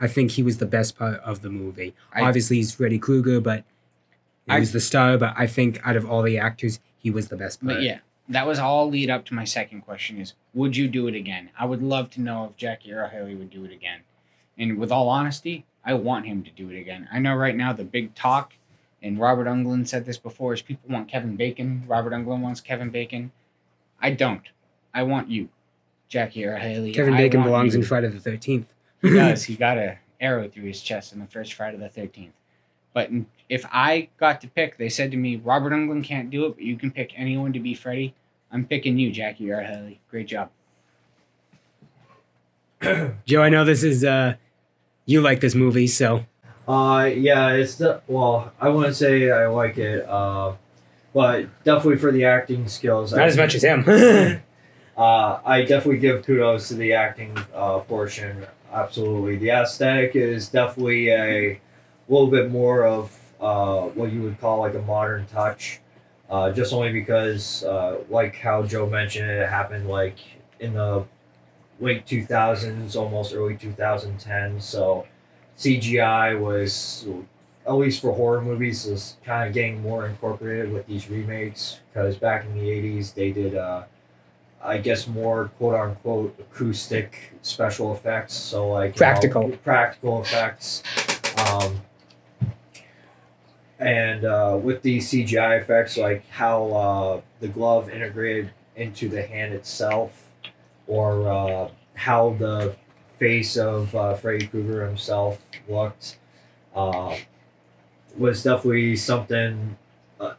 I 0.00 0.06
think 0.08 0.32
he 0.32 0.42
was 0.42 0.58
the 0.58 0.66
best 0.66 0.96
part 0.96 1.20
of 1.20 1.42
the 1.42 1.50
movie. 1.50 1.94
I- 2.12 2.22
Obviously, 2.22 2.56
he's 2.56 2.74
Freddy 2.74 2.98
Krueger, 2.98 3.40
but 3.40 3.64
he 4.46 4.52
I- 4.52 4.60
was 4.60 4.72
the 4.72 4.80
star. 4.80 5.18
But 5.18 5.34
I 5.36 5.46
think 5.46 5.80
out 5.86 5.96
of 5.96 6.08
all 6.08 6.22
the 6.22 6.38
actors, 6.38 6.80
he 6.98 7.10
was 7.10 7.28
the 7.28 7.36
best 7.36 7.60
part. 7.60 7.74
But 7.74 7.82
yeah, 7.82 7.98
that 8.28 8.46
was 8.46 8.58
all 8.58 8.88
lead 8.88 9.10
up 9.10 9.24
to 9.26 9.34
my 9.34 9.44
second 9.44 9.82
question: 9.82 10.18
is 10.20 10.34
would 10.54 10.76
you 10.76 10.88
do 10.88 11.06
it 11.08 11.14
again? 11.14 11.50
I 11.58 11.64
would 11.66 11.82
love 11.82 12.10
to 12.10 12.20
know 12.20 12.46
if 12.46 12.56
Jackie 12.56 12.92
Earle 12.92 13.08
Haley 13.08 13.34
would 13.34 13.50
do 13.50 13.64
it 13.64 13.72
again. 13.72 14.00
And 14.58 14.78
with 14.78 14.90
all 14.92 15.08
honesty, 15.08 15.64
I 15.84 15.94
want 15.94 16.26
him 16.26 16.42
to 16.44 16.50
do 16.50 16.70
it 16.70 16.78
again. 16.78 17.08
I 17.12 17.18
know 17.18 17.34
right 17.34 17.56
now 17.56 17.72
the 17.72 17.84
big 17.84 18.14
talk, 18.14 18.52
and 19.02 19.18
Robert 19.18 19.46
Englund 19.46 19.88
said 19.88 20.04
this 20.04 20.18
before, 20.18 20.54
is 20.54 20.62
people 20.62 20.90
want 20.90 21.08
Kevin 21.08 21.36
Bacon. 21.36 21.84
Robert 21.86 22.12
Englund 22.12 22.40
wants 22.40 22.60
Kevin 22.60 22.90
Bacon. 22.90 23.32
I 24.00 24.10
don't. 24.10 24.42
I 24.94 25.02
want 25.02 25.28
you, 25.28 25.48
Jackie 26.08 26.44
Earle 26.44 26.60
Haley. 26.60 26.92
Kevin 26.92 27.16
Bacon 27.16 27.42
belongs 27.42 27.74
you. 27.74 27.80
in 27.80 27.86
Friday 27.86 28.08
the 28.08 28.20
Thirteenth. 28.20 28.72
He 29.00 29.10
does. 29.14 29.44
He 29.44 29.56
got 29.56 29.78
a 29.78 29.98
arrow 30.20 30.48
through 30.48 30.64
his 30.64 30.80
chest 30.80 31.12
in 31.12 31.18
the 31.18 31.26
first 31.26 31.54
Friday 31.54 31.78
the 31.78 31.88
Thirteenth. 31.88 32.34
But 32.94 33.10
if 33.48 33.66
I 33.72 34.08
got 34.18 34.40
to 34.42 34.48
pick, 34.48 34.76
they 34.76 34.88
said 34.88 35.10
to 35.12 35.16
me, 35.16 35.36
Robert 35.36 35.72
Englund 35.72 36.04
can't 36.04 36.30
do 36.30 36.44
it, 36.46 36.56
but 36.56 36.62
you 36.62 36.76
can 36.76 36.90
pick 36.90 37.12
anyone 37.16 37.52
to 37.54 37.60
be 37.60 37.74
Freddy. 37.74 38.14
I'm 38.50 38.66
picking 38.66 38.98
you, 38.98 39.10
Jackie 39.10 39.50
Earle 39.50 39.66
Haley. 39.66 40.00
Great 40.10 40.26
job. 40.26 40.50
Joe, 43.24 43.42
I 43.42 43.48
know 43.48 43.64
this 43.64 43.82
is 43.82 44.04
uh, 44.04 44.34
you 45.06 45.20
like 45.20 45.40
this 45.40 45.54
movie, 45.54 45.86
so 45.86 46.24
Uh, 46.66 47.10
yeah, 47.14 47.50
it's 47.50 47.76
the 47.76 48.00
well. 48.06 48.52
I 48.60 48.68
wouldn't 48.68 48.96
say 48.96 49.30
I 49.30 49.46
like 49.48 49.78
it, 49.78 50.08
uh, 50.08 50.52
but 51.12 51.46
definitely 51.64 51.98
for 51.98 52.12
the 52.12 52.24
acting 52.24 52.68
skills. 52.68 53.12
not 53.12 53.22
I 53.22 53.26
as 53.26 53.36
much 53.36 53.54
as 53.54 53.62
him. 53.62 54.42
Uh, 54.94 55.40
I 55.44 55.62
definitely 55.62 55.98
give 55.98 56.22
kudos 56.22 56.68
to 56.68 56.74
the 56.74 56.92
acting 56.92 57.36
uh, 57.54 57.78
portion. 57.78 58.46
Absolutely, 58.70 59.36
the 59.36 59.48
aesthetic 59.50 60.14
is 60.14 60.48
definitely 60.48 61.08
a 61.10 61.58
little 62.08 62.26
bit 62.28 62.50
more 62.50 62.84
of 62.84 63.18
uh, 63.40 63.82
what 63.88 64.12
you 64.12 64.20
would 64.22 64.38
call 64.38 64.60
like 64.60 64.74
a 64.74 64.82
modern 64.82 65.24
touch. 65.26 65.80
Uh, 66.28 66.52
just 66.52 66.72
only 66.72 66.92
because, 66.92 67.64
uh, 67.64 67.98
like 68.10 68.36
how 68.36 68.62
Joe 68.64 68.86
mentioned, 68.86 69.30
it 69.30 69.48
happened 69.48 69.88
like 69.88 70.18
in 70.60 70.74
the 70.74 71.04
late 71.82 72.06
two 72.06 72.24
thousands, 72.24 72.96
almost 72.96 73.34
early 73.34 73.56
two 73.56 73.72
thousand 73.72 74.18
ten. 74.20 74.60
So 74.60 75.06
CGI 75.58 76.38
was 76.40 77.06
at 77.66 77.72
least 77.74 78.00
for 78.00 78.12
horror 78.14 78.40
movies 78.40 78.86
was 78.86 79.16
kind 79.24 79.46
of 79.48 79.54
getting 79.54 79.82
more 79.82 80.06
incorporated 80.06 80.72
with 80.72 80.86
these 80.86 81.08
remakes 81.08 81.78
because 81.92 82.16
back 82.16 82.44
in 82.44 82.54
the 82.54 82.70
eighties 82.70 83.12
they 83.12 83.32
did. 83.32 83.54
Uh, 83.56 83.82
I 84.64 84.78
guess 84.78 85.08
more 85.08 85.50
quote 85.58 85.74
unquote 85.74 86.36
acoustic 86.38 87.32
special 87.42 87.92
effects. 87.92 88.34
So 88.34 88.68
like 88.70 88.94
you 88.94 89.00
know, 89.00 89.10
Practical. 89.10 89.50
practical 89.64 90.22
effects. 90.22 90.84
Um, 91.48 91.80
and 93.80 94.24
uh, 94.24 94.56
with 94.62 94.82
these 94.82 95.10
CGI 95.10 95.60
effects, 95.60 95.96
like 95.96 96.28
how 96.30 96.66
uh, 96.70 97.20
the 97.40 97.48
glove 97.48 97.90
integrated 97.90 98.52
into 98.76 99.08
the 99.08 99.22
hand 99.26 99.52
itself, 99.52 100.21
or 100.92 101.26
uh, 101.26 101.68
how 101.94 102.36
the 102.38 102.76
face 103.18 103.56
of 103.56 103.94
uh, 103.94 104.14
Freddy 104.14 104.46
Krueger 104.46 104.86
himself 104.86 105.40
looked, 105.66 106.18
uh, 106.76 107.16
was 108.18 108.42
definitely 108.42 108.96
something. 108.96 109.78
Uh, 110.20 110.34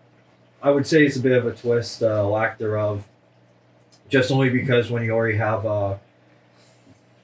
I 0.61 0.69
would 0.69 0.85
say 0.85 1.05
it's 1.05 1.17
a 1.17 1.21
bit 1.21 1.37
of 1.37 1.47
a 1.47 1.53
twist, 1.53 2.03
uh, 2.03 2.27
lack 2.27 2.59
thereof 2.59 3.05
just 4.09 4.31
only 4.31 4.49
because 4.49 4.91
when 4.91 5.01
you 5.01 5.09
already 5.09 5.37
have 5.37 5.65
uh, 5.65 5.95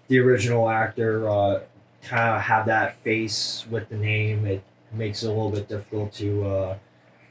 the 0.08 0.18
original 0.18 0.68
actor 0.68 1.30
uh, 1.30 1.60
kind 2.02 2.36
of 2.36 2.42
have 2.42 2.66
that 2.66 2.96
face 3.04 3.64
with 3.70 3.90
the 3.90 3.96
name, 3.96 4.44
it 4.48 4.64
makes 4.92 5.22
it 5.22 5.28
a 5.28 5.30
little 5.30 5.52
bit 5.52 5.68
difficult 5.68 6.12
to, 6.14 6.48
uh, 6.48 6.78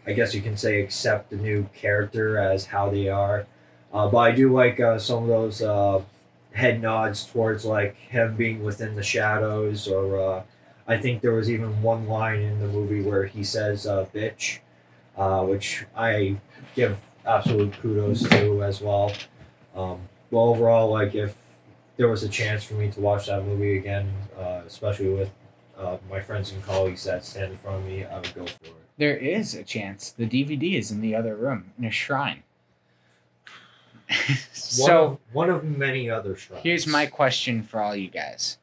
I 0.06 0.12
guess 0.12 0.32
you 0.32 0.42
can 0.42 0.56
say, 0.56 0.80
accept 0.80 1.30
the 1.30 1.36
new 1.36 1.68
character 1.74 2.38
as 2.38 2.66
how 2.66 2.88
they 2.88 3.08
are. 3.08 3.46
Uh, 3.98 4.06
but 4.06 4.18
I 4.18 4.30
do 4.30 4.52
like 4.52 4.78
uh, 4.78 4.96
some 4.96 5.24
of 5.24 5.28
those 5.28 5.60
uh, 5.60 6.00
head 6.52 6.80
nods 6.80 7.26
towards 7.26 7.64
like 7.64 7.96
him 7.96 8.36
being 8.36 8.62
within 8.62 8.94
the 8.94 9.02
shadows, 9.02 9.88
or 9.88 10.20
uh, 10.20 10.42
I 10.86 10.98
think 10.98 11.20
there 11.20 11.32
was 11.32 11.50
even 11.50 11.82
one 11.82 12.06
line 12.06 12.38
in 12.38 12.60
the 12.60 12.68
movie 12.68 13.02
where 13.02 13.26
he 13.26 13.42
says 13.42 13.88
uh, 13.88 14.06
"bitch," 14.14 14.60
uh, 15.16 15.42
which 15.42 15.84
I 15.96 16.36
give 16.76 17.00
absolute 17.26 17.72
kudos 17.82 18.22
to 18.28 18.62
as 18.62 18.80
well. 18.80 19.10
Um, 19.74 20.02
well, 20.30 20.44
overall, 20.44 20.92
like 20.92 21.16
if 21.16 21.34
there 21.96 22.06
was 22.06 22.22
a 22.22 22.28
chance 22.28 22.62
for 22.62 22.74
me 22.74 22.92
to 22.92 23.00
watch 23.00 23.26
that 23.26 23.44
movie 23.44 23.78
again, 23.78 24.14
especially 24.64 25.08
with 25.08 25.32
my 26.08 26.20
friends 26.20 26.52
and 26.52 26.62
colleagues 26.62 27.02
that 27.02 27.24
stand 27.24 27.50
in 27.50 27.58
front 27.58 27.78
of 27.78 27.84
me, 27.84 28.04
I 28.04 28.14
would 28.20 28.32
go 28.32 28.46
for 28.46 28.66
it. 28.66 28.74
There 28.96 29.16
is 29.16 29.56
a 29.56 29.64
chance. 29.64 30.12
The 30.12 30.26
DVD 30.26 30.78
is 30.78 30.92
in 30.92 31.00
the 31.00 31.16
other 31.16 31.34
room 31.34 31.72
in 31.76 31.84
a 31.84 31.90
shrine. 31.90 32.44
One 34.28 34.36
so 34.54 35.04
of, 35.04 35.18
one 35.32 35.50
of 35.50 35.64
many 35.64 36.10
other 36.10 36.36
shrines. 36.36 36.62
here's 36.62 36.86
my 36.86 37.06
question 37.06 37.62
for 37.62 37.80
all 37.80 37.94
you 37.96 38.08
guys. 38.08 38.58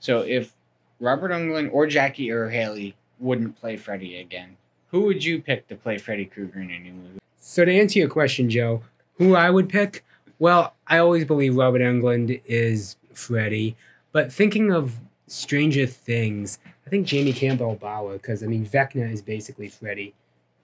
So 0.00 0.20
if 0.20 0.52
Robert 1.00 1.30
Englund 1.30 1.70
or 1.72 1.86
Jackie 1.86 2.30
Earle 2.30 2.50
Haley 2.50 2.96
wouldn't 3.18 3.58
play 3.60 3.76
Freddy 3.76 4.18
again, 4.18 4.56
who 4.90 5.02
would 5.02 5.24
you 5.24 5.40
pick 5.40 5.66
to 5.68 5.76
play 5.76 5.98
Freddy 5.98 6.24
Krueger 6.24 6.60
in 6.60 6.70
a 6.70 6.78
new 6.78 6.92
movie? 6.92 7.18
So 7.38 7.64
to 7.64 7.72
answer 7.72 7.98
your 7.98 8.08
question, 8.08 8.48
Joe, 8.48 8.82
who 9.18 9.34
I 9.34 9.50
would 9.50 9.68
pick? 9.68 10.04
Well, 10.38 10.74
I 10.86 10.98
always 10.98 11.24
believe 11.24 11.56
Robert 11.56 11.80
Englund 11.80 12.40
is 12.46 12.96
Freddy, 13.12 13.76
but 14.12 14.32
thinking 14.32 14.72
of 14.72 14.94
Stranger 15.26 15.86
Things, 15.86 16.58
I 16.86 16.90
think 16.90 17.06
Jamie 17.06 17.32
Campbell 17.32 17.76
Bower, 17.76 18.14
because 18.14 18.42
I 18.42 18.46
mean 18.46 18.66
Vecna 18.66 19.10
is 19.12 19.22
basically 19.22 19.68
Freddy. 19.68 20.14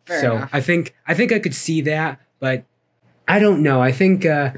Fair 0.07 0.21
so 0.21 0.37
enough. 0.37 0.51
I 0.53 0.61
think 0.61 0.95
I 1.07 1.15
think 1.15 1.33
I 1.33 1.39
could 1.39 1.55
see 1.55 1.81
that, 1.83 2.21
but 2.41 2.65
I 3.29 3.39
don't 3.39 3.63
know. 3.63 3.81
I 3.81 3.93
think 3.93 4.27
uh, 4.27 4.53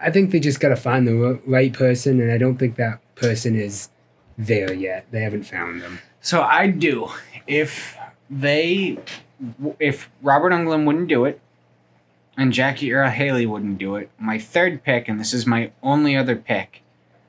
I 0.00 0.10
think 0.10 0.30
they 0.30 0.40
just 0.40 0.60
got 0.60 0.68
to 0.68 0.76
find 0.76 1.06
the 1.06 1.40
right 1.46 1.72
person, 1.72 2.20
and 2.20 2.30
I 2.30 2.38
don't 2.38 2.58
think 2.58 2.76
that 2.76 3.00
person 3.14 3.56
is 3.56 3.88
there 4.36 4.72
yet. 4.72 5.06
They 5.10 5.22
haven't 5.22 5.44
found 5.44 5.80
them. 5.80 6.00
So 6.20 6.42
I 6.42 6.68
do. 6.68 7.08
If 7.46 7.96
they, 8.28 8.98
if 9.78 10.10
Robert 10.20 10.52
Englund 10.52 10.86
wouldn't 10.86 11.08
do 11.08 11.24
it, 11.24 11.40
and 12.36 12.52
Jackie 12.52 12.92
Earle 12.92 13.10
Haley 13.10 13.46
wouldn't 13.46 13.78
do 13.78 13.96
it, 13.96 14.10
my 14.18 14.38
third 14.38 14.82
pick, 14.82 15.08
and 15.08 15.18
this 15.18 15.32
is 15.32 15.46
my 15.46 15.70
only 15.82 16.16
other 16.16 16.36
pick, 16.36 16.82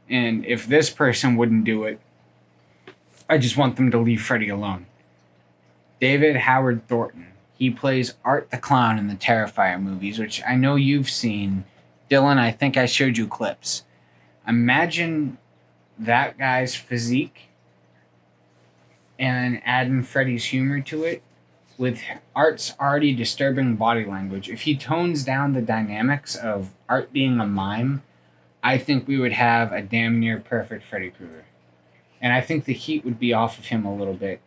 and 0.10 0.46
if 0.46 0.68
this 0.68 0.90
person 0.90 1.38
wouldn't 1.38 1.64
do 1.64 1.84
it, 1.84 2.00
I 3.30 3.38
just 3.38 3.58
want 3.58 3.76
them 3.76 3.92
to 3.92 3.98
leave 3.98 4.22
Freddy 4.22 4.50
alone. 4.50 4.86
David 6.00 6.36
Howard 6.36 6.88
Thornton. 6.88 7.28
He 7.58 7.70
plays 7.70 8.14
Art 8.24 8.52
the 8.52 8.58
Clown 8.58 9.00
in 9.00 9.08
the 9.08 9.16
Terrifier 9.16 9.82
movies, 9.82 10.20
which 10.20 10.42
I 10.48 10.56
know 10.56 10.76
you've 10.76 11.10
seen. 11.10 11.66
Dylan, 12.10 12.38
I 12.38 12.52
think 12.52 12.78
I 12.78 12.86
showed 12.86 13.18
you 13.18 13.28
clips. 13.28 13.84
Imagine 14.48 15.38
that 15.98 16.38
guy's 16.38 16.76
physique 16.76 17.50
and 19.20 19.62
adding 19.66 20.04
Freddy's 20.04 20.46
humor 20.46 20.80
to 20.82 21.04
it 21.04 21.24
with 21.78 22.02
Art's 22.36 22.74
already 22.80 23.14
disturbing 23.14 23.76
body 23.76 24.06
language. 24.06 24.50
If 24.50 24.62
he 24.62 24.76
tones 24.76 25.24
down 25.24 25.54
the 25.54 25.62
dynamics 25.62 26.36
of 26.36 26.70
Art 26.88 27.12
being 27.14 27.40
a 27.40 27.46
mime, 27.46 28.04
I 28.64 28.78
think 28.78 29.08
we 29.08 29.18
would 29.18 29.34
have 29.34 29.72
a 29.72 29.82
damn 29.82 30.20
near 30.20 30.40
perfect 30.40 30.84
Freddy 30.86 31.10
Krueger. 31.10 31.46
And 32.20 32.34
I 32.34 32.42
think 32.42 32.66
the 32.66 32.74
heat 32.74 33.06
would 33.06 33.20
be 33.20 33.34
off 33.34 33.60
of 33.60 33.66
him 33.66 33.86
a 33.86 33.96
little 33.96 34.16
bit. 34.16 34.42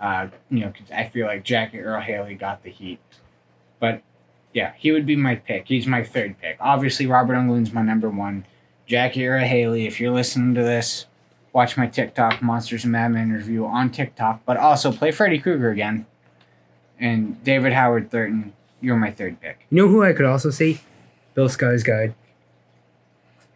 Uh, 0.00 0.28
you 0.50 0.60
know, 0.60 0.68
'cause 0.70 0.90
I 0.94 1.04
feel 1.04 1.26
like 1.26 1.44
Jackie 1.44 1.80
Earle 1.80 2.00
Haley 2.00 2.34
got 2.34 2.62
the 2.62 2.70
heat. 2.70 2.98
But 3.80 4.02
yeah, 4.52 4.72
he 4.76 4.92
would 4.92 5.06
be 5.06 5.16
my 5.16 5.34
pick. 5.36 5.66
He's 5.68 5.86
my 5.86 6.02
third 6.02 6.38
pick. 6.40 6.56
Obviously, 6.60 7.06
Robert 7.06 7.34
Englund's 7.34 7.72
my 7.72 7.82
number 7.82 8.08
one. 8.10 8.44
Jackie 8.86 9.26
Earle 9.26 9.46
Haley, 9.46 9.86
if 9.86 10.00
you're 10.00 10.12
listening 10.12 10.54
to 10.54 10.62
this, 10.62 11.06
watch 11.52 11.76
my 11.76 11.86
TikTok 11.86 12.42
Monsters 12.42 12.84
and 12.84 12.92
Madmen 12.92 13.32
review 13.32 13.66
on 13.66 13.90
TikTok, 13.90 14.40
but 14.44 14.56
also 14.56 14.92
play 14.92 15.10
Freddy 15.10 15.38
Krueger 15.38 15.70
again. 15.70 16.06
And 17.00 17.42
David 17.44 17.72
Howard 17.72 18.10
Thornton, 18.10 18.52
you're 18.80 18.96
my 18.96 19.10
third 19.10 19.40
pick. 19.40 19.64
You 19.70 19.78
know 19.82 19.88
who 19.88 20.02
I 20.02 20.12
could 20.12 20.26
also 20.26 20.50
see? 20.50 20.80
Bill 21.34 21.48
Skarsgård. 21.48 22.14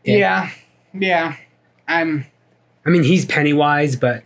Yeah. 0.05 0.16
Yeah, 0.16 0.51
yeah. 0.94 1.36
I'm, 1.86 2.27
I 2.86 2.90
mean, 2.90 3.02
he's 3.05 3.24
Pennywise, 3.27 3.97
but 3.97 4.23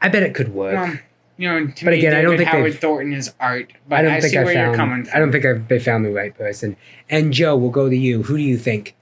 I 0.00 0.08
bet 0.08 0.22
it 0.22 0.34
could 0.34 0.54
work. 0.54 0.76
um, 0.78 1.00
you 1.40 1.48
know, 1.48 1.66
to 1.66 1.84
But 1.86 1.92
me, 1.92 1.98
again, 1.98 2.14
I 2.14 2.20
don't 2.20 2.36
think 2.36 2.50
Howard 2.50 2.72
they've- 2.72 2.78
Thornton 2.80 3.14
is 3.14 3.32
art, 3.40 3.72
but 3.88 3.96
I 3.96 3.98
I, 3.98 4.02
don't 4.02 4.20
think 4.20 4.32
see 4.32 4.38
I 4.38 4.44
where 4.44 4.52
you're 4.66 4.74
coming 4.76 4.96
found. 4.96 5.08
from. 5.08 5.16
I 5.16 5.18
don't 5.20 5.32
think 5.32 5.44
I've, 5.46 5.68
they 5.68 5.78
found 5.78 6.04
the 6.04 6.10
right 6.12 6.36
person. 6.36 6.76
And 7.08 7.32
Joe, 7.32 7.56
we'll 7.56 7.70
go 7.70 7.88
to 7.88 7.96
you. 7.96 8.22
Who 8.24 8.36
do 8.36 8.42
you 8.42 8.58
think? 8.58 8.94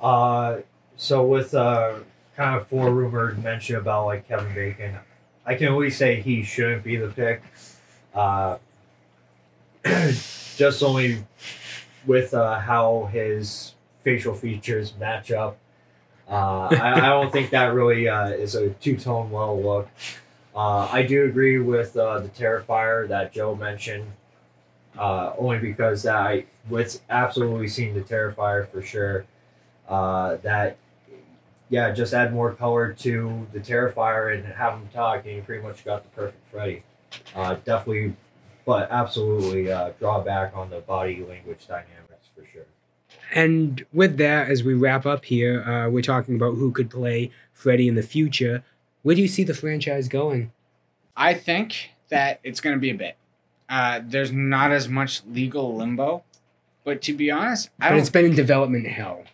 Uh, 0.00 0.58
so 0.96 1.26
with 1.26 1.52
uh, 1.52 1.94
kind 2.36 2.56
of 2.60 2.66
four 2.68 2.90
rumored 2.92 3.42
mention 3.42 3.74
about 3.76 4.06
like 4.06 4.28
Kevin 4.28 4.54
Bacon, 4.54 4.94
I 5.44 5.56
can 5.56 5.68
only 5.68 5.90
say 5.90 6.20
he 6.20 6.42
shouldn't 6.44 6.84
be 6.84 6.94
the 6.96 7.08
pick. 7.08 7.42
Uh, 8.14 8.58
just 9.84 10.82
only 10.82 11.24
with 12.06 12.34
uh, 12.34 12.58
how 12.60 13.08
his 13.12 13.74
facial 14.02 14.34
features 14.34 14.94
match 14.98 15.30
up. 15.32 15.58
Uh, 16.28 16.68
I, 16.70 16.92
I 16.94 17.08
don't 17.08 17.32
think 17.32 17.50
that 17.50 17.74
really 17.74 18.08
uh, 18.08 18.28
is 18.28 18.54
a 18.54 18.70
two 18.70 18.96
tone 18.96 19.30
well 19.30 19.60
look. 19.60 19.88
Uh, 20.54 20.88
I 20.90 21.02
do 21.02 21.24
agree 21.24 21.58
with 21.58 21.96
uh, 21.96 22.20
the 22.20 22.28
Terrifier 22.28 23.06
that 23.08 23.32
Joe 23.32 23.54
mentioned. 23.54 24.12
Uh, 24.98 25.32
only 25.38 25.58
because 25.58 26.04
I 26.04 26.46
with 26.68 27.00
absolutely 27.08 27.68
seeing 27.68 27.94
the 27.94 28.00
Terrifier 28.00 28.66
for 28.68 28.82
sure. 28.82 29.24
Uh, 29.88 30.36
that 30.42 30.76
yeah, 31.68 31.92
just 31.92 32.12
add 32.12 32.32
more 32.32 32.52
color 32.52 32.92
to 32.94 33.46
the 33.52 33.60
Terrifier 33.60 34.34
and 34.34 34.44
have 34.44 34.74
him 34.74 34.88
talk, 34.92 35.24
and 35.24 35.36
you 35.36 35.42
pretty 35.42 35.62
much 35.62 35.84
got 35.84 36.02
the 36.02 36.08
perfect 36.10 36.50
Freddy. 36.50 36.82
Uh, 37.34 37.54
definitely, 37.64 38.16
but 38.66 38.90
absolutely 38.90 39.70
uh, 39.70 39.90
draw 40.00 40.20
back 40.20 40.56
on 40.56 40.70
the 40.70 40.80
body 40.80 41.24
language 41.26 41.66
dynamics 41.68 42.28
for 42.34 42.44
sure. 42.52 42.66
And 43.32 43.84
with 43.92 44.16
that, 44.18 44.50
as 44.50 44.64
we 44.64 44.74
wrap 44.74 45.06
up 45.06 45.24
here, 45.24 45.88
we're 45.88 46.02
talking 46.02 46.34
about 46.34 46.56
who 46.56 46.72
could 46.72 46.90
play 46.90 47.30
Freddy 47.52 47.86
in 47.86 47.94
the 47.94 48.02
future. 48.02 48.64
Where 49.02 49.14
do 49.16 49.22
you 49.22 49.28
see 49.28 49.44
the 49.44 49.54
franchise 49.54 50.08
going? 50.08 50.52
I 51.16 51.34
think 51.34 51.90
that 52.08 52.40
it's 52.42 52.60
going 52.60 52.76
to 52.76 52.80
be 52.80 52.90
a 52.90 52.94
bit. 52.94 53.16
Uh, 53.68 54.00
there's 54.04 54.32
not 54.32 54.72
as 54.72 54.88
much 54.88 55.22
legal 55.30 55.74
limbo, 55.76 56.24
but 56.84 57.00
to 57.02 57.12
be 57.14 57.30
honest, 57.30 57.70
I 57.80 57.84
But 57.86 57.90
don't 57.90 57.98
it's 58.00 58.10
been 58.10 58.24
in 58.26 58.34
development 58.34 58.86
hell. 58.86 59.24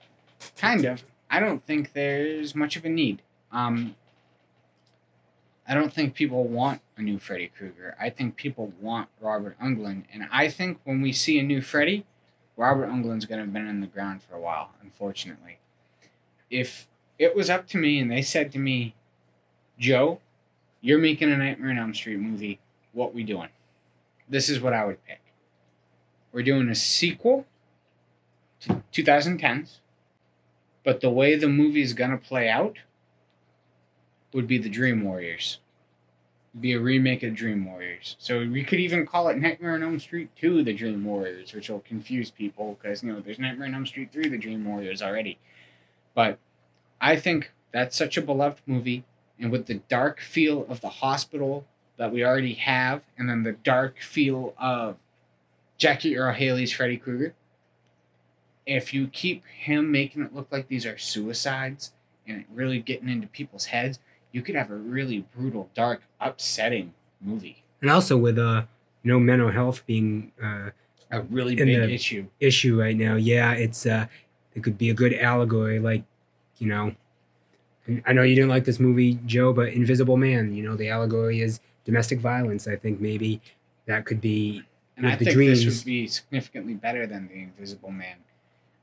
kind 0.58 0.84
of. 0.84 1.04
I 1.30 1.40
don't 1.40 1.64
think 1.64 1.92
there's 1.94 2.54
much 2.54 2.76
of 2.76 2.84
a 2.84 2.88
need. 2.88 3.22
Um, 3.50 3.96
I 5.66 5.74
don't 5.74 5.92
think 5.92 6.14
people 6.14 6.44
want 6.44 6.80
a 6.96 7.02
new 7.02 7.18
Freddy 7.18 7.48
Krueger. 7.56 7.96
I 8.00 8.10
think 8.10 8.36
people 8.36 8.72
want 8.80 9.08
Robert 9.20 9.58
Englund, 9.60 10.04
and 10.12 10.28
I 10.30 10.48
think 10.48 10.78
when 10.84 11.00
we 11.02 11.12
see 11.12 11.38
a 11.38 11.42
new 11.42 11.60
Freddy, 11.60 12.04
Robert 12.56 12.88
Englund's 12.88 13.24
going 13.24 13.38
to 13.38 13.44
have 13.44 13.52
been 13.52 13.66
in 13.66 13.80
the 13.80 13.86
ground 13.86 14.22
for 14.22 14.36
a 14.36 14.40
while. 14.40 14.70
Unfortunately, 14.82 15.58
if 16.50 16.86
it 17.18 17.34
was 17.34 17.50
up 17.50 17.66
to 17.68 17.78
me 17.78 17.98
and 17.98 18.10
they 18.10 18.22
said 18.22 18.52
to 18.52 18.58
me, 18.58 18.94
"Joe, 19.78 20.20
you're 20.80 20.98
making 20.98 21.30
a 21.30 21.36
Nightmare 21.36 21.70
on 21.70 21.78
Elm 21.78 21.94
Street 21.94 22.18
movie. 22.18 22.60
What 22.92 23.14
we 23.14 23.22
doing?" 23.22 23.48
This 24.28 24.48
is 24.48 24.60
what 24.60 24.72
I 24.72 24.84
would 24.84 25.04
pick. 25.06 25.20
We're 26.32 26.42
doing 26.42 26.68
a 26.68 26.74
sequel 26.74 27.46
to 28.60 28.82
2010s 28.92 29.78
but 30.86 31.00
the 31.00 31.10
way 31.10 31.34
the 31.34 31.48
movie 31.48 31.82
is 31.82 31.94
gonna 31.94 32.16
play 32.16 32.48
out 32.48 32.78
would 34.32 34.46
be 34.46 34.56
the 34.56 34.68
Dream 34.68 35.02
Warriors. 35.02 35.58
Be 36.58 36.74
a 36.74 36.78
remake 36.78 37.24
of 37.24 37.34
Dream 37.34 37.64
Warriors. 37.64 38.14
So 38.20 38.46
we 38.46 38.62
could 38.62 38.78
even 38.78 39.04
call 39.04 39.26
it 39.26 39.36
Nightmare 39.36 39.74
on 39.74 39.82
Elm 39.82 39.98
Street 39.98 40.30
2 40.36 40.62
The 40.62 40.72
Dream 40.72 41.04
Warriors, 41.04 41.52
which 41.52 41.68
will 41.68 41.80
confuse 41.80 42.30
people 42.30 42.78
because 42.80 43.02
you 43.02 43.12
know 43.12 43.20
there's 43.20 43.40
Nightmare 43.40 43.66
on 43.66 43.74
Elm 43.74 43.84
Street 43.84 44.12
3 44.12 44.28
The 44.28 44.38
Dream 44.38 44.64
Warriors 44.64 45.02
already. 45.02 45.38
But 46.14 46.38
I 47.00 47.16
think 47.16 47.50
that's 47.72 47.96
such 47.96 48.16
a 48.16 48.22
beloved 48.22 48.60
movie, 48.64 49.02
and 49.38 49.50
with 49.50 49.66
the 49.66 49.80
dark 49.88 50.20
feel 50.20 50.66
of 50.68 50.80
the 50.80 50.88
hospital 50.88 51.64
that 51.96 52.12
we 52.12 52.24
already 52.24 52.54
have, 52.54 53.02
and 53.16 53.28
then 53.28 53.42
the 53.42 53.52
dark 53.52 54.00
feel 54.00 54.54
of 54.58 54.96
Jackie 55.78 56.16
Earle 56.16 56.34
Haley's 56.34 56.72
Freddy 56.72 56.96
Krueger, 56.96 57.34
if 58.66 58.92
you 58.92 59.06
keep 59.08 59.44
him 59.46 59.90
making 59.92 60.22
it 60.22 60.34
look 60.34 60.48
like 60.50 60.68
these 60.68 60.84
are 60.84 60.98
suicides 60.98 61.92
and 62.26 62.44
really 62.52 62.80
getting 62.80 63.08
into 63.08 63.26
people's 63.28 63.66
heads, 63.66 63.98
you 64.32 64.42
could 64.42 64.54
have 64.54 64.70
a 64.70 64.74
really 64.74 65.24
brutal, 65.34 65.70
dark, 65.74 66.02
upsetting 66.20 66.92
movie. 67.20 67.62
And 67.80 67.90
also 67.90 68.16
with 68.16 68.38
uh, 68.38 68.64
you 69.02 69.12
know, 69.12 69.20
mental 69.20 69.50
health 69.50 69.86
being 69.86 70.32
uh, 70.42 70.70
A 71.10 71.20
really 71.22 71.54
big 71.54 71.68
issue. 71.90 72.26
issue 72.40 72.80
right 72.80 72.96
now. 72.96 73.14
Yeah, 73.14 73.52
it's 73.52 73.86
uh, 73.86 74.06
it 74.54 74.64
could 74.64 74.76
be 74.76 74.90
a 74.90 74.94
good 74.94 75.14
allegory, 75.14 75.78
like 75.78 76.02
you 76.58 76.66
know. 76.66 76.94
I 78.04 78.12
know 78.12 78.22
you 78.22 78.34
didn't 78.34 78.50
like 78.50 78.64
this 78.64 78.80
movie, 78.80 79.18
Joe, 79.26 79.52
but 79.52 79.68
Invisible 79.68 80.16
Man. 80.16 80.54
You 80.54 80.62
know, 80.62 80.76
the 80.76 80.88
allegory 80.88 81.40
is 81.40 81.60
domestic 81.84 82.20
violence. 82.20 82.66
I 82.66 82.76
think 82.76 83.00
maybe 83.00 83.40
that 83.86 84.04
could 84.04 84.20
be 84.20 84.64
And 84.96 85.06
I 85.06 85.16
the 85.16 85.26
think 85.26 85.36
this 85.38 85.64
would 85.64 85.84
be 85.84 86.06
significantly 86.06 86.74
better 86.74 87.06
than 87.06 87.28
The 87.28 87.34
Invisible 87.34 87.90
Man. 87.90 88.16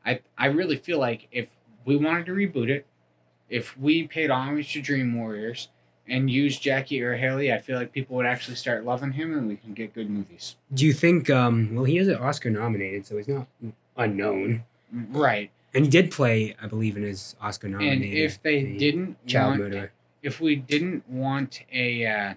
I, 0.06 0.20
I 0.38 0.48
really 0.48 0.78
feel 0.78 1.00
like 1.00 1.28
if 1.32 1.50
we 1.86 1.96
wanted 1.96 2.26
to 2.28 2.32
reboot 2.34 2.70
it, 2.70 2.86
if 3.50 3.78
we 3.78 4.08
paid 4.08 4.30
homage 4.32 4.74
to 4.74 4.82
Dream 4.82 5.16
Warriors 5.18 5.70
and 6.08 6.30
used 6.30 6.62
Jackie 6.62 7.02
Earle 7.04 7.18
Haley, 7.18 7.54
I 7.54 7.60
feel 7.60 7.78
like 7.78 7.92
people 7.94 8.16
would 8.18 8.26
actually 8.26 8.56
start 8.56 8.84
loving 8.84 9.14
him 9.14 9.38
and 9.38 9.48
we 9.48 9.56
can 9.56 9.74
get 9.74 9.94
good 9.94 10.10
movies. 10.10 10.56
Do 10.74 10.86
you 10.86 10.94
think? 10.94 11.30
Um, 11.30 11.76
well, 11.76 11.86
he 11.86 11.98
is 11.98 12.08
an 12.08 12.16
Oscar 12.16 12.50
nominated, 12.50 13.06
so 13.06 13.18
he's 13.18 13.28
not 13.28 13.48
unknown. 13.96 14.64
Right. 14.92 15.52
And 15.74 15.86
he 15.86 15.90
did 15.90 16.12
play, 16.12 16.56
I 16.62 16.68
believe, 16.68 16.96
in 16.98 17.04
his 17.04 17.36
Oscar 17.42 17.68
And 17.68 17.74
nominated. 17.78 18.18
if 18.18 18.42
they 18.42 18.64
the 18.64 18.78
didn't 18.78 19.26
child 19.28 19.50
want 19.52 19.62
murderer. 19.62 19.92
if 20.22 20.40
we 20.40 20.56
didn't 20.56 21.10
want 21.10 21.62
a 21.72 22.06
uh, 22.06 22.34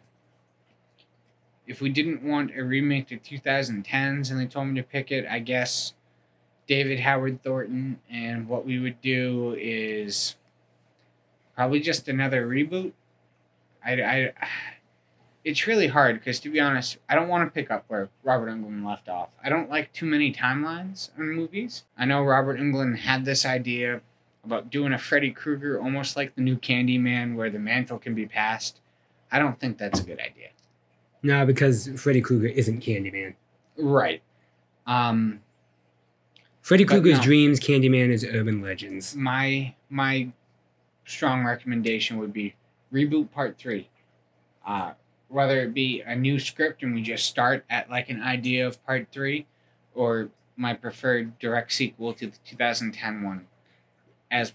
if 1.67 1.81
we 1.81 1.89
didn't 1.91 2.23
want 2.23 2.57
a 2.57 2.63
remake 2.65 3.09
to 3.09 3.19
2010s 3.19 4.31
and 4.31 4.41
they 4.41 4.47
told 4.47 4.69
me 4.69 4.81
to 4.81 4.87
pick 4.87 5.11
it 5.11 5.27
i 5.27 5.39
guess 5.39 5.95
david 6.67 7.01
howard 7.01 7.43
thornton 7.43 8.01
and 8.11 8.49
what 8.49 8.65
we 8.65 8.79
would 8.79 9.01
do 9.01 9.57
is 9.59 10.37
probably 11.55 11.81
just 11.81 12.09
another 12.09 12.47
reboot 12.47 12.93
i, 13.85 13.93
I 14.03 14.33
it's 15.47 15.67
really 15.67 15.87
hard 15.87 16.19
because 16.19 16.41
to 16.41 16.51
be 16.51 16.59
honest 16.59 16.99
i 17.09 17.15
don't 17.15 17.29
want 17.29 17.47
to 17.47 17.55
pick 17.55 17.71
up 17.71 17.85
where 17.89 18.09
robert 18.25 18.49
englund 18.51 18.85
left 18.85 19.09
off 19.09 19.29
i 19.45 19.49
don't 19.49 19.71
like 19.71 19.93
too 19.93 20.05
many 20.05 20.33
timelines 20.33 21.11
on 21.17 21.29
movies 21.31 21.85
i 21.97 22.05
know 22.05 22.23
robert 22.23 22.59
englund 22.59 22.99
had 22.99 23.25
this 23.25 23.47
idea 23.47 24.01
about 24.47 24.71
doing 24.71 24.93
a 24.93 24.99
Freddy 24.99 25.31
Krueger 25.31 25.81
almost 25.81 26.17
like 26.17 26.35
the 26.37 26.41
new 26.41 26.57
Candyman 26.57 27.35
where 27.35 27.51
the 27.51 27.59
mantle 27.59 27.99
can 27.99 28.15
be 28.15 28.27
passed. 28.27 28.81
I 29.31 29.39
don't 29.39 29.59
think 29.59 29.77
that's 29.77 30.01
a 30.01 30.05
good 30.05 30.21
idea. 30.21 30.49
no, 31.23 31.45
because 31.45 31.89
Freddy 32.01 32.21
Krueger 32.21 32.47
isn't 32.47 32.81
Candyman. 32.81 33.35
Right. 33.77 34.23
Um 34.87 35.41
Freddy 36.63 36.85
Krueger's 36.85 37.19
no. 37.19 37.25
dreams, 37.25 37.61
Candyman 37.61 38.11
is 38.11 38.25
urban 38.25 38.63
legends. 38.63 39.15
my 39.15 39.75
my 39.91 40.29
strong 41.05 41.45
recommendation 41.45 42.19
would 42.19 42.33
be 42.33 42.55
reboot 42.93 43.31
part 43.33 43.59
3. 43.59 43.89
Uh 44.67 44.93
whether 45.29 45.61
it 45.61 45.75
be 45.75 46.01
a 46.01 46.15
new 46.15 46.39
script 46.39 46.83
and 46.83 46.95
we 46.95 47.03
just 47.03 47.27
start 47.27 47.65
at 47.69 47.91
like 47.91 48.09
an 48.09 48.23
idea 48.23 48.67
of 48.67 48.85
part 48.87 49.09
3 49.11 49.47
or 49.95 50.29
my 50.57 50.73
preferred 50.73 51.39
direct 51.39 51.73
sequel 51.73 52.13
to 52.15 52.27
the 52.27 52.37
2010 52.47 53.23
one 53.23 53.47
as 54.31 54.53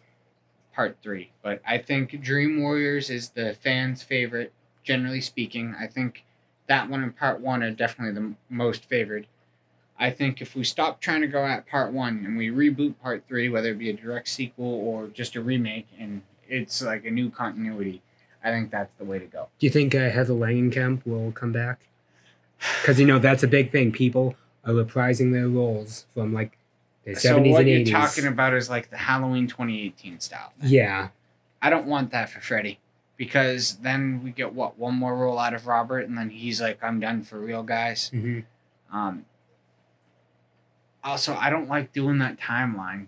part 0.74 0.98
3. 1.02 1.32
But 1.42 1.62
I 1.68 1.78
think 1.78 2.22
Dream 2.22 2.62
Warriors 2.62 3.10
is 3.10 3.30
the 3.30 3.56
fans' 3.62 4.04
favorite 4.04 4.54
generally 4.84 5.22
speaking. 5.22 5.76
I 5.80 5.88
think 5.88 6.24
that 6.68 6.90
one 6.90 7.04
and 7.04 7.16
part 7.16 7.42
1 7.42 7.64
are 7.64 7.72
definitely 7.72 8.14
the 8.14 8.34
most 8.50 8.86
favored. 8.86 9.28
I 10.00 10.10
think 10.10 10.42
if 10.42 10.56
we 10.56 10.64
stop 10.64 11.00
trying 11.00 11.22
to 11.22 11.28
go 11.28 11.46
at 11.46 11.68
part 11.68 11.92
1 11.92 12.24
and 12.26 12.38
we 12.38 12.50
reboot 12.50 12.96
part 13.04 13.24
3 13.28 13.50
whether 13.50 13.72
it 13.72 13.78
be 13.78 13.90
a 13.90 13.94
direct 13.94 14.30
sequel 14.30 14.66
or 14.66 15.08
just 15.08 15.36
a 15.36 15.42
remake 15.42 15.88
and 16.00 16.24
it's 16.48 16.82
like 16.82 17.06
a 17.06 17.12
new 17.12 17.30
continuity, 17.30 18.02
I 18.44 18.50
think 18.52 18.72
that's 18.72 18.92
the 18.98 19.06
way 19.06 19.20
to 19.20 19.26
go. 19.26 19.48
Do 19.60 19.66
you 19.68 19.72
think 19.72 19.94
uh, 19.94 20.10
Heather 20.10 20.34
Langenkamp 20.34 21.06
will 21.06 21.32
come 21.32 21.52
back? 21.52 21.80
Because 22.82 23.00
you 23.00 23.06
know 23.06 23.20
that's 23.20 23.44
a 23.44 23.48
big 23.48 23.72
thing. 23.72 23.92
People 23.92 24.36
are 24.66 24.74
reprising 24.74 25.32
their 25.34 25.48
roles 25.48 26.06
from 26.14 26.34
like 26.34 26.58
the 27.06 27.16
So 27.16 27.30
seventies 27.30 27.54
what 27.54 27.62
and 27.66 27.70
you're 27.88 28.00
talking 28.00 28.26
about 28.28 28.54
is 28.54 28.70
like 28.70 28.90
the 28.90 28.98
Halloween 28.98 29.48
2018 29.48 30.20
style. 30.20 30.54
thing. 30.60 30.70
Yeah, 30.70 31.10
I 31.62 31.70
don't 31.70 31.88
want 31.88 32.12
that 32.12 32.30
for 32.30 32.40
Freddy 32.42 32.80
because 33.18 33.78
then 33.78 34.22
we 34.24 34.32
get 34.32 34.54
what 34.54 34.78
one 34.78 34.96
more 34.96 35.16
role 35.16 35.38
out 35.40 35.54
of 35.54 35.68
Robert 35.68 36.08
and 36.08 36.18
then 36.18 36.30
he's 36.30 36.62
like 36.62 36.84
I'm 36.84 37.00
done 37.00 37.24
for 37.24 37.40
real 37.40 37.64
guys. 37.64 38.10
hmm 38.10 38.40
Um 38.92 39.26
also 41.04 41.36
I 41.36 41.50
don't 41.50 41.68
like 41.70 41.94
doing 41.94 42.20
that 42.20 42.40
timeline 42.40 43.08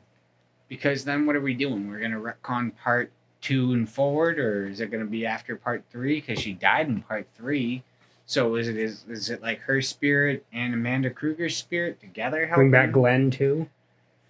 because 0.68 1.06
then 1.06 1.26
what 1.26 1.36
are 1.36 1.42
we 1.42 1.54
doing? 1.54 1.88
We're 1.90 2.00
going 2.00 2.12
to 2.12 2.18
retcon 2.18 2.72
part 2.76 3.12
2 3.44 3.74
and 3.74 3.90
forward 3.90 4.40
or 4.40 4.68
is 4.68 4.80
it 4.80 4.90
going 4.90 5.04
to 5.04 5.10
be 5.10 5.26
after 5.26 5.56
part 5.56 5.84
3 5.92 6.22
cuz 6.22 6.40
she 6.40 6.54
died 6.54 6.88
in 6.88 7.02
part 7.02 7.28
3. 7.36 7.84
So 8.26 8.56
is 8.56 8.68
it 8.68 8.78
is, 8.78 9.06
is 9.10 9.30
it 9.30 9.42
like 9.42 9.60
her 9.62 9.82
spirit 9.82 10.46
and 10.54 10.74
Amanda 10.74 11.10
Krueger's 11.10 11.58
spirit 11.58 12.00
together 12.00 12.48
helping? 12.48 12.72
bring 12.72 12.72
back 12.72 12.92
Glenn 12.92 13.30
too. 13.30 13.70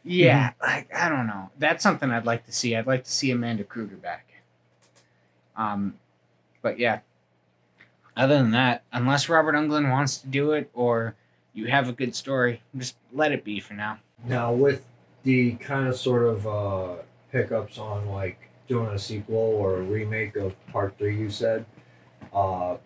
Yeah, 0.04 0.52
like 0.62 0.94
I 0.94 1.10
don't 1.10 1.28
know. 1.28 1.52
That's 1.58 1.84
something 1.84 2.12
I'd 2.12 2.26
like 2.26 2.46
to 2.48 2.52
see. 2.52 2.76
I'd 2.76 2.88
like 2.88 3.06
to 3.06 3.12
see 3.12 3.32
Amanda 3.32 3.64
Krueger 3.64 3.96
back. 3.96 4.34
Um, 5.56 5.96
but 6.62 6.80
yeah. 6.80 7.00
Other 8.18 8.36
than 8.36 8.52
that, 8.52 8.84
unless 8.92 9.30
Robert 9.30 9.56
Englund 9.56 9.90
wants 9.90 10.18
to 10.18 10.28
do 10.28 10.52
it 10.52 10.70
or 10.74 11.16
you 11.54 11.68
have 11.68 11.88
a 11.88 11.94
good 11.94 12.16
story, 12.16 12.62
just 12.76 12.96
let 13.12 13.32
it 13.32 13.44
be 13.44 13.60
for 13.60 13.74
now. 13.74 14.00
Now 14.26 14.52
with 14.52 14.84
the 15.24 15.54
kind 15.54 15.88
of 15.88 15.96
sort 15.96 16.24
of 16.24 16.48
uh, 16.48 16.96
pickups 17.32 17.78
on 17.78 18.08
like 18.10 18.50
doing 18.68 18.88
a 18.90 19.00
sequel 19.00 19.36
or 19.38 19.78
a 19.78 19.82
remake 19.82 20.36
of 20.36 20.54
part 20.68 20.98
three, 20.98 21.18
you 21.18 21.30
said, 21.30 21.66
uh, 22.34 22.78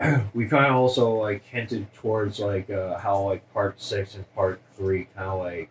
we 0.34 0.46
kind 0.46 0.66
of 0.66 0.74
also 0.76 1.10
like 1.14 1.44
hinted 1.44 1.92
towards 1.94 2.38
like 2.40 2.70
uh, 2.70 2.98
how 2.98 3.22
like 3.22 3.50
part 3.52 3.80
six 3.80 4.14
and 4.14 4.32
part 4.34 4.60
three 4.76 5.08
kind 5.16 5.28
of 5.30 5.38
like 5.38 5.70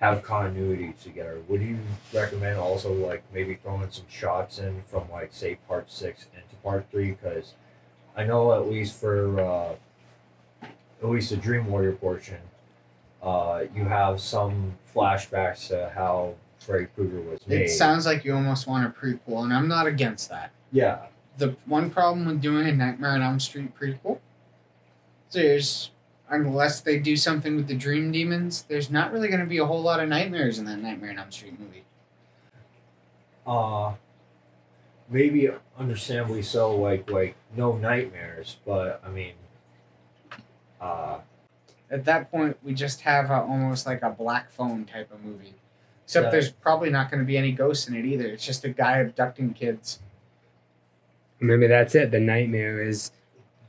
have 0.00 0.22
continuity 0.22 0.94
together. 1.02 1.40
Would 1.48 1.62
you 1.62 1.78
recommend 2.12 2.58
also 2.58 2.92
like 2.92 3.22
maybe 3.32 3.54
throwing 3.56 3.90
some 3.90 4.06
shots 4.08 4.58
in 4.58 4.82
from 4.86 5.10
like 5.10 5.32
say 5.32 5.56
part 5.68 5.90
six 5.90 6.26
into 6.34 6.56
part 6.62 6.86
three? 6.90 7.10
Because 7.12 7.54
I 8.16 8.24
know 8.24 8.52
at 8.54 8.68
least 8.68 8.98
for 9.00 9.40
uh, 9.40 9.74
at 11.02 11.08
least 11.08 11.30
the 11.30 11.36
Dream 11.36 11.66
Warrior 11.66 11.92
portion, 11.92 12.38
Uh, 13.22 13.64
you 13.74 13.84
have 13.86 14.20
some 14.20 14.76
flashbacks 14.94 15.68
to 15.68 15.90
how 15.94 16.34
Freddy 16.66 16.86
Krueger 16.94 17.20
was 17.20 17.46
made. 17.46 17.62
It 17.62 17.70
sounds 17.70 18.04
like 18.06 18.24
you 18.24 18.34
almost 18.34 18.66
want 18.66 18.84
a 18.86 18.90
prequel, 18.90 19.44
and 19.44 19.54
I'm 19.54 19.68
not 19.68 19.86
against 19.86 20.28
that. 20.30 20.50
yeah, 20.72 21.06
The 21.38 21.56
one 21.66 21.90
problem 21.90 22.26
with 22.26 22.40
doing 22.40 22.66
a 22.66 22.72
Nightmare 22.72 23.10
on 23.10 23.22
Elm 23.22 23.38
Street 23.40 23.72
prequel, 23.78 24.18
there's 25.30 25.90
unless 26.28 26.80
they 26.80 26.98
do 26.98 27.16
something 27.16 27.54
with 27.54 27.68
the 27.68 27.76
Dream 27.76 28.10
Demons, 28.10 28.64
there's 28.68 28.90
not 28.90 29.12
really 29.12 29.28
going 29.28 29.40
to 29.40 29.46
be 29.46 29.58
a 29.58 29.64
whole 29.66 29.80
lot 29.80 30.00
of 30.00 30.08
nightmares 30.08 30.58
in 30.58 30.64
that 30.64 30.78
Nightmare 30.80 31.10
on 31.10 31.18
Elm 31.20 31.30
Street 31.30 31.58
movie. 31.58 31.84
uh, 33.46 33.92
maybe 35.08 35.48
understandably 35.78 36.42
so. 36.42 36.74
Like 36.74 37.08
like 37.10 37.36
no 37.56 37.76
nightmares, 37.76 38.56
but 38.66 39.00
I 39.06 39.10
mean, 39.10 39.34
uh, 40.80 41.18
At 41.88 42.04
that 42.06 42.28
point, 42.32 42.56
we 42.64 42.74
just 42.74 43.02
have 43.02 43.30
a, 43.30 43.40
almost 43.42 43.86
like 43.86 44.02
a 44.02 44.10
black 44.10 44.50
phone 44.50 44.84
type 44.84 45.12
of 45.12 45.24
movie. 45.24 45.54
Except 46.06 46.26
Yeah. 46.26 46.30
there's 46.30 46.52
probably 46.52 46.88
not 46.88 47.10
going 47.10 47.18
to 47.20 47.26
be 47.26 47.36
any 47.36 47.50
ghosts 47.50 47.88
in 47.88 47.96
it 47.96 48.04
either. 48.04 48.26
It's 48.26 48.46
just 48.46 48.64
a 48.64 48.68
guy 48.68 48.98
abducting 48.98 49.52
kids. 49.54 49.98
Maybe 51.40 51.66
that's 51.66 51.96
it. 51.96 52.12
The 52.12 52.20
nightmare 52.20 52.80
is 52.80 53.10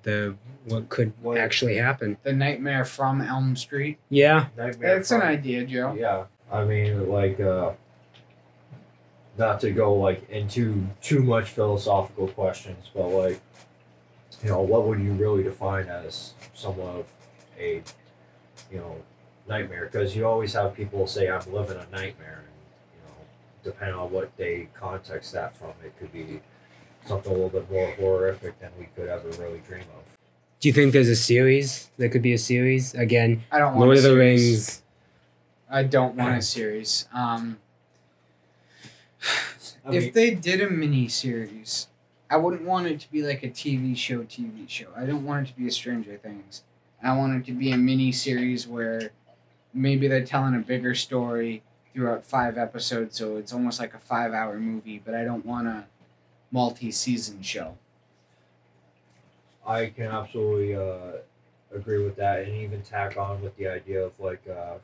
the 0.04 0.36
what 0.66 0.88
could 0.90 1.14
What- 1.22 1.40
actually 1.40 1.78
happen. 1.78 2.18
The 2.24 2.34
Nightmare 2.34 2.86
from 2.86 3.22
Elm 3.22 3.56
Street. 3.56 3.98
Yeah, 4.10 4.48
nightmare. 4.56 4.96
That's 4.96 5.12
an 5.12 5.22
idea, 5.22 5.66
Joe. 5.66 5.96
Yeah, 5.98 6.26
I 6.52 6.64
mean, 6.66 7.10
like, 7.10 7.40
uh, 7.40 7.72
not 9.38 9.60
to 9.62 9.72
go 9.72 9.94
like 9.96 10.30
into 10.30 10.86
too 11.02 11.24
much 11.24 11.50
philosophical 11.50 12.28
questions, 12.28 12.92
but 12.94 13.08
like, 13.08 13.40
you 14.44 14.50
know, 14.50 14.62
what 14.62 14.86
would 14.86 15.00
you 15.00 15.14
really 15.14 15.42
define 15.44 15.88
as 15.88 16.34
somewhat 16.54 16.96
of 16.98 17.06
a, 17.60 17.82
you 18.72 18.78
know, 18.78 18.96
nightmare? 19.48 19.90
Because 19.92 20.16
you 20.16 20.26
always 20.26 20.54
have 20.54 20.76
people 20.76 21.08
say, 21.08 21.30
"I'm 21.30 21.52
living 21.52 21.78
a 21.78 21.88
nightmare," 21.96 22.44
and 22.44 22.56
you 22.94 23.02
know, 23.08 23.16
depending 23.64 23.96
on 23.96 24.12
what 24.12 24.36
they 24.38 24.70
context 24.74 25.34
that 25.34 25.56
from, 25.56 25.72
it 25.84 25.98
could 26.00 26.12
be 26.12 26.42
something 27.06 27.32
a 27.32 27.36
little 27.36 27.50
bit 27.50 27.70
more 27.72 27.92
horrific 27.92 28.60
than 28.60 28.72
we 28.78 28.86
could 28.96 29.08
ever 29.10 29.30
really 29.42 29.62
dream 29.68 29.82
of. 29.82 30.18
Do 30.60 30.68
you 30.68 30.74
think 30.74 30.94
there's 30.94 31.10
a 31.10 31.16
series? 31.16 31.90
There 31.98 32.10
could 32.10 32.22
be 32.24 32.34
a 32.34 32.38
series 32.38 32.94
again. 32.96 33.44
I 33.52 33.60
don't 33.60 33.76
want 33.76 33.86
Lord 33.86 33.98
a 33.98 34.00
of 34.00 34.04
the. 34.04 34.18
Rings. 34.18 34.82
I 35.70 35.84
don't 35.84 36.16
want 36.16 36.38
a 36.38 36.42
series. 36.42 37.08
Um, 37.14 37.58
I 39.86 39.94
if 39.94 40.04
mean, 40.04 40.14
they 40.14 40.32
did 40.32 40.62
a 40.62 40.70
mini 40.70 41.08
series, 41.08 41.88
I 42.30 42.38
wouldn't 42.38 42.64
want 42.64 42.88
it 42.88 43.00
to 43.02 43.12
be 43.12 43.22
like 43.22 43.44
a 43.44 43.50
TV 43.50 43.96
show. 43.96 44.24
TV 44.24 44.68
show. 44.68 44.88
I 44.96 45.06
don't 45.06 45.26
want 45.26 45.48
it 45.48 45.52
to 45.52 45.58
be 45.58 45.68
a 45.68 45.72
Stranger 45.72 46.18
Things. 46.18 46.64
I 47.02 47.16
want 47.16 47.36
it 47.36 47.46
to 47.46 47.52
be 47.52 47.72
a 47.72 47.78
mini 47.78 48.12
series 48.12 48.68
where 48.68 49.12
maybe 49.78 50.08
they're 50.08 50.26
telling 50.26 50.56
a 50.56 50.60
bigger 50.60 50.96
story 50.96 51.64
throughout 51.94 52.26
five 52.26 52.58
episodes, 52.58 53.18
so 53.18 53.38
it's 53.38 53.54
almost 53.54 53.80
like 53.80 53.94
a 53.94 54.00
five-hour 54.00 54.60
movie. 54.60 55.02
But 55.04 55.16
I 55.16 55.24
don't 55.24 55.46
want 55.46 55.68
a 55.68 55.86
multi-season 56.52 57.42
show. 57.42 57.78
I 59.66 59.88
can 59.88 60.06
absolutely 60.08 60.76
uh, 60.76 61.18
agree 61.74 62.04
with 62.04 62.16
that, 62.18 62.42
and 62.44 62.56
even 62.56 62.82
tack 62.82 63.18
on 63.18 63.42
with 63.42 63.56
the 63.58 63.68
idea 63.68 64.02
of 64.04 64.18
like 64.20 64.42
uh, 64.50 64.76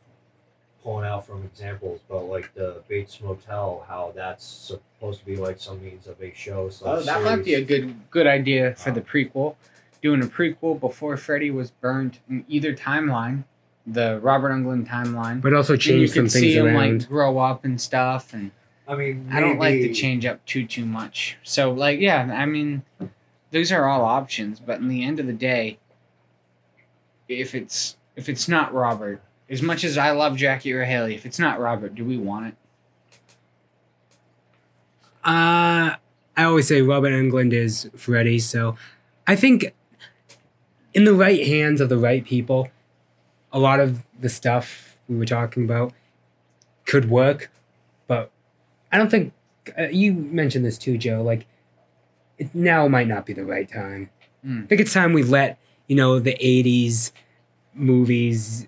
pulling 0.83 1.05
out 1.05 1.25
from 1.25 1.43
examples, 1.43 2.01
but 2.09 2.23
like 2.23 2.53
the 2.53 2.81
Bates 2.89 3.21
Motel, 3.21 3.85
how 3.87 4.11
that's 4.15 4.45
supposed 4.45 5.19
to 5.19 5.25
be 5.25 5.37
like 5.37 5.59
some 5.59 5.81
means 5.83 6.07
of 6.07 6.21
a 6.21 6.33
show. 6.33 6.69
So 6.69 6.85
Oh, 6.87 7.01
that 7.01 7.23
might 7.23 7.45
be 7.45 7.53
a 7.53 7.63
good 7.63 8.09
good 8.11 8.27
idea 8.27 8.75
for 8.75 8.91
the 8.91 9.01
prequel. 9.01 9.55
Doing 10.01 10.21
a 10.21 10.25
prequel 10.25 10.77
before 10.77 11.15
Freddy 11.15 11.49
was 11.49 11.71
burned 11.71 12.19
in 12.29 12.43
either 12.49 12.75
timeline, 12.75 13.45
the 13.85 14.19
Robert 14.21 14.49
Englund 14.51 14.87
timeline. 14.87 15.41
But 15.41 15.53
also 15.53 15.75
change 15.75 15.87
And 15.87 16.01
you 16.01 16.07
change 16.07 16.15
some 16.15 16.23
could 16.25 16.31
see 16.31 16.53
things 16.53 16.55
him 16.55 16.65
around. 16.67 16.99
like 16.99 17.09
grow 17.09 17.37
up 17.39 17.65
and 17.65 17.79
stuff, 17.79 18.33
and 18.33 18.51
I 18.87 18.95
mean, 18.95 19.29
I 19.31 19.39
don't 19.39 19.59
like 19.59 19.75
to 19.75 19.93
change 19.93 20.25
up 20.25 20.45
too 20.45 20.65
too 20.65 20.85
much. 20.85 21.37
So 21.43 21.71
like, 21.71 21.99
yeah, 21.99 22.29
I 22.33 22.45
mean, 22.45 22.83
those 23.51 23.71
are 23.71 23.87
all 23.87 24.03
options. 24.03 24.59
But 24.59 24.79
in 24.79 24.87
the 24.87 25.03
end 25.03 25.19
of 25.19 25.27
the 25.27 25.33
day, 25.33 25.79
if 27.27 27.55
it's 27.55 27.97
if 28.15 28.29
it's 28.29 28.47
not 28.47 28.73
Robert, 28.73 29.21
as 29.49 29.61
much 29.61 29.83
as 29.83 29.97
I 29.97 30.11
love 30.11 30.35
Jackie 30.37 30.73
Earle 30.73 30.85
Haley, 30.85 31.15
if 31.15 31.25
it's 31.25 31.39
not 31.39 31.59
Robert, 31.59 31.95
do 31.95 32.05
we 32.05 32.17
want 32.17 32.47
it? 32.47 32.55
Uh, 35.25 35.95
I 36.35 36.43
always 36.43 36.67
say 36.67 36.81
Robert 36.81 37.11
Englund 37.11 37.53
is 37.53 37.89
Freddy, 37.95 38.39
so 38.39 38.75
I 39.25 39.35
think 39.35 39.73
in 40.93 41.05
the 41.05 41.13
right 41.13 41.45
hands 41.47 41.79
of 41.79 41.89
the 41.89 41.97
right 41.97 42.25
people, 42.25 42.69
a 43.53 43.59
lot 43.59 43.79
of 43.79 44.03
the 44.19 44.29
stuff 44.29 44.97
we 45.07 45.17
were 45.17 45.25
talking 45.25 45.63
about 45.63 45.93
could 46.85 47.09
work, 47.09 47.49
but 48.07 48.31
I 48.91 48.97
don't 48.97 49.09
think 49.09 49.31
uh, 49.77 49.83
you 49.83 50.13
mentioned 50.13 50.65
this 50.65 50.77
too, 50.77 50.97
Joe. 50.97 51.21
Like, 51.21 51.45
it 52.37 52.53
now 52.53 52.87
might 52.87 53.07
not 53.07 53.25
be 53.25 53.33
the 53.33 53.45
right 53.45 53.71
time. 53.71 54.09
Hmm. 54.43 54.63
I 54.63 54.67
think 54.67 54.81
it's 54.81 54.93
time 54.93 55.13
we 55.13 55.23
let 55.23 55.59
you 55.87 55.95
know 55.95 56.19
the 56.19 56.35
'80s 56.35 57.11
movies 57.73 58.67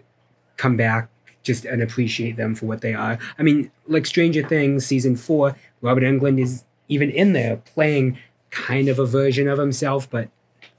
come 0.57 0.78
back 0.78 1.10
just 1.44 1.66
and 1.66 1.82
appreciate 1.82 2.38
them 2.38 2.56
for 2.56 2.66
what 2.66 2.82
they 2.82 2.94
are. 2.94 3.20
I 3.38 3.44
mean, 3.44 3.72
like 3.88 4.06
Stranger 4.06 4.48
Things 4.48 4.86
season 4.86 5.16
four, 5.16 5.56
Robert 5.82 6.03
Englund 6.03 6.40
is 6.40 6.64
even 6.88 7.10
in 7.10 7.34
there 7.34 7.57
playing 7.57 8.18
kind 8.52 8.88
of 8.88 8.99
a 8.99 9.06
version 9.06 9.48
of 9.48 9.60
himself, 9.60 10.10
but 10.10 10.30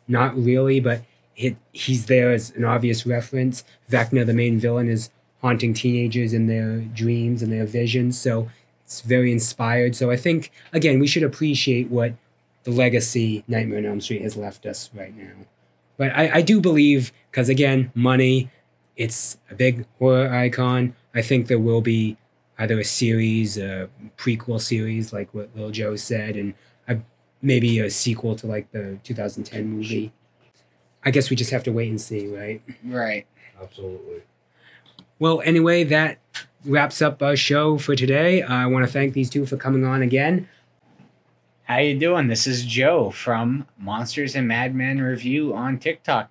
not 0.08 0.36
really. 0.36 0.80
But 0.80 1.02
it, 1.36 1.56
he's 1.72 2.06
there 2.06 2.32
as 2.32 2.50
an 2.50 2.64
obvious 2.64 3.06
reference. 3.06 3.64
Vecna, 3.90 4.24
the 4.24 4.34
main 4.34 4.58
villain, 4.58 4.88
is 4.88 5.10
haunting 5.42 5.74
teenagers 5.74 6.32
in 6.32 6.46
their 6.46 6.80
dreams 6.80 7.42
and 7.42 7.52
their 7.52 7.66
visions. 7.66 8.18
So 8.18 8.48
it's 8.84 9.00
very 9.00 9.32
inspired. 9.32 9.94
So 9.94 10.10
I 10.10 10.16
think 10.16 10.50
again 10.72 10.98
we 10.98 11.06
should 11.06 11.22
appreciate 11.22 11.90
what 11.90 12.14
the 12.64 12.70
legacy 12.70 13.44
Nightmare 13.46 13.78
on 13.78 13.86
Elm 13.86 14.00
Street 14.00 14.22
has 14.22 14.36
left 14.36 14.66
us 14.66 14.90
right 14.94 15.16
now. 15.16 15.32
But 15.96 16.12
I, 16.16 16.36
I 16.36 16.42
do 16.42 16.60
believe 16.60 17.12
because 17.30 17.48
again 17.48 17.92
money, 17.94 18.50
it's 18.96 19.38
a 19.50 19.54
big 19.54 19.86
horror 19.98 20.32
icon. 20.32 20.94
I 21.14 21.22
think 21.22 21.48
there 21.48 21.58
will 21.58 21.80
be 21.80 22.16
either 22.58 22.80
a 22.80 22.84
series, 22.84 23.58
a 23.58 23.88
prequel 24.16 24.60
series, 24.60 25.12
like 25.12 25.32
what 25.34 25.50
Lil 25.54 25.70
Joe 25.70 25.96
said, 25.96 26.36
and 26.36 26.54
a, 26.88 26.98
maybe 27.42 27.78
a 27.80 27.90
sequel 27.90 28.34
to 28.36 28.46
like 28.46 28.70
the 28.72 28.98
2010 29.04 29.68
movie. 29.68 30.12
I 31.06 31.10
guess 31.10 31.30
we 31.30 31.36
just 31.36 31.52
have 31.52 31.62
to 31.62 31.72
wait 31.72 31.88
and 31.88 32.00
see, 32.00 32.26
right? 32.26 32.60
Right. 32.84 33.26
Absolutely. 33.62 34.22
Well, 35.20 35.40
anyway, 35.42 35.84
that 35.84 36.18
wraps 36.64 37.00
up 37.00 37.22
our 37.22 37.36
show 37.36 37.78
for 37.78 37.94
today. 37.94 38.42
I 38.42 38.66
want 38.66 38.84
to 38.84 38.92
thank 38.92 39.14
these 39.14 39.30
two 39.30 39.46
for 39.46 39.56
coming 39.56 39.84
on 39.84 40.02
again. 40.02 40.48
How 41.62 41.78
you 41.78 41.96
doing? 41.96 42.26
This 42.26 42.48
is 42.48 42.64
Joe 42.64 43.10
from 43.10 43.68
Monsters 43.78 44.34
and 44.34 44.48
Madmen 44.48 45.00
Review 45.00 45.54
on 45.54 45.78
TikTok. 45.78 46.28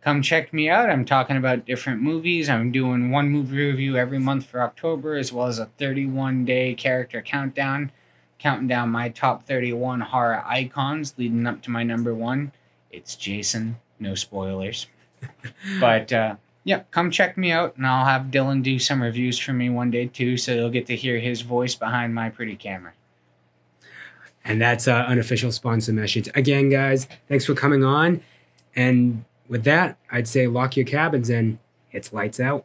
Come 0.00 0.22
check 0.22 0.50
me 0.50 0.70
out. 0.70 0.88
I'm 0.88 1.04
talking 1.04 1.36
about 1.36 1.66
different 1.66 2.00
movies. 2.00 2.48
I'm 2.48 2.72
doing 2.72 3.10
one 3.10 3.28
movie 3.28 3.66
review 3.66 3.98
every 3.98 4.18
month 4.18 4.46
for 4.46 4.62
October, 4.62 5.16
as 5.16 5.30
well 5.30 5.46
as 5.46 5.58
a 5.58 5.66
31 5.76 6.46
day 6.46 6.74
character 6.74 7.20
countdown, 7.20 7.92
counting 8.38 8.68
down 8.68 8.88
my 8.88 9.10
top 9.10 9.44
31 9.46 10.00
horror 10.00 10.42
icons 10.46 11.12
leading 11.18 11.46
up 11.46 11.60
to 11.62 11.70
my 11.70 11.82
number 11.82 12.14
one. 12.14 12.52
It's 12.90 13.14
Jason. 13.14 13.76
No 13.98 14.14
spoilers. 14.14 14.86
but 15.80 16.12
uh, 16.12 16.36
yeah, 16.64 16.82
come 16.90 17.10
check 17.10 17.36
me 17.38 17.52
out, 17.52 17.76
and 17.76 17.86
I'll 17.86 18.04
have 18.04 18.24
Dylan 18.24 18.62
do 18.62 18.78
some 18.78 19.02
reviews 19.02 19.38
for 19.38 19.52
me 19.52 19.70
one 19.70 19.90
day 19.90 20.06
too, 20.06 20.36
so 20.36 20.52
you'll 20.52 20.70
get 20.70 20.86
to 20.86 20.96
hear 20.96 21.18
his 21.18 21.42
voice 21.42 21.74
behind 21.74 22.14
my 22.14 22.28
pretty 22.28 22.56
camera. 22.56 22.92
And 24.44 24.60
that's 24.60 24.86
our 24.86 25.04
unofficial 25.04 25.50
sponsor 25.50 25.92
message. 25.92 26.28
Again, 26.34 26.68
guys, 26.68 27.08
thanks 27.28 27.44
for 27.44 27.54
coming 27.54 27.82
on. 27.82 28.20
And 28.76 29.24
with 29.48 29.64
that, 29.64 29.96
I'd 30.10 30.28
say 30.28 30.46
lock 30.46 30.76
your 30.76 30.86
cabins 30.86 31.30
and 31.30 31.58
it's 31.90 32.12
lights 32.12 32.38
out. 32.38 32.64